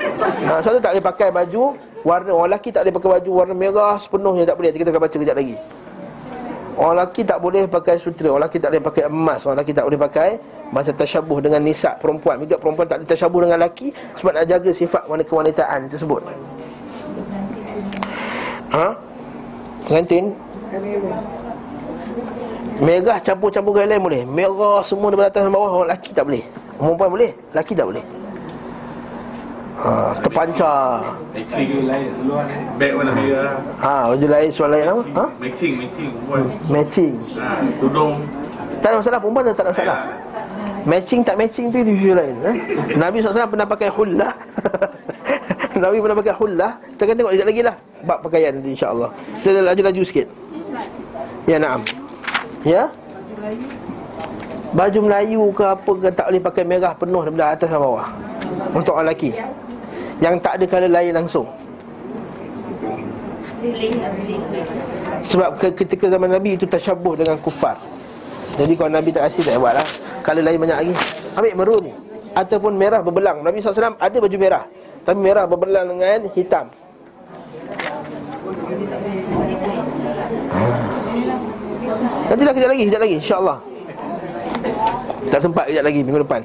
Ha, 0.50 0.58
tu 0.58 0.82
tak 0.82 0.98
boleh 0.98 1.06
pakai 1.06 1.30
baju 1.30 1.78
Warna 2.02 2.34
Orang 2.34 2.50
lelaki 2.50 2.74
tak 2.74 2.82
boleh 2.82 2.98
pakai 2.98 3.10
baju 3.22 3.30
warna 3.30 3.54
merah 3.54 3.94
sepenuhnya 4.02 4.50
Tak 4.50 4.58
boleh. 4.58 4.74
Kita 4.74 4.90
akan 4.90 5.04
baca 5.06 5.18
kejap 5.22 5.38
lagi 5.38 5.83
Orang 6.74 6.98
lelaki 6.98 7.22
tak 7.22 7.38
boleh 7.38 7.70
pakai 7.70 8.02
sutra 8.02 8.34
Orang 8.34 8.50
lelaki 8.50 8.58
tak 8.58 8.74
boleh 8.74 8.84
pakai 8.84 9.04
emas 9.06 9.40
Orang 9.46 9.62
lelaki 9.62 9.74
tak 9.78 9.86
boleh 9.86 10.00
pakai 10.02 10.30
Masa 10.74 10.90
tasyabuh 10.90 11.38
dengan 11.38 11.62
nisa 11.62 11.94
perempuan. 12.02 12.42
Juga 12.42 12.58
perempuan 12.58 12.90
tak 12.90 12.98
boleh 13.02 13.10
tasyabuh 13.14 13.40
dengan 13.46 13.58
lelaki 13.62 13.94
Sebab 14.18 14.32
nak 14.34 14.46
jaga 14.50 14.70
sifat 14.74 15.04
wanita 15.06 15.30
kewanitaan 15.30 15.80
tersebut. 15.86 16.22
Ha? 18.74 18.88
Pengantin? 19.86 20.34
Merah 22.82 23.22
campur-campur 23.22 23.78
gaya 23.78 23.86
lain 23.94 24.02
boleh. 24.02 24.22
Merah 24.26 24.82
semua 24.82 25.14
daripada 25.14 25.30
atas 25.30 25.42
dan 25.46 25.54
bawah 25.54 25.70
Orang 25.70 25.94
lelaki 25.94 26.10
tak 26.10 26.26
boleh. 26.26 26.44
Perempuan 26.74 27.10
boleh 27.14 27.32
Lelaki 27.54 27.74
tak 27.78 27.86
boleh 27.86 28.23
ha, 29.78 30.14
Terpancar 30.22 31.02
Matching 31.34 31.86
lain 31.90 32.10
ni. 32.22 32.34
Beg 32.78 32.92
warna 32.94 33.12
merah. 33.14 33.58
ha, 33.82 33.94
Baju 34.14 34.28
lain 34.30 34.50
soal 34.54 34.70
lain 34.72 34.86
apa? 34.86 35.04
Ha? 35.18 35.26
Matching, 35.42 35.74
matching. 35.82 36.12
Matching 36.70 37.14
Ha, 37.38 37.48
tudung. 37.78 38.14
Tak 38.84 38.90
ada 38.92 38.96
masalah 39.00 39.20
Perempuan 39.24 39.44
tak 39.50 39.64
ada 39.64 39.72
masalah 39.72 39.98
Matching 40.84 41.22
tak 41.24 41.36
matching 41.40 41.72
tu 41.72 41.80
itu 41.80 41.92
isu 41.96 42.12
lain 42.12 42.36
eh? 42.44 42.56
Nabi 43.00 43.24
SAW 43.24 43.48
pernah 43.48 43.64
pakai 43.64 43.88
hullah 43.88 44.36
Nabi 45.84 46.04
pernah 46.04 46.18
pakai 46.20 46.36
hullah 46.36 46.72
Kita 46.92 47.08
akan 47.08 47.16
tengok 47.16 47.32
sekejap 47.32 47.48
lagi 47.48 47.62
lah 47.64 47.76
Bab 48.04 48.20
pakaian 48.20 48.52
nanti 48.52 48.76
insyaAllah 48.76 49.10
Kita 49.40 49.64
laju-laju 49.64 50.02
sikit 50.04 50.28
Ya 51.48 51.56
naam 51.56 51.80
Ya 52.68 52.92
Baju 54.76 55.00
Melayu 55.08 55.44
ke 55.56 55.64
apa 55.64 55.92
ke 56.04 56.08
Tak 56.12 56.26
boleh 56.28 56.44
pakai 56.44 56.64
merah 56.68 56.92
penuh 56.92 57.22
daripada 57.24 57.56
atas 57.56 57.68
sampai 57.72 57.88
bawah 57.88 58.08
Untuk 58.74 58.94
orang 58.98 59.14
lelaki? 59.14 59.30
Yang 60.22 60.36
tak 60.40 60.54
ada 60.60 60.66
colour 60.70 60.92
lain 60.92 61.12
langsung? 61.14 61.46
Sebab 65.24 65.50
ke- 65.56 65.76
ketika 65.84 66.06
zaman 66.12 66.30
Nabi 66.32 66.60
itu 66.60 66.68
tasyabuh 66.68 67.16
dengan 67.16 67.40
kufar. 67.40 67.80
Jadi 68.60 68.74
kalau 68.78 68.92
Nabi 68.92 69.10
tak 69.10 69.28
asyik 69.32 69.50
tak 69.50 69.58
buat 69.58 69.74
lah. 69.76 69.88
Colour 70.22 70.44
lain 70.46 70.60
banyak 70.62 70.78
lagi. 70.78 70.94
Ambil 71.34 71.54
merun 71.58 71.86
Ataupun 72.34 72.74
merah 72.74 73.02
berbelang. 73.02 73.46
Nabi 73.46 73.62
SAW 73.62 73.98
ada 73.98 74.18
baju 74.18 74.38
merah. 74.42 74.64
Tapi 75.06 75.18
merah 75.20 75.46
berbelang 75.46 75.86
dengan 75.90 76.26
hitam. 76.34 76.66
Nantilah 82.24 82.54
kejap 82.56 82.70
lagi, 82.74 82.84
kejap 82.90 83.02
lagi. 83.04 83.16
insyaAllah. 83.22 83.58
Tak 85.30 85.40
sempat 85.40 85.66
kejap 85.70 85.84
lagi 85.86 86.00
minggu 86.02 86.22
depan 86.26 86.42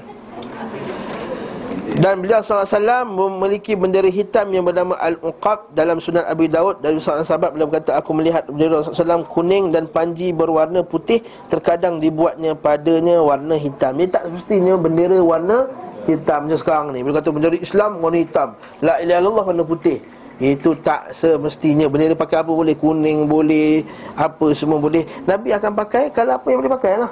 dan 1.98 2.22
beliau 2.22 2.38
SAW 2.38 2.70
memiliki 3.10 3.74
bendera 3.74 4.06
hitam 4.06 4.46
yang 4.54 4.62
bernama 4.62 4.94
Al-Uqab 5.02 5.74
dalam 5.74 5.98
sunan 5.98 6.22
Abi 6.30 6.46
Daud 6.46 6.78
dari 6.78 6.94
seorang 7.02 7.26
sahabat 7.26 7.50
beliau 7.58 7.66
berkata 7.66 7.98
aku 7.98 8.14
melihat 8.14 8.46
bendera 8.46 8.86
SAW 8.86 9.26
kuning 9.26 9.74
dan 9.74 9.90
panji 9.90 10.30
berwarna 10.30 10.86
putih 10.86 11.26
terkadang 11.50 11.98
dibuatnya 11.98 12.54
padanya 12.54 13.18
warna 13.18 13.58
hitam. 13.58 13.98
Dia 13.98 14.14
tak 14.14 14.30
semestinya 14.30 14.78
bendera 14.78 15.18
warna 15.18 15.66
hitam 16.06 16.46
macam 16.46 16.58
sekarang 16.62 16.86
ni. 16.94 17.02
Beliau 17.02 17.18
kata 17.18 17.30
bendera 17.34 17.56
Islam 17.58 17.90
warna 17.98 18.18
hitam. 18.22 18.48
La 18.78 18.94
ilaha 19.02 19.18
illallah 19.18 19.44
warna 19.50 19.64
putih. 19.66 19.98
Itu 20.38 20.78
tak 20.78 21.10
semestinya 21.18 21.90
Bendera 21.90 22.14
pakai 22.14 22.46
apa 22.46 22.54
boleh 22.54 22.78
Kuning 22.78 23.26
boleh 23.26 23.82
Apa 24.14 24.54
semua 24.54 24.78
boleh 24.78 25.02
Nabi 25.26 25.50
akan 25.50 25.74
pakai 25.74 26.14
Kalau 26.14 26.38
apa 26.38 26.46
yang 26.46 26.62
boleh 26.62 26.72
pakai 26.78 26.92
lah? 26.94 27.10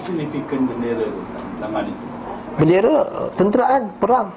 Signifikan 0.00 0.64
bendera 0.64 1.04
zaman 1.60 1.92
itu. 1.92 2.11
Bendera 2.60 2.96
tenteraan 3.36 3.88
Perang. 3.96 4.28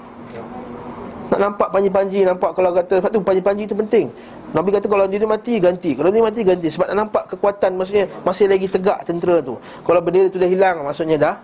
Nak 1.26 1.40
nampak 1.42 1.68
panji-panji 1.74 2.22
Nampak 2.22 2.54
kalau 2.54 2.70
kata 2.72 3.02
Sebab 3.02 3.10
tu 3.12 3.20
panji-panji 3.22 3.64
tu 3.66 3.76
penting. 3.76 4.08
Nabi 4.56 4.72
kata 4.72 4.88
kalau 4.88 5.04
dia 5.10 5.20
mati 5.28 5.60
ganti. 5.60 5.92
Kalau 5.98 6.08
dia 6.14 6.24
mati 6.24 6.42
ganti. 6.46 6.68
Sebab 6.72 6.88
nak 6.94 6.98
nampak 7.08 7.24
kekuatan 7.36 7.76
Maksudnya 7.76 8.06
masih 8.24 8.46
lagi 8.48 8.70
tegak 8.72 9.04
tentera 9.04 9.42
tu. 9.44 9.60
Kalau 9.84 10.00
bendera 10.00 10.32
tu 10.32 10.40
dah 10.40 10.48
hilang 10.48 10.86
Maksudnya 10.86 11.18
dah 11.20 11.36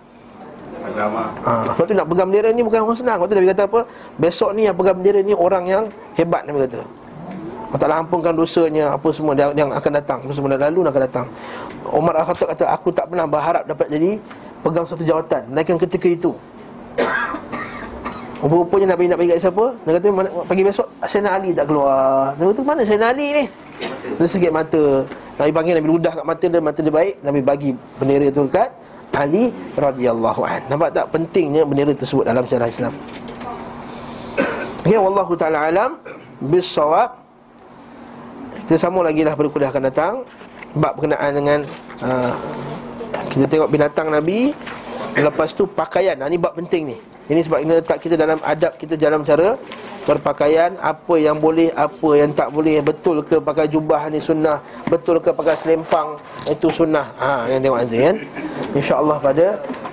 Agama. 0.82 1.30
ha, 1.46 1.62
Sebab 1.78 1.86
tu 1.86 1.94
nak 1.94 2.08
pegang 2.10 2.28
bendera 2.32 2.50
ni 2.56 2.62
Bukan 2.64 2.80
orang 2.82 2.98
senang. 2.98 3.18
Sebab 3.20 3.28
tu 3.28 3.36
Nabi 3.36 3.48
kata 3.52 3.64
apa? 3.68 3.80
Besok 4.22 4.50
ni 4.56 4.62
yang 4.70 4.76
pegang 4.78 4.96
bendera 5.02 5.20
ni 5.22 5.34
Orang 5.36 5.64
yang 5.68 5.84
hebat 6.16 6.48
Nabi 6.48 6.70
kata. 6.70 6.82
Allah 7.72 7.80
Ta'ala 7.80 7.96
ampunkan 8.04 8.36
dosanya 8.36 8.96
Apa 8.96 9.10
semua 9.16 9.34
yang, 9.34 9.52
yang 9.58 9.70
akan 9.74 9.92
datang. 9.98 10.20
Apa 10.24 10.34
semua 10.34 10.50
dah 10.56 10.62
lalu 10.70 10.88
akan 10.88 11.02
datang. 11.04 11.26
Umar 11.92 12.14
Al-Khattab 12.22 12.54
kata 12.54 12.64
Aku 12.80 12.94
tak 12.94 13.10
pernah 13.10 13.26
berharap 13.26 13.66
dapat 13.66 13.90
jadi 13.90 14.22
Pegang 14.62 14.86
satu 14.86 15.02
jawatan. 15.02 15.50
Naikkan 15.52 15.82
ketika 15.82 16.06
itu 16.06 16.38
Rupanya 18.42 18.98
Nabi 18.98 19.06
nak 19.06 19.18
bagi 19.22 19.30
kat 19.38 19.40
siapa? 19.46 19.66
Dia 19.86 19.92
kata 20.02 20.08
pagi 20.50 20.62
besok 20.66 20.88
Sayyidina 21.06 21.30
Ali 21.38 21.50
tak 21.54 21.70
keluar. 21.70 22.34
Dia 22.36 22.44
kata 22.50 22.62
mana 22.66 22.82
Sayyidina 22.82 23.08
Ali 23.14 23.28
ni? 23.38 23.44
Dia 24.18 24.26
sakit 24.26 24.52
mata. 24.54 24.84
Nabi 25.38 25.52
panggil 25.54 25.74
Nabi 25.78 25.90
ludah 25.90 26.14
kat 26.14 26.26
mata 26.26 26.46
dia 26.50 26.62
Mata 26.62 26.80
dia 26.82 26.94
baik. 26.94 27.14
Nabi 27.22 27.40
bagi 27.42 27.70
bendera 28.02 28.26
itu 28.30 28.42
dekat 28.50 28.70
Ali 29.14 29.54
radhiyallahu 29.78 30.42
an. 30.42 30.62
Nampak 30.72 30.90
tak 30.96 31.06
pentingnya 31.14 31.68
bendera 31.68 31.94
tersebut 31.94 32.26
dalam 32.26 32.44
sejarah 32.50 32.70
Islam? 32.72 32.94
Okay, 34.82 34.98
wallahu 35.06 35.38
ta'ala 35.38 35.70
alam. 35.70 36.02
Bisawab 36.42 37.22
Kita 38.66 38.82
sambung 38.82 39.06
lagi 39.06 39.22
lah 39.22 39.38
pada 39.38 39.48
kuliah 39.54 39.70
akan 39.70 39.84
datang. 39.86 40.14
Bab 40.74 40.98
berkenaan 40.98 41.32
dengan 41.36 41.60
uh, 42.02 42.34
Kita 43.30 43.46
tengok 43.46 43.70
binatang 43.70 44.10
Nabi 44.10 44.56
Lepas 45.18 45.52
tu 45.52 45.68
pakaian. 45.68 46.16
Ini 46.16 46.38
bab 46.40 46.56
penting 46.56 46.96
ni. 46.96 46.98
Ini 47.32 47.44
sebab 47.48 47.60
ini 47.64 47.72
letak 47.80 48.00
kita 48.04 48.16
dalam 48.20 48.40
adab 48.44 48.76
kita 48.76 48.96
dalam 48.96 49.24
cara 49.28 49.56
Berpakaian. 50.02 50.82
Apa 50.82 51.14
yang 51.22 51.38
boleh 51.38 51.70
Apa 51.78 52.18
yang 52.18 52.34
tak 52.34 52.50
boleh. 52.50 52.82
Betul 52.82 53.22
ke 53.22 53.38
pakai 53.38 53.70
jubah 53.70 54.10
ni 54.10 54.18
sunnah? 54.18 54.58
Betul 54.90 55.22
ke 55.22 55.30
pakai 55.30 55.54
selempang? 55.54 56.18
Itu 56.50 56.74
sunnah. 56.74 57.14
Ha, 57.22 57.52
Yang 57.52 57.60
tengok 57.70 57.80
nanti 57.86 57.98
kan? 58.02 58.16
InsyaAllah 58.74 59.18
pada 59.22 59.46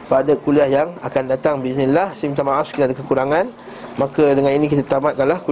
Pada 0.09 0.33
kuliah 0.41 0.69
yang 0.71 0.89
akan 1.05 1.23
datang. 1.29 1.61
Bismillah. 1.61 2.17
Saya 2.17 2.33
minta 2.33 2.47
maaf 2.47 2.73
Kita 2.73 2.89
ada 2.89 2.97
kekurangan. 2.97 3.47
Maka 3.99 4.33
dengan 4.33 4.55
ini 4.55 4.71
kita 4.71 4.87
tamatkanlah 4.87 5.43
kuliah 5.43 5.47